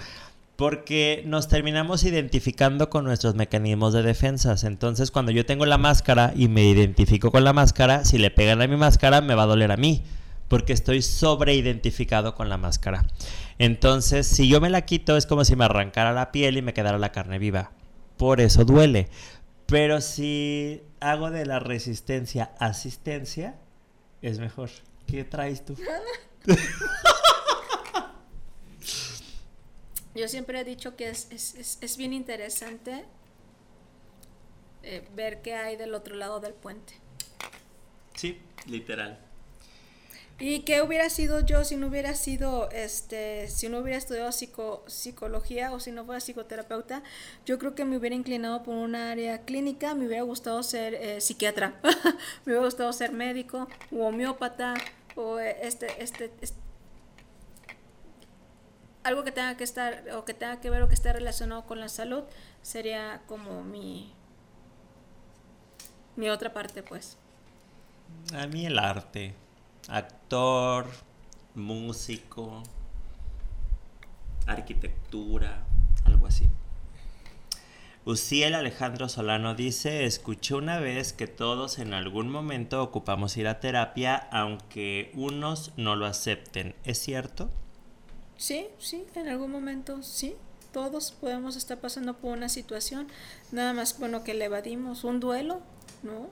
Porque 0.56 1.22
nos 1.26 1.46
terminamos 1.46 2.02
identificando 2.02 2.90
con 2.90 3.04
nuestros 3.04 3.36
mecanismos 3.36 3.92
de 3.92 4.02
defensas. 4.02 4.64
Entonces, 4.64 5.12
cuando 5.12 5.30
yo 5.30 5.46
tengo 5.46 5.64
la 5.64 5.78
máscara 5.78 6.32
y 6.34 6.48
me 6.48 6.64
identifico 6.64 7.30
con 7.30 7.44
la 7.44 7.52
máscara, 7.52 8.04
si 8.04 8.18
le 8.18 8.32
pegan 8.32 8.60
a 8.62 8.66
mi 8.66 8.76
máscara, 8.76 9.20
me 9.20 9.36
va 9.36 9.44
a 9.44 9.46
doler 9.46 9.70
a 9.70 9.76
mí. 9.76 10.02
Porque 10.48 10.72
estoy 10.72 11.02
sobreidentificado 11.02 12.34
con 12.34 12.48
la 12.48 12.56
máscara. 12.56 13.04
Entonces, 13.58 14.26
si 14.26 14.48
yo 14.48 14.60
me 14.60 14.70
la 14.70 14.82
quito, 14.82 15.16
es 15.16 15.26
como 15.26 15.44
si 15.44 15.56
me 15.56 15.64
arrancara 15.64 16.12
la 16.12 16.30
piel 16.32 16.56
y 16.56 16.62
me 16.62 16.72
quedara 16.74 16.98
la 16.98 17.12
carne 17.12 17.38
viva. 17.38 17.72
Por 18.16 18.40
eso 18.40 18.64
duele. 18.64 19.08
Pero 19.66 20.00
si 20.00 20.82
hago 21.00 21.30
de 21.30 21.44
la 21.46 21.58
resistencia 21.58 22.52
asistencia, 22.58 23.56
es 24.22 24.38
mejor. 24.38 24.70
¿Qué 25.06 25.24
traes 25.24 25.64
tú? 25.64 25.76
Yo 30.14 30.28
siempre 30.28 30.60
he 30.60 30.64
dicho 30.64 30.96
que 30.96 31.10
es, 31.10 31.28
es, 31.30 31.78
es 31.80 31.96
bien 31.96 32.12
interesante 32.12 33.04
eh, 34.88 35.06
ver 35.16 35.42
qué 35.42 35.54
hay 35.54 35.76
del 35.76 35.94
otro 35.94 36.14
lado 36.14 36.38
del 36.38 36.54
puente. 36.54 36.94
Sí, 38.14 38.40
literal. 38.66 39.18
¿Y 40.38 40.60
qué 40.60 40.82
hubiera 40.82 41.08
sido 41.08 41.40
yo 41.40 41.64
si 41.64 41.76
no 41.76 41.86
hubiera 41.86 42.14
sido, 42.14 42.68
este, 42.70 43.48
si 43.48 43.70
no 43.70 43.78
hubiera 43.78 43.96
estudiado 43.96 44.30
psico, 44.32 44.84
psicología 44.86 45.72
o 45.72 45.80
si 45.80 45.92
no 45.92 46.04
fuera 46.04 46.20
psicoterapeuta? 46.20 47.02
Yo 47.46 47.58
creo 47.58 47.74
que 47.74 47.86
me 47.86 47.96
hubiera 47.96 48.14
inclinado 48.14 48.62
por 48.62 48.74
una 48.74 49.12
área 49.12 49.46
clínica, 49.46 49.94
me 49.94 50.06
hubiera 50.06 50.22
gustado 50.24 50.62
ser 50.62 50.92
eh, 50.94 51.22
psiquiatra, 51.22 51.80
me 52.44 52.52
hubiera 52.52 52.64
gustado 52.64 52.92
ser 52.92 53.12
médico 53.12 53.66
o 53.90 54.04
homeópata 54.04 54.74
o 55.14 55.38
eh, 55.38 55.56
este, 55.62 56.02
este, 56.02 56.30
este 56.42 56.60
algo 59.04 59.24
que 59.24 59.32
tenga 59.32 59.56
que 59.56 59.64
estar 59.64 60.04
o 60.16 60.24
que 60.26 60.34
tenga 60.34 60.60
que 60.60 60.68
ver 60.68 60.82
o 60.82 60.88
que 60.88 60.94
esté 60.94 61.12
relacionado 61.12 61.64
con 61.64 61.80
la 61.80 61.88
salud 61.88 62.24
sería 62.60 63.22
como 63.26 63.62
mi 63.62 64.12
mi 66.16 66.28
otra 66.28 66.52
parte 66.52 66.82
pues. 66.82 67.16
A 68.34 68.46
mí 68.48 68.66
el 68.66 68.78
arte 68.78 69.34
actor 69.88 70.86
músico 71.54 72.62
arquitectura 74.46 75.62
algo 76.04 76.26
así 76.26 76.48
Uciel 78.06 78.54
Alejandro 78.54 79.08
Solano 79.08 79.56
dice, 79.56 80.04
escuché 80.04 80.54
una 80.54 80.78
vez 80.78 81.12
que 81.12 81.26
todos 81.26 81.80
en 81.80 81.92
algún 81.92 82.30
momento 82.30 82.80
ocupamos 82.80 83.36
ir 83.36 83.48
a 83.48 83.58
terapia 83.58 84.14
aunque 84.30 85.10
unos 85.14 85.72
no 85.76 85.96
lo 85.96 86.06
acepten. 86.06 86.76
¿Es 86.84 86.98
cierto? 86.98 87.50
Sí, 88.36 88.68
sí, 88.78 89.04
en 89.16 89.28
algún 89.28 89.50
momento 89.50 90.04
sí. 90.04 90.36
Todos 90.72 91.10
podemos 91.10 91.56
estar 91.56 91.80
pasando 91.80 92.16
por 92.16 92.36
una 92.36 92.48
situación, 92.48 93.08
nada 93.50 93.72
más 93.72 93.98
bueno 93.98 94.22
que 94.22 94.34
le 94.34 94.44
evadimos 94.44 95.02
un 95.02 95.18
duelo, 95.18 95.60
¿no? 96.04 96.28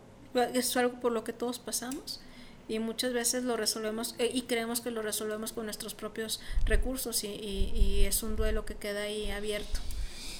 Es 0.54 0.76
algo 0.76 1.00
por 1.00 1.10
lo 1.10 1.24
que 1.24 1.32
todos 1.32 1.58
pasamos 1.58 2.20
y 2.68 2.78
muchas 2.78 3.12
veces 3.12 3.44
lo 3.44 3.56
resolvemos 3.56 4.14
eh, 4.18 4.30
y 4.32 4.42
creemos 4.42 4.80
que 4.80 4.90
lo 4.90 5.02
resolvemos 5.02 5.52
con 5.52 5.64
nuestros 5.66 5.94
propios 5.94 6.40
recursos 6.64 7.24
y, 7.24 7.28
y, 7.28 8.04
es 8.04 8.22
un 8.22 8.36
duelo 8.36 8.64
que 8.64 8.74
queda 8.74 9.02
ahí 9.02 9.30
abierto, 9.30 9.80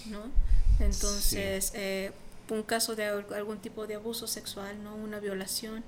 ¿no? 0.07 0.23
Entonces, 0.81 1.73
eh, 1.75 2.13
un 2.51 2.63
caso 2.63 2.97
de 2.97 3.05
algún 3.05 3.59
tipo 3.59 3.87
de 3.87 3.95
abuso 3.95 4.27
sexual, 4.27 4.83
¿no? 4.83 4.95
Una 4.95 5.21
violación 5.21 5.85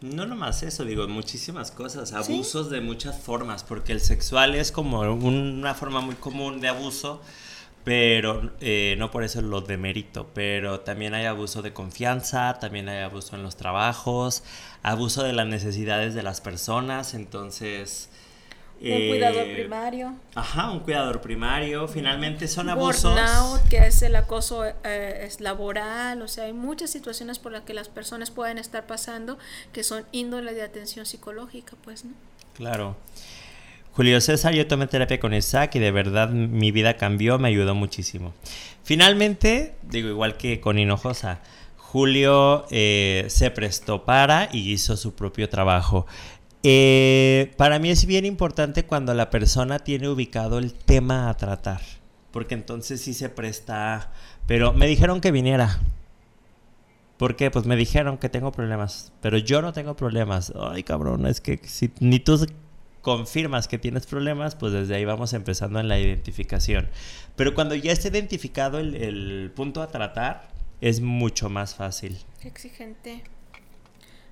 no 0.00 0.24
nomás 0.24 0.62
eso, 0.62 0.84
digo, 0.84 1.06
muchísimas 1.08 1.70
cosas, 1.70 2.14
abusos 2.14 2.70
de 2.70 2.80
muchas 2.80 3.18
formas, 3.18 3.64
porque 3.64 3.92
el 3.92 4.00
sexual 4.00 4.54
es 4.54 4.72
como 4.72 5.00
una 5.00 5.74
forma 5.74 6.00
muy 6.00 6.14
común 6.14 6.60
de 6.60 6.68
abuso, 6.68 7.20
pero 7.84 8.52
eh, 8.60 8.94
no 8.98 9.10
por 9.10 9.24
eso 9.24 9.40
lo 9.42 9.60
demerito, 9.60 10.28
pero 10.34 10.80
también 10.80 11.14
hay 11.14 11.26
abuso 11.26 11.62
de 11.62 11.72
confianza, 11.72 12.58
también 12.60 12.88
hay 12.88 13.02
abuso 13.02 13.36
en 13.36 13.42
los 13.42 13.56
trabajos, 13.56 14.42
abuso 14.82 15.22
de 15.22 15.32
las 15.32 15.46
necesidades 15.46 16.14
de 16.14 16.22
las 16.22 16.40
personas, 16.40 17.14
entonces 17.14 18.10
un 18.82 19.08
cuidador 19.08 19.46
eh, 19.46 19.54
primario. 19.54 20.14
Ajá, 20.34 20.70
un 20.70 20.80
cuidador 20.80 21.20
primario. 21.20 21.86
Finalmente 21.86 22.48
son 22.48 22.70
abusos. 22.70 23.12
Burnout, 23.12 23.68
que 23.68 23.86
es 23.86 24.00
el 24.00 24.16
acoso 24.16 24.64
eh, 24.64 25.26
es 25.26 25.40
laboral. 25.40 26.22
O 26.22 26.28
sea, 26.28 26.44
hay 26.44 26.54
muchas 26.54 26.88
situaciones 26.88 27.38
por 27.38 27.52
las 27.52 27.62
que 27.62 27.74
las 27.74 27.90
personas 27.90 28.30
pueden 28.30 28.56
estar 28.56 28.86
pasando 28.86 29.38
que 29.72 29.84
son 29.84 30.06
índole 30.12 30.54
de 30.54 30.62
atención 30.62 31.04
psicológica, 31.04 31.76
pues, 31.84 32.06
¿no? 32.06 32.12
Claro. 32.54 32.96
Julio 34.00 34.18
César, 34.22 34.54
yo 34.54 34.66
tomé 34.66 34.86
terapia 34.86 35.20
con 35.20 35.34
Isaac 35.34 35.74
y 35.74 35.78
de 35.78 35.90
verdad 35.90 36.30
mi 36.30 36.70
vida 36.70 36.96
cambió, 36.96 37.38
me 37.38 37.48
ayudó 37.48 37.74
muchísimo. 37.74 38.32
Finalmente, 38.82 39.74
digo, 39.82 40.08
igual 40.08 40.38
que 40.38 40.58
con 40.58 40.78
Hinojosa, 40.78 41.40
Julio 41.76 42.64
eh, 42.70 43.26
se 43.28 43.50
prestó 43.50 44.06
para 44.06 44.48
y 44.54 44.72
hizo 44.72 44.96
su 44.96 45.14
propio 45.14 45.50
trabajo. 45.50 46.06
Eh, 46.62 47.52
para 47.58 47.78
mí 47.78 47.90
es 47.90 48.06
bien 48.06 48.24
importante 48.24 48.86
cuando 48.86 49.12
la 49.12 49.28
persona 49.28 49.80
tiene 49.80 50.08
ubicado 50.08 50.58
el 50.58 50.72
tema 50.72 51.28
a 51.28 51.36
tratar, 51.36 51.82
porque 52.30 52.54
entonces 52.54 53.02
sí 53.02 53.12
se 53.12 53.28
presta... 53.28 54.12
Pero 54.46 54.72
me 54.72 54.86
dijeron 54.86 55.20
que 55.20 55.30
viniera. 55.30 55.78
¿Por 57.18 57.36
qué? 57.36 57.50
Pues 57.50 57.66
me 57.66 57.76
dijeron 57.76 58.16
que 58.16 58.30
tengo 58.30 58.50
problemas, 58.50 59.12
pero 59.20 59.36
yo 59.36 59.60
no 59.60 59.74
tengo 59.74 59.94
problemas. 59.94 60.54
Ay, 60.58 60.84
cabrón, 60.84 61.26
es 61.26 61.42
que 61.42 61.60
si 61.64 61.90
ni 62.00 62.18
tú 62.18 62.38
confirmas 63.02 63.68
que 63.68 63.78
tienes 63.78 64.06
problemas, 64.06 64.56
pues 64.56 64.72
desde 64.72 64.94
ahí 64.94 65.04
vamos 65.04 65.32
empezando 65.32 65.80
en 65.80 65.88
la 65.88 65.98
identificación. 65.98 66.88
Pero 67.36 67.54
cuando 67.54 67.74
ya 67.74 67.92
está 67.92 68.08
identificado 68.08 68.78
el, 68.78 68.94
el 68.94 69.52
punto 69.54 69.82
a 69.82 69.88
tratar, 69.88 70.48
es 70.80 71.00
mucho 71.00 71.48
más 71.48 71.74
fácil. 71.74 72.18
Exigente. 72.42 73.22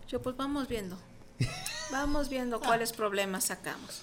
Yo 0.09 0.23
pues 0.23 0.37
vamos 0.37 0.69
viendo. 0.69 0.99
Vamos 1.91 2.29
viendo 2.29 2.61
cuáles 2.61 2.93
problemas 2.93 3.47
sacamos. 3.47 4.03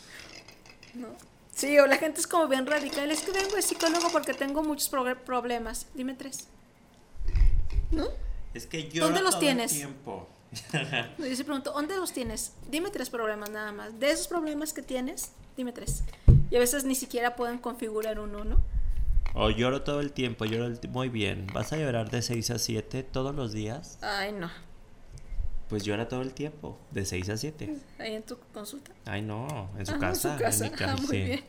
¿No? 0.94 1.08
Sí, 1.54 1.80
o 1.80 1.88
la 1.88 1.98
gente 1.98 2.20
es 2.20 2.28
como 2.28 2.48
bien 2.48 2.66
radical. 2.66 3.10
Es 3.12 3.22
que 3.22 3.32
vengo 3.32 3.56
de 3.56 3.62
psicólogo 3.62 4.10
porque 4.12 4.34
tengo 4.34 4.62
muchos 4.64 4.90
problemas. 5.26 5.88
Dime 5.94 6.14
tres. 6.14 6.48
¿No? 7.92 8.08
Es 8.54 8.68
que 8.68 8.90
yo 8.90 9.06
¿Dónde 9.06 9.22
los 9.22 9.40
tienes? 9.40 9.72
Tiempo. 9.72 10.28
Yo 11.18 11.36
se 11.36 11.44
pregunto, 11.44 11.72
¿dónde 11.72 11.95
los 11.95 12.11
tienes? 12.11 12.53
Dime 12.69 12.90
tres 12.90 13.10
problemas 13.10 13.49
nada 13.49 13.72
más. 13.72 13.99
De 13.99 14.11
esos 14.11 14.27
problemas 14.27 14.73
que 14.73 14.82
tienes, 14.82 15.32
dime 15.57 15.72
tres. 15.72 16.03
Y 16.49 16.56
a 16.56 16.60
veces 16.60 16.86
ni 16.86 16.95
siquiera 16.95 17.36
pueden 17.36 17.57
configurar 17.57 18.19
uno, 18.19 18.44
¿no? 18.44 18.61
O 19.34 19.49
lloro 19.49 19.82
todo 19.82 19.99
el 19.99 20.14
tiempo, 20.14 20.45
lloro 20.45 20.73
muy 20.90 21.10
bien. 21.10 21.48
¿Vas 21.53 21.73
a 21.73 21.77
llorar 21.77 22.10
de 22.10 22.22
6 22.22 22.52
a 22.52 22.60
7 22.60 23.03
todos 23.03 23.36
los 23.36 23.52
días? 23.52 23.99
Ay, 24.02 24.32
no. 24.32 24.49
Pues 25.70 25.84
llora 25.84 26.08
todo 26.08 26.22
el 26.22 26.34
tiempo, 26.34 26.78
de 26.92 27.06
6 27.06 27.30
a 27.30 27.38
7. 27.38 27.76
¿Ahí 27.98 28.14
en 28.14 28.22
tu 28.22 28.38
consulta? 28.54 28.92
Ay, 29.06 29.24
no, 29.24 29.70
en 29.80 29.86
su 29.88 29.98
casa. 29.98 30.34
En, 30.34 30.40
casa. 30.40 30.64
mi 30.66 30.70
casa, 30.70 30.94
ah, 30.94 31.02
muy 31.02 31.18
bien. 31.18 31.44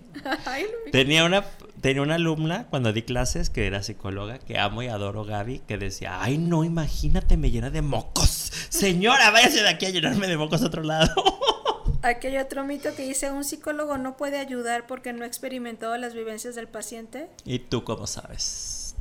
tenía, 0.92 1.24
una, 1.24 1.44
tenía 1.82 2.00
una 2.00 2.14
alumna 2.14 2.66
cuando 2.70 2.94
di 2.94 3.02
clases 3.02 3.50
que 3.50 3.66
era 3.66 3.82
psicóloga, 3.82 4.38
que 4.38 4.58
amo 4.58 4.82
y 4.82 4.88
adoro 4.88 5.24
Gaby, 5.24 5.58
que 5.60 5.76
decía, 5.76 6.22
ay, 6.22 6.38
no, 6.38 6.64
imagínate, 6.64 7.36
me 7.36 7.50
llena 7.50 7.68
de 7.68 7.82
mocos. 7.82 8.52
Señora, 8.70 9.30
váyase 9.30 9.62
de 9.62 9.68
aquí 9.68 9.84
a 9.84 9.90
llenarme 9.90 10.26
de 10.28 10.38
mocos 10.38 10.62
a 10.62 10.66
otro 10.66 10.82
lado. 10.82 11.12
Aquí 12.02 12.28
hay 12.28 12.38
otro 12.38 12.62
mito 12.62 12.94
que 12.94 13.02
dice, 13.02 13.32
un 13.32 13.42
psicólogo 13.42 13.98
no 13.98 14.16
puede 14.16 14.38
ayudar 14.38 14.86
porque 14.86 15.12
no 15.12 15.24
ha 15.24 15.26
experimentado 15.26 15.96
las 15.96 16.14
vivencias 16.14 16.54
del 16.54 16.68
paciente. 16.68 17.28
¿Y 17.44 17.58
tú 17.58 17.82
cómo 17.82 18.06
sabes? 18.06 18.94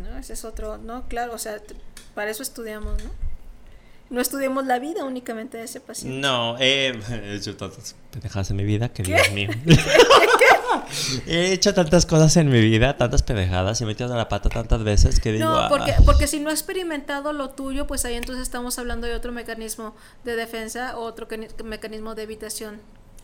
No, 0.00 0.16
ese 0.16 0.32
es 0.32 0.44
otro, 0.46 0.78
no, 0.78 1.06
claro, 1.08 1.34
o 1.34 1.38
sea, 1.38 1.60
para 2.14 2.30
eso 2.30 2.42
estudiamos, 2.42 3.04
¿no? 3.04 3.10
No 4.12 4.20
estudiemos 4.20 4.66
la 4.66 4.78
vida 4.78 5.04
únicamente 5.04 5.56
de 5.56 5.64
ese 5.64 5.80
paciente. 5.80 6.20
No, 6.20 6.58
he 6.58 6.92
hecho 7.34 7.56
tantas 7.56 7.96
pendejadas 8.10 8.50
en 8.50 8.56
mi 8.56 8.64
vida 8.64 8.90
que 8.90 9.02
Dios 9.02 9.32
mío. 9.32 9.48
he 11.26 11.52
hecho 11.52 11.72
tantas 11.72 12.04
cosas 12.04 12.36
en 12.36 12.50
mi 12.50 12.60
vida, 12.60 12.98
tantas 12.98 13.22
pendejadas 13.22 13.80
y 13.80 13.84
he 13.84 13.86
metido 13.86 14.14
la 14.14 14.28
pata 14.28 14.50
tantas 14.50 14.84
veces 14.84 15.18
que 15.18 15.32
digo. 15.32 15.46
No, 15.46 15.66
porque, 15.70 15.94
porque 16.04 16.26
si 16.26 16.40
no 16.40 16.50
he 16.50 16.52
experimentado 16.52 17.32
lo 17.32 17.50
tuyo, 17.50 17.86
pues 17.86 18.04
ahí 18.04 18.14
entonces 18.14 18.42
estamos 18.42 18.78
hablando 18.78 19.06
de 19.06 19.14
otro 19.14 19.32
mecanismo 19.32 19.94
de 20.24 20.36
defensa 20.36 20.98
o 20.98 21.04
otro 21.04 21.26
mecanismo 21.64 22.14
de 22.14 22.24
evitación. 22.24 22.80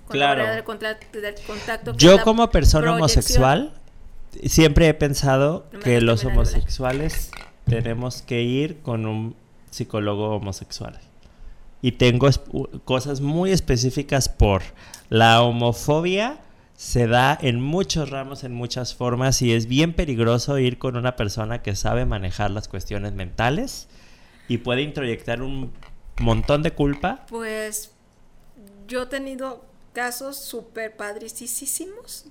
claro. 0.09 0.43
Del, 0.47 0.65
contacto. 0.65 1.95
Yo, 1.99 2.23
como 2.23 2.49
persona 2.49 2.95
homosexual, 2.95 3.75
siempre 4.43 4.89
he 4.89 4.95
pensado 4.95 5.67
que 5.85 6.01
los 6.01 6.25
homosexuales 6.25 7.31
tenemos 7.67 8.23
que 8.23 8.41
ir 8.41 8.81
con 8.81 9.05
un 9.05 9.37
psicólogo 9.71 10.37
homosexual. 10.37 10.99
Y 11.81 11.93
tengo 11.93 12.29
cosas 12.85 13.21
muy 13.21 13.53
específicas 13.53 14.29
por 14.29 14.63
la 15.09 15.43
homofobia 15.43 16.41
se 16.79 17.09
da 17.09 17.37
en 17.43 17.61
muchos 17.61 18.09
ramos, 18.09 18.45
en 18.45 18.55
muchas 18.55 18.95
formas 18.95 19.43
y 19.43 19.53
es 19.53 19.67
bien 19.67 19.95
peligroso 19.95 20.61
ir 20.61 20.79
con 20.79 20.97
una 20.97 21.17
persona 21.17 21.61
que 21.61 21.75
sabe 21.75 22.07
manejar 22.07 22.53
las 22.53 22.69
cuestiones 22.69 23.15
mentales 23.15 23.89
y 24.47 24.59
puede 24.59 24.83
introyectar 24.83 25.43
un 25.43 25.73
montón 26.21 26.63
de 26.63 26.71
culpa. 26.71 27.27
Pues 27.29 27.91
yo 28.87 29.03
he 29.03 29.07
tenido 29.07 29.65
casos 29.93 30.37
súper 30.37 30.97
padricísimos 30.97 32.27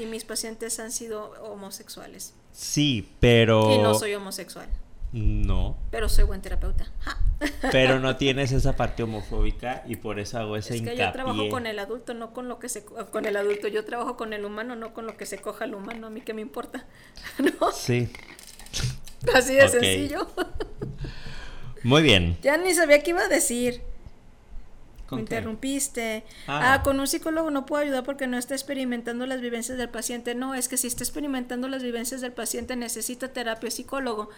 Y 0.00 0.06
mis 0.06 0.24
pacientes 0.24 0.80
han 0.80 0.90
sido 0.90 1.32
homosexuales. 1.42 2.32
Sí, 2.50 3.10
pero... 3.20 3.74
Y 3.74 3.78
no 3.82 3.94
soy 3.94 4.14
homosexual. 4.14 4.68
No. 5.12 5.76
Pero 5.90 6.08
soy 6.08 6.24
buen 6.24 6.40
terapeuta. 6.40 6.90
Pero 7.70 8.00
no 8.00 8.16
tienes 8.18 8.52
esa 8.52 8.76
parte 8.76 9.02
homofóbica 9.02 9.82
y 9.86 9.96
por 9.96 10.18
eso 10.18 10.38
hago 10.38 10.56
ese 10.56 10.76
es 10.76 10.82
que 10.82 10.96
yo 10.96 11.12
trabajo 11.12 11.48
con 11.50 11.66
el 11.66 11.78
adulto, 11.78 12.14
no 12.14 12.32
con 12.32 12.48
lo 12.48 12.58
que 12.58 12.68
se 12.68 12.84
con 12.84 13.26
el 13.26 13.36
adulto. 13.36 13.68
Yo 13.68 13.84
trabajo 13.84 14.16
con 14.16 14.32
el 14.32 14.44
humano, 14.44 14.74
no 14.74 14.94
con 14.94 15.06
lo 15.06 15.16
que 15.16 15.26
se 15.26 15.38
coja 15.38 15.66
el 15.66 15.74
humano. 15.74 16.06
A 16.06 16.10
mí 16.10 16.22
qué 16.22 16.32
me 16.32 16.40
importa. 16.40 16.86
¿No? 17.38 17.72
Sí. 17.72 18.08
Así 19.34 19.54
de 19.54 19.68
sencillo. 19.68 20.26
Muy 21.84 22.02
bien. 22.02 22.38
Ya 22.42 22.56
ni 22.56 22.74
sabía 22.74 23.02
qué 23.02 23.10
iba 23.10 23.22
a 23.22 23.28
decir. 23.28 23.82
Me 25.10 25.20
interrumpiste. 25.20 26.24
Ah. 26.46 26.74
ah. 26.74 26.82
con 26.82 26.98
un 26.98 27.06
psicólogo 27.06 27.50
no 27.50 27.66
puedo 27.66 27.82
ayudar 27.82 28.02
porque 28.04 28.26
no 28.26 28.38
está 28.38 28.54
experimentando 28.54 29.26
las 29.26 29.42
vivencias 29.42 29.76
del 29.76 29.90
paciente. 29.90 30.34
No, 30.34 30.54
es 30.54 30.68
que 30.68 30.78
si 30.78 30.86
está 30.86 31.04
experimentando 31.04 31.68
las 31.68 31.82
vivencias 31.82 32.22
del 32.22 32.32
paciente 32.32 32.76
necesita 32.76 33.28
terapia 33.28 33.70
psicólogo. 33.70 34.30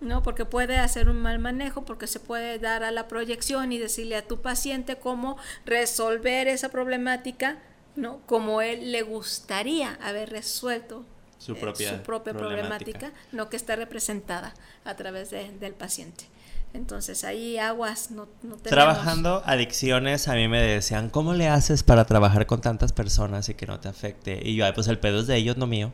¿No? 0.00 0.22
Porque 0.22 0.44
puede 0.44 0.78
hacer 0.78 1.08
un 1.08 1.16
mal 1.16 1.38
manejo, 1.38 1.84
porque 1.84 2.06
se 2.06 2.20
puede 2.20 2.58
dar 2.58 2.84
a 2.84 2.90
la 2.90 3.08
proyección 3.08 3.72
y 3.72 3.78
decirle 3.78 4.16
a 4.16 4.26
tu 4.26 4.40
paciente 4.40 4.96
cómo 4.96 5.36
resolver 5.64 6.48
esa 6.48 6.68
problemática, 6.68 7.58
¿no? 7.96 8.20
Como 8.26 8.60
él 8.60 8.92
le 8.92 9.02
gustaría 9.02 9.98
haber 10.02 10.30
resuelto 10.30 11.04
su 11.38 11.52
eh, 11.52 11.56
propia, 12.04 12.32
problemática. 12.32 13.12
no 13.32 13.48
que 13.50 13.56
está 13.56 13.76
representada 13.76 14.54
a 14.84 14.94
través 14.94 15.30
del 15.30 15.74
paciente. 15.74 16.26
Entonces 16.72 17.22
ahí 17.22 17.56
aguas, 17.56 18.10
no, 18.10 18.26
no 18.42 18.56
Trabajando 18.56 19.42
adicciones, 19.46 20.26
a 20.26 20.34
mí 20.34 20.48
me 20.48 20.60
decían, 20.60 21.08
¿cómo 21.08 21.32
le 21.32 21.48
haces 21.48 21.84
para 21.84 22.04
trabajar 22.04 22.46
con 22.46 22.60
tantas 22.60 22.92
personas 22.92 23.48
y 23.48 23.54
que 23.54 23.66
no 23.66 23.78
te 23.78 23.88
afecte? 23.88 24.40
Y 24.42 24.56
yo, 24.56 24.74
pues 24.74 24.88
el 24.88 24.98
pedo 24.98 25.20
es 25.20 25.28
de 25.28 25.36
ellos, 25.36 25.56
no 25.56 25.68
mío. 25.68 25.92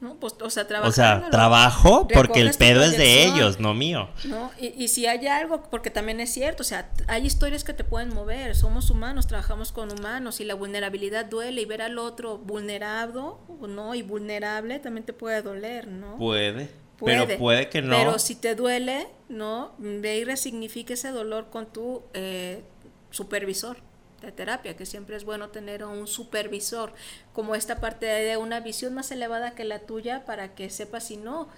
¿No? 0.00 0.16
Pues, 0.16 0.34
o 0.40 0.50
sea, 0.50 0.66
O 0.82 0.92
sea, 0.92 1.28
trabajo 1.30 2.08
porque 2.08 2.40
el 2.40 2.52
pedo 2.54 2.82
es 2.82 2.96
de 2.96 3.24
ellos, 3.24 3.60
no 3.60 3.74
mío. 3.74 4.08
¿no? 4.24 4.50
Y, 4.58 4.68
y, 4.82 4.88
si 4.88 5.06
hay 5.06 5.26
algo, 5.26 5.62
porque 5.64 5.90
también 5.90 6.20
es 6.20 6.32
cierto, 6.32 6.62
o 6.62 6.64
sea, 6.64 6.90
hay 7.06 7.26
historias 7.26 7.64
que 7.64 7.74
te 7.74 7.84
pueden 7.84 8.14
mover, 8.14 8.54
somos 8.56 8.90
humanos, 8.90 9.26
trabajamos 9.26 9.72
con 9.72 9.92
humanos 9.92 10.40
y 10.40 10.44
la 10.44 10.54
vulnerabilidad 10.54 11.26
duele 11.26 11.60
y 11.60 11.64
ver 11.66 11.82
al 11.82 11.98
otro 11.98 12.38
vulnerado, 12.38 13.40
¿no? 13.60 13.94
Y 13.94 14.02
vulnerable 14.02 14.78
también 14.78 15.04
te 15.04 15.12
puede 15.12 15.42
doler, 15.42 15.86
¿no? 15.86 16.16
Puede. 16.16 16.70
pero 17.04 17.26
puede 17.38 17.68
que 17.68 17.82
no. 17.82 17.96
Pero 17.96 18.18
si 18.18 18.36
te 18.36 18.54
duele, 18.54 19.06
¿no? 19.28 19.74
Ve 19.78 20.18
y 20.18 20.24
resignifica 20.24 20.94
ese 20.94 21.10
dolor 21.10 21.50
con 21.50 21.66
tu 21.66 22.02
eh, 22.14 22.62
supervisor 23.10 23.89
de 24.20 24.32
terapia, 24.32 24.76
que 24.76 24.86
siempre 24.86 25.16
es 25.16 25.24
bueno 25.24 25.48
tener 25.48 25.84
un 25.84 26.06
supervisor, 26.06 26.92
como 27.32 27.54
esta 27.54 27.80
parte 27.80 28.06
de 28.06 28.36
una 28.36 28.60
visión 28.60 28.94
más 28.94 29.10
elevada 29.10 29.54
que 29.54 29.64
la 29.64 29.80
tuya 29.80 30.24
para 30.24 30.54
que 30.54 30.70
sepas 30.70 31.06
si 31.06 31.16
no, 31.16 31.48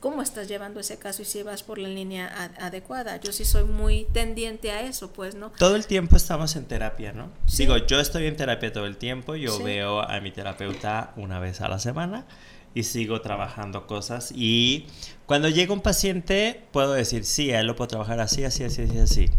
cómo 0.00 0.22
estás 0.22 0.48
llevando 0.48 0.80
ese 0.80 0.98
caso 0.98 1.22
y 1.22 1.24
si 1.24 1.42
vas 1.42 1.62
por 1.62 1.78
la 1.78 1.88
línea 1.88 2.50
adecuada. 2.58 3.18
Yo 3.20 3.32
sí 3.32 3.44
soy 3.44 3.64
muy 3.64 4.06
tendiente 4.12 4.70
a 4.70 4.82
eso, 4.82 5.12
pues, 5.12 5.34
¿no? 5.34 5.50
Todo 5.50 5.76
el 5.76 5.86
tiempo 5.86 6.16
estamos 6.16 6.56
en 6.56 6.66
terapia, 6.66 7.12
¿no? 7.12 7.30
Digo, 7.56 7.76
yo 7.78 8.00
estoy 8.00 8.26
en 8.26 8.36
terapia 8.36 8.72
todo 8.72 8.86
el 8.86 8.96
tiempo, 8.96 9.36
yo 9.36 9.62
veo 9.62 10.00
a 10.00 10.20
mi 10.20 10.30
terapeuta 10.30 11.12
una 11.16 11.38
vez 11.38 11.60
a 11.60 11.68
la 11.68 11.78
semana 11.78 12.26
y 12.74 12.82
sigo 12.82 13.20
trabajando 13.20 13.86
cosas 13.86 14.32
y 14.34 14.86
cuando 15.26 15.48
llega 15.48 15.72
un 15.72 15.80
paciente 15.80 16.64
puedo 16.72 16.92
decir, 16.92 17.24
sí, 17.24 17.52
a 17.52 17.60
él 17.60 17.68
lo 17.68 17.76
puedo 17.76 17.88
trabajar 17.88 18.20
así, 18.20 18.44
así, 18.44 18.64
así, 18.64 18.82
así, 18.82 18.98
así. 18.98 19.30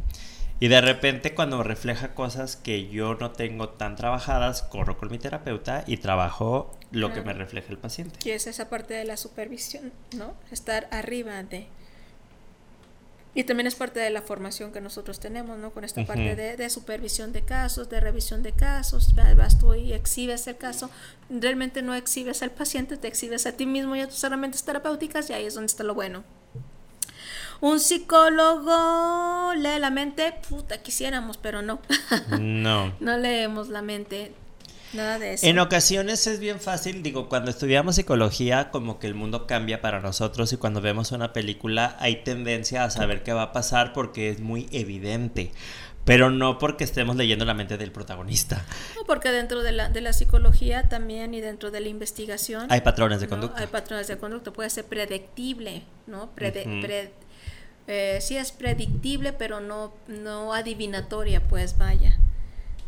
Y 0.60 0.70
de 0.70 0.80
repente 0.80 1.34
cuando 1.36 1.64
refleja 1.64 2.14
cosas 2.14 2.56
que 2.56 2.88
yo 2.88 3.16
no 3.16 3.32
tengo 3.32 3.70
tan 3.70 3.96
trabajadas, 3.96 4.64
corro 4.64 4.98
con 4.98 5.12
mi 5.12 5.20
terapeuta 5.20 5.84
y 5.86 5.98
trabajo 5.98 6.74
lo 6.92 7.14
que 7.14 7.22
me 7.22 7.34
refleja 7.34 7.72
el 7.72 7.78
paciente. 7.78 8.18
Y 8.24 8.32
es 8.32 8.48
esa 8.48 8.70
parte 8.70 8.94
de 8.94 9.04
la 9.04 9.18
supervisión, 9.18 9.92
¿no? 10.16 10.34
Estar 10.52 10.88
arriba 10.92 11.44
de... 11.44 11.68
Y 13.38 13.44
también 13.44 13.68
es 13.68 13.76
parte 13.76 14.00
de 14.00 14.10
la 14.12 14.22
formación 14.22 14.72
que 14.72 14.80
nosotros 14.80 15.20
tenemos, 15.20 15.58
¿no? 15.58 15.72
Con 15.72 15.84
esta 15.84 16.06
parte 16.06 16.38
de, 16.38 16.70
supervisión 16.70 17.34
de 17.34 17.42
casos, 17.42 17.90
de 17.90 18.00
revisión 18.00 18.42
de 18.42 18.54
casos, 18.54 19.14
vas 19.36 19.60
tú 19.60 19.74
y 19.74 19.92
exhibes 19.92 20.48
el 20.48 20.56
caso, 20.56 20.90
realmente 21.30 21.82
no 21.82 21.94
exhibes 21.96 22.42
al 22.44 22.52
paciente, 22.52 22.96
te 22.96 23.10
exhibes 23.10 23.46
a 23.46 23.52
ti 23.52 23.66
mismo 23.66 23.94
y 23.98 24.00
a 24.00 24.08
tus 24.08 24.24
herramientas 24.24 24.64
terapéuticas 24.64 25.30
y 25.30 25.34
ahí 25.34 25.46
es 25.46 25.54
donde 25.54 25.66
está 25.66 25.84
lo 25.84 25.96
bueno. 25.96 26.24
Un 27.66 27.80
psicólogo 27.80 29.56
lee 29.56 29.80
la 29.80 29.90
mente, 29.90 30.36
puta, 30.48 30.84
quisiéramos, 30.84 31.38
pero 31.38 31.64
no. 31.64 31.80
No. 32.40 32.94
no 33.00 33.18
leemos 33.18 33.70
la 33.70 33.82
mente. 33.82 34.34
Nada 34.94 35.18
de 35.18 35.34
eso. 35.34 35.48
En 35.48 35.58
ocasiones 35.58 36.28
es 36.28 36.40
bien 36.40 36.60
fácil, 36.60 37.02
digo, 37.02 37.28
cuando 37.28 37.50
estudiamos 37.50 37.96
psicología, 37.96 38.70
como 38.70 39.00
que 39.00 39.08
el 39.08 39.16
mundo 39.16 39.48
cambia 39.48 39.82
para 39.82 40.00
nosotros 40.00 40.54
y 40.54 40.58
cuando 40.58 40.80
vemos 40.80 41.12
una 41.12 41.34
película 41.34 41.98
hay 42.00 42.18
tendencia 42.18 42.84
a 42.84 42.92
saber 42.92 43.24
qué 43.24 43.34
va 43.34 43.42
a 43.42 43.52
pasar 43.52 43.94
porque 43.94 44.30
es 44.30 44.40
muy 44.40 44.70
evidente 44.72 45.52
pero 46.06 46.30
no 46.30 46.60
porque 46.60 46.84
estemos 46.84 47.16
leyendo 47.16 47.46
la 47.46 47.56
mente 47.56 47.80
del 47.80 47.92
protagonista. 47.92 48.64
No, 48.96 49.06
porque 49.08 49.32
dentro 49.32 49.64
de 49.64 49.72
la, 49.72 49.90
de 49.90 50.02
la 50.02 50.14
psicología 50.14 50.88
también 50.88 51.34
y 51.34 51.42
dentro 51.42 51.72
de 51.72 51.80
la 51.80 51.90
investigación... 51.90 52.68
Hay 52.70 52.82
patrones 52.82 53.22
de 53.22 53.28
conducta. 53.28 53.60
Hay 53.60 53.66
patrones 53.66 54.08
de 54.08 54.18
conducta, 54.20 54.54
puede 54.54 54.70
ser 54.70 54.86
predictible, 54.86 55.82
¿no? 56.06 56.30
Eh, 57.88 58.18
sí 58.22 58.38
es 58.38 58.52
predictible, 58.52 59.34
pero 59.34 59.60
no, 59.60 59.94
no 60.08 60.54
adivinatoria, 60.54 61.48
pues 61.48 61.78
vaya. 61.78 62.18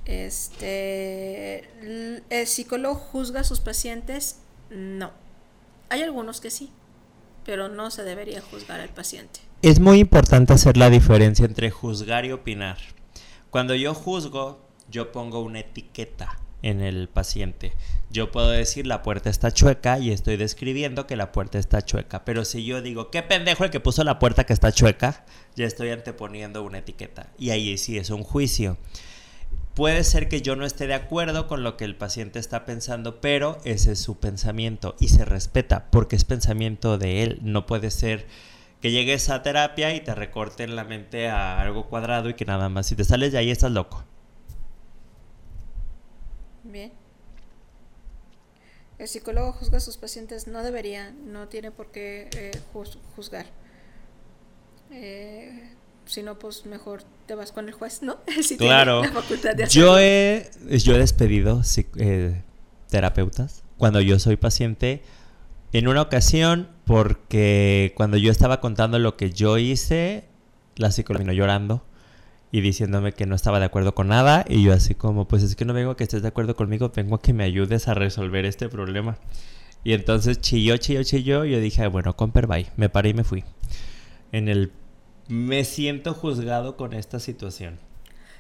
Este, 0.06 1.68
¿El 2.30 2.48
psicólogo 2.48 2.96
juzga 2.96 3.42
a 3.42 3.44
sus 3.44 3.60
pacientes? 3.60 4.40
No. 4.70 5.12
Hay 5.90 6.02
algunos 6.02 6.42
que 6.42 6.50
sí, 6.50 6.72
pero 7.46 7.70
no 7.70 7.92
se 7.92 8.04
debería 8.04 8.42
juzgar 8.42 8.80
al 8.80 8.90
paciente. 8.90 9.42
Es 9.62 9.80
muy 9.80 10.00
importante 10.00 10.54
hacer 10.54 10.78
la 10.78 10.90
diferencia 10.90 11.46
entre 11.46 11.72
juzgar 11.72 12.26
y 12.26 12.32
opinar. 12.32 12.78
Cuando 13.50 13.76
yo 13.76 13.94
juzgo, 13.94 14.60
yo 14.90 15.12
pongo 15.12 15.40
una 15.40 15.60
etiqueta 15.60 16.40
en 16.62 16.82
el 16.82 17.08
paciente. 17.08 17.74
Yo 18.10 18.32
puedo 18.32 18.50
decir 18.50 18.88
la 18.88 19.02
puerta 19.04 19.30
está 19.30 19.52
chueca 19.52 20.00
y 20.00 20.12
estoy 20.12 20.38
describiendo 20.38 21.08
que 21.08 21.16
la 21.16 21.32
puerta 21.32 21.60
está 21.60 21.82
chueca. 21.82 22.24
Pero 22.26 22.46
si 22.46 22.64
yo 22.64 22.82
digo, 22.82 23.12
qué 23.12 23.22
pendejo 23.22 23.64
el 23.64 23.70
que 23.70 23.80
puso 23.80 24.04
la 24.04 24.20
puerta 24.20 24.46
que 24.46 24.54
está 24.54 24.72
chueca, 24.72 25.26
ya 25.56 25.66
estoy 25.66 25.90
anteponiendo 25.90 26.64
una 26.64 26.80
etiqueta. 26.80 27.28
Y 27.38 27.50
ahí 27.50 27.78
sí 27.78 27.98
es 27.98 28.10
un 28.10 28.24
juicio. 28.24 28.78
Puede 29.78 30.04
ser 30.04 30.28
que 30.28 30.42
yo 30.42 30.56
no 30.56 30.66
esté 30.66 30.88
de 30.88 30.96
acuerdo 30.96 31.48
con 31.48 31.64
lo 31.64 31.78
que 31.78 31.86
el 31.86 31.96
paciente 31.96 32.40
está 32.40 32.66
pensando, 32.66 33.22
pero 33.22 33.60
ese 33.64 33.92
es 33.92 34.00
su 34.00 34.18
pensamiento 34.18 34.96
y 35.00 35.10
se 35.10 35.24
respeta 35.24 35.92
porque 35.92 36.16
es 36.16 36.24
pensamiento 36.24 36.98
de 36.98 37.22
él. 37.22 37.40
No 37.44 37.68
puede 37.68 37.92
ser 37.92 38.26
que 38.82 38.90
llegues 38.90 39.30
a 39.30 39.44
terapia 39.44 39.94
y 39.94 40.00
te 40.00 40.16
recorten 40.16 40.76
la 40.76 40.84
mente 40.84 41.30
a 41.30 41.62
algo 41.62 41.88
cuadrado 41.88 42.30
y 42.30 42.34
que 42.34 42.46
nada 42.46 42.70
más 42.70 42.88
si 42.88 42.96
te 42.96 43.04
sales 43.04 43.32
de 43.32 43.38
ahí 43.38 43.52
estás 43.52 43.72
loco. 43.72 44.04
Bien. 46.72 46.92
El 49.00 49.08
psicólogo 49.08 49.54
juzga 49.54 49.78
a 49.78 49.82
sus 49.82 49.98
pacientes, 49.98 50.48
no 50.48 50.64
debería, 50.64 51.12
no 51.26 51.48
tiene 51.48 51.72
por 51.72 51.92
qué 51.92 52.30
eh, 52.36 52.52
juzgar. 53.16 53.46
Eh, 54.92 55.72
si 56.06 56.24
no, 56.24 56.40
pues 56.40 56.66
mejor 56.66 57.04
te 57.26 57.36
vas 57.36 57.52
con 57.52 57.68
el 57.68 57.74
juez, 57.74 58.02
¿no? 58.02 58.18
claro. 58.58 59.04
yo, 59.70 60.00
he, 60.00 60.50
yo 60.80 60.96
he 60.96 60.98
despedido 60.98 61.62
eh, 61.98 62.42
terapeutas 62.90 63.64
cuando 63.78 64.02
yo 64.02 64.18
soy 64.20 64.36
paciente. 64.36 65.04
En 65.74 65.88
una 65.88 66.02
ocasión, 66.02 66.70
porque 66.86 67.94
cuando 67.96 68.18
yo 68.18 68.32
estaba 68.32 68.62
contando 68.62 68.98
lo 69.00 69.16
que 69.16 69.32
yo 69.32 69.58
hice, 69.58 70.24
la 70.76 70.92
psicóloga 70.92 71.24
vino 71.24 71.34
llorando 71.34 71.84
y 72.52 72.62
diciéndome 72.62 73.14
que 73.14 73.26
no 73.26 73.36
estaba 73.36 73.60
de 73.60 73.66
acuerdo 73.66 73.94
con 73.94 74.08
nada 74.08 74.46
y 74.48 74.64
yo 74.64 74.74
así 74.74 74.96
como, 74.96 75.28
pues 75.28 75.44
es 75.44 75.56
que 75.56 75.66
no 75.66 75.74
vengo 75.74 75.92
a 75.92 75.98
que 75.98 76.04
estés 76.04 76.22
de 76.22 76.30
acuerdo 76.30 76.56
conmigo, 76.56 76.92
vengo 76.96 77.16
a 77.16 77.22
que 77.22 77.34
me 77.34 77.44
ayudes 77.44 77.88
a 77.88 77.94
resolver 77.94 78.46
este 78.46 78.70
problema. 78.70 79.18
Y 79.84 79.94
entonces 79.94 80.42
chilló, 80.42 80.78
chilló, 80.78 81.04
chilló 81.04 81.46
y 81.46 81.52
yo 81.52 81.60
dije, 81.60 81.88
bueno, 81.88 82.16
comper, 82.16 82.48
bye. 82.48 82.68
Me 82.76 82.90
paré 82.90 83.10
y 83.10 83.14
me 83.14 83.24
fui. 83.24 83.44
En 84.32 84.50
el... 84.50 84.72
Me 85.28 85.66
siento 85.66 86.14
juzgado 86.14 86.78
con 86.78 86.94
esta 86.94 87.20
situación. 87.20 87.80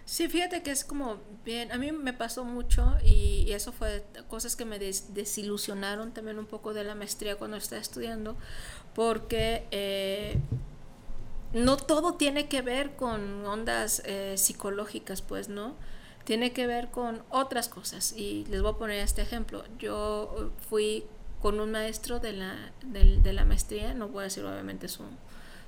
Sí, 0.07 0.29
fíjate 0.29 0.63
que 0.63 0.71
es 0.71 0.85
como 0.85 1.17
bien, 1.43 1.69
a 1.73 1.77
mí 1.77 1.91
me 1.91 2.13
pasó 2.13 2.45
mucho 2.45 2.95
y, 3.03 3.51
eso 3.51 3.73
fue 3.73 4.05
cosas 4.29 4.55
que 4.55 4.63
me 4.63 4.79
desilusionaron 4.79 6.13
también 6.13 6.39
un 6.39 6.45
poco 6.45 6.73
de 6.73 6.85
la 6.85 6.95
maestría 6.95 7.35
cuando 7.35 7.57
estaba 7.57 7.81
estudiando, 7.81 8.37
porque 8.95 9.67
eh, 9.71 10.37
no 11.57 11.77
todo 11.77 12.13
tiene 12.15 12.47
que 12.47 12.61
ver 12.61 12.95
con 12.95 13.45
ondas 13.45 14.01
eh, 14.05 14.35
psicológicas, 14.37 15.21
pues, 15.21 15.49
¿no? 15.49 15.75
Tiene 16.23 16.51
que 16.51 16.67
ver 16.67 16.89
con 16.89 17.23
otras 17.29 17.69
cosas. 17.69 18.13
Y 18.15 18.45
les 18.49 18.61
voy 18.61 18.71
a 18.71 18.77
poner 18.77 18.99
este 18.99 19.21
ejemplo. 19.21 19.63
Yo 19.79 20.51
fui 20.69 21.05
con 21.41 21.59
un 21.59 21.71
maestro 21.71 22.19
de 22.19 22.33
la, 22.33 22.71
de, 22.83 23.33
la 23.33 23.45
maestría, 23.45 23.93
no 23.93 24.07
voy 24.07 24.21
a 24.21 24.23
decir 24.23 24.43
obviamente 24.43 24.87
su, 24.87 25.03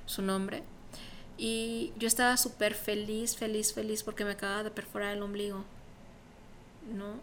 su 0.06 0.22
nombre, 0.22 0.62
y 1.38 1.92
yo 1.96 2.08
estaba 2.08 2.36
súper 2.36 2.74
feliz, 2.74 3.36
feliz, 3.36 3.72
feliz 3.72 4.02
porque 4.02 4.24
me 4.24 4.32
acababa 4.32 4.64
de 4.64 4.70
perforar 4.70 5.16
el 5.16 5.22
ombligo, 5.22 5.64
¿no? 6.92 7.14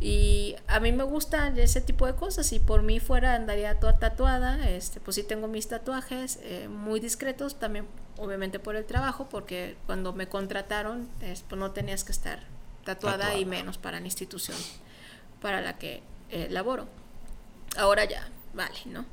Y 0.00 0.54
a 0.68 0.78
mí 0.78 0.92
me 0.92 1.02
gustan 1.02 1.58
ese 1.58 1.80
tipo 1.80 2.06
de 2.06 2.14
cosas. 2.14 2.46
Si 2.46 2.60
por 2.60 2.82
mí 2.82 3.00
fuera 3.00 3.34
andaría 3.34 3.80
toda 3.80 3.98
tatuada. 3.98 4.68
Este, 4.68 5.00
pues 5.00 5.16
sí 5.16 5.22
tengo 5.22 5.48
mis 5.48 5.68
tatuajes 5.68 6.38
eh, 6.42 6.68
muy 6.68 7.00
discretos. 7.00 7.58
También 7.58 7.86
obviamente 8.16 8.58
por 8.58 8.76
el 8.76 8.84
trabajo. 8.84 9.28
Porque 9.28 9.76
cuando 9.86 10.12
me 10.12 10.28
contrataron 10.28 11.08
pues 11.18 11.44
no 11.56 11.72
tenías 11.72 12.04
que 12.04 12.12
estar 12.12 12.40
tatuada, 12.84 13.36
y 13.36 13.44
menos 13.44 13.76
para 13.76 14.00
la 14.00 14.06
institución 14.06 14.56
para 15.40 15.60
la 15.60 15.78
que 15.78 16.02
eh, 16.30 16.48
laboro. 16.50 16.86
Ahora 17.76 18.04
ya, 18.04 18.28
vale, 18.54 18.78
¿no? 18.86 19.04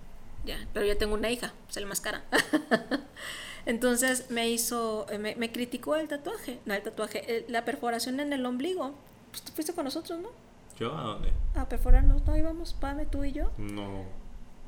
Ya, 0.45 0.57
pero 0.74 0.86
ya 0.86 0.98
tengo 0.98 1.16
una 1.16 1.30
hija, 1.30 1.53
sale 1.70 1.86
más 1.86 2.02
cara. 2.02 2.24
Entonces 3.66 4.30
me 4.30 4.49
hizo, 4.49 5.07
eh, 5.10 5.18
me, 5.18 5.52
criticó 5.52 5.95
el 5.95 6.07
tatuaje, 6.07 6.60
no 6.66 6.74
el 6.74 6.84
tatuaje, 6.84 7.45
la 7.48 7.66
perforación 7.66 8.20
en 8.20 8.32
el 8.32 8.45
ombligo. 8.45 8.95
Pues 9.32 9.41
tú 9.41 9.52
fuiste 9.53 9.74
con 9.74 9.86
nosotros, 9.86 10.20
¿no? 10.20 10.30
¿Yo 10.78 10.96
a 10.96 11.04
dónde? 11.04 11.32
A 11.56 11.68
perforarnos, 11.70 12.26
¿no 12.26 12.36
íbamos, 12.36 12.74
Pame, 12.74 13.06
tú 13.06 13.24
y 13.24 13.32
yo? 13.32 13.52
No. 13.58 14.04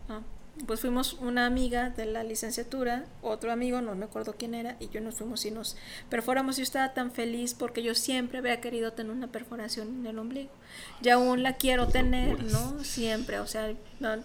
Ah 0.10 0.22
pues 0.66 0.80
fuimos 0.80 1.14
una 1.14 1.46
amiga 1.46 1.90
de 1.92 2.06
la 2.06 2.24
licenciatura, 2.24 3.06
otro 3.22 3.52
amigo, 3.52 3.82
no 3.82 3.96
me 3.96 4.06
acuerdo 4.06 4.36
quién 4.38 4.56
era, 4.56 4.76
y 4.80 4.90
yo 4.90 5.02
nos 5.02 5.16
fuimos 5.16 5.46
y 5.46 5.52
nos 5.52 5.78
perforamos. 6.10 6.58
Yo 6.58 6.64
estaba 6.64 6.94
tan 6.94 7.12
feliz 7.12 7.54
porque 7.54 7.84
yo 7.84 7.94
siempre 7.94 8.40
había 8.40 8.60
querido 8.60 8.94
tener 8.94 9.12
una 9.12 9.28
perforación 9.28 10.00
en 10.00 10.08
el 10.08 10.18
ombligo. 10.18 10.50
Y 11.02 11.10
aún 11.10 11.44
la 11.44 11.58
quiero 11.58 11.88
tener, 11.88 12.44
¿no? 12.44 12.84
Siempre, 12.84 13.40
o 13.40 13.48
sea, 13.48 13.74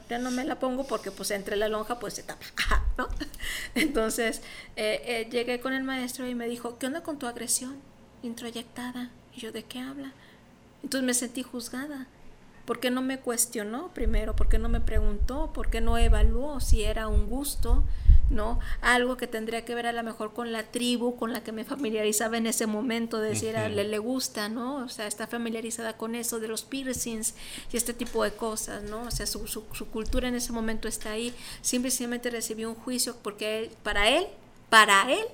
ya 0.08 0.18
no 0.18 0.30
me 0.30 0.44
la 0.44 0.58
pongo 0.58 0.86
porque 0.86 1.10
pues 1.10 1.30
entre 1.30 1.56
la 1.56 1.68
lonja 1.68 1.98
pues 1.98 2.14
se 2.14 2.22
tapa, 2.22 2.46
¿no? 2.98 3.08
Entonces 3.74 4.42
eh, 4.76 5.02
eh, 5.04 5.28
llegué 5.30 5.60
con 5.60 5.74
el 5.74 5.82
maestro 5.82 6.26
y 6.28 6.34
me 6.34 6.48
dijo, 6.48 6.78
¿qué 6.78 6.86
onda 6.86 7.02
con 7.02 7.18
tu 7.18 7.26
agresión 7.26 7.76
introyectada? 8.22 9.10
Y 9.34 9.40
yo, 9.40 9.52
¿de 9.52 9.64
qué 9.64 9.80
habla? 9.80 10.12
Entonces 10.82 11.06
me 11.06 11.14
sentí 11.14 11.42
juzgada. 11.42 12.06
¿Por 12.64 12.78
qué 12.78 12.90
no 12.90 13.02
me 13.02 13.18
cuestionó 13.18 13.88
primero? 13.88 14.36
¿Por 14.36 14.48
qué 14.48 14.58
no 14.58 14.68
me 14.68 14.80
preguntó? 14.80 15.52
¿Por 15.52 15.68
qué 15.68 15.80
no 15.80 15.98
evaluó 15.98 16.60
si 16.60 16.82
era 16.82 17.08
un 17.08 17.28
gusto? 17.28 17.82
¿no? 18.32 18.58
Algo 18.80 19.16
que 19.16 19.26
tendría 19.26 19.64
que 19.64 19.74
ver 19.74 19.86
a 19.86 19.92
lo 19.92 20.02
mejor 20.02 20.32
con 20.32 20.52
la 20.52 20.64
tribu 20.64 21.16
con 21.16 21.32
la 21.32 21.44
que 21.44 21.52
me 21.52 21.64
familiarizaba 21.64 22.38
en 22.38 22.46
ese 22.46 22.66
momento, 22.66 23.20
decir, 23.20 23.56
a 23.56 23.68
le, 23.68 23.84
le 23.84 23.98
gusta, 23.98 24.48
¿no? 24.48 24.76
O 24.76 24.88
sea, 24.88 25.06
está 25.06 25.26
familiarizada 25.26 25.96
con 25.96 26.14
eso 26.14 26.40
de 26.40 26.48
los 26.48 26.62
piercings 26.62 27.34
y 27.72 27.76
este 27.76 27.94
tipo 27.94 28.24
de 28.24 28.32
cosas, 28.32 28.82
¿no? 28.84 29.02
O 29.02 29.10
sea, 29.10 29.26
su, 29.26 29.46
su, 29.46 29.64
su 29.72 29.86
cultura 29.88 30.28
en 30.28 30.34
ese 30.34 30.52
momento 30.52 30.88
está 30.88 31.12
ahí. 31.12 31.34
Simplemente 31.60 32.30
recibió 32.30 32.70
un 32.70 32.76
juicio 32.76 33.16
porque 33.22 33.60
él, 33.60 33.70
para 33.82 34.08
él, 34.08 34.26
para 34.70 35.12
él, 35.12 35.26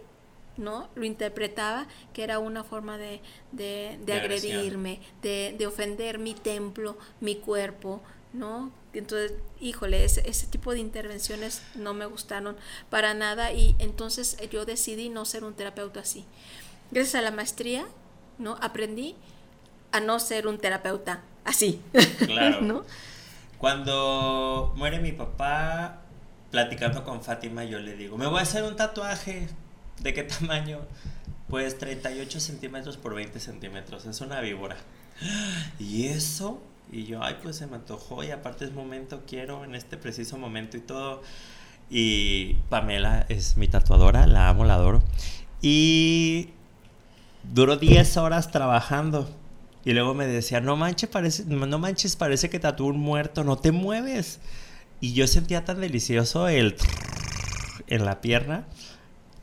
¿no? 0.58 0.88
Lo 0.94 1.04
interpretaba 1.04 1.86
que 2.12 2.24
era 2.24 2.38
una 2.38 2.64
forma 2.64 2.98
de, 2.98 3.22
de, 3.52 3.98
agredirme, 4.12 5.00
de, 5.22 5.54
de, 5.56 5.66
ofender 5.66 6.18
mi 6.18 6.34
templo, 6.34 6.98
mi 7.20 7.36
cuerpo, 7.36 8.02
¿no? 8.32 8.70
Entonces, 8.92 9.32
híjole, 9.60 10.04
ese, 10.04 10.46
tipo 10.48 10.72
de 10.72 10.80
intervenciones 10.80 11.62
no 11.74 11.94
me 11.94 12.06
gustaron 12.06 12.56
para 12.90 13.14
nada 13.14 13.52
y 13.52 13.76
entonces 13.78 14.36
yo 14.50 14.64
decidí 14.64 15.08
no 15.08 15.24
ser 15.24 15.44
un 15.44 15.54
terapeuta 15.54 16.00
así. 16.00 16.24
Gracias 16.90 17.14
a 17.14 17.22
la 17.22 17.30
maestría, 17.30 17.86
¿no? 18.38 18.56
Aprendí 18.60 19.14
a 19.92 20.00
no 20.00 20.18
ser 20.18 20.46
un 20.46 20.58
terapeuta 20.58 21.22
así. 21.44 21.80
Claro. 22.18 22.60
¿no? 22.62 22.84
Cuando 23.58 24.72
muere 24.76 25.00
mi 25.00 25.12
papá, 25.12 26.02
platicando 26.50 27.04
con 27.04 27.22
Fátima, 27.22 27.64
yo 27.64 27.78
le 27.78 27.94
digo, 27.94 28.16
me 28.16 28.26
voy 28.26 28.38
a 28.38 28.42
hacer 28.42 28.64
un 28.64 28.76
tatuaje 28.76 29.48
¿De 30.00 30.14
qué 30.14 30.22
tamaño? 30.22 30.80
Pues 31.48 31.78
38 31.78 32.40
centímetros 32.40 32.96
por 32.96 33.14
20 33.14 33.40
centímetros. 33.40 34.06
Es 34.06 34.20
una 34.20 34.40
víbora. 34.40 34.76
¿Y 35.78 36.06
eso? 36.06 36.60
Y 36.92 37.04
yo, 37.04 37.22
ay, 37.22 37.36
pues 37.42 37.56
se 37.56 37.66
me 37.66 37.76
antojó 37.76 38.24
y 38.24 38.30
aparte 38.30 38.64
es 38.64 38.72
momento, 38.72 39.22
quiero 39.26 39.64
en 39.64 39.74
este 39.74 39.96
preciso 39.96 40.38
momento 40.38 40.76
y 40.76 40.80
todo. 40.80 41.22
Y 41.90 42.54
Pamela 42.68 43.26
es 43.28 43.56
mi 43.56 43.68
tatuadora, 43.68 44.26
la 44.26 44.48
amo, 44.48 44.64
la 44.64 44.74
adoro. 44.74 45.02
Y 45.60 46.50
duró 47.42 47.76
10 47.76 48.16
horas 48.18 48.50
trabajando. 48.50 49.28
Y 49.84 49.92
luego 49.92 50.14
me 50.14 50.26
decía, 50.26 50.60
no 50.60 50.76
manches, 50.76 51.08
parece, 51.08 51.44
no 51.46 51.78
manches, 51.78 52.16
parece 52.16 52.50
que 52.50 52.58
tatuó 52.58 52.88
un 52.88 53.00
muerto, 53.00 53.44
no 53.44 53.56
te 53.56 53.72
mueves. 53.72 54.40
Y 55.00 55.12
yo 55.14 55.26
sentía 55.26 55.64
tan 55.64 55.80
delicioso 55.80 56.48
el 56.48 56.76
en 57.86 58.04
la 58.04 58.20
pierna 58.20 58.66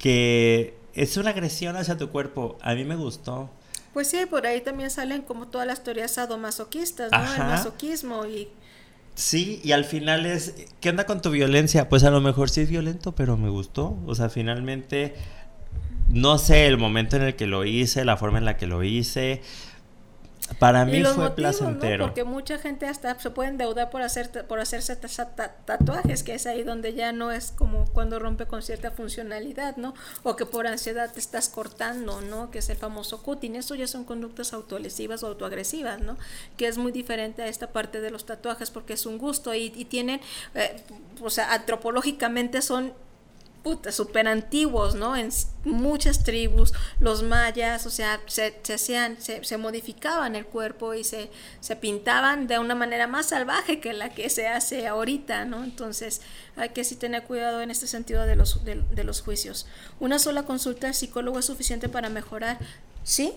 que 0.05 0.77
es 0.93 1.17
una 1.17 1.31
agresión 1.31 1.75
hacia 1.77 1.97
tu 1.97 2.11
cuerpo. 2.11 2.59
A 2.61 2.75
mí 2.75 2.83
me 2.83 2.95
gustó. 2.95 3.49
Pues 3.91 4.07
sí, 4.07 4.27
por 4.29 4.45
ahí 4.45 4.61
también 4.61 4.91
salen 4.91 5.23
como 5.23 5.47
todas 5.47 5.65
las 5.65 5.83
teorías 5.83 6.11
sadomasoquistas, 6.11 7.11
¿no? 7.11 7.33
El 7.33 7.39
masoquismo 7.39 8.23
y... 8.27 8.47
Sí, 9.15 9.59
y 9.63 9.71
al 9.71 9.83
final 9.83 10.27
es, 10.27 10.53
¿qué 10.79 10.91
onda 10.91 11.07
con 11.07 11.23
tu 11.23 11.31
violencia? 11.31 11.89
Pues 11.89 12.03
a 12.03 12.11
lo 12.11 12.21
mejor 12.21 12.51
sí 12.51 12.61
es 12.61 12.69
violento, 12.69 13.15
pero 13.15 13.35
me 13.35 13.49
gustó. 13.49 13.97
O 14.05 14.13
sea, 14.13 14.29
finalmente, 14.29 15.15
no 16.09 16.37
sé 16.37 16.67
el 16.67 16.77
momento 16.77 17.15
en 17.15 17.23
el 17.23 17.35
que 17.35 17.47
lo 17.47 17.65
hice, 17.65 18.05
la 18.05 18.15
forma 18.15 18.37
en 18.37 18.45
la 18.45 18.57
que 18.57 18.67
lo 18.67 18.83
hice, 18.83 19.41
para 20.59 20.85
mí 20.85 21.03
fue 21.03 21.35
placentero. 21.35 22.05
Porque 22.05 22.23
mucha 22.23 22.59
gente 22.59 22.85
hasta 22.85 23.19
se 23.19 23.31
puede 23.31 23.49
endeudar 23.49 23.89
por, 23.89 24.01
hacer, 24.01 24.29
por 24.47 24.59
hacerse 24.59 24.95
tatuajes, 24.95 26.23
que 26.23 26.35
es 26.35 26.45
ahí 26.45 26.63
donde 26.63 26.93
ya 26.93 27.11
no 27.11 27.31
es 27.31 27.51
como 27.51 27.85
cuando 27.85 28.19
rompe 28.19 28.45
con 28.45 28.61
cierta 28.61 28.91
funcionalidad, 28.91 29.77
¿no? 29.77 29.93
O 30.23 30.35
que 30.35 30.45
por 30.45 30.67
ansiedad 30.67 31.11
te 31.11 31.19
estás 31.19 31.49
cortando, 31.49 32.21
¿no? 32.21 32.51
Que 32.51 32.59
es 32.59 32.69
el 32.69 32.77
famoso 32.77 33.23
cutting. 33.23 33.55
Eso 33.55 33.75
ya 33.75 33.87
son 33.87 34.03
conductas 34.05 34.53
autolesivas 34.53 35.23
o 35.23 35.27
autoagresivas, 35.27 35.99
¿no? 35.99 36.17
Que 36.57 36.67
es 36.67 36.77
muy 36.77 36.91
diferente 36.91 37.41
a 37.41 37.47
esta 37.47 37.67
parte 37.67 37.99
de 37.99 38.11
los 38.11 38.25
tatuajes 38.25 38.71
porque 38.71 38.93
es 38.93 39.05
un 39.05 39.17
gusto 39.17 39.53
y, 39.53 39.69
tienen, 39.85 40.21
eh, 40.53 40.83
o 41.21 41.29
sea, 41.29 41.53
antropológicamente 41.53 42.61
son 42.61 42.93
puta, 43.65 43.91
súper 43.91 44.27
antiguos, 44.27 44.93
¿no? 44.93 45.15
En 45.15 45.31
muchas 45.63 46.23
tribus, 46.23 46.71
los 46.99 47.23
mayas, 47.23 47.87
o 47.87 47.89
sea, 47.89 48.21
se, 48.27 48.55
se 48.61 48.75
hacían, 48.75 49.17
se, 49.19 49.57
modificaban 49.57 50.35
el 50.35 50.45
cuerpo 50.45 50.93
y 50.93 51.03
se, 51.03 51.31
se 51.61 51.75
pintaban 51.75 52.45
de 52.45 52.59
una 52.59 52.75
manera 52.75 53.07
más 53.07 53.25
salvaje 53.25 53.79
que 53.79 53.93
la 53.93 54.09
que 54.09 54.29
se 54.29 54.47
hace 54.47 54.85
ahorita, 54.85 55.45
¿no? 55.45 55.63
Entonces, 55.63 56.21
hay 56.55 56.69
que 56.69 56.83
sí 56.83 56.95
tener 56.95 57.23
cuidado 57.23 57.59
en 57.61 57.71
este 57.71 57.87
sentido 57.87 58.27
de 58.27 58.35
los, 58.35 58.63
de, 58.63 58.83
de 58.91 59.03
los 59.03 59.21
juicios. 59.21 59.65
Una 59.99 60.19
sola 60.19 60.43
consulta 60.43 60.85
al 60.85 60.93
psicólogo 60.93 61.39
es 61.39 61.45
suficiente 61.45 61.89
para 61.89 62.09
mejorar, 62.09 62.59
¿sí? 63.03 63.33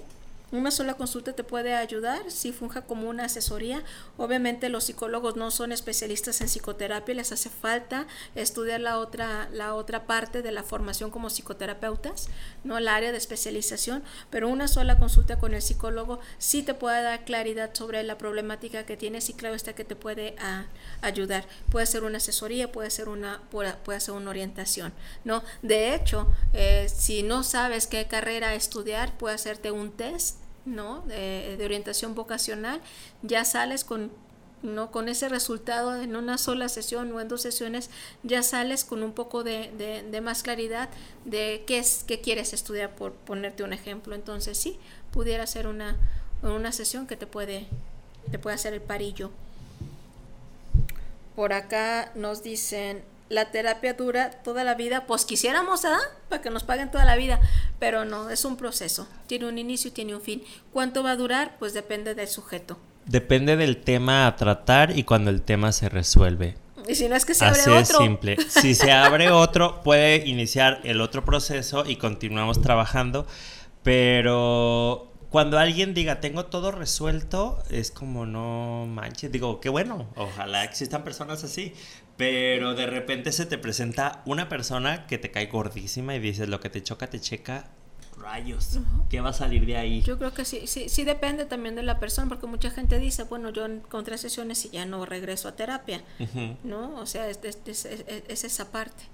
Una 0.50 0.70
sola 0.70 0.94
consulta 0.94 1.34
te 1.34 1.44
puede 1.44 1.74
ayudar 1.74 2.30
si 2.30 2.52
funja 2.52 2.80
como 2.80 3.10
una 3.10 3.26
asesoría. 3.26 3.82
Obviamente 4.16 4.70
los 4.70 4.84
psicólogos 4.84 5.36
no 5.36 5.50
son 5.50 5.72
especialistas 5.72 6.40
en 6.40 6.46
psicoterapia, 6.46 7.14
les 7.14 7.32
hace 7.32 7.50
falta 7.50 8.06
estudiar 8.34 8.80
la 8.80 8.98
otra, 8.98 9.50
la 9.52 9.74
otra 9.74 10.06
parte 10.06 10.40
de 10.40 10.50
la 10.50 10.62
formación 10.62 11.10
como 11.10 11.28
psicoterapeutas, 11.28 12.30
no 12.64 12.78
el 12.78 12.88
área 12.88 13.12
de 13.12 13.18
especialización, 13.18 14.02
pero 14.30 14.48
una 14.48 14.68
sola 14.68 14.98
consulta 14.98 15.38
con 15.38 15.52
el 15.52 15.60
psicólogo 15.60 16.18
sí 16.38 16.62
te 16.62 16.72
puede 16.72 17.02
dar 17.02 17.26
claridad 17.26 17.74
sobre 17.74 18.02
la 18.02 18.16
problemática 18.16 18.86
que 18.86 18.96
tienes 18.96 19.28
y 19.28 19.34
claro 19.34 19.54
está 19.54 19.74
que 19.74 19.84
te 19.84 19.96
puede 19.96 20.34
ah, 20.38 20.64
ayudar. 21.02 21.44
Puede 21.70 21.84
ser 21.84 22.04
una 22.04 22.16
asesoría, 22.16 22.72
puede 22.72 22.88
ser 22.88 23.10
una, 23.10 23.42
puede 23.50 24.00
ser 24.00 24.14
una 24.14 24.30
orientación, 24.30 24.94
¿no? 25.24 25.42
De 25.60 25.94
hecho, 25.94 26.26
eh, 26.54 26.88
si 26.88 27.22
no 27.22 27.42
sabes 27.42 27.86
qué 27.86 28.06
carrera 28.06 28.54
estudiar, 28.54 29.18
puede 29.18 29.34
hacerte 29.34 29.70
un 29.70 29.92
test 29.92 30.38
¿no? 30.74 31.03
De, 31.03 31.59
orientación 31.65 32.15
vocacional, 32.15 32.81
ya 33.23 33.45
sales 33.45 33.85
con 33.85 34.11
¿no? 34.62 34.90
Con 34.90 35.09
ese 35.09 35.28
resultado 35.28 35.95
en 36.03 36.16
una 36.16 36.36
sola 36.36 36.69
sesión 36.69 37.12
o 37.12 37.20
en 37.20 37.28
dos 37.28 37.43
sesiones, 37.43 37.90
ya 38.24 38.43
sales 38.43 38.85
con 38.85 39.05
un 39.05 39.12
poco 39.12 39.45
de, 39.45 39.70
de, 40.11 40.20
más 40.20 40.43
claridad 40.43 40.89
de 41.24 41.62
qué 41.65 41.78
es, 41.78 42.03
qué 42.09 42.20
quieres 42.20 42.53
estudiar, 42.53 42.97
por 42.97 43.12
ponerte 43.12 43.62
un 43.62 43.73
ejemplo. 43.73 44.16
Entonces, 44.16 44.59
sí, 44.59 44.77
pudiera 45.12 45.47
ser 45.47 45.69
una, 45.69 45.97
una 46.43 46.73
sesión 46.73 47.07
que 47.07 47.16
te 47.16 47.28
puede, 47.28 47.69
te 48.32 48.40
puede 48.40 48.57
hacer 48.57 48.74
el 48.74 48.81
parillo. 48.81 49.31
Por 51.36 51.53
acá 51.53 52.11
nos 52.16 52.43
dicen, 52.43 53.05
la 53.28 53.50
terapia 53.50 53.94
dura 53.94 54.30
toda 54.30 54.64
la 54.64 54.74
vida, 54.74 55.06
pues 55.06 55.24
quisiéramos, 55.24 55.84
¿ah? 55.84 55.98
Para 56.28 56.42
que 56.42 56.50
nos 56.50 56.64
paguen 56.64 56.90
toda 56.90 57.05
la 57.05 57.16
vida, 57.16 57.40
pero 57.78 58.05
no, 58.05 58.30
es 58.30 58.44
un 58.44 58.56
proceso, 58.56 59.09
tiene 59.26 59.46
un 59.46 59.59
inicio 59.59 59.88
y 59.88 59.92
tiene 59.92 60.14
un 60.14 60.22
fin. 60.22 60.42
¿Cuánto 60.72 61.02
va 61.02 61.12
a 61.12 61.16
durar? 61.16 61.56
Pues 61.59 61.74
depende 61.74 62.14
del 62.14 62.28
sujeto. 62.28 62.78
Depende 63.06 63.56
del 63.56 63.78
tema 63.78 64.26
a 64.26 64.36
tratar 64.36 64.96
y 64.96 65.05
cuando 65.05 65.30
el 65.30 65.42
tema 65.42 65.72
se 65.72 65.88
resuelve. 65.88 66.56
Y 66.86 66.94
si 66.94 67.09
no 67.09 67.16
es 67.16 67.24
que 67.24 67.34
se 67.34 67.44
abre 67.44 67.60
otro. 67.60 67.74
Así 67.76 67.92
es 67.92 67.98
simple. 67.98 68.36
Si 68.48 68.74
se 68.74 68.92
abre 68.92 69.30
otro, 69.30 69.82
puede 69.82 70.26
iniciar 70.26 70.80
el 70.84 71.00
otro 71.00 71.24
proceso 71.24 71.84
y 71.86 71.96
continuamos 71.96 72.62
trabajando, 72.62 73.26
pero 73.82 75.12
cuando 75.30 75.59
alguien 75.59 75.92
diga 75.92 76.20
tengo 76.20 76.46
todo 76.46 76.70
resuelto, 76.70 77.62
es 77.70 77.90
como 77.90 78.24
no 78.24 78.86
manches. 78.86 79.30
Digo, 79.30 79.60
qué 79.60 79.68
bueno, 79.68 80.09
ojalá 80.16 80.64
existan 80.64 81.05
personas 81.05 81.44
así. 81.44 81.74
Pero 82.19 82.74
de 82.74 82.86
repente 82.86 83.31
se 83.31 83.47
te 83.47 83.59
presenta 83.59 84.23
una 84.27 84.49
persona 84.49 85.07
que 85.07 85.19
te 85.19 85.31
cae 85.31 85.47
gordísima 85.47 86.16
y 86.16 86.19
dices 86.19 86.49
lo 86.49 86.59
que 86.59 86.69
te 86.69 86.82
choca, 86.82 87.07
te 87.07 87.20
checa. 87.20 87.70
rayos, 88.20 88.81
¿qué 89.09 89.20
va 89.20 89.31
a 89.31 89.32
salir 89.32 89.65
de 89.65 89.77
ahí? 89.77 90.03
Yo 90.03 90.19
creo 90.19 90.35
que 90.35 90.45
sí, 90.45 90.66
sí, 90.66 90.89
sí 90.89 91.05
depende 91.05 91.45
también 91.45 91.77
de 91.77 91.85
la 91.85 92.01
persona, 92.01 92.28
porque 92.28 92.49
mucha 92.49 92.70
gente 92.70 92.99
dice, 92.99 93.23
bueno, 93.23 93.51
yo 93.51 93.65
encontré 93.66 94.19
sesiones 94.19 94.65
y 94.65 94.70
ya 94.70 94.85
no 94.85 95.07
regreso 95.07 95.47
a 95.49 95.55
terapia, 95.55 96.03
¿no? 96.65 96.97
O 96.97 97.07
sea, 97.07 97.31
es, 97.31 97.39
es, 97.45 97.85
es, 97.85 98.45
esa 98.45 98.73
parte. 98.73 99.05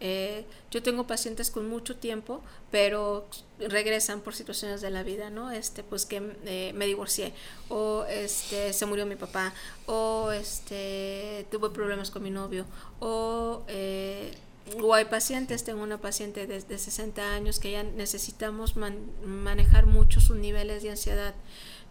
Eh, 0.00 0.44
yo 0.70 0.82
tengo 0.82 1.06
pacientes 1.06 1.50
con 1.50 1.68
mucho 1.68 1.96
tiempo, 1.96 2.42
pero 2.70 3.28
regresan 3.58 4.20
por 4.20 4.34
situaciones 4.34 4.80
de 4.80 4.90
la 4.90 5.02
vida, 5.02 5.30
¿no? 5.30 5.50
Este, 5.50 5.82
pues 5.82 6.06
que 6.06 6.36
eh, 6.46 6.72
me 6.74 6.86
divorcié, 6.86 7.34
o 7.68 8.04
este, 8.08 8.72
se 8.72 8.86
murió 8.86 9.04
mi 9.06 9.16
papá, 9.16 9.52
o 9.86 10.32
este, 10.32 11.46
tuve 11.50 11.70
problemas 11.70 12.10
con 12.10 12.22
mi 12.22 12.30
novio, 12.30 12.64
o 12.98 13.62
eh, 13.68 14.32
o 14.78 14.94
hay 14.94 15.06
pacientes, 15.06 15.64
tengo 15.64 15.82
una 15.82 15.98
paciente 15.98 16.46
de, 16.46 16.60
60 16.78 17.34
años 17.34 17.58
que 17.58 17.72
ya 17.72 17.82
necesitamos 17.82 18.74
manejar 18.76 19.86
mucho 19.86 20.20
sus 20.20 20.36
niveles 20.36 20.82
de 20.82 20.90
ansiedad 20.90 21.34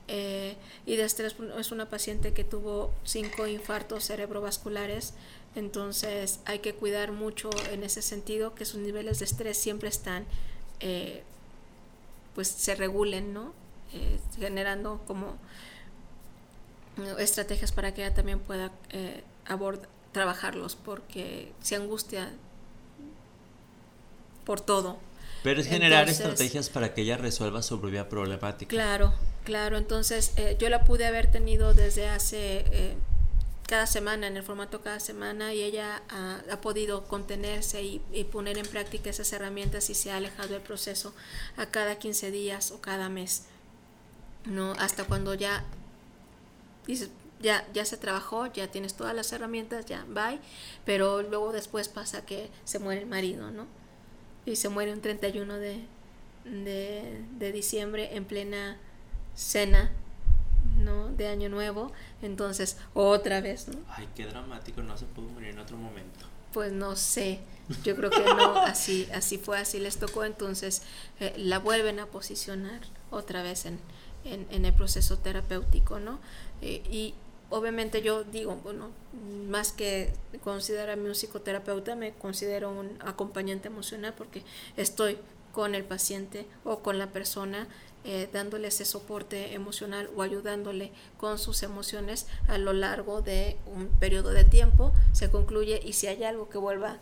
eh, 0.08 0.56
y 0.86 0.96
de 0.96 1.04
estrés. 1.04 1.36
Es 1.58 1.72
una 1.72 1.90
paciente 1.90 2.34
que 2.34 2.44
tuvo 2.44 2.94
cinco 3.04 3.48
infartos 3.48 4.06
cerebrovasculares, 4.06 5.14
entonces 5.60 6.40
hay 6.46 6.60
que 6.60 6.74
cuidar 6.74 7.12
mucho 7.12 7.50
en 7.72 7.84
ese 7.84 8.02
sentido 8.02 8.56
que 8.56 8.66
sus 8.66 8.80
niveles 8.80 9.20
de 9.20 9.26
estrés 9.26 9.58
siempre 9.58 9.90
están, 9.90 10.26
eh, 10.80 11.24
pues 12.36 12.48
se 12.48 12.76
regulen, 12.76 13.34
¿no? 13.34 13.54
Eh, 13.94 14.20
generando 14.40 15.02
como 15.06 15.38
estrategias 17.18 17.72
para 17.72 17.94
que 17.94 18.04
ella 18.06 18.14
también 18.14 18.40
pueda 18.40 18.72
trabajarlos, 20.12 20.76
porque 20.76 21.52
si 21.62 21.76
angustia 21.76 22.32
por 24.46 24.62
todo. 24.62 24.98
Pero 25.44 25.62
es 25.62 25.68
generar 25.68 26.10
estrategias 26.10 26.70
para 26.70 26.94
que 26.94 27.02
ella 27.02 27.18
resuelva 27.18 27.62
su 27.62 27.80
propia 27.80 28.10
problemática. 28.10 28.70
Claro, 28.70 29.14
claro. 29.46 29.78
Entonces, 29.78 30.34
eh, 30.36 30.58
yo 30.60 30.70
la 30.70 30.84
pude 30.84 31.06
haber 31.06 31.32
tenido 31.32 31.74
desde 31.74 32.08
hace 32.10 32.66
eh, 32.72 32.96
cada 33.70 33.86
semana, 33.86 34.28
en 34.28 34.36
el 34.36 34.44
formato 34.44 34.82
cada 34.82 35.00
semana, 35.00 35.54
y 35.54 35.62
ella 35.62 36.02
ha, 36.10 36.60
podido 36.62 37.06
contenerse 37.08 37.84
y, 37.84 38.00
poner 38.32 38.58
en 38.58 38.66
práctica 38.66 39.10
esas 39.10 39.32
herramientas 39.32 39.90
y 39.90 39.96
se 39.96 40.12
ha 40.12 40.18
alejado 40.18 40.50
del 40.50 40.62
proceso 40.62 41.14
a 41.56 41.68
cada 41.68 41.98
15 42.00 42.32
días 42.32 42.72
o 42.72 42.82
cada 42.82 43.08
mes. 43.10 43.44
¿no? 44.46 44.74
Hasta 44.74 45.04
cuando 45.04 45.34
ya 45.36 45.64
ya, 47.40 47.66
ya 47.72 47.86
se 47.86 47.98
trabajó, 47.98 48.48
ya 48.48 48.72
tienes 48.72 48.96
todas 48.96 49.16
las 49.16 49.32
herramientas, 49.32 49.86
ya, 49.86 50.04
bye. 50.10 50.40
Pero 50.86 51.22
luego 51.22 51.52
después 51.52 51.88
pasa 51.88 52.26
que 52.26 52.50
se 52.66 52.80
muere 52.80 53.02
el 53.02 53.08
marido, 53.08 53.52
¿no? 53.52 53.68
y 54.46 54.56
se 54.56 54.70
muere 54.70 54.94
un 54.94 55.02
31 55.02 55.58
de, 55.58 55.86
de, 56.46 57.52
diciembre 57.52 58.16
en 58.16 58.26
plena 58.26 58.78
cena 59.36 59.92
¿no? 60.78 61.10
de 61.10 61.28
Año 61.28 61.50
Nuevo. 61.50 61.92
Entonces, 62.22 62.78
otra 62.94 63.42
vez, 63.42 63.68
¿no? 63.68 63.80
Ay, 63.90 64.08
qué 64.16 64.26
dramático, 64.26 64.82
no 64.82 64.98
se 64.98 65.06
pudo 65.06 65.28
morir 65.30 65.50
en 65.50 65.60
otro 65.60 65.78
momento. 65.78 66.26
Pues 66.54 66.72
no 66.72 66.96
sé, 66.96 67.42
yo 67.84 67.96
creo 67.96 68.10
que 68.10 68.24
no, 68.24 68.56
así, 68.58 69.08
así 69.14 69.38
fue, 69.38 69.60
así 69.60 69.80
les 69.80 69.98
tocó, 69.98 70.24
entonces 70.24 70.82
eh, 71.20 71.34
la 71.38 71.60
vuelven 71.60 72.00
a 72.00 72.08
posicionar 72.08 72.82
otra 73.12 73.44
vez 73.44 73.66
en, 73.66 73.80
en, 74.26 74.66
el 74.66 74.74
proceso 74.74 75.20
terapéutico, 75.20 76.00
¿no? 76.00 76.20
Eh, 76.62 76.82
y 76.90 77.14
obviamente 77.50 78.02
yo 78.02 78.24
digo, 78.24 78.56
bueno, 78.64 78.90
más 79.48 79.72
que 79.72 80.14
considerarme 80.44 81.10
un 81.10 81.16
psicoterapeuta, 81.16 81.96
me 81.96 82.14
considero 82.14 82.72
un 82.72 82.98
acompañante 83.02 83.68
emocional 83.68 84.14
porque 84.18 84.44
estoy 84.76 85.18
con 85.60 85.76
el 85.76 85.84
paciente 85.84 86.48
o 86.64 86.80
con 86.80 86.98
la 87.00 87.08
persona 87.08 87.68
eh, 88.06 88.30
dándole 88.32 88.70
ese 88.70 88.86
soporte 88.86 89.54
emocional 89.54 90.10
o 90.16 90.22
ayudándole 90.22 90.94
con 91.18 91.38
sus 91.38 91.64
emociones 91.64 92.28
a 92.48 92.58
lo 92.58 92.72
largo 92.72 93.22
de 93.22 93.58
un 93.66 93.88
periodo 93.88 94.30
de 94.30 94.46
tiempo, 94.46 94.94
se 95.12 95.30
concluye 95.30 95.82
y 95.84 95.92
si 95.92 96.08
hay 96.08 96.24
algo 96.24 96.48
que 96.48 96.58
vuelva 96.58 96.96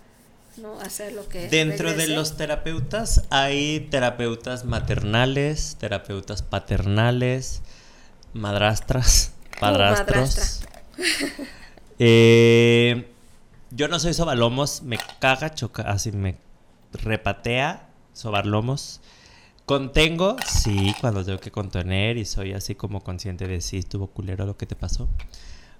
¿no? 0.57 0.79
a 0.79 0.85
hacer 0.85 1.13
lo 1.13 1.29
que... 1.29 1.49
Dentro 1.49 1.93
de 1.93 2.07
los 2.07 2.35
terapeutas 2.35 3.25
hay 3.29 3.81
terapeutas 3.91 4.65
maternales, 4.65 5.77
terapeutas 5.79 6.41
paternales, 6.41 7.61
madrastras 8.34 9.34
padrastros. 9.59 10.61
eh, 11.99 13.07
yo 13.69 13.88
no 13.88 13.99
soy 13.99 14.15
sobalomos, 14.15 14.81
me 14.81 14.97
caga, 15.19 15.53
choca, 15.53 15.84
así 15.84 16.11
me 16.11 16.39
repatea 16.91 17.86
sobalomos. 18.18 19.02
Contengo, 19.65 20.38
sí, 20.45 20.95
cuando 21.02 21.26
tengo 21.26 21.39
que 21.39 21.52
contener 21.52 22.18
y 22.18 22.26
soy 22.26 22.53
así 22.53 22.76
como 22.76 23.02
consciente 23.02 23.48
de 23.48 23.60
si 23.61 23.77
estuvo 23.77 24.07
culero 24.07 24.45
lo 24.45 24.57
que 24.57 24.65
te 24.65 24.76
pasó. 24.76 25.10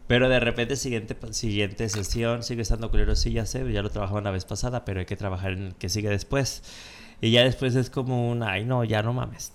Pero 0.08 0.30
de 0.30 0.40
repente, 0.40 0.76
siguiente, 0.76 1.16
siguiente 1.32 1.90
sesión, 1.90 2.44
sigue 2.44 2.62
estando 2.62 2.90
culero, 2.90 3.16
sí, 3.16 3.32
ya 3.32 3.46
sé, 3.46 3.70
ya 3.72 3.82
lo 3.82 3.90
trabajaba 3.90 4.20
una 4.20 4.32
vez 4.32 4.46
pasada, 4.46 4.86
pero 4.86 5.00
hay 5.00 5.06
que 5.06 5.18
trabajar 5.18 5.54
en 5.54 5.68
el 5.68 5.76
que 5.76 5.90
sigue 5.90 6.10
después. 6.10 6.64
Y 7.22 7.32
ya 7.32 7.44
después 7.44 7.76
es 7.76 7.90
como 7.90 8.30
un, 8.30 8.44
ay, 8.44 8.66
no, 8.66 8.84
ya 8.84 9.04
no 9.04 9.14
mames. 9.14 9.52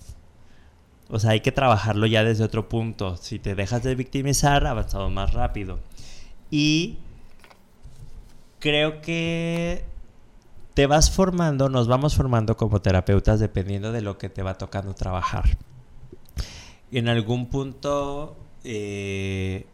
O 1.09 1.19
sea, 1.19 1.33
hay 1.33 1.41
que 1.41 1.53
trabajarlo 1.53 2.07
ya 2.07 2.25
desde 2.25 2.45
otro 2.45 2.69
punto. 2.69 3.17
Si 3.19 3.39
te 3.39 3.55
dejas 3.55 3.83
de 3.83 3.95
victimizar, 3.95 4.67
avanzado 4.67 5.11
más 5.11 5.35
rápido. 5.35 5.79
Y 6.51 6.99
creo 8.61 9.01
que 9.03 9.85
te 10.75 10.87
vas 10.87 11.11
formando, 11.11 11.69
nos 11.69 11.89
vamos 11.89 12.17
formando 12.17 12.57
como 12.57 12.81
terapeutas 12.81 13.41
dependiendo 13.41 13.93
de 13.93 14.03
lo 14.03 14.19
que 14.19 14.29
te 14.29 14.43
va 14.43 14.55
tocando 14.59 14.95
trabajar. 14.95 15.57
En 16.91 17.09
algún 17.09 17.47
punto, 17.47 18.37
eh, 18.65 19.67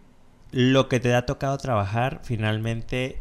lo 0.51 0.89
que 0.89 1.01
te 1.01 1.15
ha 1.15 1.27
tocado 1.27 1.57
trabajar 1.59 2.20
finalmente 2.23 3.20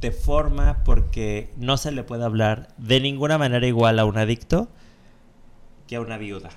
te 0.00 0.10
forma 0.10 0.84
porque 0.84 1.50
no 1.56 1.76
se 1.76 1.92
le 1.92 2.02
puede 2.02 2.24
hablar 2.24 2.68
de 2.76 3.00
ninguna 3.00 3.38
manera 3.38 3.66
igual 3.66 3.98
a 3.98 4.04
un 4.04 4.18
adicto 4.18 4.68
que 5.86 5.96
a 5.96 6.00
una 6.00 6.18
viuda. 6.18 6.50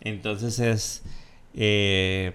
Entonces 0.00 0.58
es... 0.58 1.02
Eh, 1.54 2.32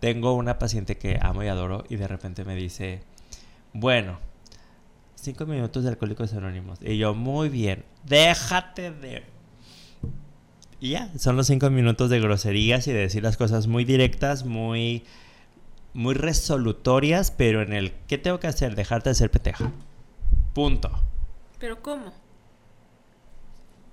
tengo 0.00 0.34
una 0.34 0.58
paciente 0.58 0.98
que 0.98 1.18
amo 1.22 1.44
y 1.44 1.48
adoro 1.48 1.84
y 1.88 1.96
de 1.96 2.06
repente 2.06 2.44
me 2.44 2.54
dice, 2.54 3.00
bueno, 3.72 4.18
cinco 5.24 5.46
minutos 5.46 5.82
de 5.84 5.90
Alcohólicos 5.90 6.32
Anónimos. 6.34 6.78
Y 6.82 6.98
yo, 6.98 7.14
muy 7.14 7.48
bien, 7.48 7.84
déjate 8.04 8.90
de... 8.90 9.24
Y 10.80 10.90
ya, 10.90 11.10
son 11.18 11.36
los 11.36 11.46
cinco 11.46 11.70
minutos 11.70 12.10
de 12.10 12.20
groserías 12.20 12.86
y 12.86 12.92
de 12.92 13.00
decir 13.00 13.22
las 13.22 13.36
cosas 13.36 13.66
muy 13.66 13.84
directas, 13.84 14.44
muy, 14.44 15.04
muy 15.94 16.14
resolutorias, 16.14 17.30
pero 17.30 17.62
en 17.62 17.72
el, 17.72 17.92
¿qué 18.06 18.18
tengo 18.18 18.38
que 18.38 18.48
hacer? 18.48 18.74
Dejarte 18.74 19.10
de 19.10 19.14
ser 19.14 19.30
peteja. 19.30 19.72
Punto. 20.52 20.90
¿Pero 21.58 21.80
cómo? 21.80 22.12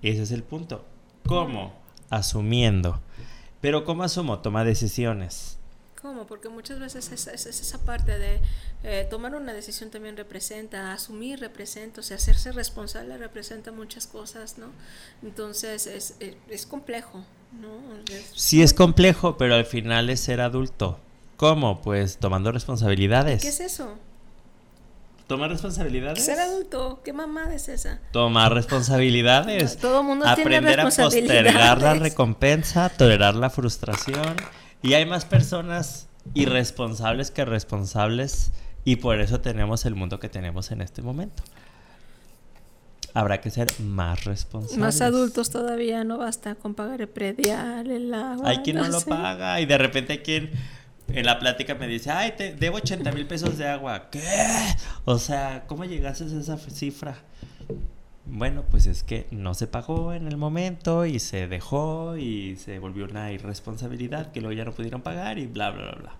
Ese 0.01 0.23
es 0.23 0.31
el 0.31 0.43
punto. 0.43 0.85
¿Cómo? 1.25 1.81
asumiendo. 2.11 3.01
Pero 3.61 3.83
¿cómo 3.83 4.03
asumo? 4.03 4.39
Toma 4.39 4.63
decisiones. 4.63 5.57
¿Cómo? 6.01 6.25
Porque 6.25 6.49
muchas 6.49 6.79
veces 6.79 7.11
es, 7.11 7.45
esa 7.45 7.77
parte 7.85 8.17
de 8.17 8.39
eh, 8.83 9.07
tomar 9.09 9.35
una 9.35 9.53
decisión 9.53 9.91
también 9.91 10.17
representa, 10.17 10.93
asumir 10.93 11.39
representa, 11.39 11.99
o 11.99 12.03
sea, 12.03 12.17
hacerse 12.17 12.51
responsable 12.51 13.17
representa 13.17 13.71
muchas 13.71 14.07
cosas, 14.07 14.57
¿no? 14.57 14.67
Entonces 15.21 15.85
es, 15.85 16.15
es, 16.49 16.65
complejo, 16.65 17.23
¿no? 17.59 17.69
sí 18.33 18.63
es 18.63 18.73
complejo, 18.73 19.37
pero 19.37 19.53
al 19.53 19.65
final 19.65 20.09
es 20.09 20.21
ser 20.21 20.41
adulto. 20.41 20.99
¿Cómo? 21.37 21.81
Pues 21.81 22.17
tomando 22.17 22.51
responsabilidades. 22.51 23.43
¿Qué 23.43 23.49
es 23.49 23.59
eso? 23.59 23.95
Tomar 25.27 25.51
responsabilidades. 25.51 26.25
Ser 26.25 26.39
adulto, 26.39 26.99
¿qué 27.05 27.13
mamada 27.13 27.53
es 27.53 27.69
esa? 27.69 27.99
Tomar 28.11 28.53
responsabilidades. 28.53 29.77
Todo 29.77 30.01
mundo 30.03 30.27
Aprender 30.27 30.79
a 30.79 30.83
postergar 30.89 31.79
la 31.79 31.93
recompensa, 31.93 32.89
tolerar 32.89 33.35
la 33.35 33.49
frustración. 33.49 34.35
Y 34.81 34.93
hay 34.93 35.05
más 35.05 35.25
personas 35.25 36.07
irresponsables 36.33 37.31
que 37.31 37.45
responsables 37.45 38.51
y 38.83 38.97
por 38.97 39.19
eso 39.19 39.41
tenemos 39.41 39.85
el 39.85 39.95
mundo 39.95 40.19
que 40.19 40.29
tenemos 40.29 40.71
en 40.71 40.81
este 40.81 41.01
momento. 41.01 41.43
Habrá 43.13 43.41
que 43.41 43.49
ser 43.49 43.67
más 43.81 44.23
responsables. 44.23 44.79
Más 44.79 45.01
adultos 45.01 45.49
todavía 45.49 46.03
no 46.03 46.17
basta 46.17 46.55
con 46.55 46.73
pagar 46.73 47.01
el 47.01 47.09
predial, 47.09 47.91
el 47.91 48.13
agua. 48.13 48.49
Hay 48.49 48.59
quien 48.59 48.77
no, 48.77 48.87
lo 48.87 49.01
paga 49.01 49.59
y 49.59 49.65
de 49.65 49.77
repente 49.77 50.13
hay 50.13 50.19
quien 50.19 50.51
en 51.09 51.25
la 51.25 51.39
plática 51.39 51.75
me 51.75 51.87
dice, 51.87 52.09
ay, 52.09 52.33
te 52.37 52.55
debo 52.55 52.77
80 52.77 53.11
mil 53.11 53.27
pesos 53.27 53.57
de 53.57 53.67
agua. 53.67 54.09
¿Qué? 54.09 54.23
O 55.03 55.19
sea, 55.19 55.65
¿cómo 55.67 55.83
llegaste 55.83 56.23
a 56.23 56.39
esa 56.39 56.57
cifra? 56.57 57.17
Bueno, 58.25 58.63
pues 58.69 58.85
es 58.85 59.03
que 59.03 59.27
no 59.31 59.53
se 59.53 59.67
pagó 59.67 60.13
en 60.13 60.27
el 60.27 60.37
momento 60.37 61.05
y 61.05 61.19
se 61.19 61.47
dejó 61.47 62.17
y 62.17 62.55
se 62.57 62.79
volvió 62.79 63.05
una 63.05 63.31
irresponsabilidad 63.31 64.31
que 64.31 64.41
luego 64.41 64.53
ya 64.53 64.65
no 64.65 64.73
pudieron 64.73 65.01
pagar 65.01 65.39
y 65.39 65.47
bla, 65.47 65.71
bla, 65.71 65.83
bla, 65.83 65.95
bla. 65.95 66.15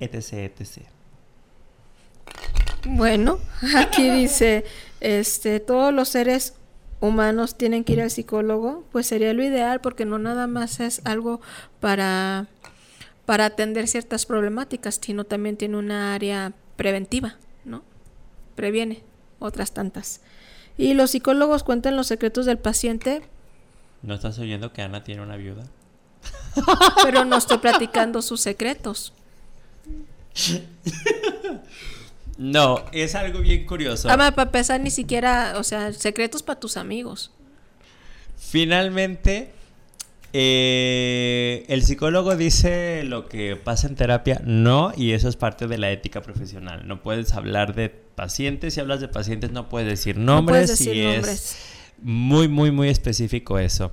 Etc, 0.00 0.32
etc. 0.32 0.86
Bueno, 2.86 3.38
aquí 3.76 4.10
dice, 4.10 4.64
este, 5.00 5.60
todos 5.60 5.94
los 5.94 6.08
seres 6.08 6.54
humanos 7.00 7.56
tienen 7.56 7.84
que 7.84 7.94
ir 7.94 8.02
al 8.02 8.10
psicólogo, 8.10 8.84
pues 8.90 9.06
sería 9.06 9.32
lo 9.32 9.42
ideal 9.42 9.80
porque 9.80 10.04
no 10.04 10.18
nada 10.18 10.46
más 10.46 10.80
es 10.80 11.00
algo 11.04 11.40
para, 11.80 12.46
para 13.26 13.46
atender 13.46 13.88
ciertas 13.88 14.26
problemáticas, 14.26 14.98
sino 15.00 15.24
también 15.24 15.56
tiene 15.56 15.76
una 15.76 16.14
área 16.14 16.52
preventiva, 16.76 17.36
¿no? 17.64 17.82
Previene 18.54 19.02
otras 19.38 19.72
tantas. 19.72 20.20
Y 20.76 20.94
los 20.94 21.12
psicólogos 21.12 21.62
cuentan 21.62 21.96
los 21.96 22.06
secretos 22.06 22.46
del 22.46 22.58
paciente. 22.58 23.22
¿No 24.02 24.14
estás 24.14 24.38
oyendo 24.38 24.72
que 24.72 24.82
Ana 24.82 25.04
tiene 25.04 25.22
una 25.22 25.36
viuda? 25.36 25.64
Pero 27.02 27.24
no 27.24 27.36
estoy 27.36 27.58
platicando 27.58 28.22
sus 28.22 28.40
secretos. 28.40 29.12
No, 32.36 32.84
es 32.92 33.14
algo 33.14 33.40
bien 33.40 33.66
curioso. 33.66 34.10
Ah, 34.10 34.16
para 34.16 34.42
empezar, 34.42 34.80
ni 34.80 34.90
siquiera, 34.90 35.54
o 35.56 35.62
sea, 35.62 35.92
secretos 35.92 36.42
para 36.42 36.58
tus 36.58 36.76
amigos. 36.76 37.30
Finalmente, 38.36 39.52
eh, 40.36 41.64
el 41.68 41.84
psicólogo 41.84 42.34
dice 42.34 43.04
lo 43.04 43.28
que 43.28 43.54
pasa 43.54 43.86
en 43.86 43.94
terapia, 43.94 44.42
no, 44.44 44.92
y 44.96 45.12
eso 45.12 45.28
es 45.28 45.36
parte 45.36 45.68
de 45.68 45.78
la 45.78 45.92
ética 45.92 46.22
profesional. 46.22 46.88
No 46.88 47.02
puedes 47.02 47.34
hablar 47.34 47.76
de 47.76 47.88
pacientes, 47.88 48.74
si 48.74 48.80
hablas 48.80 49.00
de 49.00 49.06
pacientes 49.06 49.52
no 49.52 49.68
puedes 49.68 49.88
decir 49.88 50.18
nombres, 50.18 50.80
y 50.80 51.02
es 51.02 51.56
muy, 52.02 52.48
muy, 52.48 52.72
muy 52.72 52.88
específico 52.88 53.60
eso. 53.60 53.92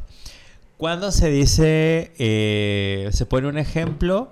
Cuando 0.77 1.11
se 1.11 1.29
dice, 1.29 2.11
eh, 2.17 3.09
se 3.13 3.27
pone 3.27 3.47
un 3.47 3.59
ejemplo, 3.59 4.31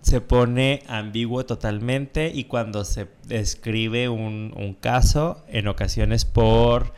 se 0.00 0.22
pone 0.22 0.82
ambiguo 0.86 1.44
totalmente 1.44 2.32
y 2.34 2.44
cuando 2.44 2.86
se 2.86 3.08
describe 3.26 4.08
un, 4.08 4.78
caso, 4.80 5.44
en 5.48 5.68
ocasiones 5.68 6.24
por 6.24 6.94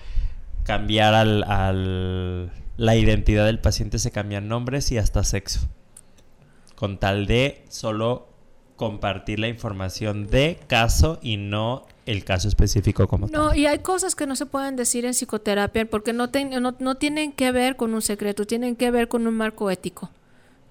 cambiar 0.62 1.14
al, 1.14 2.52
la 2.76 2.96
identidad 2.96 3.46
del 3.46 3.58
paciente 3.58 3.98
se 3.98 4.10
cambian 4.10 4.48
nombres 4.48 4.90
y 4.92 4.98
hasta 4.98 5.24
sexo, 5.24 5.60
con 6.74 6.98
tal 6.98 7.26
de 7.26 7.64
solo 7.68 8.28
compartir 8.76 9.38
la 9.38 9.48
información 9.48 10.26
de 10.26 10.58
caso 10.66 11.18
y 11.22 11.38
no 11.38 11.86
el 12.04 12.24
caso 12.24 12.48
específico 12.48 13.08
como 13.08 13.28
tal. 13.28 13.40
No, 13.40 13.54
y 13.54 13.66
hay 13.66 13.80
cosas 13.80 14.14
que 14.14 14.26
no 14.26 14.36
se 14.36 14.46
pueden 14.46 14.76
decir 14.76 15.04
en 15.04 15.14
psicoterapia 15.14 15.86
porque 15.86 16.12
no, 16.12 16.28
no 16.78 16.94
tienen 16.96 17.32
que 17.32 17.50
ver 17.52 17.76
con 17.76 17.94
un 17.94 18.02
secreto, 18.02 18.46
tienen 18.46 18.76
que 18.76 18.90
ver 18.90 19.08
con 19.08 19.26
un 19.26 19.34
marco 19.34 19.70
ético. 19.70 20.10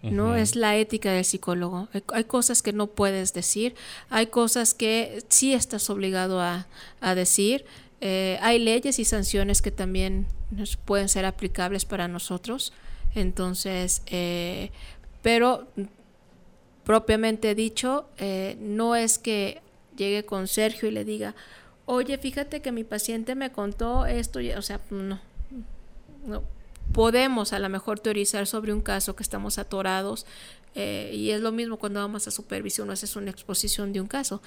¿no? 0.04 0.36
Es 0.36 0.56
la 0.56 0.76
ética 0.76 1.12
del 1.12 1.26
psicólogo. 1.26 1.88
Hay, 2.14 2.26
cosas 2.26 2.62
que 2.62 2.74
no 2.74 2.86
puedes 2.86 3.34
decir, 3.34 3.74
hay 4.12 4.28
cosas 4.28 4.76
que 4.76 5.24
sí 5.30 5.54
estás 5.54 5.90
obligado 5.90 6.40
a, 6.42 6.68
decir. 7.16 7.66
Eh, 8.02 8.38
hay 8.42 8.60
leyes 8.60 9.00
y 9.00 9.06
sanciones 9.06 9.64
que 9.64 9.72
también 9.72 10.28
pueden 10.86 11.10
ser 11.10 11.26
aplicables 11.26 11.86
para 11.86 12.08
nosotros. 12.08 12.74
Entonces, 13.14 14.02
eh, 14.08 14.72
pero 15.22 15.68
propiamente 16.84 17.56
dicho, 17.56 18.08
eh, 18.18 18.58
no 18.60 18.96
es 18.96 19.18
que 19.18 19.62
llegue 19.96 20.26
con 20.26 20.48
Sergio 20.48 20.90
y 20.90 20.92
le 20.92 21.06
diga, 21.06 21.36
oye, 21.86 22.18
fíjate 22.18 22.62
que 22.62 22.72
mi 22.72 22.84
paciente 22.84 23.36
me 23.36 23.52
contó 23.52 24.06
esto, 24.06 24.40
o 24.58 24.62
sea, 24.62 24.82
no, 24.90 25.20
no, 26.26 26.44
podemos 26.94 27.54
a 27.54 27.60
lo 27.60 27.70
mejor 27.70 28.00
teorizar 28.00 28.48
sobre 28.48 28.74
un 28.74 28.82
caso 28.82 29.16
que 29.16 29.24
estamos 29.24 29.58
atorados 29.58 30.26
eh, 30.76 31.12
y 31.14 31.32
es 31.32 31.42
lo 31.42 31.52
mismo 31.52 31.78
cuando 31.78 32.02
vamos 32.02 32.28
a 32.28 32.32
supervisión 32.32 32.90
o 32.90 32.94
haces 32.94 33.16
una 33.16 33.32
exposición 33.32 33.94
de 33.94 34.02
un 34.02 34.08
caso. 34.08 34.42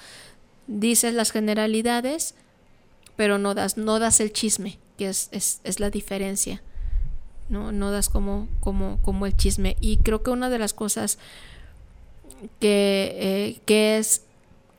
Dices 0.67 1.13
las 1.13 1.31
generalidades, 1.31 2.35
pero 3.15 3.37
no 3.37 3.55
das, 3.55 3.77
no 3.77 3.99
das 3.99 4.19
el 4.19 4.31
chisme, 4.31 4.77
que 4.99 5.07
es, 5.07 5.29
es, 5.31 5.79
la 5.79 5.89
diferencia. 5.89 6.61
¿no? 7.47 7.71
no 7.71 7.89
das 7.89 8.09
como, 8.09 8.49
como, 8.59 8.99
como 9.01 9.25
el 9.25 9.35
chisme. 9.35 9.77
Y 9.79 9.97
creo 9.97 10.21
que 10.23 10.29
una 10.29 10.49
de 10.49 10.59
las 10.59 10.73
cosas 10.73 11.17
que, 12.59 13.15
eh, 13.17 13.61
que 13.65 13.97
es 13.97 14.23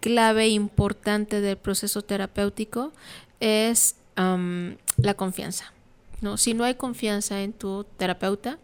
clave 0.00 0.48
importante 0.48 1.40
del 1.40 1.56
proceso 1.56 2.02
terapéutico 2.02 2.92
es 3.40 3.96
la 4.16 5.14
confianza. 5.14 5.72
¿no? 6.20 6.36
Si 6.36 6.52
no 6.52 6.64
hay 6.64 6.74
confianza 6.74 7.40
en 7.40 7.54
tu 7.54 7.86
terapeuta, 7.96 8.58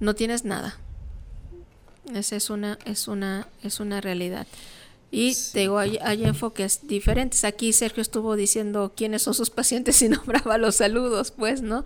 no 0.00 0.14
tienes 0.14 0.46
nada. 0.46 0.78
Esa 2.14 2.36
es 2.36 2.48
una, 2.48 2.78
es 2.86 3.08
una, 3.08 3.46
es 3.62 3.78
una 3.78 4.00
realidad. 4.00 4.46
Y 5.14 5.36
te 5.52 5.60
digo, 5.60 5.78
hay, 5.78 5.98
hay, 6.00 6.24
enfoques 6.24 6.86
diferentes. 6.88 7.44
Aquí 7.44 7.74
Sergio 7.74 8.00
estuvo 8.00 8.34
diciendo 8.34 8.94
quiénes 8.96 9.20
son 9.20 9.34
sus 9.34 9.50
pacientes 9.50 10.00
y 10.00 10.08
nombraba 10.08 10.56
los 10.56 10.76
saludos, 10.76 11.32
pues, 11.32 11.60
¿no? 11.60 11.84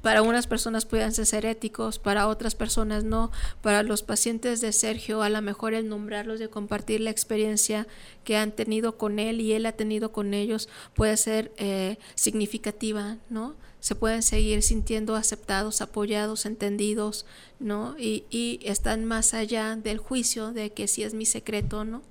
Para 0.00 0.22
unas 0.22 0.46
personas 0.46 0.86
pueden 0.86 1.12
ser 1.12 1.44
éticos, 1.44 1.98
para 1.98 2.28
otras 2.28 2.54
personas 2.54 3.02
no. 3.02 3.32
Para 3.62 3.82
los 3.82 4.04
pacientes 4.04 4.60
de 4.60 4.70
Sergio, 4.70 5.22
a 5.22 5.28
lo 5.28 5.42
mejor 5.42 5.74
el 5.74 5.88
nombrarlos 5.88 6.40
y 6.40 6.46
compartir 6.46 7.00
la 7.00 7.10
experiencia 7.10 7.88
que 8.22 8.36
han 8.36 8.52
tenido 8.52 8.96
con 8.96 9.18
él 9.18 9.40
y 9.40 9.52
él 9.52 9.66
ha 9.66 9.72
tenido 9.72 10.12
con 10.12 10.32
ellos 10.32 10.68
puede 10.94 11.16
ser 11.16 11.50
eh, 11.56 11.98
significativa, 12.14 13.16
¿no? 13.28 13.56
Se 13.80 13.96
pueden 13.96 14.22
seguir 14.22 14.62
sintiendo 14.62 15.16
aceptados, 15.16 15.80
apoyados, 15.80 16.46
entendidos, 16.46 17.26
¿no? 17.58 17.96
Y, 17.98 18.24
y 18.30 18.60
están 18.62 19.04
más 19.04 19.34
allá 19.34 19.74
del 19.74 19.98
juicio 19.98 20.52
de 20.52 20.70
que 20.70 20.86
si 20.86 21.02
es 21.02 21.12
mi 21.12 21.26
secreto, 21.26 21.84
¿no? 21.84 22.02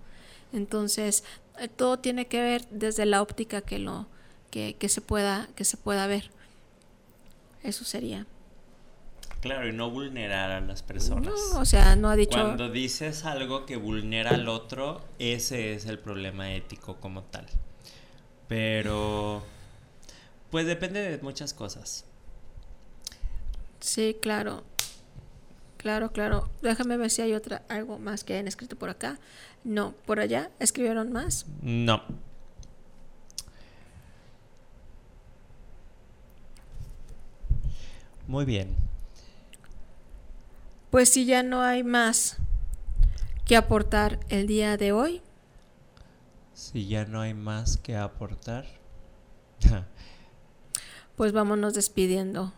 Entonces, 0.55 1.23
eh, 1.59 1.67
todo 1.67 1.99
tiene 1.99 2.27
que 2.27 2.41
ver 2.41 2.67
desde 2.69 3.05
la 3.05 3.21
óptica 3.21 3.61
que 3.61 3.79
lo 3.79 4.07
que, 4.51 4.75
que 4.79 4.89
se 4.89 5.01
pueda 5.01 5.47
que 5.55 5.65
se 5.65 5.77
pueda 5.77 6.07
ver. 6.07 6.31
Eso 7.63 7.83
sería. 7.83 8.25
Claro, 9.41 9.67
y 9.67 9.73
no 9.73 9.91
vulnerar 9.91 10.49
a 10.49 10.59
las 10.59 10.81
personas. 10.81 11.27
No, 11.27 11.59
o 11.59 11.65
sea, 11.65 11.95
no 11.95 12.09
ha 12.09 12.15
dicho... 12.15 12.31
Cuando 12.31 12.69
dices 12.69 13.25
algo 13.25 13.67
que 13.67 13.75
vulnera 13.75 14.31
al 14.31 14.49
otro, 14.49 15.03
ese 15.19 15.75
es 15.75 15.85
el 15.85 15.99
problema 15.99 16.51
ético 16.51 16.95
como 16.95 17.21
tal. 17.21 17.45
Pero, 18.47 19.43
pues 20.49 20.65
depende 20.65 20.99
de 20.99 21.19
muchas 21.19 21.53
cosas. 21.53 22.05
Sí, 23.79 24.17
claro. 24.19 24.63
Claro, 25.85 26.11
claro. 26.11 26.49
Déjame 26.63 26.97
ver 26.97 27.11
si 27.11 27.21
hay 27.21 27.35
otra, 27.35 27.61
algo 27.69 27.99
más 27.99 28.23
que 28.23 28.33
hayan 28.33 28.47
escrito 28.47 28.75
por 28.75 28.89
acá. 28.89 29.19
No, 29.63 29.91
por 30.07 30.19
allá, 30.19 30.49
¿escribieron 30.57 31.11
más? 31.11 31.45
No. 31.61 32.01
Muy 38.25 38.45
bien. 38.45 38.75
Pues 40.89 41.09
si 41.09 41.25
ya 41.27 41.43
no 41.43 41.61
hay 41.61 41.83
más 41.83 42.37
que 43.45 43.55
aportar 43.55 44.19
el 44.29 44.47
día 44.47 44.77
de 44.77 44.91
hoy. 44.91 45.21
Si 46.55 46.87
ya 46.87 47.05
no 47.05 47.21
hay 47.21 47.35
más 47.35 47.77
que 47.77 47.95
aportar. 47.95 48.65
pues 51.15 51.31
vámonos 51.31 51.75
despidiendo 51.75 52.53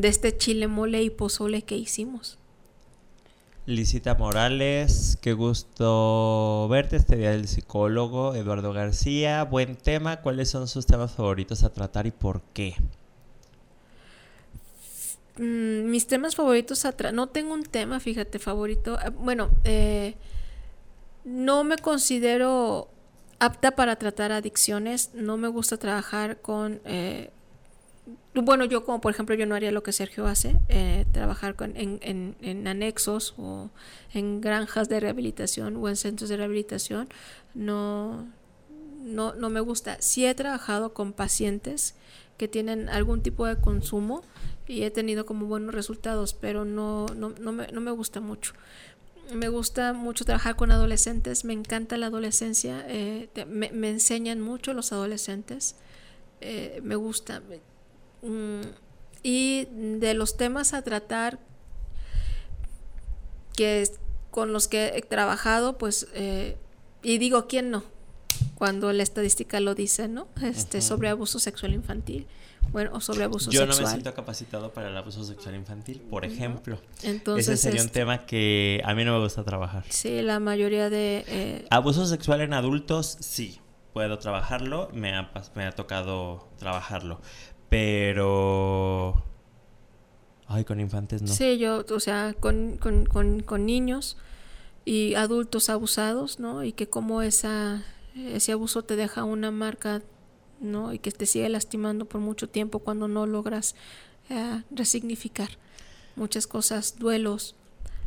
de 0.00 0.08
este 0.08 0.36
chile 0.36 0.66
mole 0.68 1.02
y 1.02 1.10
pozole 1.10 1.62
que 1.62 1.76
hicimos. 1.76 2.38
Lisita 3.66 4.14
Morales, 4.14 5.18
qué 5.20 5.32
gusto 5.32 6.66
verte 6.68 6.96
este 6.96 7.16
día 7.16 7.30
del 7.30 7.46
psicólogo. 7.46 8.34
Eduardo 8.34 8.72
García, 8.72 9.44
buen 9.44 9.76
tema. 9.76 10.22
¿Cuáles 10.22 10.50
son 10.50 10.66
sus 10.66 10.86
temas 10.86 11.12
favoritos 11.12 11.62
a 11.62 11.72
tratar 11.72 12.06
y 12.06 12.10
por 12.10 12.40
qué? 12.54 12.74
Mm, 15.36 15.90
mis 15.90 16.06
temas 16.06 16.34
favoritos 16.34 16.84
atrás. 16.84 17.12
No 17.12 17.28
tengo 17.28 17.54
un 17.54 17.62
tema, 17.62 18.00
fíjate, 18.00 18.38
favorito. 18.38 18.98
Ah, 19.00 19.10
bueno, 19.10 19.50
eh, 19.64 20.16
no 21.24 21.62
me 21.62 21.76
considero 21.76 22.88
apta 23.38 23.72
para 23.72 23.96
tratar 23.96 24.32
adicciones. 24.32 25.10
No 25.14 25.36
me 25.36 25.48
gusta 25.48 25.76
trabajar 25.76 26.40
con. 26.40 26.80
Eh, 26.84 27.30
bueno, 28.34 28.64
yo 28.64 28.84
como 28.84 29.00
por 29.00 29.12
ejemplo 29.12 29.34
yo 29.34 29.46
no 29.46 29.54
haría 29.54 29.72
lo 29.72 29.82
que 29.82 29.92
Sergio 29.92 30.26
hace, 30.26 30.56
eh, 30.68 31.04
trabajar 31.12 31.56
con, 31.56 31.76
en, 31.76 32.36
en, 32.40 32.66
anexos 32.68 33.34
o 33.38 33.70
en 34.12 34.40
granjas 34.40 34.88
de 34.88 35.00
rehabilitación 35.00 35.76
o 35.76 35.88
en 35.88 35.96
centros 35.96 36.30
de 36.30 36.36
rehabilitación. 36.36 37.08
No, 37.54 38.28
no, 39.02 39.34
no 39.34 39.50
me 39.50 39.60
gusta. 39.60 40.00
Sí 40.00 40.26
he 40.26 40.34
trabajado 40.34 40.94
con 40.94 41.12
pacientes 41.12 41.94
que 42.36 42.48
tienen 42.48 42.88
algún 42.88 43.22
tipo 43.22 43.46
de 43.46 43.56
consumo 43.56 44.22
y 44.66 44.84
he 44.84 44.90
tenido 44.90 45.26
como 45.26 45.46
buenos 45.46 45.74
resultados, 45.74 46.32
pero 46.32 46.64
no, 46.64 47.06
no, 47.16 47.34
no, 47.40 47.52
me, 47.52 47.66
no 47.68 47.80
me 47.80 47.90
gusta 47.90 48.20
mucho. 48.20 48.54
Me 49.34 49.48
gusta 49.48 49.92
mucho 49.92 50.24
trabajar 50.24 50.56
con 50.56 50.70
adolescentes, 50.70 51.44
me 51.44 51.52
encanta 51.52 51.96
la 51.96 52.06
adolescencia, 52.06 52.84
eh, 52.88 53.28
me, 53.46 53.88
enseñan 53.88 54.40
mucho 54.40 54.72
los 54.72 54.92
adolescentes, 54.92 55.76
eh, 56.40 56.80
me 56.82 56.96
gusta. 56.96 57.42
Mm, 58.22 58.62
y 59.22 59.66
de 59.70 60.14
los 60.14 60.36
temas 60.36 60.72
a 60.74 60.82
tratar 60.82 61.38
que 63.54 63.88
con 64.30 64.52
los 64.52 64.68
que 64.68 64.92
he 64.96 65.02
trabajado, 65.02 65.76
pues, 65.76 66.06
eh, 66.14 66.56
y 67.02 67.18
digo, 67.18 67.46
¿quién 67.46 67.70
no? 67.70 67.84
cuando 68.54 68.92
la 68.92 69.02
estadística 69.02 69.58
lo 69.60 69.74
dice, 69.74 70.06
¿no? 70.08 70.28
Este, 70.42 70.82
sobre 70.82 71.08
abuso 71.08 71.38
sexual 71.38 71.72
infantil. 71.72 72.26
Bueno, 72.72 72.90
o 72.92 73.00
sobre 73.00 73.24
abuso 73.24 73.50
Yo 73.50 73.60
sexual. 73.62 73.68
no 73.68 73.86
me 73.86 73.90
siento 73.90 74.14
capacitado 74.14 74.70
para 74.72 74.88
el 74.90 74.96
abuso 74.96 75.24
sexual 75.24 75.54
infantil, 75.54 76.00
por 76.00 76.24
ejemplo. 76.24 76.78
Entonces, 77.02 77.48
Ese 77.48 77.56
sería 77.56 77.80
un 77.80 77.86
este 77.86 78.00
tema 78.00 78.26
que 78.26 78.82
a 78.84 78.94
mí 78.94 79.04
no 79.04 79.14
me 79.14 79.24
gusta 79.24 79.44
trabajar. 79.44 79.84
Sí, 79.88 80.20
la 80.20 80.40
mayoría 80.40 80.90
de... 80.90 81.24
Eh, 81.26 81.66
abuso 81.70 82.04
sexual 82.04 82.42
en 82.42 82.52
adultos, 82.52 83.16
sí, 83.20 83.60
puedo 83.94 84.18
trabajarlo, 84.18 84.90
me 84.92 85.14
ha, 85.16 85.30
me 85.54 85.64
ha 85.64 85.72
tocado 85.72 86.48
trabajarlo, 86.58 87.20
pero... 87.70 89.24
Ay, 90.46 90.64
con 90.64 90.80
infantes 90.80 91.22
no. 91.22 91.28
Sí, 91.28 91.56
yo, 91.58 91.86
o 91.88 92.00
sea, 92.00 92.34
con, 92.38 92.76
con, 92.76 93.06
con, 93.06 93.40
con 93.40 93.64
niños 93.64 94.18
y 94.84 95.14
adultos 95.14 95.70
abusados, 95.70 96.40
¿no? 96.40 96.64
Y 96.64 96.72
que 96.72 96.88
como 96.88 97.22
esa 97.22 97.82
ese 98.16 98.52
abuso 98.52 98.82
te 98.82 98.96
deja 98.96 99.24
una 99.24 99.50
marca, 99.50 100.02
¿no? 100.60 100.92
Y 100.92 100.98
que 100.98 101.10
te 101.10 101.26
sigue 101.26 101.48
lastimando 101.48 102.04
por 102.06 102.20
mucho 102.20 102.48
tiempo 102.48 102.80
cuando 102.80 103.08
no 103.08 103.26
logras 103.26 103.74
eh, 104.28 104.62
resignificar 104.70 105.48
muchas 106.16 106.46
cosas, 106.46 106.98
duelos. 106.98 107.54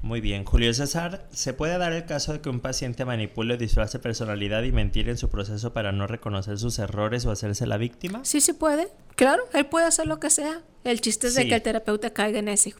Muy 0.02 0.20
bien, 0.20 0.44
Julio 0.44 0.74
César, 0.74 1.28
¿se 1.32 1.54
puede 1.54 1.78
dar 1.78 1.94
el 1.94 2.06
caso 2.06 2.34
de 2.34 2.42
que 2.42 2.50
un 2.50 2.60
paciente 2.60 3.06
manipule 3.06 3.54
o 3.54 3.58
disfrace 3.58 4.00
personalidad 4.00 4.64
y 4.64 4.74
mentir 4.74 5.08
en 5.08 5.18
su 5.18 5.30
proceso 5.30 5.72
para 5.72 5.94
no 5.94 6.08
reconocer 6.08 6.60
sus 6.60 6.78
errores 6.80 7.26
o 7.26 7.32
hacerse 7.32 7.66
la 7.66 7.78
víctima? 7.78 8.20
Sí, 8.24 8.42
se 8.42 8.54
puede, 8.54 8.90
claro, 9.16 9.44
él 9.54 9.66
puede 9.66 9.86
hacer 9.86 10.08
lo 10.08 10.20
que 10.20 10.30
sea. 10.30 10.62
El 10.84 11.02
chiste 11.02 11.28
es 11.28 11.36
de 11.36 11.48
que 11.48 11.56
el 11.56 11.62
terapeuta 11.62 12.12
caiga 12.12 12.40
en 12.40 12.48
ese. 12.48 12.74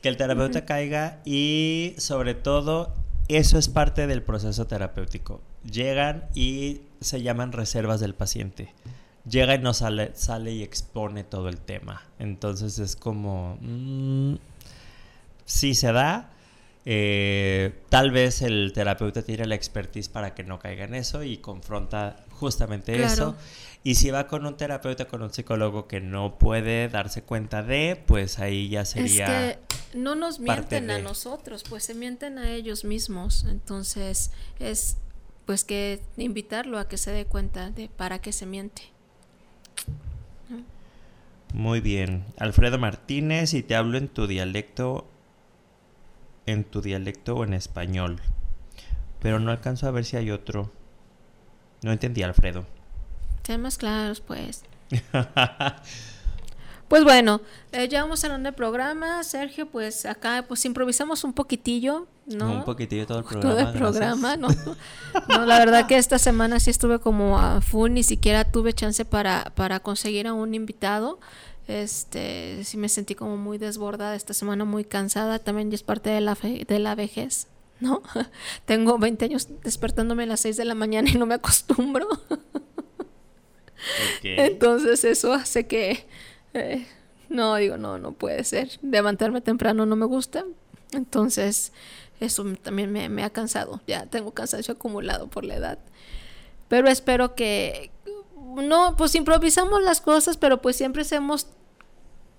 Que 0.00 0.08
el 0.08 0.16
terapeuta 0.16 0.64
caiga 0.64 1.20
y 1.24 1.94
sobre 1.98 2.34
todo 2.34 2.94
eso 3.28 3.58
es 3.58 3.68
parte 3.68 4.06
del 4.06 4.22
proceso 4.22 4.66
terapéutico 4.66 5.40
llegan 5.70 6.24
y 6.34 6.82
se 7.00 7.22
llaman 7.22 7.52
reservas 7.52 8.00
del 8.00 8.14
paciente. 8.14 8.72
Llega 9.28 9.54
y 9.54 9.58
no 9.58 9.72
sale, 9.72 10.10
sale 10.14 10.52
y 10.52 10.62
expone 10.62 11.24
todo 11.24 11.48
el 11.48 11.58
tema. 11.58 12.02
Entonces 12.18 12.78
es 12.78 12.96
como, 12.96 13.56
mm, 13.60 14.34
si 15.44 15.74
se 15.74 15.92
da, 15.92 16.30
eh, 16.84 17.72
tal 17.88 18.10
vez 18.10 18.42
el 18.42 18.72
terapeuta 18.74 19.22
tiene 19.22 19.46
la 19.46 19.54
expertise 19.54 20.08
para 20.08 20.34
que 20.34 20.42
no 20.42 20.58
caiga 20.58 20.84
en 20.84 20.94
eso 20.94 21.22
y 21.22 21.36
confronta 21.36 22.24
justamente 22.30 23.00
eso. 23.00 23.36
Y 23.84 23.96
si 23.96 24.10
va 24.10 24.28
con 24.28 24.46
un 24.46 24.56
terapeuta, 24.56 25.06
con 25.06 25.22
un 25.22 25.32
psicólogo 25.32 25.88
que 25.88 26.00
no 26.00 26.38
puede 26.38 26.88
darse 26.88 27.22
cuenta 27.22 27.62
de, 27.62 28.00
pues 28.06 28.38
ahí 28.38 28.68
ya 28.68 28.84
sería... 28.84 29.50
Es 29.50 29.56
que 29.56 29.98
no 29.98 30.14
nos 30.14 30.38
mienten 30.38 30.90
a 30.90 30.98
nosotros, 30.98 31.64
pues 31.68 31.84
se 31.84 31.94
mienten 31.94 32.38
a 32.38 32.52
ellos 32.52 32.84
mismos. 32.84 33.44
Entonces 33.48 34.30
es 34.60 34.98
pues 35.46 35.64
que 35.64 36.00
invitarlo 36.16 36.78
a 36.78 36.88
que 36.88 36.96
se 36.96 37.10
dé 37.10 37.26
cuenta 37.26 37.70
de 37.70 37.88
para 37.88 38.20
qué 38.20 38.32
se 38.32 38.46
miente. 38.46 38.82
Muy 41.52 41.80
bien. 41.80 42.24
Alfredo 42.38 42.78
Martínez, 42.78 43.52
y 43.52 43.62
te 43.62 43.74
hablo 43.74 43.98
en 43.98 44.08
tu 44.08 44.26
dialecto, 44.26 45.06
en 46.46 46.64
tu 46.64 46.80
dialecto 46.80 47.36
o 47.36 47.44
en 47.44 47.52
español. 47.52 48.20
Pero 49.20 49.38
no 49.38 49.50
alcanzo 49.50 49.86
a 49.86 49.90
ver 49.90 50.04
si 50.04 50.16
hay 50.16 50.30
otro. 50.30 50.70
No 51.82 51.92
entendí, 51.92 52.22
Alfredo. 52.22 52.64
Temas 53.42 53.78
claros, 53.78 54.20
pues. 54.20 54.62
Pues 56.92 57.04
bueno, 57.04 57.40
eh, 57.72 57.88
ya 57.88 58.02
vamos 58.02 58.22
a 58.22 58.26
hablar 58.26 58.42
del 58.42 58.52
programa, 58.52 59.24
Sergio, 59.24 59.64
pues 59.64 60.04
acá 60.04 60.44
pues 60.46 60.62
improvisamos 60.66 61.24
un 61.24 61.32
poquitillo, 61.32 62.06
¿no? 62.26 62.52
Un 62.52 62.64
poquitillo 62.64 63.06
todo 63.06 63.20
el 63.20 63.24
programa. 63.24 63.50
Todo 63.50 63.66
el 63.66 63.78
programa, 63.78 64.36
¿no? 64.36 64.48
no, 65.26 65.46
la 65.46 65.58
verdad 65.58 65.86
que 65.86 65.96
esta 65.96 66.18
semana 66.18 66.60
sí 66.60 66.68
estuve 66.68 66.98
como 66.98 67.38
a 67.38 67.62
full, 67.62 67.92
ni 67.92 68.02
siquiera 68.02 68.44
tuve 68.44 68.74
chance 68.74 69.06
para, 69.06 69.54
para 69.54 69.80
conseguir 69.80 70.26
a 70.26 70.34
un 70.34 70.54
invitado. 70.54 71.18
Este, 71.66 72.62
sí 72.64 72.76
me 72.76 72.90
sentí 72.90 73.14
como 73.14 73.38
muy 73.38 73.56
desbordada 73.56 74.14
esta 74.14 74.34
semana, 74.34 74.66
muy 74.66 74.84
cansada, 74.84 75.38
también 75.38 75.72
es 75.72 75.82
parte 75.82 76.10
de 76.10 76.20
la, 76.20 76.34
de 76.34 76.78
la 76.78 76.94
vejez, 76.94 77.46
¿no? 77.80 78.02
Tengo 78.66 78.98
20 78.98 79.24
años 79.24 79.48
despertándome 79.64 80.24
a 80.24 80.26
las 80.26 80.40
6 80.40 80.58
de 80.58 80.66
la 80.66 80.74
mañana 80.74 81.08
y 81.08 81.14
no 81.14 81.24
me 81.24 81.36
acostumbro. 81.36 82.06
Entonces 84.22 85.04
eso 85.04 85.32
hace 85.32 85.66
que 85.66 86.06
eh, 86.54 86.86
no, 87.32 87.56
digo, 87.56 87.78
no, 87.78 87.98
no 87.98 88.12
puede 88.12 88.44
ser. 88.44 88.78
Levantarme 88.82 89.40
temprano 89.40 89.86
no 89.86 89.96
me 89.96 90.06
gusta. 90.06 90.44
Entonces, 90.92 91.72
eso 92.20 92.44
también 92.62 92.92
me, 92.92 93.24
ha 93.24 93.30
cansado. 93.30 93.80
Ya 93.86 94.06
tengo 94.06 94.32
cansancio 94.32 94.74
acumulado 94.74 95.28
por 95.28 95.44
la 95.44 95.56
edad. 95.56 95.78
Pero 96.68 96.88
espero 96.88 97.34
que... 97.34 97.90
No, 98.36 98.96
pues 98.98 99.14
improvisamos 99.14 99.82
las 99.82 100.02
cosas, 100.02 100.36
pero 100.36 100.60
pues 100.60 100.76
siempre 100.76 101.02
hacemos 101.02 101.46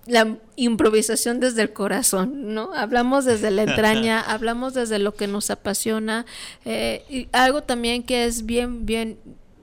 la 0.06 0.36
improvisación 0.54 1.40
desde 1.40 1.62
el 1.62 1.72
corazón, 1.72 2.54
¿no? 2.54 2.72
Hablamos 2.74 3.24
desde 3.24 3.50
la 3.50 3.64
entraña, 3.64 4.20
hablamos 4.26 4.74
desde 4.74 5.00
lo 5.00 5.14
que 5.14 5.26
nos 5.26 5.50
apasiona. 5.50 6.24
Eh, 6.64 7.04
y 7.08 7.28
algo 7.32 7.64
también 7.64 8.04
que 8.04 8.26
es 8.26 8.46
bien, 8.46 8.86
bien, 8.86 9.18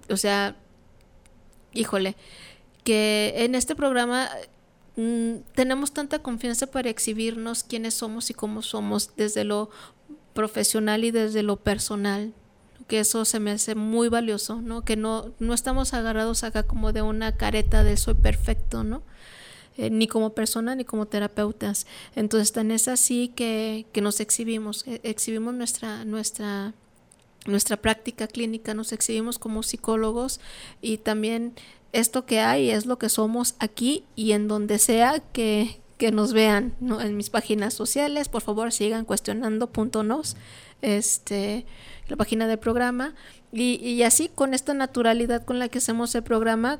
o 0.10 0.18
sea, 0.18 0.58
híjole, 1.74 2.16
que 2.84 3.34
en 3.38 3.56
este 3.56 3.76
programa 3.76 4.30
mm, 4.96 5.36
tenemos 5.56 5.92
tanta 5.92 6.20
confianza 6.20 6.68
para 6.68 6.90
exhibirnos 6.90 7.64
quiénes 7.64 7.94
somos 7.94 8.30
y 8.30 8.34
cómo 8.34 8.62
somos 8.62 9.16
desde 9.16 9.44
lo 9.44 9.70
profesional 10.34 11.04
y 11.04 11.12
desde 11.12 11.44
lo 11.44 11.58
personal 11.58 12.34
que 12.92 13.00
eso 13.00 13.24
se 13.24 13.40
me 13.40 13.52
hace 13.52 13.74
muy 13.74 14.10
valioso, 14.10 14.62
¿no? 14.62 14.84
Que 14.84 14.98
no, 14.98 15.32
no 15.40 15.54
estamos 15.54 15.94
agarrados 15.94 16.44
acá 16.44 16.64
como 16.64 16.92
de 16.92 17.02
una 17.02 17.38
careta 17.38 17.86
de 17.86 17.96
soy 17.96 18.16
perfecto, 18.16 18.84
¿no? 18.84 19.02
Eh, 19.78 19.90
ni 19.90 20.08
como 20.08 20.32
persona 20.32 20.76
ni 20.76 20.84
como 20.84 21.06
terapeutas. 21.06 21.88
Entonces 22.18 22.52
tan 22.52 22.70
es 22.70 22.90
así 22.90 23.30
que, 23.30 23.86
que 23.94 24.02
nos 24.02 24.20
exhibimos, 24.20 24.86
eh, 24.88 25.00
exhibimos 25.04 25.54
nuestra, 25.54 26.04
nuestra, 26.04 26.74
nuestra 27.46 27.78
práctica 27.78 28.28
clínica, 28.28 28.74
nos 28.74 28.92
exhibimos 28.92 29.40
como 29.40 29.64
psicólogos 29.64 30.40
y 30.82 30.98
también 30.98 31.54
esto 31.94 32.26
que 32.26 32.40
hay 32.40 32.70
es 32.70 32.86
lo 32.86 32.98
que 32.98 33.10
somos 33.10 33.56
aquí 33.60 34.06
y 34.16 34.32
en 34.32 34.48
donde 34.48 34.80
sea 34.80 35.20
que, 35.20 35.80
nos 36.14 36.34
vean, 36.34 36.74
¿no? 36.80 37.00
En 37.00 37.16
mis 37.16 37.30
páginas 37.30 37.76
sociales, 37.76 38.28
por 38.28 38.42
favor 38.42 38.72
sigan 38.72 39.06
cuestionando.nos, 39.06 40.36
este, 40.82 41.64
la 42.08 42.16
página 42.16 42.48
del 42.48 42.58
programa. 42.58 43.14
Y, 43.52 43.76
y 43.76 44.02
así, 44.02 44.28
con 44.34 44.56
esta 44.56 44.74
naturalidad 44.74 45.46
con 45.46 45.60
la 45.60 45.70
que 45.70 45.78
hacemos 45.78 46.16
el 46.16 46.24
programa, 46.24 46.80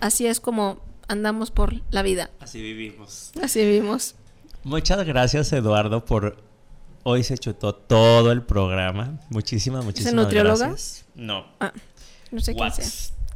así 0.00 0.26
es 0.26 0.40
como 0.40 0.80
andamos 1.06 1.52
por 1.52 1.80
la 1.92 2.02
vida. 2.02 2.30
Así 2.40 2.60
vivimos. 2.60 3.30
Así 3.40 3.60
vivimos. 3.60 4.16
Muchas 4.64 5.04
gracias, 5.06 5.52
Eduardo, 5.52 6.04
por 6.04 6.42
hoy 7.04 7.22
se 7.22 7.38
chutó 7.38 7.74
todo 7.74 8.32
el 8.32 8.42
programa. 8.42 9.20
Muchísimas, 9.30 9.84
muchísimas 9.84 10.12
¿Es 10.12 10.20
nutrióloga? 10.20 10.68
gracias. 10.68 11.04
No. 11.14 11.46
Ah, 11.60 11.72
no 12.32 12.40
sé 12.40 12.54
quién 12.54 12.72
sea. 12.72 12.86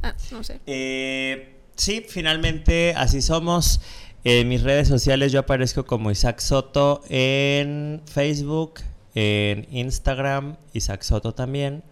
Ah, 0.03 0.15
no 0.31 0.43
sé. 0.43 0.59
Eh, 0.65 1.55
sí, 1.75 2.05
finalmente 2.07 2.93
así 2.97 3.21
somos. 3.21 3.79
En 4.25 4.49
mis 4.49 4.63
redes 4.63 4.89
sociales 4.89 5.31
yo 5.31 5.39
aparezco 5.39 5.85
como 5.85 6.11
Isaac 6.11 6.39
Soto 6.39 7.01
en 7.07 8.01
Facebook, 8.05 8.81
en 9.15 9.65
Instagram, 9.71 10.57
Isaac 10.73 11.03
Soto 11.03 11.33
también. 11.33 11.83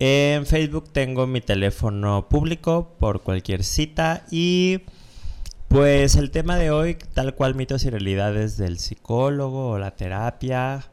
En 0.00 0.46
Facebook 0.46 0.92
tengo 0.92 1.28
mi 1.28 1.40
teléfono 1.40 2.28
público 2.28 2.90
por 2.98 3.22
cualquier 3.22 3.62
cita 3.62 4.26
y 4.32 4.80
pues 5.68 6.16
el 6.16 6.32
tema 6.32 6.56
de 6.56 6.72
hoy, 6.72 6.96
tal 7.14 7.34
cual 7.36 7.54
mitos 7.54 7.84
y 7.84 7.90
realidades 7.90 8.56
del 8.56 8.80
psicólogo 8.80 9.70
o 9.70 9.78
la 9.78 9.92
terapia 9.92 10.84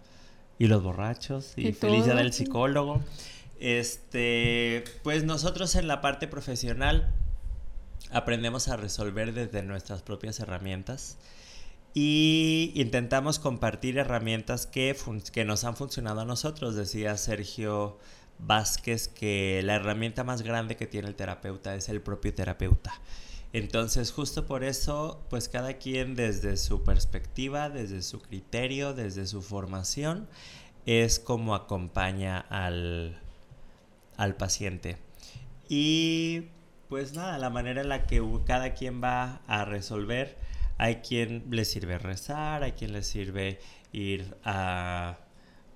y 0.62 0.68
los 0.68 0.84
borrachos 0.84 1.54
y, 1.56 1.72
feliz 1.72 2.06
día 2.06 2.14
del 2.14 2.34
psicólogo. 2.34 3.02
Este, 3.60 4.84
pues 5.02 5.24
nosotros 5.24 5.74
en 5.74 5.88
la 5.88 6.02
parte 6.02 6.28
profesional 6.28 7.10
aprendemos 8.12 8.68
a 8.68 8.78
resolver 8.78 9.34
desde 9.34 9.64
nuestras 9.64 10.04
propias 10.04 10.40
herramientas 10.40 11.18
y 11.96 12.74
intentamos 12.76 13.40
compartir 13.40 13.98
herramientas 13.98 14.68
que, 14.68 14.96
que 15.34 15.46
nos 15.46 15.64
han 15.64 15.76
funcionado 15.76 16.22
a 16.22 16.26
nosotros. 16.26 16.76
Decía 16.76 17.18
Sergio 17.18 17.98
Vázquez 18.38 19.08
que 19.08 19.64
la 19.64 19.78
herramienta 19.78 20.24
más 20.24 20.44
grande 20.44 20.76
que 20.76 20.86
tiene 20.86 21.08
el 21.08 21.16
terapeuta 21.16 21.74
es 21.74 21.90
el 21.90 22.02
propio 22.02 22.36
terapeuta. 22.36 22.94
Entonces, 23.54 24.12
justo 24.12 24.46
por 24.46 24.64
eso, 24.64 25.26
pues 25.30 25.50
cada 25.50 25.74
quien 25.74 26.16
desde 26.16 26.56
su 26.58 26.84
perspectiva, 26.84 27.70
desde 27.70 28.02
su 28.02 28.22
criterio, 28.22 28.94
desde 28.94 29.28
su 29.28 29.42
formación, 29.42 30.28
es 30.86 31.20
como 31.20 31.54
acompaña 31.54 32.40
al, 32.40 33.20
al 34.18 34.36
paciente. 34.36 34.98
Y 35.68 36.48
pues 36.90 37.14
nada, 37.14 37.38
la 37.38 37.50
manera 37.50 37.82
en 37.82 37.90
la 37.90 38.06
que 38.06 38.22
cada 38.46 38.74
quien 38.74 39.02
va 39.04 39.42
a 39.48 39.66
resolver, 39.66 40.38
hay 40.78 40.98
quien 40.98 41.46
le 41.50 41.66
sirve 41.66 41.98
rezar, 41.98 42.64
hay 42.64 42.72
quien 42.72 42.94
le 42.94 43.04
sirve 43.04 43.60
ir 43.92 44.36
a 44.44 45.18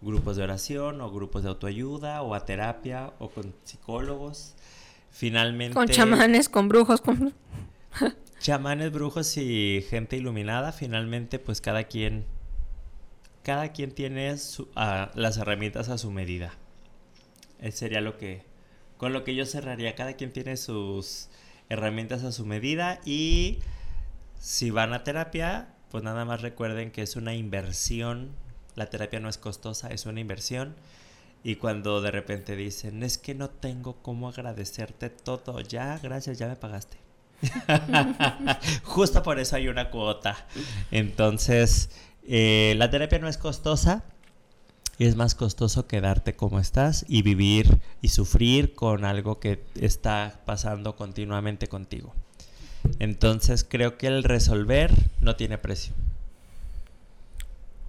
grupos 0.01 0.37
de 0.37 0.43
oración 0.43 1.01
o 1.01 1.11
grupos 1.11 1.43
de 1.43 1.49
autoayuda 1.49 2.21
o 2.21 2.35
a 2.35 2.45
terapia 2.45 3.13
o 3.19 3.29
con 3.29 3.53
psicólogos. 3.63 4.55
Finalmente... 5.15 5.73
Con 5.73 5.87
chamanes, 5.87 6.49
con 6.49 6.67
brujos, 6.67 6.99
con... 6.99 7.33
chamanes, 8.39 8.91
brujos 8.91 9.37
y 9.37 9.81
gente 9.89 10.17
iluminada. 10.17 10.73
Finalmente, 10.73 11.39
pues 11.39 11.61
cada 11.61 11.85
quien... 11.85 12.25
Cada 13.41 13.71
quien 13.71 13.91
tiene 13.91 14.35
las 14.35 15.37
herramientas 15.37 15.87
a 15.87 15.97
su 15.97 16.11
medida. 16.11 16.53
Eso 17.61 17.77
sería 17.77 18.01
lo 18.01 18.17
que... 18.17 18.43
Con 18.97 19.13
lo 19.13 19.23
que 19.23 19.35
yo 19.35 19.45
cerraría. 19.45 19.95
Cada 19.95 20.13
quien 20.17 20.33
tiene 20.33 20.57
sus 20.57 21.29
herramientas 21.69 22.25
a 22.25 22.33
su 22.33 22.45
medida 22.45 22.99
y 23.05 23.59
si 24.37 24.69
van 24.69 24.93
a 24.93 25.05
terapia, 25.05 25.69
pues 25.91 26.03
nada 26.03 26.25
más 26.25 26.41
recuerden 26.41 26.91
que 26.91 27.03
es 27.03 27.15
una 27.15 27.35
inversión. 27.35 28.35
La 28.75 28.89
terapia 28.89 29.21
no 29.21 29.29
es 29.29 29.37
costosa, 29.37 29.87
es 29.87 30.05
una 30.05 30.19
inversión. 30.19 30.75
Y 31.45 31.57
cuando 31.57 32.01
de 32.01 32.09
repente 32.09 32.55
dicen, 32.55 33.03
es 33.03 33.19
que 33.19 33.35
no 33.35 33.51
tengo 33.51 34.01
cómo 34.01 34.29
agradecerte 34.29 35.11
todo, 35.11 35.61
ya, 35.61 35.99
gracias, 36.01 36.39
ya 36.39 36.47
me 36.47 36.55
pagaste. 36.55 36.97
Justo 38.83 39.21
por 39.21 39.37
eso 39.37 39.55
hay 39.55 39.67
una 39.67 39.91
cuota. 39.91 40.47
Entonces, 40.89 41.91
eh, 42.27 42.73
la 42.77 42.89
terapia 42.89 43.19
no 43.19 43.27
es 43.27 43.37
costosa. 43.37 44.03
Y 44.97 45.05
es 45.05 45.15
más 45.15 45.35
costoso 45.35 45.85
quedarte 45.85 46.35
como 46.35 46.59
estás 46.59 47.05
y 47.07 47.21
vivir 47.21 47.79
y 48.01 48.09
sufrir 48.09 48.73
con 48.73 49.05
algo 49.05 49.39
que 49.39 49.63
está 49.75 50.41
pasando 50.45 50.95
continuamente 50.95 51.67
contigo. 51.67 52.15
Entonces 52.97 53.63
creo 53.63 53.99
que 53.99 54.07
el 54.07 54.23
resolver 54.23 54.91
no 55.21 55.35
tiene 55.35 55.59
precio. 55.59 55.93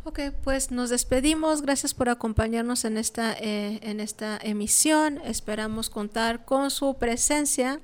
Ok, 0.06 0.20
pues 0.44 0.70
nos 0.70 0.90
despedimos. 0.90 1.62
Gracias 1.62 1.92
por 1.92 2.08
acompañarnos 2.08 2.84
en 2.84 2.96
esta, 2.96 3.32
eh, 3.40 3.80
en 3.82 3.98
esta 3.98 4.38
emisión. 4.40 5.20
Esperamos 5.24 5.90
contar 5.90 6.44
con 6.44 6.70
su 6.70 6.94
presencia. 6.94 7.80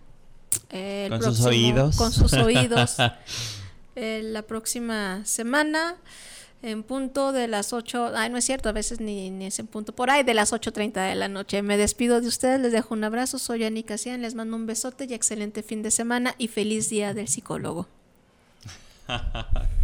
Eh, 0.71 1.09
con 1.11 1.21
sus 1.21 1.41
oídos. 1.41 1.97
Con 1.97 2.13
sus 2.13 2.33
oídos. 2.35 2.97
Eh, 3.95 4.23
la 4.25 4.41
próxima 4.41 5.21
semana 5.27 5.97
en 6.63 6.83
punto 6.83 7.33
de 7.33 7.47
las 7.47 7.75
8, 7.75 8.13
ay 8.17 8.31
no 8.31 8.39
es 8.39 8.45
cierto, 8.47 8.71
a 8.71 8.73
veces 8.73 9.01
ni, 9.01 9.29
ni 9.29 9.45
es 9.45 9.59
en 9.59 9.67
punto, 9.67 9.95
por 9.95 10.09
ahí 10.09 10.23
de 10.23 10.33
las 10.33 10.55
8.30 10.55 11.11
de 11.11 11.15
la 11.15 11.29
noche. 11.29 11.61
Me 11.61 11.77
despido 11.77 12.23
de 12.23 12.27
ustedes, 12.27 12.59
les 12.59 12.73
dejo 12.73 12.95
un 12.95 13.05
abrazo, 13.05 13.39
soy 13.39 13.65
Ani 13.65 13.83
Casian, 13.83 14.23
les 14.23 14.35
mando 14.35 14.57
un 14.57 14.65
besote 14.65 15.05
y 15.05 15.13
excelente 15.13 15.63
fin 15.63 15.83
de 15.83 15.91
semana 15.91 16.35
y 16.39 16.49
feliz 16.49 16.89
día 16.89 17.13
del 17.13 17.29
psicólogo. 17.29 17.87